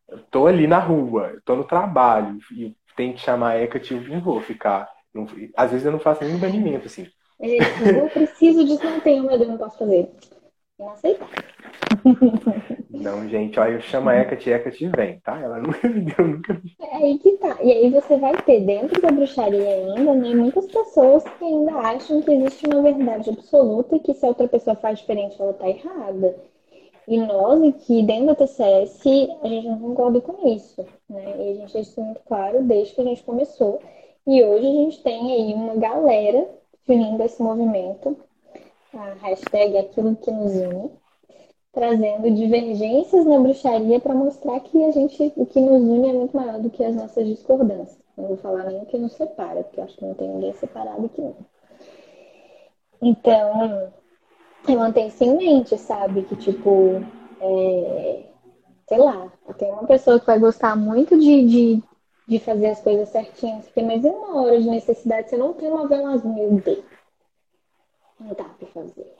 eu 0.08 0.18
tô 0.30 0.46
ali 0.46 0.66
na 0.66 0.78
rua, 0.78 1.30
eu 1.34 1.42
tô 1.42 1.56
no 1.56 1.64
trabalho, 1.64 2.38
e 2.52 2.76
tem 2.96 3.12
que 3.12 3.20
chamar 3.20 3.50
a 3.52 3.62
Hecate, 3.62 3.94
eu 3.94 4.02
não 4.08 4.20
vou 4.20 4.40
ficar. 4.40 4.88
Não, 5.14 5.26
às 5.56 5.70
vezes 5.70 5.86
eu 5.86 5.92
não 5.92 5.98
faço 6.00 6.24
nenhum 6.24 6.38
banimento, 6.38 6.86
assim. 6.86 7.08
Eu 7.40 8.08
preciso 8.10 8.64
disso, 8.64 8.84
não 8.84 9.00
tenho, 9.00 9.24
mas 9.24 9.40
eu 9.40 9.48
não 9.48 9.58
posso 9.58 9.78
fazer. 9.78 10.10
Inaceitável. 10.78 11.56
Não, 12.90 13.28
gente, 13.28 13.58
olha, 13.60 13.74
eu 13.74 13.80
chamo 13.80 14.08
a 14.08 14.14
Hecate, 14.14 14.50
Hecate 14.50 14.88
vem, 14.88 15.20
tá? 15.20 15.38
Ela 15.40 15.58
nunca 15.58 15.88
me 15.88 16.00
deu, 16.00 16.26
nunca 16.26 16.54
me... 16.54 16.74
É 16.80 16.96
aí 16.96 17.18
que 17.18 17.32
tá. 17.36 17.56
E 17.62 17.70
aí 17.70 17.90
você 17.90 18.16
vai 18.16 18.34
ter 18.42 18.60
dentro 18.60 19.00
da 19.00 19.10
bruxaria 19.10 19.68
ainda, 19.68 20.14
né, 20.14 20.34
muitas 20.34 20.66
pessoas 20.66 21.22
que 21.24 21.44
ainda 21.44 21.72
acham 21.72 22.22
que 22.22 22.32
existe 22.32 22.66
uma 22.66 22.82
verdade 22.82 23.30
absoluta 23.30 23.96
e 23.96 24.00
que 24.00 24.14
se 24.14 24.24
a 24.24 24.28
outra 24.28 24.48
pessoa 24.48 24.76
faz 24.76 24.98
diferente, 24.98 25.40
ela 25.40 25.52
tá 25.52 25.68
errada. 25.68 26.36
E 27.06 27.18
nós 27.18 27.62
aqui 27.62 28.02
dentro 28.02 28.26
da 28.26 28.34
TCS, 28.34 29.02
a 29.42 29.48
gente 29.48 29.68
não 29.68 29.78
concorda 29.78 30.20
com 30.20 30.48
isso, 30.48 30.84
né? 31.08 31.36
E 31.38 31.42
a 31.42 31.54
gente 31.54 31.58
deixa 31.58 31.78
isso 31.80 32.00
muito 32.00 32.20
claro 32.26 32.62
desde 32.62 32.94
que 32.94 33.00
a 33.00 33.04
gente 33.04 33.22
começou. 33.22 33.80
E 34.26 34.42
hoje 34.42 34.66
a 34.66 34.72
gente 34.72 35.02
tem 35.02 35.32
aí 35.32 35.54
uma 35.54 35.76
galera 35.76 36.48
unindo 36.92 37.22
esse 37.22 37.42
movimento, 37.42 38.16
a 38.94 39.14
hashtag 39.26 39.78
aquilo 39.78 40.16
que 40.16 40.30
nos 40.30 40.52
une, 40.52 40.90
trazendo 41.72 42.30
divergências 42.30 43.26
na 43.26 43.38
bruxaria 43.38 44.00
para 44.00 44.14
mostrar 44.14 44.60
que 44.60 44.82
a 44.84 44.90
gente, 44.90 45.32
o 45.36 45.44
que 45.44 45.60
nos 45.60 45.82
une 45.82 46.08
é 46.08 46.12
muito 46.12 46.36
maior 46.36 46.58
do 46.58 46.70
que 46.70 46.84
as 46.84 46.94
nossas 46.94 47.26
discordâncias. 47.26 47.98
Não 48.16 48.28
vou 48.28 48.36
falar 48.38 48.64
nem 48.64 48.82
o 48.82 48.86
que 48.86 48.96
nos 48.96 49.12
separa, 49.12 49.62
porque 49.62 49.80
acho 49.80 49.96
que 49.96 50.04
não 50.04 50.14
tem 50.14 50.28
ninguém 50.28 50.52
separado 50.54 51.04
aqui 51.04 51.20
não. 51.20 51.36
Então, 53.02 53.92
eu 54.66 54.78
mantenho 54.78 55.08
isso 55.08 55.22
em 55.22 55.36
mente, 55.36 55.76
sabe? 55.76 56.22
Que, 56.22 56.34
tipo, 56.36 57.04
é, 57.40 58.22
sei 58.88 58.98
lá, 58.98 59.30
tem 59.58 59.70
uma 59.70 59.86
pessoa 59.86 60.18
que 60.18 60.26
vai 60.26 60.38
gostar 60.38 60.74
muito 60.76 61.18
de, 61.18 61.46
de, 61.46 61.82
de 62.26 62.38
fazer 62.40 62.66
as 62.66 62.80
coisas 62.80 63.08
certinhas, 63.08 63.70
mas 63.76 64.04
em 64.04 64.10
uma 64.10 64.42
hora 64.42 64.60
de 64.60 64.68
necessidade 64.68 65.30
você 65.30 65.36
não 65.36 65.54
tem 65.54 65.70
uma 65.70 65.86
vela 65.86 66.16
meu 66.24 66.60
Deus. 66.60 66.84
Não 68.18 68.34
dá 68.34 68.44
pra 68.44 68.66
fazer. 68.68 69.14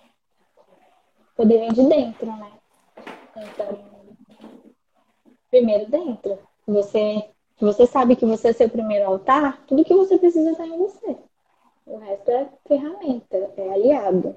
Poder 1.36 1.58
vem 1.58 1.72
de 1.72 1.88
dentro, 1.88 2.26
né? 2.26 2.52
Então, 3.36 3.78
primeiro 5.50 5.90
dentro. 5.90 6.38
Você, 6.66 7.28
você 7.60 7.86
sabe 7.86 8.16
que 8.16 8.26
você 8.26 8.48
é 8.48 8.52
seu 8.52 8.68
primeiro 8.68 9.06
altar, 9.06 9.64
tudo 9.66 9.84
que 9.84 9.94
você 9.94 10.18
precisa 10.18 10.50
estar 10.50 10.66
em 10.66 10.78
você. 10.78 11.16
O 11.84 11.98
resto 11.98 12.30
é 12.30 12.48
ferramenta, 12.66 13.36
é 13.56 13.72
aliado. 13.72 14.34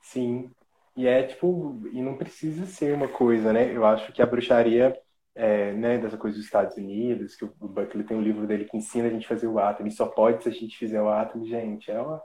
Sim. 0.00 0.50
E 0.96 1.06
é 1.06 1.22
tipo, 1.24 1.80
e 1.92 2.00
não 2.00 2.16
precisa 2.16 2.66
ser 2.66 2.94
uma 2.94 3.08
coisa, 3.08 3.52
né? 3.52 3.70
Eu 3.72 3.84
acho 3.84 4.12
que 4.12 4.22
a 4.22 4.26
bruxaria, 4.26 4.98
é, 5.34 5.72
né, 5.72 5.98
dessa 5.98 6.16
coisa 6.16 6.36
dos 6.36 6.44
Estados 6.44 6.76
Unidos, 6.76 7.34
que 7.34 7.44
o 7.44 7.52
Buckley 7.60 8.04
tem 8.04 8.16
um 8.16 8.22
livro 8.22 8.46
dele 8.46 8.66
que 8.66 8.76
ensina 8.76 9.08
a 9.08 9.10
gente 9.10 9.26
a 9.26 9.28
fazer 9.28 9.46
o 9.46 9.58
átomo, 9.58 9.88
e 9.88 9.92
só 9.92 10.06
pode 10.06 10.42
se 10.42 10.48
a 10.48 10.52
gente 10.52 10.78
fizer 10.78 11.00
o 11.02 11.08
átomo, 11.08 11.44
gente, 11.46 11.90
é 11.90 12.00
uma, 12.00 12.22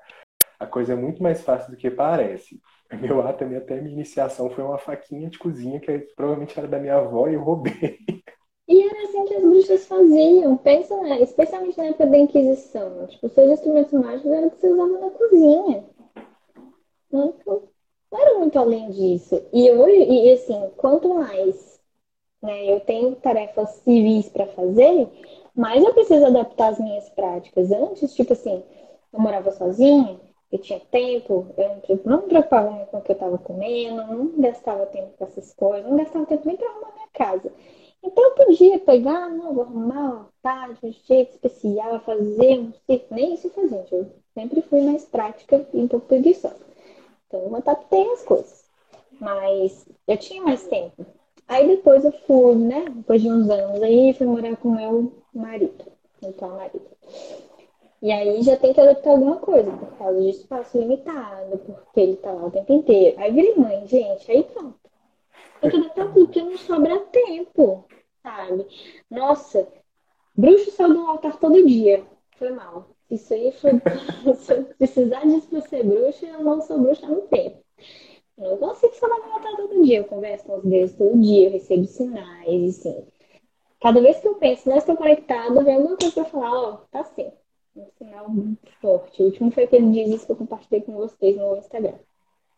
a 0.59 0.67
coisa 0.67 0.93
é 0.93 0.95
muito 0.95 1.23
mais 1.23 1.41
fácil 1.41 1.71
do 1.71 1.77
que 1.77 1.89
parece. 1.89 2.59
Meu 3.01 3.21
átomo, 3.21 3.55
até 3.57 3.79
minha 3.79 3.93
iniciação 3.93 4.49
foi 4.49 4.63
uma 4.63 4.77
faquinha 4.77 5.29
de 5.29 5.37
cozinha 5.37 5.79
que 5.79 5.99
provavelmente 6.15 6.57
era 6.57 6.67
da 6.67 6.79
minha 6.79 6.97
avó 6.97 7.27
e 7.27 7.35
eu 7.35 7.41
roubei. 7.41 7.99
E 8.67 8.81
era 8.83 9.03
assim 9.03 9.25
que 9.25 9.33
as 9.33 9.41
bruxas 9.41 9.87
faziam. 9.87 10.57
Pensa, 10.57 10.95
né? 11.01 11.21
especialmente 11.21 11.77
na 11.77 11.85
época 11.85 12.05
da 12.05 12.17
Inquisição. 12.17 13.07
Tipo, 13.07 13.29
seus 13.29 13.51
instrumentos 13.51 13.93
mágicos 13.93 14.31
eram 14.31 14.49
que 14.49 14.57
você 14.57 14.67
usava 14.67 14.99
na 14.99 15.09
cozinha. 15.09 15.83
Não, 17.11 17.33
não 18.11 18.19
era 18.21 18.37
muito 18.37 18.59
além 18.59 18.91
disso. 18.91 19.43
E 19.51 19.71
hoje, 19.71 20.03
e 20.03 20.33
assim, 20.33 20.69
quanto 20.77 21.13
mais 21.13 21.68
né, 22.41 22.71
eu 22.71 22.79
tenho 22.81 23.15
tarefas 23.15 23.69
civis 23.83 24.29
para 24.29 24.47
fazer, 24.47 25.07
mais 25.55 25.83
eu 25.83 25.93
preciso 25.93 26.25
adaptar 26.25 26.69
as 26.69 26.79
minhas 26.79 27.09
práticas. 27.09 27.71
Antes, 27.71 28.13
tipo 28.13 28.33
assim, 28.33 28.63
eu 29.11 29.19
morava 29.19 29.51
sozinha, 29.51 30.19
eu 30.51 30.59
tinha 30.59 30.79
tempo, 30.79 31.47
eu 31.57 31.99
não 32.05 32.21
me 32.21 32.27
preocupava 32.27 32.71
muito 32.71 32.89
com 32.89 32.97
o 32.97 33.01
que 33.01 33.11
eu 33.11 33.13
estava 33.13 33.37
comendo, 33.37 34.07
não 34.07 34.41
gastava 34.41 34.85
tempo 34.87 35.13
com 35.17 35.25
essas 35.25 35.53
coisas, 35.53 35.89
não 35.89 35.97
gastava 35.97 36.25
tempo 36.25 36.47
nem 36.47 36.57
para 36.57 36.69
arrumar 36.69 36.93
minha 36.93 37.07
casa. 37.13 37.51
Então 38.01 38.23
eu 38.23 38.31
podia 38.31 38.79
pegar, 38.79 39.29
não, 39.29 39.53
vou 39.53 39.63
arrumar 39.63 40.11
uma 40.11 40.29
tarde, 40.41 40.79
um 40.83 40.91
jeito 40.91 41.31
especial, 41.31 41.99
fazer 41.99 42.59
um 42.59 42.71
circo, 42.85 43.13
nem 43.13 43.33
isso 43.33 43.49
fazia, 43.49 43.85
eu 43.91 44.07
sempre 44.33 44.61
fui 44.61 44.81
mais 44.81 45.05
prática 45.05 45.67
e 45.73 45.77
um 45.77 45.87
pouco 45.87 46.07
preguiçosa. 46.07 46.65
Então 47.27 47.41
eu 47.41 47.55
adaptei 47.55 48.09
as 48.11 48.23
coisas. 48.23 48.65
Mas 49.19 49.85
eu 50.07 50.17
tinha 50.17 50.41
mais 50.41 50.65
tempo. 50.67 51.05
Aí 51.49 51.67
depois 51.67 52.05
eu 52.05 52.11
fui, 52.11 52.55
né? 52.55 52.85
Depois 52.89 53.21
de 53.21 53.27
uns 53.29 53.49
anos 53.49 53.81
aí, 53.81 54.13
fui 54.13 54.27
morar 54.27 54.55
com 54.57 54.69
meu 54.69 55.11
marido, 55.33 55.83
então 56.21 56.49
marido. 56.49 56.85
E 58.03 58.11
aí 58.11 58.43
já 58.43 58.55
tem 58.55 58.71
que 58.71 58.79
adaptar 58.79 59.09
alguma 59.09 59.37
coisa, 59.37 59.71
por 59.71 59.97
causa 59.97 60.21
de 60.21 60.29
espaço 60.29 60.77
limitado, 60.77 61.57
porque 61.57 61.99
ele 61.99 62.15
tá 62.17 62.31
lá 62.31 62.45
o 62.45 62.51
tempo 62.51 62.71
inteiro. 62.71 63.19
Aí 63.19 63.33
virei 63.33 63.55
mãe, 63.55 63.85
gente, 63.87 64.31
aí 64.31 64.43
pronto. 64.43 64.79
Eu 65.61 65.71
tô 65.71 65.77
adaptando 65.77 66.13
tudo, 66.13 66.25
porque 66.27 66.41
não 66.41 66.55
sobra 66.55 66.99
tempo, 66.99 67.83
sabe? 68.21 68.67
Nossa, 69.09 69.67
bruxo 70.35 70.69
saiu 70.71 70.93
do 70.93 71.07
altar 71.07 71.37
todo 71.39 71.65
dia. 71.65 72.05
Foi 72.37 72.51
mal. 72.51 72.85
Isso 73.09 73.33
aí 73.33 73.51
foi. 73.53 73.71
Se 74.37 74.53
eu 74.53 74.65
precisar 74.77 75.25
disso 75.25 75.47
pra 75.49 75.61
ser 75.61 75.83
bruxa, 75.83 76.27
eu 76.27 76.43
não 76.43 76.61
sou 76.61 76.79
bruxa 76.79 77.07
no 77.07 77.21
tempo. 77.23 77.57
Eu 78.39 78.57
consigo 78.57 78.95
só 78.95 79.05
levantar 79.05 79.55
todo 79.57 79.83
dia. 79.83 79.99
Eu 79.99 80.05
converso 80.05 80.45
com 80.45 80.57
os 80.57 80.63
deuses 80.63 80.95
todo 80.95 81.19
dia, 81.19 81.47
eu 81.47 81.51
recebo 81.51 81.85
sinais, 81.85 82.79
assim. 82.79 83.05
Cada 83.81 84.01
vez 84.01 84.19
que 84.19 84.27
eu 84.27 84.35
penso, 84.35 84.69
não 84.69 84.77
estou 84.77 84.95
conectada, 84.95 85.63
vem 85.63 85.75
alguma 85.75 85.97
coisa 85.97 86.13
pra 86.13 86.25
falar, 86.25 86.51
ó, 86.51 86.77
tá 86.91 87.01
assim. 87.01 87.31
Um 87.75 87.85
sinal 87.97 88.29
muito 88.29 88.69
forte. 88.81 89.21
O 89.21 89.25
último 89.25 89.51
foi 89.51 89.63
aquele 89.63 89.89
dia 89.91 90.17
que 90.17 90.31
eu 90.31 90.35
compartilhei 90.35 90.81
com 90.81 90.93
vocês 90.93 91.37
no 91.37 91.57
Instagram. 91.57 91.95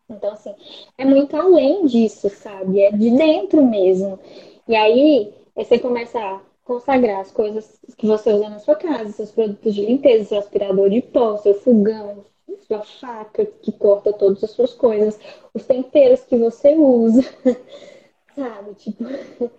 Então, 0.09 0.31
assim, 0.31 0.53
é 0.97 1.05
muito 1.05 1.35
além 1.35 1.85
disso, 1.85 2.29
sabe? 2.29 2.81
É 2.81 2.91
de 2.91 3.09
dentro 3.11 3.65
mesmo. 3.65 4.19
E 4.67 4.75
aí, 4.75 5.33
você 5.55 5.77
começa 5.77 6.19
a 6.19 6.41
consagrar 6.63 7.21
as 7.21 7.31
coisas 7.31 7.79
que 7.97 8.07
você 8.07 8.33
usa 8.33 8.49
na 8.49 8.59
sua 8.59 8.75
casa, 8.75 9.11
seus 9.11 9.31
produtos 9.31 9.75
de 9.75 9.85
limpeza, 9.85 10.25
seu 10.25 10.39
aspirador 10.39 10.89
de 10.89 11.01
pó, 11.01 11.37
seu 11.37 11.53
fogão, 11.53 12.23
sua 12.57 12.81
faca 12.83 13.45
que 13.45 13.71
corta 13.71 14.13
todas 14.13 14.43
as 14.43 14.51
suas 14.51 14.73
coisas, 14.73 15.19
os 15.53 15.65
temperos 15.65 16.21
que 16.21 16.37
você 16.37 16.75
usa, 16.75 17.23
sabe? 18.35 18.73
Tipo, 18.75 19.03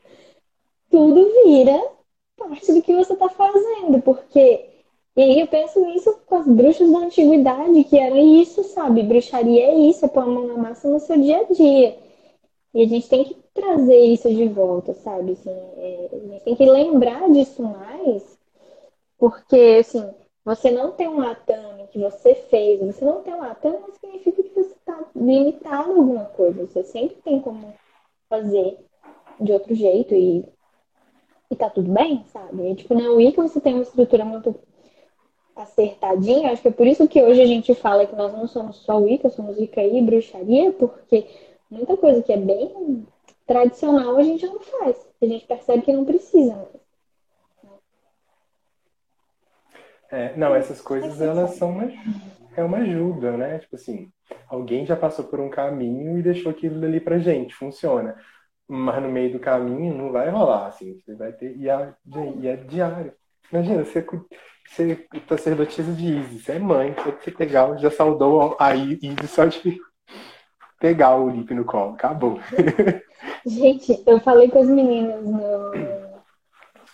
tudo 0.91 1.31
vira 1.45 1.83
parte 2.37 2.73
do 2.73 2.83
que 2.83 2.95
você 2.95 3.13
está 3.13 3.29
fazendo, 3.29 4.01
porque. 4.03 4.69
E 5.15 5.21
aí 5.21 5.41
eu 5.41 5.47
penso 5.47 5.79
nisso 5.85 6.19
com 6.25 6.37
as 6.37 6.47
bruxas 6.47 6.91
da 6.91 6.99
antiguidade, 7.01 7.85
que 7.85 7.99
era 7.99 8.19
isso, 8.19 8.65
sabe? 8.65 9.03
Bruxaria 9.03 9.67
é 9.67 9.75
isso, 9.75 10.07
é 10.07 10.09
pôr 10.09 10.23
a 10.23 10.27
mão 10.27 10.47
na 10.47 10.57
massa 10.57 10.89
no 10.89 10.99
seu 10.99 11.21
dia 11.21 11.41
a 11.41 11.53
dia. 11.53 11.99
E 12.75 12.83
a 12.83 12.89
gente 12.89 13.09
tem 13.09 13.25
que 13.25 13.37
trazer 13.53 13.99
isso 14.07 14.29
de 14.35 14.49
volta, 14.49 14.95
sabe? 14.95 15.33
Assim, 15.33 15.51
é, 15.51 16.09
a 16.13 16.19
gente 16.19 16.45
tem 16.45 16.57
que 16.57 16.65
lembrar 16.65 17.31
disso 17.31 17.63
mais, 17.63 18.39
porque, 19.19 19.79
assim, 19.81 20.03
você 20.45 20.71
não 20.71 20.93
tem 20.93 21.09
um 21.09 21.21
atame 21.21 21.87
que 21.89 21.99
você 21.99 22.35
fez, 22.35 22.81
você 22.81 23.05
não 23.05 23.23
tem 23.23 23.35
um 23.35 23.43
atame, 23.43 23.79
não 23.79 23.93
significa 23.93 24.43
que 24.43 24.55
você 24.55 24.73
está 24.73 25.05
limitado 25.15 25.93
a 25.93 25.95
alguma 25.95 26.25
coisa. 26.27 26.67
Você 26.67 26.83
sempre 26.83 27.17
tem 27.23 27.41
como 27.41 27.73
fazer 28.29 28.79
de 29.41 29.53
outro 29.53 29.75
jeito 29.75 30.15
e, 30.15 30.45
e 31.51 31.57
tá 31.57 31.71
tudo 31.71 31.91
bem, 31.93 32.25
sabe? 32.33 32.71
E, 32.71 32.75
tipo, 32.75 32.95
na 32.95 33.11
Wicca 33.11 33.43
você 33.43 33.61
tem 33.61 33.75
uma 33.75 33.83
estrutura 33.83 34.25
muito 34.25 34.55
acertadinha. 35.55 36.51
Acho 36.51 36.63
que 36.63 36.69
é 36.69 36.73
por 36.73 36.87
isso 36.87 37.07
que 37.07 37.23
hoje 37.23 37.41
a 37.41 37.47
gente 37.47 37.75
fala 37.75 38.07
que 38.07 38.17
nós 38.17 38.33
não 38.33 38.49
somos 38.49 38.77
só 38.79 38.99
Wicca, 38.99 39.31
somos 39.31 39.59
Wicca 39.59 39.83
e 39.83 40.03
bruxaria, 40.03 40.73
porque 40.73 41.27
muita 41.71 41.97
coisa 41.97 42.23
que 42.23 42.33
é 42.33 42.37
bem 42.37 43.07
tradicional 43.47 44.17
a 44.17 44.23
gente 44.23 44.45
não 44.47 44.59
faz. 44.59 44.97
A 45.21 45.27
gente 45.27 45.47
percebe 45.47 45.83
que 45.83 45.93
não 45.93 46.05
precisa 46.05 46.57
mais. 46.57 46.82
É, 50.13 50.37
não, 50.37 50.55
essas 50.55 50.79
coisas 50.79 51.23
elas 51.23 51.53
são 51.53 51.71
uma, 51.71 51.91
é 52.55 52.63
uma 52.63 52.79
ajuda, 52.79 53.35
né? 53.35 53.59
Tipo 53.59 53.77
assim, 53.77 54.13
alguém 54.47 54.85
já 54.85 54.95
passou 54.95 55.25
por 55.25 55.41
um 55.41 55.49
caminho 55.49 56.19
e 56.19 56.23
deixou 56.23 56.53
aquilo 56.53 56.85
ali 56.85 57.01
pra 57.01 57.19
gente, 57.19 57.55
funciona. 57.55 58.15
Mas 58.69 59.03
no 59.03 59.09
meio 59.09 59.33
do 59.33 59.41
caminho 59.41 59.95
não 59.95 60.13
vai 60.13 60.29
rolar, 60.29 60.67
assim, 60.67 61.01
você 61.01 61.15
vai 61.15 61.33
ter. 61.33 61.57
E 61.57 61.69
é, 61.69 61.95
e 62.41 62.47
é 62.47 62.57
diário. 62.57 63.15
Imagina, 63.51 63.85
você, 63.85 64.07
você 64.69 65.07
sacerdotisa 65.27 65.93
de 65.93 66.19
Isis, 66.19 66.45
você 66.45 66.53
é 66.53 66.59
mãe, 66.59 66.95
você 67.21 67.31
pegar, 67.31 67.75
já 67.79 67.91
saudou 67.91 68.55
a 68.61 68.75
Isis 68.77 69.31
só 69.31 69.47
de 69.47 69.81
pegar 70.79 71.17
o 71.17 71.31
Lip 71.31 71.55
no 71.55 71.65
colo, 71.65 71.95
acabou. 71.95 72.39
Gente, 73.47 74.03
eu 74.07 74.21
falei 74.21 74.49
com 74.51 74.61
as 74.61 74.69
meninas 74.69 75.25
no... 75.25 75.73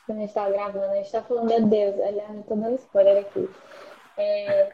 quando 0.09 0.19
a 0.19 0.21
gente 0.23 0.33
tava 0.33 0.51
gravando, 0.51 0.87
a 0.87 0.97
gente 0.97 1.13
tá 1.13 1.23
falando 1.23 1.49
de 1.49 1.61
Deus, 1.67 2.01
aliás, 2.01 2.35
eu 2.35 2.43
tô 2.45 2.55
dando 2.55 2.77
spoiler 2.77 3.19
aqui. 3.19 3.47
É... 4.17 4.73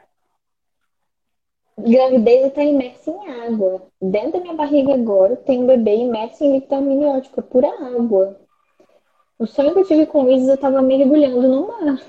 gravidez 1.77 2.47
está 2.47 2.62
imersa 2.62 3.11
em 3.11 3.43
água. 3.43 3.82
Dentro 4.01 4.35
da 4.35 4.40
minha 4.40 4.55
barriga 4.55 4.94
agora 4.94 5.35
tem 5.35 5.61
um 5.61 5.66
bebê 5.66 5.97
imerso 5.97 6.44
em 6.44 6.52
líquido 6.52 6.77
amniótico, 6.77 7.40
é 7.40 7.43
pura 7.43 7.66
água. 7.69 8.39
O 9.36 9.44
sonho 9.44 9.73
que 9.73 9.81
eu 9.81 9.86
tive 9.86 10.06
com 10.06 10.31
Isis, 10.31 10.48
eu 10.48 10.56
tava 10.56 10.81
mergulhando 10.81 11.43
no 11.48 11.66
mar. 11.66 12.01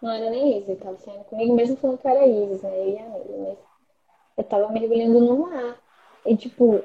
Não 0.00 0.12
era 0.12 0.30
nem 0.30 0.58
Isis, 0.58 0.68
ele 0.68 0.78
tava 0.78 0.96
saindo 0.98 1.24
comigo 1.24 1.52
mesmo 1.56 1.76
falando 1.76 1.98
que 1.98 2.06
era 2.06 2.24
Isis, 2.24 2.62
né? 2.62 2.70
Eu 2.70 2.98
a 3.00 3.18
Nele, 3.18 3.38
mas 3.48 3.58
eu 4.36 4.44
tava 4.44 4.68
mergulhando 4.68 5.20
no 5.20 5.38
mar. 5.38 5.76
E 6.24 6.36
tipo, 6.36 6.84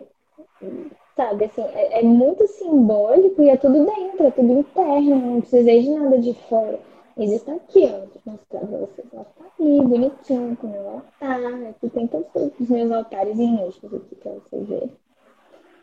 sabe, 1.15 1.45
assim, 1.45 1.61
é, 1.61 1.99
é, 1.99 2.03
muito 2.03 2.45
simbólico 2.48 3.41
e 3.41 3.49
é 3.49 3.57
tudo 3.57 3.85
dentro, 3.85 4.26
é 4.26 4.31
tudo 4.31 4.52
interno, 4.52 5.15
não 5.15 5.41
precisei 5.41 5.81
de 5.81 5.90
nada 5.90 6.18
de 6.19 6.34
fora. 6.49 6.80
Existe 7.15 7.52
aqui, 7.52 7.85
ó, 7.85 7.99
vou 7.99 8.34
mostrar 8.34 8.60
pra 8.61 8.77
vocês. 8.80 9.07
Ela 9.14 9.23
tá 9.23 9.45
ali, 9.60 9.81
bonitinho, 9.81 10.57
com 10.57 10.68
o 10.68 10.72
meu 10.72 10.90
altar. 10.90 11.40
Aqui 11.69 11.90
tem 11.90 12.07
todos 12.07 12.27
os 12.60 12.69
meus 12.69 12.91
altares 12.91 13.38
eixos 13.38 13.94
aqui 13.94 14.15
pra 14.15 14.31
vocês 14.31 14.68
verem. 14.68 14.91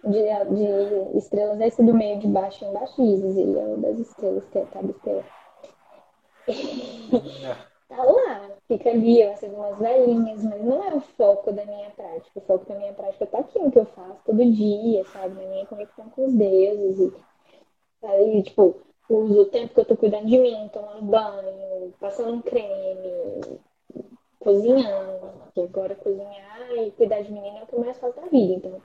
De, 0.03 0.23
de 0.55 1.19
estrelas, 1.19 1.61
esse 1.61 1.83
do 1.83 1.95
meio 1.95 2.19
de 2.19 2.27
baixo 2.27 2.65
embaixo, 2.65 3.03
Isis, 3.03 3.37
ele 3.37 3.59
é 3.59 3.65
o 3.65 3.77
das 3.77 3.99
estrelas, 3.99 4.45
que 4.49 4.59
é 4.59 4.63
a 4.63 4.67
tábua 4.67 4.91
estelar. 4.91 5.27
Tá 7.91 8.03
lá, 8.05 8.51
fica 8.69 8.89
ali, 8.89 9.21
eu 9.21 9.33
acendo 9.33 9.57
umas 9.57 9.77
velhinhas, 9.79 10.45
mas 10.45 10.63
não 10.65 10.85
é 10.85 10.95
o 10.95 11.01
foco 11.01 11.53
da 11.53 11.65
minha 11.67 11.91
prática. 11.91 12.39
O 12.39 12.41
foco 12.43 12.65
da 12.67 12.77
minha 12.77 12.93
prática 12.93 13.27
tá 13.27 13.41
aqui 13.41 13.59
no 13.59 13.71
que 13.71 13.79
eu 13.79 13.85
faço 13.85 14.21
todo 14.25 14.53
dia, 14.53 15.05
sabe? 15.07 15.35
Na 15.35 15.49
minha 15.49 15.67
conexão 15.67 16.09
com 16.11 16.27
os 16.27 16.33
deuses. 16.33 17.13
E, 18.03 18.07
aí, 18.07 18.43
tipo, 18.45 18.81
uso 19.09 19.43
o 19.43 19.47
tempo 19.47 19.75
que 19.75 19.81
eu 19.81 19.85
tô 19.85 19.97
cuidando 19.97 20.27
de 20.27 20.39
mim, 20.39 20.71
tomando 20.73 21.03
banho, 21.03 21.93
passando 21.99 22.33
um 22.35 22.43
creme, 22.43 23.61
cozinhando. 24.39 25.41
Porque 25.45 25.61
agora 25.63 25.95
cozinhar 25.97 26.73
e 26.79 26.93
cuidar 26.93 27.23
de 27.23 27.33
menina 27.33 27.59
é 27.59 27.63
o 27.65 27.67
que 27.67 27.75
eu 27.75 27.81
mais 27.81 27.99
faço 27.99 28.15
da 28.21 28.27
vida. 28.29 28.55
Então, 28.55 28.81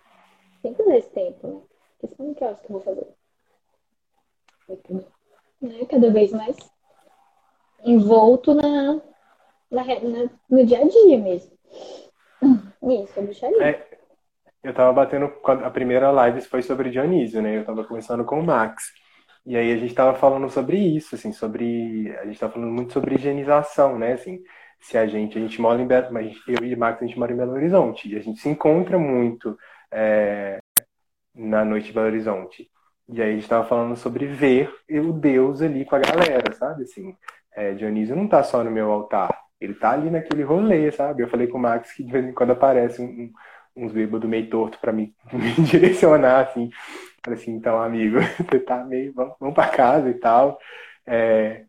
tem 0.64 0.73
que 0.73 0.82
usar 0.82 0.98
esse 0.98 1.10
tempo, 1.11 1.48
né? 1.48 1.61
Porque 1.99 2.15
senão 2.15 2.34
que 2.34 2.44
horas 2.44 2.60
que 2.60 2.65
eu 2.65 2.73
vou 2.73 2.82
fazer? 2.82 3.07
Né? 5.61 5.86
Cada 5.88 6.10
vez 6.10 6.32
mais 6.32 6.57
envolto 7.86 8.53
na, 8.53 9.02
na, 9.72 9.84
na, 9.86 10.30
no 10.49 10.66
dia 10.66 10.80
a 10.80 10.88
dia 10.88 11.18
mesmo. 11.18 11.52
Isso, 12.82 13.20
a 13.20 13.24
bruxaria. 13.24 13.64
É, 13.64 13.88
eu 14.64 14.74
tava 14.74 14.91
batendo. 14.94 15.32
A 15.45 15.70
primeira 15.70 16.12
live 16.12 16.41
foi 16.41 16.62
sobre 16.62 16.90
Dionísio, 16.90 17.41
né? 17.41 17.57
Eu 17.57 17.66
tava 17.66 17.84
conversando 17.84 18.26
com 18.26 18.40
o 18.40 18.44
Max. 18.44 18.91
E 19.45 19.56
aí 19.56 19.72
a 19.72 19.78
gente 19.78 19.94
tava 19.94 20.18
falando 20.18 20.49
sobre 20.49 20.78
isso, 20.78 21.16
assim, 21.16 21.32
sobre. 21.32 22.16
A 22.18 22.26
gente 22.26 22.40
tava 22.40 22.53
falando 22.53 22.72
muito 22.72 22.91
sobre 22.91 23.16
higienização, 23.16 23.98
né? 23.98 24.14
Assim, 24.14 24.41
se 24.80 24.98
a 24.98 25.06
gente. 25.06 25.38
A 25.38 25.41
gente 25.41 25.62
mora 25.62 25.82
em 25.82 25.88
Belo. 25.88 26.07
Eu 26.48 26.66
e 26.66 26.74
o 26.74 26.80
Max, 26.80 27.02
a 27.02 27.06
gente 27.06 27.20
mora 27.20 27.32
em 27.32 27.38
Belo 27.38 27.53
Horizonte. 27.53 28.10
E 28.10 28.16
a 28.16 28.20
gente 28.20 28.40
se 28.40 28.49
encontra 28.49 28.98
muito 28.98 29.57
é, 29.91 30.60
na 31.34 31.64
noite 31.64 31.88
de 31.88 31.94
Belo 31.94 32.07
Horizonte. 32.07 32.70
E 33.07 33.22
aí 33.22 33.32
a 33.32 33.36
gente 33.36 33.48
tava 33.48 33.68
falando 33.68 33.95
sobre 33.95 34.26
ver 34.26 34.74
o 34.90 35.14
Deus 35.14 35.62
ali 35.62 35.86
com 35.86 35.95
a 35.95 35.99
galera, 35.99 36.52
sabe? 36.53 36.84
Assim, 36.84 37.16
é, 37.56 37.73
Dionísio 37.73 38.15
não 38.15 38.27
tá 38.27 38.44
só 38.44 38.64
no 38.64 38.72
meu 38.72 38.91
altar, 38.91 39.45
ele 39.60 39.73
tá 39.73 39.91
ali 39.91 40.10
naquele 40.10 40.44
rolê, 40.44 40.91
sabe? 40.91 41.23
Eu 41.23 41.30
falei 41.30 41.48
com 41.48 41.57
o 41.57 41.61
Max 41.61 41.94
que 41.94 42.03
de 42.03 42.11
vez 42.11 42.26
em 42.26 42.34
quando 42.34 42.52
aparece 42.52 43.02
um, 43.02 43.06
um, 43.06 43.32
uns 43.86 43.91
bêbados 43.91 44.30
meio 44.30 44.49
torto 44.49 44.80
para 44.80 44.91
me, 44.91 45.14
me, 45.32 45.53
direcionar, 45.64 46.41
assim. 46.41 46.69
Falei 47.23 47.40
assim, 47.40 47.52
então, 47.52 47.82
amigo, 47.82 48.18
você 48.38 48.60
tá 48.60 48.84
meio, 48.84 49.14
vamos, 49.14 49.36
vamos 49.40 49.56
pra 49.56 49.69
casa 49.69 50.10
e 50.10 50.15
tal. 50.15 50.60
É, 51.07 51.65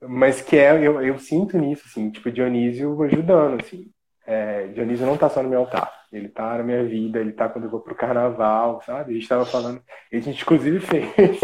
mas 0.00 0.40
que 0.40 0.56
é, 0.56 0.72
eu, 0.86 1.00
eu 1.02 1.18
sinto 1.18 1.58
nisso, 1.58 1.84
assim, 1.86 2.10
tipo, 2.10 2.30
Dionísio 2.30 3.02
ajudando, 3.02 3.60
assim. 3.60 3.90
É, 4.26 4.66
Dionísio 4.68 5.06
não 5.06 5.16
tá 5.16 5.28
só 5.28 5.42
no 5.42 5.48
meu 5.48 5.60
altar, 5.60 5.92
ele 6.12 6.28
tá 6.28 6.58
na 6.58 6.64
minha 6.64 6.84
vida, 6.84 7.20
ele 7.20 7.32
tá 7.32 7.48
quando 7.48 7.64
eu 7.66 7.70
vou 7.70 7.80
pro 7.80 7.94
carnaval, 7.94 8.82
sabe? 8.82 9.12
A 9.12 9.14
gente 9.14 9.28
tava 9.28 9.46
falando, 9.46 9.80
a 10.12 10.16
gente 10.16 10.42
inclusive 10.42 10.80
fez 10.84 11.38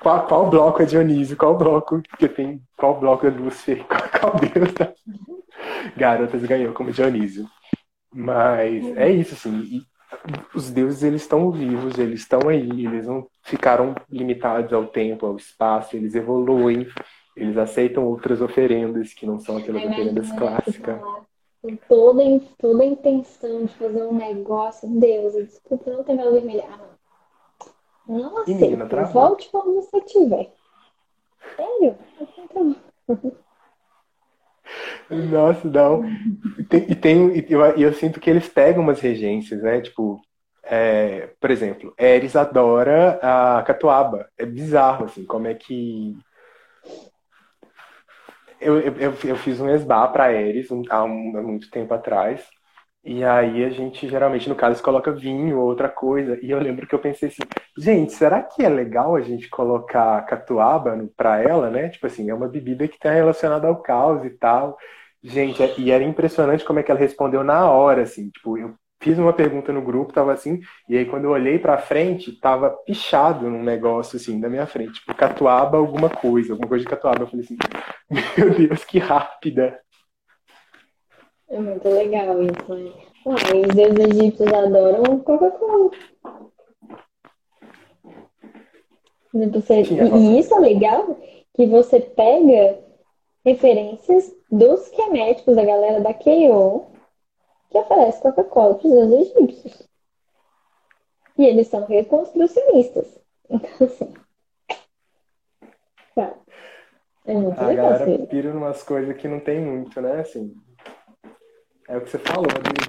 qual, 0.00 0.26
qual 0.26 0.50
bloco 0.50 0.82
é 0.82 0.84
Dionísio, 0.84 1.36
qual 1.36 1.56
bloco 1.56 2.02
que 2.18 2.28
tem, 2.28 2.62
qual 2.76 2.98
bloco 2.98 3.26
é 3.26 3.30
Lúcifer, 3.30 3.84
qual, 3.88 4.02
qual 4.20 4.40
deus 4.40 4.72
tá? 4.74 4.92
Garotas 5.96 6.42
ganhou 6.44 6.72
como 6.72 6.92
Dionísio. 6.92 7.46
Mas 8.14 8.84
é 8.96 9.10
isso, 9.10 9.34
assim. 9.34 9.58
E 9.60 9.92
os 10.54 10.70
deuses, 10.70 11.02
eles 11.02 11.22
estão 11.22 11.50
vivos, 11.50 11.98
eles 11.98 12.20
estão 12.20 12.48
aí, 12.48 12.86
eles 12.86 13.06
não 13.06 13.26
ficaram 13.42 13.94
limitados 14.10 14.72
ao 14.72 14.86
tempo, 14.86 15.26
ao 15.26 15.36
espaço, 15.36 15.96
eles 15.96 16.14
evoluem, 16.14 16.86
eles 17.34 17.56
aceitam 17.56 18.04
outras 18.04 18.40
oferendas 18.42 19.14
que 19.14 19.26
não 19.26 19.38
são 19.38 19.56
aquelas 19.56 19.84
oferendas 19.84 20.30
clássicas. 20.32 21.00
Com 21.62 21.76
toda, 21.88 22.22
toda 22.58 22.82
a 22.82 22.86
intenção 22.86 23.64
de 23.64 23.74
fazer 23.74 24.02
um 24.02 24.14
negócio, 24.14 24.88
Deus, 24.88 25.32
desculpa, 25.34 25.90
não 25.90 26.04
tem 26.04 26.16
vela 26.16 26.32
vermelha. 26.32 26.64
Ah, 26.68 26.76
não 26.76 26.91
não 28.18 28.38
aceito. 28.38 29.12
Volte 29.12 29.48
quando 29.50 29.74
você 29.74 30.00
tiver. 30.02 30.52
Sério? 31.56 31.96
Nossa, 35.30 35.68
não. 35.68 36.04
E, 36.58 36.64
tem, 36.64 36.90
e, 36.90 36.94
tem, 36.94 37.44
eu, 37.48 37.60
eu, 37.60 37.92
sinto 37.92 38.20
que 38.20 38.30
eles 38.30 38.48
pegam 38.48 38.82
umas 38.82 39.00
regências, 39.00 39.62
né? 39.62 39.80
Tipo, 39.80 40.20
é, 40.62 41.30
por 41.40 41.50
exemplo, 41.50 41.92
Eris 41.98 42.36
adora 42.36 43.18
a 43.22 43.62
catuaba. 43.62 44.28
É 44.38 44.46
bizarro, 44.46 45.04
assim, 45.04 45.24
como 45.24 45.46
é 45.46 45.54
que. 45.54 46.16
Eu, 48.60 48.78
eu, 48.80 49.14
eu 49.24 49.36
fiz 49.36 49.60
um 49.60 49.68
esbar 49.68 50.12
para 50.12 50.32
Eris 50.32 50.70
um, 50.70 50.82
há, 50.88 51.02
um, 51.02 51.36
há 51.36 51.42
muito 51.42 51.70
tempo 51.70 51.92
atrás. 51.92 52.46
E 53.04 53.24
aí 53.24 53.64
a 53.64 53.70
gente 53.70 54.08
geralmente, 54.08 54.48
no 54.48 54.54
caso, 54.54 54.80
coloca 54.82 55.10
vinho 55.12 55.58
ou 55.58 55.66
outra 55.66 55.88
coisa. 55.88 56.38
E 56.40 56.50
eu 56.50 56.60
lembro 56.60 56.86
que 56.86 56.94
eu 56.94 57.00
pensei 57.00 57.28
assim, 57.28 57.42
gente, 57.76 58.12
será 58.12 58.42
que 58.42 58.62
é 58.64 58.68
legal 58.68 59.16
a 59.16 59.20
gente 59.20 59.48
colocar 59.48 60.22
catuaba 60.24 60.96
para 61.16 61.40
ela, 61.42 61.68
né? 61.68 61.88
Tipo 61.88 62.06
assim, 62.06 62.30
é 62.30 62.34
uma 62.34 62.48
bebida 62.48 62.86
que 62.86 62.94
está 62.94 63.10
relacionada 63.12 63.66
ao 63.66 63.82
caos 63.82 64.24
e 64.24 64.30
tal. 64.30 64.76
Gente, 65.22 65.62
é, 65.62 65.74
e 65.78 65.90
era 65.90 66.04
impressionante 66.04 66.64
como 66.64 66.78
é 66.78 66.82
que 66.82 66.90
ela 66.92 67.00
respondeu 67.00 67.42
na 67.42 67.68
hora, 67.70 68.02
assim. 68.02 68.30
Tipo, 68.30 68.56
eu 68.56 68.74
fiz 69.00 69.18
uma 69.18 69.32
pergunta 69.32 69.72
no 69.72 69.82
grupo, 69.82 70.12
tava 70.12 70.32
assim, 70.32 70.60
e 70.88 70.96
aí 70.96 71.04
quando 71.04 71.24
eu 71.24 71.30
olhei 71.30 71.58
pra 71.58 71.76
frente, 71.78 72.38
tava 72.40 72.70
pichado 72.70 73.50
num 73.50 73.62
negócio 73.64 74.16
assim, 74.16 74.40
da 74.40 74.48
minha 74.48 74.66
frente. 74.66 74.94
Tipo, 75.00 75.12
catuaba 75.14 75.76
alguma 75.76 76.08
coisa, 76.08 76.52
alguma 76.52 76.68
coisa 76.68 76.84
de 76.84 76.90
catuaba. 76.90 77.22
Eu 77.22 77.26
falei 77.26 77.44
assim, 77.44 77.56
meu 78.38 78.50
Deus, 78.54 78.84
que 78.84 78.98
rápida. 79.00 79.78
É 81.52 81.60
muito 81.60 81.86
legal 81.86 82.42
isso, 82.42 82.74
né? 82.74 82.92
Ah, 83.26 83.54
os 83.54 83.74
deuses 83.74 83.98
egípcios 83.98 84.50
adoram 84.50 85.18
Coca-Cola. 85.20 85.90
Você... 89.34 89.82
E 89.82 90.38
isso 90.38 90.54
é 90.54 90.58
legal 90.58 91.18
que 91.54 91.66
você 91.66 92.00
pega 92.00 92.82
referências 93.44 94.34
dos 94.50 94.88
queméticos, 94.88 95.54
da 95.54 95.64
galera 95.64 96.00
da 96.00 96.14
Keio, 96.14 96.86
que 97.70 97.76
oferece 97.76 98.22
Coca-Cola 98.22 98.76
para 98.76 98.88
os 98.88 98.92
deuses 98.94 99.36
egípcios. 99.36 99.88
E 101.36 101.44
eles 101.44 101.68
são 101.68 101.84
reconstrucionistas. 101.84 103.20
Então, 103.50 103.86
assim. 103.86 104.14
Tá. 106.14 106.34
É 107.26 107.34
muito 107.34 107.60
a 107.60 107.66
legal. 107.66 107.86
A 107.92 107.98
galera 107.98 108.26
pira 108.26 108.50
umas 108.50 108.82
coisas 108.82 109.14
que 109.14 109.28
não 109.28 109.40
tem 109.40 109.60
muito, 109.60 110.00
né? 110.00 110.20
Assim, 110.20 110.54
é 111.92 111.98
o 111.98 112.00
que 112.00 112.10
você 112.10 112.18
falou, 112.18 112.46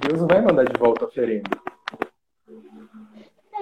Deus 0.08 0.20
não 0.20 0.26
vai 0.26 0.40
mandar 0.40 0.64
de 0.64 0.78
volta 0.78 1.04
a 1.04 1.08
oferenda. 1.08 1.50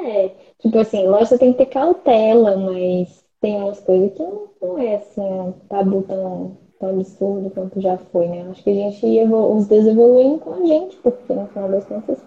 É, 0.04 0.28
tipo 0.60 0.78
assim, 0.78 1.06
lógico, 1.06 1.30
você 1.30 1.38
tem 1.38 1.52
que 1.52 1.58
ter 1.58 1.66
cautela, 1.66 2.56
mas 2.56 3.24
tem 3.40 3.56
umas 3.56 3.80
coisas 3.80 4.12
que 4.12 4.22
não, 4.22 4.48
não 4.62 4.78
é 4.78 4.96
assim, 4.96 5.20
um 5.20 5.52
tabu 5.68 6.02
tão, 6.02 6.56
tão 6.78 6.90
absurdo 6.90 7.50
quanto 7.50 7.80
já 7.80 7.98
foi, 7.98 8.28
né? 8.28 8.48
Acho 8.50 8.62
que 8.62 8.70
a 8.70 8.74
gente 8.74 9.04
evolu 9.04 9.56
os 9.56 9.66
deuses 9.66 9.90
evoluem 9.90 10.38
com 10.38 10.54
a 10.54 10.64
gente, 10.64 10.96
porque 10.98 11.32
no 11.32 11.48
final 11.48 11.68
das 11.68 11.84
contas 11.86 12.18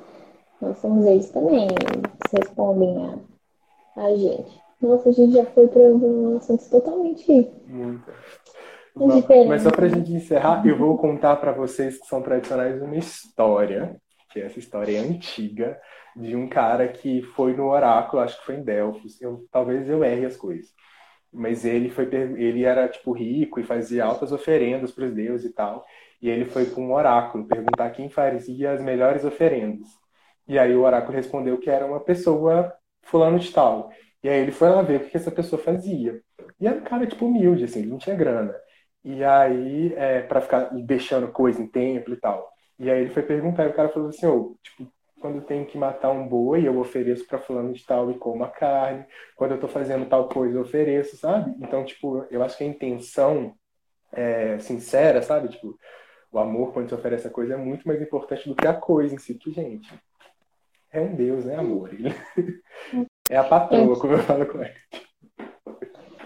nós 0.62 0.78
somos 0.80 1.06
eles 1.06 1.30
também, 1.30 1.68
eles 1.68 2.34
respondem 2.34 2.98
a, 2.98 4.04
a 4.04 4.16
gente. 4.16 4.62
Nossa, 4.82 5.08
a 5.08 5.12
gente 5.14 5.34
já 5.34 5.46
foi 5.46 5.68
para 5.68 5.82
um 5.84 6.36
assunto 6.36 6.70
totalmente. 6.70 7.50
Muito. 7.66 8.12
Mas 9.48 9.62
só 9.64 9.72
para 9.72 9.86
a 9.86 9.90
gente 9.90 10.12
encerrar, 10.12 10.66
eu 10.66 10.78
vou 10.78 10.98
contar 10.98 11.36
para 11.38 11.52
vocês 11.52 11.98
que 12.00 12.08
são 12.08 12.22
tradicionais 12.22 12.82
uma 12.82 12.96
história, 12.96 13.96
que 14.32 14.40
essa 14.40 14.60
história 14.60 14.98
é 14.98 15.00
antiga, 15.00 15.80
de 16.16 16.36
um 16.36 16.48
cara 16.48 16.88
que 16.88 17.22
foi 17.36 17.54
no 17.56 17.68
oráculo, 17.70 18.22
acho 18.22 18.40
que 18.40 18.46
foi 18.46 18.56
em 18.56 18.64
Delfos. 18.64 19.22
Eu, 19.22 19.46
talvez 19.52 19.90
eu 19.90 20.04
erre 20.04 20.26
as 20.26 20.38
coisas. 20.38 20.72
Mas 21.32 21.66
ele 21.66 21.90
foi 21.90 22.06
ele 22.38 22.64
era 22.64 22.88
tipo 22.88 23.12
rico 23.12 23.60
e 23.60 23.64
fazia 23.64 24.06
altas 24.06 24.32
oferendas 24.32 24.92
para 24.92 25.06
os 25.06 25.14
deuses 25.14 25.50
e 25.52 25.54
tal. 25.54 25.84
E 26.22 26.30
ele 26.30 26.46
foi 26.46 26.66
para 26.66 26.82
um 26.82 26.94
oráculo 26.94 27.48
perguntar 27.48 27.90
quem 27.92 28.10
fazia 28.10 28.72
as 28.72 28.82
melhores 28.82 29.26
oferendas. 29.26 29.88
E 30.48 30.58
aí 30.58 30.74
o 30.76 30.84
oráculo 30.84 31.14
respondeu 31.16 31.58
que 31.58 31.70
era 31.70 31.86
uma 31.86 32.00
pessoa 32.00 32.74
fulano 33.04 33.40
de 33.40 33.52
tal. 33.52 33.92
E 34.24 34.30
aí 34.30 34.40
ele 34.42 34.52
foi 34.52 34.70
lá 34.70 34.82
ver 34.82 35.02
o 35.02 35.10
que 35.10 35.18
essa 35.18 35.32
pessoa 35.32 35.62
fazia. 35.62 36.22
E 36.60 36.68
era 36.68 36.78
um 36.78 36.82
cara 36.84 37.06
tipo 37.06 37.26
humilde, 37.26 37.66
assim, 37.66 37.86
não 37.86 37.98
tinha 37.98 38.16
grana. 38.16 38.56
E 39.06 39.24
aí, 39.24 39.94
é, 39.96 40.22
para 40.22 40.42
ficar 40.42 40.72
deixando 40.74 41.28
coisa 41.28 41.62
em 41.62 41.68
templo 41.68 42.16
e 42.16 42.18
tal. 42.18 42.52
E 42.80 42.90
aí 42.90 43.02
ele 43.02 43.12
foi 43.12 43.22
perguntar, 43.22 43.66
e 43.66 43.68
o 43.70 43.74
cara 43.74 43.90
falou 43.90 44.10
assim, 44.10 44.26
oh, 44.26 44.58
tipo, 44.64 44.92
quando 45.22 45.46
tenho 45.46 45.64
que 45.64 45.78
matar 45.78 46.10
um 46.10 46.28
boi, 46.28 46.68
eu 46.68 46.80
ofereço 46.80 47.24
para 47.28 47.38
fulano 47.38 47.72
de 47.72 47.86
tal 47.86 48.10
e 48.10 48.18
como 48.18 48.44
a 48.44 48.50
carne. 48.50 49.06
Quando 49.36 49.52
eu 49.52 49.60
tô 49.60 49.68
fazendo 49.68 50.10
tal 50.10 50.28
coisa, 50.28 50.58
eu 50.58 50.64
ofereço, 50.64 51.18
sabe? 51.18 51.54
Então, 51.62 51.86
tipo, 51.86 52.26
eu 52.32 52.42
acho 52.42 52.58
que 52.58 52.64
a 52.64 52.68
intenção 52.68 53.54
é, 54.12 54.58
sincera, 54.58 55.22
sabe? 55.22 55.50
Tipo, 55.50 55.78
o 56.32 56.40
amor, 56.40 56.74
quando 56.74 56.90
se 56.90 56.96
oferece 56.96 57.28
a 57.28 57.32
coisa, 57.32 57.54
é 57.54 57.58
muito 57.58 57.88
mais 57.88 58.02
importante 58.02 58.50
do 58.50 58.56
que 58.56 58.68
a 58.68 58.74
coisa 58.74 59.14
em 59.14 59.20
si, 59.20 59.36
que, 59.36 59.52
gente, 59.52 59.88
é 60.92 61.00
um 61.00 61.14
Deus, 61.14 61.46
né, 61.46 61.56
amor? 61.58 61.94
Ele... 61.94 62.10
é 63.30 63.38
a 63.38 63.44
patroa, 63.44 64.00
como 64.00 64.14
eu 64.14 64.20
falo 64.24 64.48
com 64.48 64.64
ele. 64.64 64.74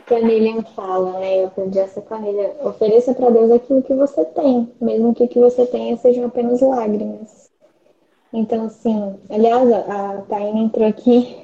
Canelian 0.09 0.63
fala, 0.75 1.19
né? 1.19 1.43
Eu 1.43 1.47
aprendi 1.47 1.77
essa 1.77 2.01
Canelian. 2.01 2.49
Ofereça 2.63 3.13
para 3.13 3.29
Deus 3.29 3.51
aquilo 3.51 3.83
que 3.83 3.93
você 3.93 4.25
tem, 4.25 4.67
mesmo 4.81 5.13
que 5.13 5.23
o 5.23 5.27
que 5.27 5.39
você 5.39 5.67
tenha 5.67 5.95
sejam 5.97 6.25
apenas 6.25 6.59
lágrimas. 6.61 7.51
Então, 8.33 8.65
assim, 8.65 9.15
aliás, 9.29 9.71
a 9.71 10.23
Taina 10.27 10.59
entrou 10.59 10.87
aqui, 10.87 11.35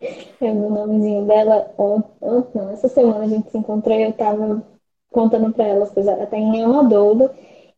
é 0.40 0.50
o 0.50 0.70
nomezinho 0.70 1.24
dela, 1.24 1.72
ontem, 1.78 2.50
não, 2.54 2.70
essa 2.70 2.88
semana 2.88 3.24
a 3.24 3.28
gente 3.28 3.50
se 3.50 3.56
encontrou 3.56 3.96
e 3.96 4.02
eu 4.02 4.12
tava 4.12 4.62
contando 5.10 5.52
para 5.52 5.66
ela 5.66 5.84
as 5.84 5.90
coisas. 5.90 6.20
A 6.20 6.26
Taina 6.26 6.58
é 6.58 6.66
uma 6.66 6.84
douda, 6.84 7.34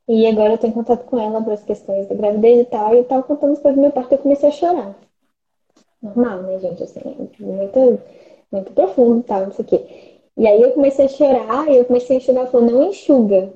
e 0.09 0.27
agora 0.27 0.55
eu 0.55 0.59
tô 0.59 0.67
em 0.67 0.73
contato 0.73 1.05
com 1.05 1.19
ela 1.19 1.43
para 1.43 1.55
as 1.55 1.63
questões 1.63 2.09
da 2.09 2.15
gravidez 2.15 2.61
e 2.61 2.65
tal, 2.65 2.93
e 2.93 2.99
eu 2.99 3.05
tava 3.05 3.23
contando 3.23 3.53
as 3.53 3.61
coisas 3.61 3.77
do 3.77 3.83
meu 3.83 3.93
parto 3.93 4.13
e 4.13 4.15
eu 4.17 4.19
comecei 4.19 4.49
a 4.49 4.53
chorar. 4.53 4.95
Normal, 6.03 6.43
né, 6.43 6.59
gente? 6.59 6.83
Assim, 6.83 7.01
muito, 7.41 8.01
muito 8.53 8.73
profundo 8.73 9.21
e 9.21 9.23
tal, 9.23 9.47
não 9.47 9.53
sei 9.53 9.65
o 9.65 9.69
quê. 9.69 10.14
E 10.37 10.47
aí 10.47 10.61
eu 10.61 10.73
comecei 10.73 11.05
a 11.05 11.09
chorar, 11.09 11.69
e 11.69 11.77
eu 11.79 11.85
comecei 11.85 12.17
a 12.17 12.21
chorar, 12.21 12.47
falou, 12.47 12.71
não 12.71 12.89
enxuga, 12.89 13.53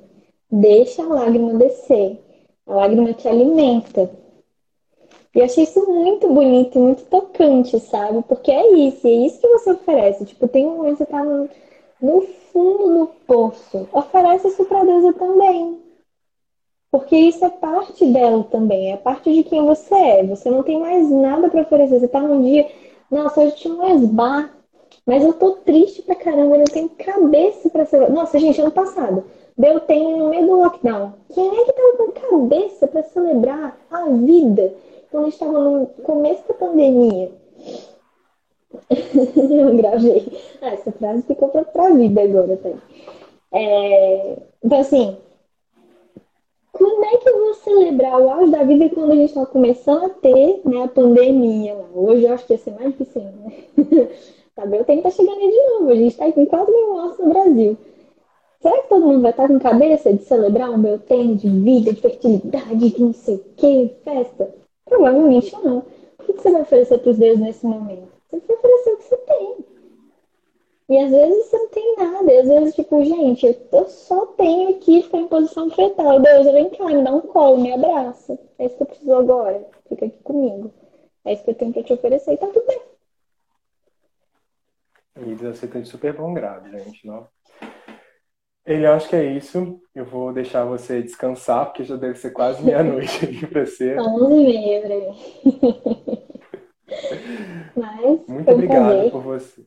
deixa 0.50 1.02
a 1.02 1.06
lágrima 1.08 1.54
descer. 1.54 2.18
A 2.66 2.74
lágrima 2.74 3.12
te 3.12 3.26
alimenta. 3.26 4.10
E 5.34 5.42
achei 5.42 5.64
isso 5.64 5.84
muito 5.90 6.32
bonito, 6.32 6.78
muito 6.78 7.04
tocante, 7.04 7.78
sabe? 7.80 8.22
Porque 8.22 8.50
é 8.50 8.72
isso, 8.74 9.06
é 9.06 9.10
isso 9.10 9.40
que 9.40 9.48
você 9.48 9.72
oferece. 9.72 10.24
Tipo, 10.24 10.48
tem 10.48 10.66
um 10.66 10.76
momento 10.76 10.98
que 10.98 11.04
você 11.04 11.10
tá 11.10 11.24
no, 11.24 11.48
no 12.00 12.22
fundo 12.52 12.98
do 12.98 13.06
poço. 13.26 13.88
Oferece 13.92 14.48
isso 14.48 14.64
pra 14.64 14.84
deusa 14.84 15.12
também. 15.12 15.78
Porque 16.90 17.16
isso 17.16 17.44
é 17.44 17.50
parte 17.50 18.06
dela 18.06 18.42
também, 18.44 18.92
é 18.92 18.96
parte 18.96 19.32
de 19.32 19.42
quem 19.44 19.64
você 19.64 19.94
é. 19.94 20.24
Você 20.24 20.50
não 20.50 20.62
tem 20.62 20.80
mais 20.80 21.10
nada 21.10 21.48
para 21.48 21.62
oferecer. 21.62 22.00
Você 22.00 22.08
tá 22.08 22.20
num 22.20 22.42
dia, 22.42 22.66
nossa, 23.10 23.40
hoje 23.40 23.56
tinha 23.56 23.74
um 23.74 23.96
esbar 23.96 24.57
mas 25.08 25.24
eu 25.24 25.32
tô 25.32 25.52
triste 25.52 26.02
pra 26.02 26.14
caramba, 26.14 26.54
eu 26.54 26.58
não 26.58 26.64
tenho 26.66 26.90
cabeça 26.90 27.70
pra 27.70 27.86
celebrar. 27.86 28.14
Nossa, 28.14 28.38
gente, 28.38 28.60
ano 28.60 28.70
passado, 28.70 29.24
deu 29.56 29.80
tempo 29.80 30.18
no 30.18 30.28
meio 30.28 30.46
do 30.46 30.58
lockdown. 30.58 31.14
Quem 31.32 31.48
é 31.48 31.64
que 31.64 31.72
tava 31.72 31.96
com 31.96 32.12
cabeça 32.12 32.86
pra 32.86 33.02
celebrar 33.02 33.74
a 33.90 34.04
vida 34.04 34.70
quando 35.10 35.24
a 35.24 35.30
gente 35.30 35.38
tava 35.38 35.58
no 35.58 35.86
começo 35.86 36.46
da 36.46 36.52
pandemia? 36.52 37.32
eu 38.92 39.76
gravei. 39.78 40.30
Ah, 40.60 40.74
essa 40.74 40.92
frase 40.92 41.22
ficou 41.22 41.48
pra, 41.48 41.64
pra 41.64 41.88
vida 41.88 42.20
agora, 42.20 42.58
tá? 42.58 42.68
É... 43.50 44.36
Então, 44.62 44.78
assim, 44.78 45.16
como 46.70 47.02
é 47.06 47.16
que 47.16 47.30
eu 47.30 47.38
vou 47.46 47.54
celebrar 47.54 48.20
o 48.20 48.28
auge 48.28 48.52
da 48.52 48.62
vida 48.62 48.90
quando 48.90 49.12
a 49.12 49.16
gente 49.16 49.30
está 49.30 49.46
começando 49.46 50.04
a 50.04 50.10
ter 50.10 50.60
né, 50.66 50.82
a 50.82 50.88
pandemia? 50.88 51.78
Hoje 51.94 52.24
eu 52.24 52.34
acho 52.34 52.46
que 52.46 52.52
ia 52.52 52.58
ser 52.58 52.72
mais 52.72 52.90
difícil, 52.90 53.22
né? 53.22 53.54
Sabe? 54.58 54.82
Tenho 54.82 55.02
que 55.02 55.08
estar 55.08 55.22
chegando 55.22 55.40
aí 55.40 55.50
de 55.52 55.66
novo. 55.68 55.90
A 55.90 55.94
gente 55.94 56.08
está 56.08 56.32
com 56.32 56.44
4 56.44 56.74
mil 56.74 56.92
mortos 56.92 57.18
no 57.24 57.32
Brasil. 57.32 57.76
Será 58.60 58.82
que 58.82 58.88
todo 58.88 59.06
mundo 59.06 59.22
vai 59.22 59.30
estar 59.30 59.46
com 59.46 59.60
cabeça 59.60 60.12
de 60.12 60.24
celebrar 60.24 60.70
um 60.70 60.78
meu 60.78 60.98
tempo 60.98 61.36
de 61.36 61.48
vida, 61.48 61.92
de 61.92 62.00
fertilidade, 62.00 62.90
de 62.90 63.00
não 63.00 63.12
sei 63.12 63.36
o 63.36 63.44
que, 63.56 63.94
festa? 64.02 64.52
Provavelmente 64.84 65.54
não. 65.62 65.84
O 66.18 66.22
que 66.24 66.32
você 66.32 66.50
vai 66.50 66.62
oferecer 66.62 66.98
para 66.98 67.10
os 67.10 67.18
deuses 67.18 67.38
nesse 67.38 67.64
momento? 67.64 68.08
Você 68.28 68.40
vai 68.48 68.56
oferecer 68.56 68.94
o 68.94 68.96
que 68.96 69.04
você 69.04 69.16
tem. 69.16 69.56
E 70.88 70.98
às 70.98 71.10
vezes 71.12 71.46
você 71.46 71.56
não 71.56 71.68
tem 71.68 71.96
nada. 71.96 72.32
E 72.32 72.38
às 72.38 72.48
vezes, 72.48 72.74
tipo, 72.74 73.04
gente, 73.04 73.58
eu 73.70 73.86
só 73.86 74.26
tenho 74.26 74.70
aqui 74.70 75.02
ficar 75.02 75.18
em 75.18 75.28
posição 75.28 75.70
fetal. 75.70 76.18
Deus, 76.18 76.46
vem 76.46 76.68
cá, 76.70 76.84
me 76.86 77.04
dá 77.04 77.14
um 77.14 77.20
colo, 77.20 77.58
me 77.58 77.72
abraça. 77.72 78.36
É 78.58 78.66
isso 78.66 78.76
que 78.76 78.82
eu 78.82 78.86
preciso 78.88 79.14
agora. 79.14 79.64
Fica 79.88 80.06
aqui 80.06 80.18
comigo. 80.24 80.72
É 81.24 81.32
isso 81.32 81.44
que 81.44 81.50
eu 81.50 81.54
tenho 81.54 81.72
para 81.72 81.84
te 81.84 81.92
oferecer 81.92 82.32
e 82.32 82.36
tá 82.36 82.48
tudo 82.48 82.66
bem. 82.66 82.97
E 85.20 85.34
de 85.34 85.84
super 85.88 86.12
bom 86.14 86.32
grado, 86.32 86.70
gente. 86.70 87.06
Não? 87.06 87.26
Ele 88.64 88.86
acho 88.86 89.08
que 89.08 89.16
é 89.16 89.24
isso. 89.24 89.80
Eu 89.94 90.04
vou 90.04 90.32
deixar 90.32 90.64
você 90.64 91.02
descansar, 91.02 91.66
porque 91.66 91.84
já 91.84 91.96
deve 91.96 92.18
ser 92.18 92.30
quase 92.32 92.62
meia-noite 92.62 93.24
aqui 93.24 93.46
pra 93.46 93.64
você. 93.64 93.98
Onze 93.98 94.34
e 94.34 94.44
meia. 94.44 95.14
Mas, 97.74 98.26
muito 98.28 98.50
obrigado 98.50 99.10
por 99.10 99.22
você. 99.22 99.64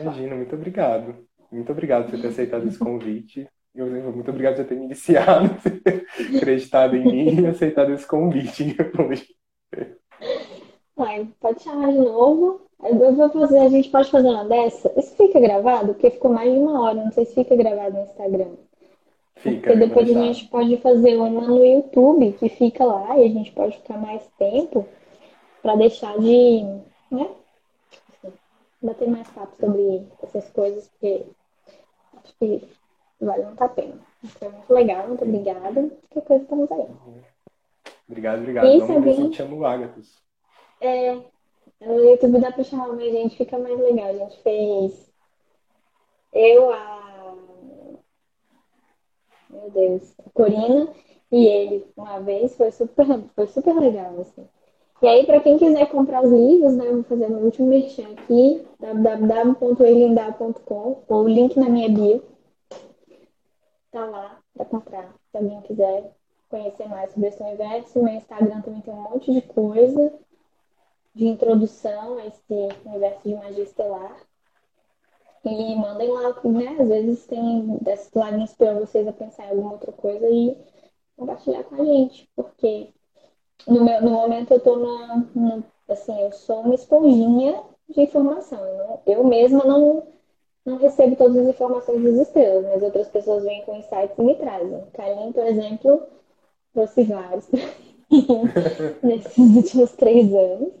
Imagina, 0.00 0.36
muito 0.36 0.54
obrigado. 0.54 1.26
Muito 1.50 1.72
obrigado 1.72 2.10
por 2.10 2.20
ter 2.20 2.28
aceitado 2.28 2.66
esse 2.66 2.78
convite. 2.78 3.48
Eu, 3.74 3.86
muito 4.12 4.30
obrigado 4.30 4.56
por 4.56 4.64
ter 4.66 4.76
me 4.76 4.84
iniciado, 4.84 5.50
ter 5.82 6.06
acreditado 6.36 6.96
em 6.96 7.04
mim 7.04 7.42
e 7.42 7.46
aceitado 7.46 7.92
esse 7.92 8.06
convite 8.06 8.76
hoje. 8.98 9.34
Vai, 10.96 11.28
pode 11.40 11.62
chamar 11.62 11.90
de 11.90 11.98
novo. 11.98 12.63
Eu 12.82 13.14
vou 13.14 13.30
fazer, 13.30 13.58
a 13.58 13.68
gente 13.68 13.88
pode 13.88 14.10
fazer 14.10 14.28
uma 14.28 14.44
dessa? 14.44 14.92
Isso 14.96 15.16
fica 15.16 15.40
gravado? 15.40 15.94
Porque 15.94 16.10
ficou 16.10 16.32
mais 16.32 16.52
de 16.52 16.58
uma 16.58 16.82
hora, 16.82 17.04
não 17.04 17.12
sei 17.12 17.24
se 17.24 17.34
fica 17.34 17.56
gravado 17.56 17.96
no 17.96 18.04
Instagram. 18.04 18.52
Fica. 19.36 19.70
Porque 19.70 19.86
depois 19.86 20.10
a 20.10 20.20
gente 20.22 20.48
pode 20.48 20.76
fazer 20.78 21.16
uma 21.16 21.42
no 21.42 21.64
YouTube, 21.64 22.32
que 22.32 22.48
fica 22.48 22.84
lá, 22.84 23.18
e 23.18 23.24
a 23.24 23.28
gente 23.28 23.52
pode 23.52 23.76
ficar 23.76 23.98
mais 23.98 24.26
tempo 24.38 24.86
para 25.62 25.76
deixar 25.76 26.18
de, 26.18 26.62
né? 27.10 27.30
Assim, 28.12 28.32
bater 28.82 29.08
mais 29.08 29.28
papo 29.30 29.56
sobre 29.58 30.06
essas 30.22 30.48
coisas, 30.50 30.88
porque 30.88 31.24
acho 32.22 32.34
que 32.38 32.68
vale 33.20 33.44
muito 33.44 33.62
a 33.62 33.68
pena. 33.68 33.94
Foi 34.24 34.48
muito 34.48 34.72
legal, 34.72 35.08
muito 35.08 35.24
obrigada. 35.24 35.90
Qualquer 36.10 36.26
coisa 36.26 36.42
estamos 36.42 36.72
aí. 36.72 36.86
Obrigado, 38.08 38.40
obrigado. 38.40 38.66
E 38.66 38.78
Vamos 38.78 39.04
ver 39.04 39.14
se 39.14 39.20
eu 39.22 39.30
te 39.30 39.36
chamo 39.36 39.64
Agatos. 39.64 40.22
É, 40.80 41.18
no 41.86 42.04
YouTube 42.04 42.40
dá 42.40 42.52
pra 42.52 42.64
chamar 42.64 42.88
mais 42.88 43.12
gente, 43.12 43.36
fica 43.36 43.58
mais 43.58 43.78
legal. 43.78 44.08
A 44.08 44.12
gente 44.12 44.42
fez. 44.42 45.12
Eu, 46.32 46.72
a. 46.72 47.34
Meu 49.50 49.70
Deus, 49.70 50.14
a 50.18 50.30
Corina 50.30 50.88
e 51.30 51.46
ele 51.46 51.86
uma 51.96 52.18
vez, 52.20 52.56
foi 52.56 52.70
super, 52.70 53.06
foi 53.34 53.46
super 53.48 53.74
legal, 53.74 54.18
assim. 54.20 54.46
E 55.02 55.08
aí, 55.08 55.26
para 55.26 55.40
quem 55.40 55.58
quiser 55.58 55.90
comprar 55.90 56.22
os 56.22 56.30
livros, 56.30 56.76
né, 56.76 56.86
eu 56.86 56.94
vou 56.94 57.02
fazer 57.04 57.28
meu 57.28 57.40
último 57.40 57.68
merchan 57.68 58.12
aqui, 58.12 58.64
www.elindar.com, 58.78 61.02
ou 61.08 61.24
o 61.24 61.28
link 61.28 61.58
na 61.58 61.68
minha 61.68 61.88
bio. 61.88 62.22
Tá 63.90 64.06
lá 64.06 64.38
para 64.54 64.64
comprar, 64.64 65.12
se 65.30 65.36
alguém 65.36 65.60
quiser 65.62 66.12
conhecer 66.48 66.88
mais 66.88 67.12
sobre 67.12 67.28
esse 67.28 67.42
universo. 67.42 68.02
Meu 68.02 68.14
Instagram 68.14 68.60
também 68.62 68.80
tem 68.80 68.94
um 68.94 69.02
monte 69.02 69.32
de 69.32 69.42
coisa 69.42 70.12
de 71.14 71.26
introdução 71.26 72.18
a 72.18 72.26
esse 72.26 72.68
universo 72.84 73.28
de 73.28 73.34
magia 73.34 73.64
estelar. 73.64 74.16
E 75.44 75.76
mandem 75.76 76.10
lá, 76.10 76.34
né? 76.44 76.76
Às 76.80 76.88
vezes 76.88 77.26
tem 77.26 77.78
dessas 77.82 78.12
lá 78.14 78.30
inspira 78.32 78.80
vocês 78.80 79.06
a 79.06 79.12
pensar 79.12 79.46
em 79.46 79.50
alguma 79.50 79.72
outra 79.72 79.92
coisa 79.92 80.26
e 80.28 80.56
compartilhar 81.16 81.64
com 81.64 81.74
a 81.74 81.84
gente. 81.84 82.28
Porque 82.34 82.88
no, 83.66 83.84
meu, 83.84 84.00
no 84.02 84.10
momento 84.10 84.52
eu 84.52 84.60
tô 84.60 84.76
na, 84.76 85.26
na, 85.34 85.62
Assim, 85.88 86.18
eu 86.18 86.32
sou 86.32 86.60
uma 86.62 86.74
esponjinha 86.74 87.62
de 87.88 88.00
informação. 88.00 88.58
Eu, 88.66 89.00
eu 89.06 89.24
mesma 89.24 89.64
não, 89.64 90.06
não 90.64 90.78
recebo 90.78 91.14
todas 91.14 91.36
as 91.36 91.48
informações 91.48 92.02
das 92.02 92.26
estrelas, 92.26 92.64
mas 92.64 92.82
outras 92.82 93.08
pessoas 93.08 93.44
vêm 93.44 93.62
com 93.64 93.76
insights 93.76 94.18
e 94.18 94.22
me 94.22 94.34
trazem. 94.34 94.82
Karim, 94.94 95.32
por 95.32 95.46
exemplo, 95.46 96.02
trouxe 96.72 97.04
vários 97.04 97.46
nesses 99.02 99.56
últimos 99.56 99.92
três 99.92 100.32
anos. 100.34 100.72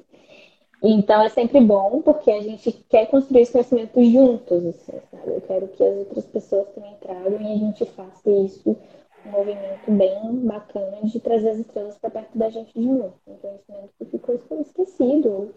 Então 0.86 1.22
é 1.22 1.30
sempre 1.30 1.62
bom, 1.62 2.02
porque 2.02 2.30
a 2.30 2.42
gente 2.42 2.70
quer 2.90 3.06
construir 3.06 3.40
esse 3.40 3.52
conhecimento 3.52 4.04
juntos, 4.04 4.66
assim? 4.66 5.00
Eu 5.26 5.40
quero 5.40 5.66
que 5.68 5.82
as 5.82 5.96
outras 5.96 6.26
pessoas 6.26 6.68
também 6.74 6.94
tragam 7.00 7.40
e 7.40 7.52
a 7.54 7.56
gente 7.56 7.86
faça 7.86 8.30
isso, 8.30 8.76
um 9.24 9.30
movimento 9.30 9.90
bem 9.90 10.36
bacana 10.44 10.98
de 11.04 11.18
trazer 11.20 11.48
as 11.48 11.58
estrelas 11.60 11.96
para 11.96 12.10
perto 12.10 12.36
da 12.36 12.50
gente 12.50 12.78
de 12.78 12.86
novo. 12.86 13.14
Um 13.26 13.36
conhecimento 13.36 13.94
que 13.98 14.04
ficou 14.04 14.60
esquecido, 14.60 15.54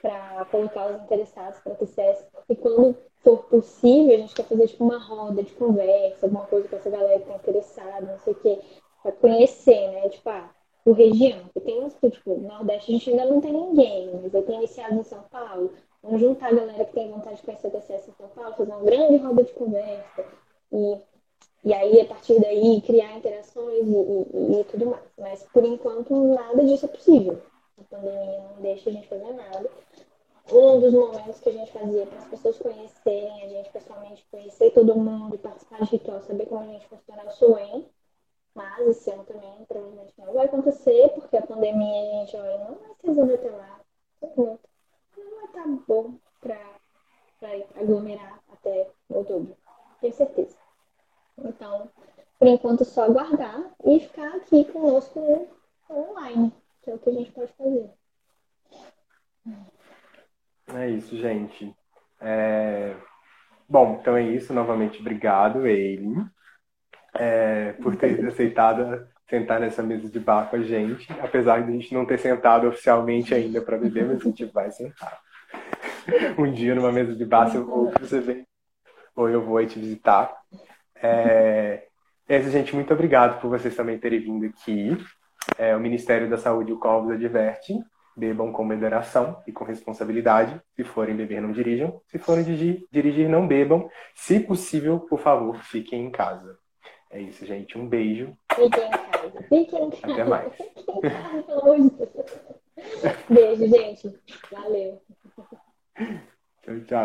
para 0.00 0.44
colocar 0.46 0.86
os 0.90 1.02
interessados 1.04 1.60
para 1.60 1.76
ter 1.76 1.84
acesso, 1.84 2.26
porque 2.32 2.56
quando 2.56 2.96
for 3.22 3.44
possível, 3.44 4.16
a 4.16 4.18
gente 4.18 4.34
quer 4.34 4.46
fazer 4.46 4.66
tipo 4.66 4.82
uma 4.82 4.98
roda 4.98 5.44
de 5.44 5.52
conversa, 5.52 6.26
alguma 6.26 6.44
coisa 6.46 6.66
com 6.66 6.74
essa 6.74 6.90
galera 6.90 7.20
que 7.20 7.30
está 7.30 7.36
interessada, 7.36 8.00
não 8.00 8.18
sei 8.18 8.32
o 8.32 8.36
quê, 8.36 8.60
para 9.00 9.12
conhecer, 9.12 9.92
né? 9.92 10.08
Tipo, 10.08 10.28
ah, 10.28 10.50
por 10.84 10.94
região. 10.94 11.44
Porque 11.44 11.60
tem 11.60 11.82
uns 11.82 11.94
que, 11.94 12.10
tipo, 12.10 12.36
no 12.36 12.48
Nordeste 12.48 12.90
a 12.90 12.94
gente 12.94 13.10
ainda 13.10 13.24
não 13.26 13.40
tem 13.40 13.52
ninguém, 13.52 14.10
mas 14.22 14.34
eu 14.34 14.42
tenho 14.42 14.58
iniciado 14.58 14.94
em 14.94 15.04
São 15.04 15.22
Paulo. 15.30 15.72
Vamos 16.02 16.20
juntar 16.20 16.48
a 16.48 16.54
galera 16.54 16.84
que 16.84 16.92
tem 16.92 17.10
vontade 17.10 17.36
de 17.36 17.42
conhecer 17.42 17.68
a 17.68 17.70
TCS 17.70 18.08
em 18.08 18.12
São 18.12 18.28
Paulo, 18.28 18.54
fazer 18.54 18.72
uma 18.72 18.82
grande 18.82 19.16
roda 19.16 19.44
de 19.44 19.52
conversa. 19.52 20.24
E, 20.72 20.98
e 21.64 21.72
aí, 21.72 22.00
a 22.00 22.04
partir 22.06 22.40
daí, 22.40 22.80
criar 22.80 23.16
interações 23.16 23.86
e, 23.86 23.92
e, 23.92 24.60
e 24.60 24.64
tudo 24.64 24.86
mais. 24.86 25.04
Mas, 25.18 25.42
por 25.52 25.64
enquanto, 25.64 26.14
nada 26.34 26.64
disso 26.64 26.86
é 26.86 26.88
possível. 26.88 27.40
A 27.78 27.84
pandemia 27.84 28.44
não 28.50 28.62
deixa 28.62 28.90
a 28.90 28.92
gente 28.92 29.08
fazer 29.08 29.32
nada. 29.32 29.70
Um 30.50 30.80
dos 30.80 30.92
momentos 30.92 31.38
que 31.38 31.48
a 31.48 31.52
gente 31.52 31.70
fazia 31.70 32.04
para 32.04 32.18
as 32.18 32.28
pessoas 32.28 32.58
conhecerem 32.58 33.44
a 33.44 33.48
gente 33.48 33.70
pessoalmente, 33.70 34.26
conhecer 34.30 34.72
todo 34.72 34.96
mundo, 34.96 35.38
participar 35.38 35.84
de 35.84 35.90
ritual, 35.90 36.20
saber 36.20 36.46
como 36.46 36.62
a 36.62 36.72
gente 36.72 36.88
funciona, 36.88 37.24
o 37.24 37.30
Suen. 37.30 37.86
Mas 38.54 38.86
esse 38.86 39.10
ano 39.10 39.24
também 39.24 39.64
provavelmente 39.66 40.12
não 40.18 40.32
vai 40.34 40.44
acontecer, 40.44 41.08
porque 41.14 41.36
a 41.36 41.46
pandemia, 41.46 42.00
a 42.00 42.24
gente, 42.24 42.36
olha, 42.36 42.58
não 42.58 42.74
vai 42.74 43.14
se 43.14 43.34
até 43.34 43.50
lá. 43.50 43.80
Não 44.36 44.58
vai 45.16 45.44
estar 45.46 45.66
bom 45.88 46.14
para 46.40 46.58
aglomerar 47.76 48.40
até 48.52 48.90
outubro. 49.08 49.56
Tenho 50.00 50.12
certeza. 50.12 50.56
Então, 51.38 51.88
por 52.38 52.48
enquanto, 52.48 52.84
só 52.84 53.04
aguardar 53.04 53.72
e 53.84 54.00
ficar 54.00 54.34
aqui 54.34 54.64
conosco 54.66 55.48
online, 55.90 56.52
que 56.82 56.90
é 56.90 56.94
o 56.94 56.98
que 56.98 57.08
a 57.08 57.12
gente 57.12 57.32
pode 57.32 57.52
fazer. 57.52 57.90
É 60.74 60.90
isso, 60.90 61.16
gente. 61.16 61.74
É... 62.20 62.96
Bom, 63.68 63.98
então 64.00 64.16
é 64.16 64.22
isso. 64.22 64.52
Novamente, 64.52 65.00
obrigado, 65.00 65.66
Eileen, 65.66 66.30
é, 67.14 67.72
por 67.82 67.96
ter 67.96 68.26
aceitado 68.26 69.06
sentar 69.28 69.60
nessa 69.60 69.82
mesa 69.82 70.08
de 70.08 70.20
bar 70.20 70.50
com 70.50 70.56
a 70.56 70.62
gente, 70.62 71.10
apesar 71.22 71.62
de 71.62 71.70
a 71.70 71.72
gente 71.72 71.94
não 71.94 72.04
ter 72.04 72.18
sentado 72.18 72.68
oficialmente 72.68 73.34
ainda 73.34 73.62
para 73.62 73.78
beber, 73.78 74.06
mas 74.06 74.20
a 74.20 74.24
gente 74.24 74.44
vai 74.44 74.70
sentar. 74.70 75.18
Um 76.36 76.52
dia 76.52 76.74
numa 76.74 76.92
mesa 76.92 77.14
de 77.14 77.24
bar, 77.24 77.50
ou 77.56 77.90
você 77.98 78.20
vem, 78.20 78.46
ou 79.16 79.30
eu 79.30 79.42
vou 79.42 79.56
aí 79.56 79.66
te 79.66 79.78
visitar. 79.78 80.34
É, 80.96 81.84
é 82.28 82.38
isso, 82.38 82.50
gente, 82.50 82.74
muito 82.74 82.92
obrigado 82.92 83.40
por 83.40 83.48
vocês 83.48 83.74
também 83.74 83.98
terem 83.98 84.20
vindo 84.20 84.46
aqui. 84.46 84.98
É, 85.56 85.74
o 85.74 85.80
Ministério 85.80 86.28
da 86.28 86.36
Saúde 86.36 86.70
e 86.70 86.74
o 86.74 86.78
Covos 86.78 87.12
adverte 87.12 87.74
bebam 88.16 88.52
com 88.52 88.64
moderação 88.64 89.42
e 89.46 89.52
com 89.52 89.64
responsabilidade. 89.64 90.60
Se 90.76 90.84
forem 90.84 91.16
beber, 91.16 91.40
não 91.40 91.52
dirijam. 91.52 92.00
Se 92.06 92.18
forem 92.18 92.44
dirigir, 92.44 93.28
não 93.28 93.46
bebam. 93.46 93.88
Se 94.14 94.38
possível, 94.40 95.00
por 95.00 95.18
favor, 95.18 95.56
fiquem 95.64 96.06
em 96.06 96.10
casa. 96.10 96.58
É 97.12 97.20
isso, 97.20 97.44
gente. 97.44 97.76
Um 97.76 97.86
beijo. 97.86 98.34
Fiquem 98.54 98.66
em 98.66 98.90
casa. 98.90 99.42
Fiquem 99.48 99.84
em 99.84 99.90
casa. 99.90 100.12
Até 100.12 100.24
mais. 100.24 100.52
Beijo, 103.28 103.66
gente. 103.68 104.18
Valeu. 104.50 105.02
Tchau, 106.62 106.80
tchau. 106.86 107.00